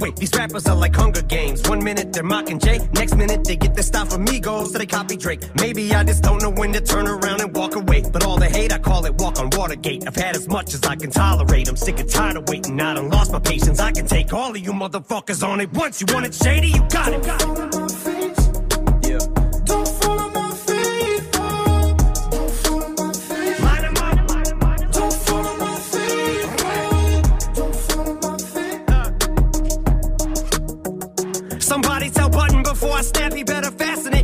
Away. 0.00 0.12
These 0.12 0.34
rappers 0.36 0.66
are 0.66 0.76
like 0.76 0.94
Hunger 0.94 1.22
Games. 1.22 1.68
One 1.68 1.82
minute 1.82 2.12
they're 2.12 2.22
mocking 2.22 2.58
Jay, 2.58 2.78
next 2.94 3.16
minute 3.16 3.44
they 3.44 3.56
get 3.56 3.74
their 3.74 3.82
style 3.82 4.06
from 4.06 4.24
Migos, 4.24 4.68
so 4.68 4.78
they 4.78 4.86
copy 4.86 5.16
Drake. 5.16 5.42
Maybe 5.54 5.92
I 5.94 6.04
just 6.04 6.22
don't 6.22 6.42
know 6.42 6.50
when 6.50 6.72
to 6.72 6.80
turn 6.80 7.06
around 7.06 7.40
and 7.40 7.54
walk 7.54 7.76
away. 7.76 8.02
But 8.10 8.24
all 8.24 8.38
the 8.38 8.48
hate, 8.48 8.72
I 8.72 8.78
call 8.78 9.04
it 9.04 9.14
walk 9.14 9.38
on 9.38 9.50
Watergate. 9.50 10.06
I've 10.06 10.16
had 10.16 10.36
as 10.36 10.48
much 10.48 10.74
as 10.74 10.82
I 10.84 10.96
can 10.96 11.10
tolerate. 11.10 11.68
I'm 11.68 11.76
sick 11.76 12.00
and 12.00 12.08
tired 12.08 12.36
of 12.36 12.48
waiting. 12.48 12.80
I 12.80 12.94
done 12.94 13.10
lost 13.10 13.32
my 13.32 13.40
patience. 13.40 13.80
I 13.80 13.92
can 13.92 14.06
take 14.06 14.32
all 14.32 14.50
of 14.50 14.58
you 14.58 14.72
motherfuckers 14.72 15.46
on 15.46 15.60
it 15.60 15.72
once. 15.72 16.00
You 16.00 16.06
want 16.12 16.26
it 16.26 16.34
shady? 16.34 16.68
You 16.68 16.82
got 16.88 17.12
it. 17.12 17.20
follow 17.24 17.68
my 17.68 18.39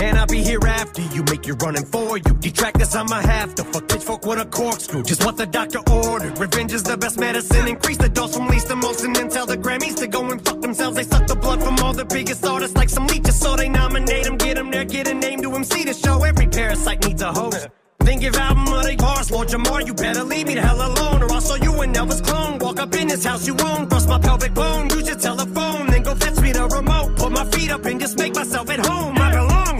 and 0.00 0.18
I'll 0.18 0.26
be 0.26 0.42
here 0.42 0.60
after 0.64 1.02
you. 1.02 1.22
Make 1.24 1.46
you 1.46 1.54
running 1.54 1.84
for 1.84 2.18
you. 2.18 2.32
Detractors, 2.40 2.94
I'ma 2.94 3.20
have 3.20 3.54
to 3.56 3.64
fuck 3.64 3.88
pitchfork 3.88 4.24
with 4.26 4.40
a 4.40 4.46
corkscrew. 4.46 5.02
Just 5.02 5.24
what 5.24 5.36
the 5.36 5.46
doctor 5.46 5.80
ordered. 5.90 6.38
Revenge 6.38 6.72
is 6.72 6.82
the 6.82 6.96
best 6.96 7.18
medicine. 7.18 7.68
Increase 7.68 7.98
the 7.98 8.08
dose 8.08 8.36
from 8.36 8.48
least 8.48 8.68
to 8.68 8.76
most, 8.76 9.04
and 9.04 9.14
then 9.14 9.28
tell 9.28 9.46
the 9.46 9.56
Grammys 9.56 9.96
to 9.96 10.06
go 10.06 10.28
and 10.30 10.44
fuck 10.44 10.60
themselves. 10.60 10.96
They 10.96 11.04
suck 11.04 11.26
the 11.26 11.36
blood 11.36 11.62
from 11.62 11.76
all 11.78 11.92
the 11.92 12.04
biggest 12.04 12.44
artists 12.44 12.76
like 12.76 12.88
some 12.88 13.06
leeches, 13.06 13.38
so 13.38 13.56
they 13.56 13.68
nominate 13.68 14.24
them, 14.24 14.36
get 14.36 14.56
them 14.56 14.70
there, 14.70 14.84
get 14.84 15.08
a 15.08 15.14
name 15.14 15.42
to 15.42 15.52
MC 15.54 15.84
to 15.84 15.94
show. 15.94 16.22
Every 16.22 16.46
parasite 16.46 17.04
needs 17.06 17.22
a 17.22 17.32
host. 17.32 17.68
Then 18.00 18.20
give 18.20 18.36
album 18.36 18.72
of 18.72 18.84
the 18.84 18.96
bars, 18.96 19.30
Lord 19.30 19.48
Jamar, 19.48 19.86
you 19.86 19.92
better 19.92 20.24
leave 20.24 20.46
me 20.46 20.54
the 20.54 20.62
hell 20.62 20.80
alone, 20.80 21.22
or 21.22 21.30
I'll 21.30 21.40
show 21.40 21.56
you 21.56 21.72
an 21.82 21.92
Elvis 21.92 22.24
clone. 22.24 22.58
Walk 22.58 22.80
up 22.80 22.94
in 22.94 23.08
this 23.08 23.24
house 23.24 23.46
you 23.46 23.54
own, 23.64 23.86
bust 23.86 24.08
my 24.08 24.18
pelvic 24.18 24.54
bone, 24.54 24.88
use 24.90 25.06
your 25.08 25.18
telephone, 25.18 25.88
then 25.88 26.02
go 26.02 26.14
fetch 26.14 26.40
me 26.40 26.52
the 26.52 26.66
remote. 26.68 27.16
Put 27.16 27.32
my 27.32 27.44
feet 27.50 27.70
up 27.70 27.84
and 27.84 28.00
just 28.00 28.16
make 28.18 28.34
myself 28.34 28.70
at 28.70 28.86
home. 28.86 29.17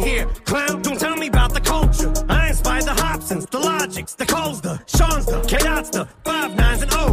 Here, 0.09 0.25
clown. 0.47 0.81
Don't 0.81 0.99
tell 0.99 1.17
me 1.17 1.27
about 1.29 1.53
the 1.53 1.61
culture. 1.61 2.11
I 2.31 2.49
inspired 2.49 2.85
the 2.85 2.93
Hobsons, 2.93 3.47
the 3.51 3.59
Logics, 3.59 4.15
the 4.15 4.25
Coles, 4.25 4.63
the 4.63 4.81
Sean's, 4.87 5.27
the 5.27 5.39
K-Dots, 5.43 5.91
the 5.91 6.07
Five 6.25 6.57
Nines 6.57 6.81
and 6.81 6.93
O. 6.95 7.08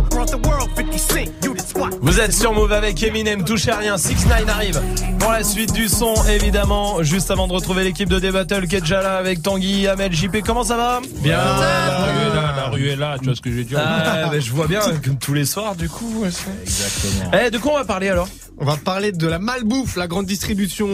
Vous 2.02 2.20
êtes 2.20 2.34
sur 2.34 2.54
Move 2.54 2.72
avec 2.72 3.02
Eminem, 3.04 3.44
touchez 3.44 3.72
à 3.72 3.78
rien. 3.78 3.98
6 3.98 4.28
9 4.28 4.50
arrive 4.50 4.82
pour 5.20 5.32
la 5.32 5.44
suite 5.44 5.74
du 5.74 5.88
son, 5.88 6.14
évidemment. 6.30 7.02
Juste 7.04 7.32
avant 7.32 7.48
de 7.48 7.54
retrouver 7.54 7.84
l'équipe 7.84 8.10
de 8.10 8.20
D-Battle 8.20 8.68
qui 8.68 8.76
est 8.76 8.82
déjà 8.82 9.02
là 9.02 9.18
avec 9.18 9.42
Tanguy, 9.42 9.88
Amel, 9.88 10.12
JP. 10.14 10.38
Comment 10.46 10.64
ça 10.64 10.78
va? 10.78 11.02
Bien, 11.22 11.38
la 11.38 12.06
rue 12.06 12.22
est 12.22 12.36
là, 12.36 12.54
la 12.56 12.70
rue 12.70 12.90
est 12.90 12.96
là, 12.96 13.18
tu 13.20 13.26
vois 13.26 13.36
ce 13.36 13.42
que 13.42 13.50
je 13.52 13.56
veux 13.56 13.64
dire 13.64 13.80
Ah, 13.84 14.30
ben, 14.32 14.40
je 14.40 14.52
vois 14.52 14.68
bien, 14.68 14.82
comme 15.04 15.18
tous 15.18 15.34
les 15.34 15.46
soirs, 15.46 15.76
du 15.76 15.90
coup. 15.90 16.24
Exactement. 16.26 17.32
Eh, 17.34 17.50
de 17.50 17.58
quoi 17.58 17.74
on 17.74 17.78
va 17.78 17.86
parler 17.86 18.10
alors? 18.10 18.28
On 18.58 18.66
va 18.66 18.78
parler 18.78 19.12
de 19.12 19.28
la 19.28 19.40
malbouffe, 19.40 19.96
la 19.98 20.08
grande 20.08 20.26
distribution, 20.26 20.88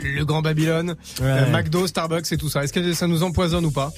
le 0.00 0.24
grand 0.24 0.42
Babylone, 0.42 0.94
euh, 1.22 1.50
McDo, 1.50 1.86
Starbucks 1.86 2.30
et 2.30 2.36
tout 2.36 2.48
ça. 2.48 2.62
Est-ce 2.62 2.72
que 2.72 2.92
ça 2.92 3.06
nous 3.06 3.22
empoisonne 3.22 3.64
ou 3.64 3.70
pas? 3.72 3.92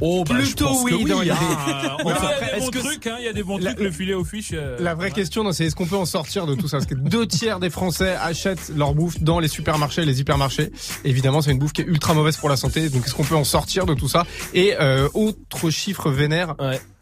Oh, 0.00 0.24
bah, 0.24 0.34
Plutôt 0.34 0.82
oui. 0.84 0.92
oui, 1.04 1.10
non, 1.10 1.22
il 1.22 1.28
y 1.28 1.30
a 1.30 1.34
hein. 1.34 1.38
des- 1.38 1.72
Ah, 1.72 1.96
Non, 2.02 2.04
il 2.04 2.06
y 2.06 2.10
a 2.10 2.14
après, 2.16 2.40
des 2.40 2.52
est-ce 2.56 2.64
bons 2.66 2.70
que 2.70 2.78
trucs, 2.78 3.06
hein, 3.06 3.16
il 3.18 3.24
y 3.24 3.28
a 3.28 3.32
des 3.32 3.42
bons 3.42 3.58
La- 3.58 3.72
trucs, 3.74 3.84
le 3.84 3.90
filet 3.90 4.14
au 4.14 4.24
fish. 4.24 4.50
euh, 4.52 4.76
La 4.80 4.94
vraie 4.94 5.10
question, 5.10 5.44
non, 5.44 5.52
c'est 5.52 5.66
est-ce 5.66 5.74
qu'on 5.76 5.86
peut 5.86 5.96
en 5.96 6.04
sortir 6.06 6.46
de 6.46 6.54
tout 6.54 6.68
ça? 6.68 6.78
Parce 6.78 6.86
que 6.88 6.94
deux 6.94 7.26
tiers 7.26 7.60
des 7.60 7.70
Français 7.70 8.16
achètent 8.20 8.70
leur 8.76 8.94
bouffe 8.94 9.20
dans 9.22 9.38
les 9.40 9.48
supermarchés 9.48 10.04
les 10.04 10.20
hypermarchés. 10.20 10.70
Évidemment, 11.04 11.42
c'est 11.42 11.50
une 11.52 11.58
bouffe 11.58 11.72
qui 11.72 11.82
est 11.82 11.86
ultra 11.86 12.14
mauvaise 12.14 12.36
pour 12.36 12.48
la 12.48 12.56
santé. 12.56 12.88
Donc, 12.88 13.06
est-ce 13.06 13.14
qu'on 13.14 13.24
peut 13.24 13.36
en 13.36 13.44
sortir 13.44 13.86
de 13.86 13.94
tout 13.94 14.08
ça? 14.08 14.24
Et 14.54 14.74
euh, 14.80 15.08
autre 15.14 15.70
chiffre 15.70 16.10
vénère, 16.10 16.54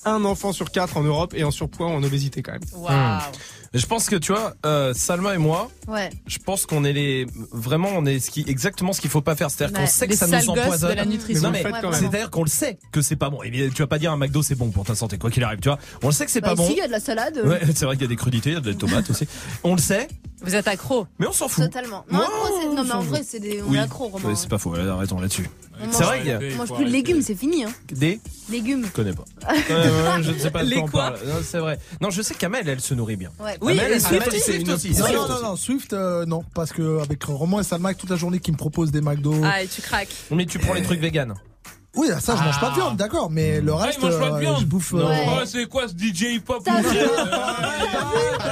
un 0.04 0.24
enfant 0.24 0.52
sur 0.52 0.70
quatre 0.70 0.96
en 0.96 1.02
Europe 1.02 1.34
est 1.34 1.44
en 1.44 1.50
surpoids 1.50 1.86
ou 1.88 1.90
en 1.90 2.02
obésité 2.02 2.42
quand 2.42 2.52
même. 2.52 3.20
Je 3.74 3.84
pense 3.84 4.08
que 4.08 4.16
tu 4.16 4.32
vois, 4.32 4.54
euh, 4.64 4.94
Salma 4.94 5.34
et 5.34 5.38
moi, 5.38 5.70
Ouais. 5.88 6.08
je 6.26 6.38
pense 6.38 6.64
qu'on 6.64 6.84
est 6.84 6.94
les 6.94 7.26
vraiment 7.52 7.90
on 7.92 8.06
est 8.06 8.18
ce 8.18 8.30
qui 8.30 8.42
exactement 8.48 8.94
ce 8.94 9.00
qu'il 9.02 9.10
faut 9.10 9.20
pas 9.20 9.36
faire. 9.36 9.50
C'est-à-dire 9.50 9.76
Ouais, 9.76 9.84
qu'on 9.84 9.90
sait 9.90 10.06
que 10.06 10.12
les 10.12 10.16
ça 10.16 10.26
nous 10.26 10.48
empoisonne. 10.50 10.96
c'est-à-dire 11.92 12.30
qu'on 12.30 12.44
le 12.44 12.48
sait 12.48 12.78
que 12.92 13.02
c'est 13.02 13.16
pas 13.16 13.28
bon. 13.28 13.42
Et 13.42 13.50
bien, 13.50 13.68
tu 13.68 13.82
vas 13.82 13.86
pas 13.86 13.98
dire 13.98 14.10
un 14.12 14.16
McDo 14.16 14.42
c'est 14.42 14.54
bon 14.54 14.70
pour 14.70 14.84
ta 14.86 14.94
santé 14.94 15.18
quoi 15.18 15.30
qu'il 15.30 15.44
arrive 15.44 15.60
tu 15.60 15.68
vois. 15.68 15.78
On 16.02 16.06
le 16.06 16.12
sait 16.12 16.24
que 16.24 16.30
c'est 16.30 16.40
Bah, 16.40 16.48
pas 16.50 16.54
bon. 16.54 16.64
ici, 16.64 16.72
il 16.74 16.78
y 16.78 16.82
a 16.82 16.86
de 16.86 16.92
la 16.92 17.00
salade. 17.00 17.40
ouais 17.44 17.60
c'est 17.74 17.84
vrai 17.84 17.96
qu'il 17.96 18.02
y 18.02 18.06
a 18.06 18.08
des 18.08 18.16
crudités 18.16 18.50
il 18.50 18.54
y 18.54 18.56
a 18.56 18.60
des 18.60 18.74
tomates 18.74 19.10
aussi. 19.10 19.26
On 19.64 19.72
le 19.74 19.80
sait 19.80 20.08
Vous 20.42 20.54
êtes 20.54 20.68
accro. 20.68 21.06
mais 21.18 21.26
on 21.26 21.32
s'en 21.32 21.48
fout 21.48 21.64
Totalement. 21.64 22.04
Non, 22.10 22.20
accro, 22.20 22.60
c'est- 22.60 22.68
non, 22.74 22.84
mais 22.84 22.92
en 22.92 23.00
vrai, 23.00 23.22
c'est 23.26 23.40
des. 23.40 23.62
On 23.62 23.70
oui 23.70 23.76
est 23.76 23.80
accro, 23.80 24.08
Romain. 24.08 24.28
Ouais, 24.28 24.34
c'est 24.36 24.48
pas 24.48 24.58
faux 24.58 24.74
là, 24.74 24.92
arrêtons 24.92 25.20
là-dessus 25.20 25.48
c'est 25.92 26.02
vrai 26.02 26.18
qu'il 26.18 26.28
y 26.28 26.32
a 26.32 26.40
On 26.54 26.56
mange 26.56 26.72
plus 26.74 26.84
de 26.86 26.90
légumes, 26.90 27.22
c'est 27.22 27.36
fini. 27.36 27.62
Hein. 27.64 27.70
des 27.92 28.20
Légumes. 28.50 28.84
je 28.86 28.90
connais 28.90 29.12
pas 29.12 29.24
ouais, 29.48 29.54
je 30.22 30.30
ne 30.32 30.38
sais 30.38 30.50
pas 30.50 30.64
de 30.64 30.70
Les 30.70 30.74
quoi 30.76 30.84
on 30.84 30.88
quoi 30.88 31.00
parle 31.12 31.18
Non, 31.28 31.34
c'est 31.44 31.58
vrai 31.58 31.78
non 32.00 32.10
je 32.10 32.20
sais 32.22 32.34
qu'Amel 32.34 32.68
elle 32.68 32.80
se 32.80 32.94
nourrit 32.94 33.14
bien 33.16 33.30
Ouais. 33.38 33.56
Oui, 33.60 33.72
Amel, 33.78 33.92
et 33.92 33.94
elle- 33.94 34.00
Swift 34.00 34.22
Amel, 34.22 34.28
aussi. 34.28 34.40
c'est 34.40 34.56
une 34.60 34.70
aussi 34.72 34.88
Non, 34.90 34.96
Swift 35.06 35.14
non, 35.14 35.28
non, 35.28 35.42
non, 35.42 35.56
Swift, 35.56 35.92
euh, 35.92 36.24
non, 36.26 36.42
parce 36.54 36.72
que 36.72 37.00
avec 37.00 37.22
Romain 37.22 37.60
et 37.60 37.62
Salma 37.62 37.94
toute 37.94 38.10
la 38.10 38.16
journée 38.16 38.40
qui 38.40 38.50
me 38.50 38.56
proposent 38.56 38.90
des 38.90 39.02
McDo. 39.02 39.34
Ah, 39.44 39.62
et 39.62 39.68
tu 39.68 39.80
craques. 39.82 40.08
mais 40.32 40.46
tu 40.46 40.58
prends 40.58 40.74
les 40.74 40.82
trucs 40.82 41.00
vegan 41.00 41.34
Oui, 41.96 42.08
ça, 42.20 42.36
je 42.36 42.42
mange 42.44 42.60
pas 42.60 42.68
de 42.70 42.74
viande, 42.74 42.96
d'accord, 42.96 43.28
mais 43.30 43.60
le 43.60 43.72
Ah, 43.72 43.76
reste, 43.84 43.98
il 44.00 44.04
mange 44.08 44.20
pas 44.20 44.30
de 44.30 44.34
euh, 44.34 44.38
viande. 44.38 44.60
je 44.60 44.66
bouffe. 44.66 44.92
Non. 44.92 45.08
euh, 45.08 45.14
Oh, 45.26 45.44
c'est 45.46 45.66
quoi 45.66 45.88
ce 45.88 45.94
DJ 45.94 46.34
hip-hop 46.34 46.60
ou 46.66 46.70
shit 46.90 47.00
Ah, 47.32 47.56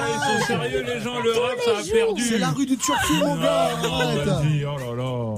Ils 0.08 0.40
sont 0.40 0.46
sérieux, 0.46 0.82
les 0.86 1.00
gens, 1.00 1.20
le 1.20 1.30
rap, 1.32 1.56
ça 1.64 1.70
a 1.72 1.92
perdu. 1.92 2.22
C'est 2.22 2.38
la 2.38 2.48
rue 2.48 2.66
du 2.66 2.76
Turfu, 2.76 3.12
mon 3.20 3.36
gars. 3.36 3.68
Oh, 3.84 3.88
vas-y, 4.24 4.64
oh 4.64 4.76
là 4.78 4.96
là. 4.96 5.34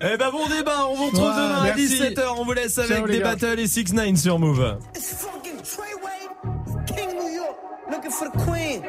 Eh 0.12 0.16
ben 0.16 0.30
bon 0.30 0.46
débat, 0.48 0.86
on 0.88 0.94
vous 0.94 1.06
retrouve 1.06 1.26
Ouais, 1.28 1.34
demain 1.34 1.62
merci. 1.64 2.02
à 2.02 2.10
17h, 2.10 2.22
on 2.38 2.44
vous 2.44 2.52
laisse 2.52 2.78
avec 2.78 3.06
les 3.06 3.12
des 3.14 3.18
gars. 3.18 3.34
battles 3.36 3.58
et 3.60 3.66
6 3.66 3.92
9 3.92 4.16
sur 4.16 4.38
Move. 4.38 4.78
It's 4.96 5.14
fucking 5.14 5.60
Treyway, 5.62 6.86
King 6.86 7.08
New 7.18 7.34
York, 7.34 7.56
looking 7.90 8.10
for 8.10 8.28
the 8.28 8.38
queen. 8.44 8.82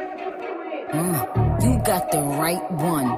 Mm, 0.94 1.64
you 1.64 1.78
got 1.84 2.10
the 2.12 2.20
right 2.40 2.62
one. 2.72 3.18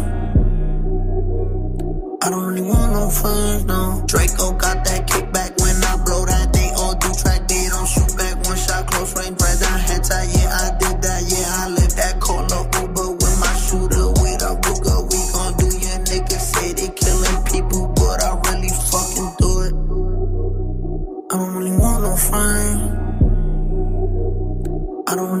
Want 3.19 3.67
no. 3.67 4.03
Draco 4.07 4.53
got 4.55 4.83
that 4.85 5.07
kickback 5.07 5.59
when 5.59 5.75
I 5.83 5.95
blow 6.03 6.25
that. 6.25 6.53
They 6.53 6.71
all 6.79 6.95
do 6.95 7.11
track, 7.13 7.47
they 7.47 7.67
don't 7.67 7.87
shoot 7.87 8.15
back. 8.17 8.35
One 8.47 8.57
shot, 8.57 8.87
close 8.87 9.15
range, 9.17 9.37
bread 9.37 9.59
down, 9.59 9.79
head 9.79 10.03
tie. 10.03 10.27
Yeah, 10.31 10.55
I 10.55 10.71
did 10.79 11.01
that. 11.03 11.21
Yeah, 11.27 11.61
I 11.61 11.69
live 11.69 11.93
that. 11.95 12.19
Call 12.19 12.47
a 12.47 12.59
Uber 12.79 13.11
with 13.19 13.37
my 13.39 13.53
shooter, 13.59 14.07
with 14.23 14.41
a 14.41 14.51
Ruger. 14.63 14.99
We 15.11 15.19
gon' 15.35 15.53
do 15.59 15.67
your 15.67 15.99
niggas 16.07 16.45
say 16.55 16.73
they 16.73 16.89
killing 16.95 17.39
people, 17.51 17.91
but 17.95 18.23
I 18.23 18.31
really 18.47 18.71
fucking 18.71 19.31
do 19.39 19.51
it. 19.67 19.73
I 21.31 21.37
don't 21.37 21.53
really 21.55 21.75
want 21.77 22.03
no 22.03 22.15
friends. 22.15 22.97
I 25.07 25.15
don't 25.15 25.31
really 25.31 25.40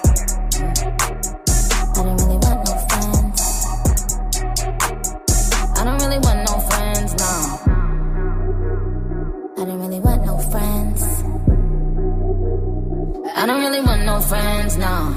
I 5.81 5.83
don't 5.83 5.99
really 5.99 6.19
want 6.19 6.47
no 6.47 6.59
friends, 6.69 7.15
no. 7.17 7.59
I 9.57 9.65
don't 9.65 9.79
really 9.79 9.99
want 9.99 10.23
no 10.23 10.37
friends. 10.37 11.01
I 13.35 13.45
don't 13.47 13.61
really 13.63 13.81
want 13.81 14.05
no 14.05 14.21
friends, 14.21 14.77
no. 14.77 15.15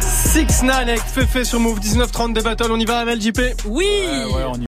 6 0.00 0.62
9 0.62 0.76
avec 0.76 1.00
Fefe 1.00 1.42
sur 1.44 1.60
Move 1.60 1.78
1930 1.80 2.32
des 2.32 2.40
battles, 2.40 2.72
on 2.72 2.80
y 2.80 2.86
va 2.86 3.00
Amel 3.00 3.20
JP 3.20 3.38
Oui 3.66 3.84
ouais, 3.84 4.24
ouais, 4.32 4.58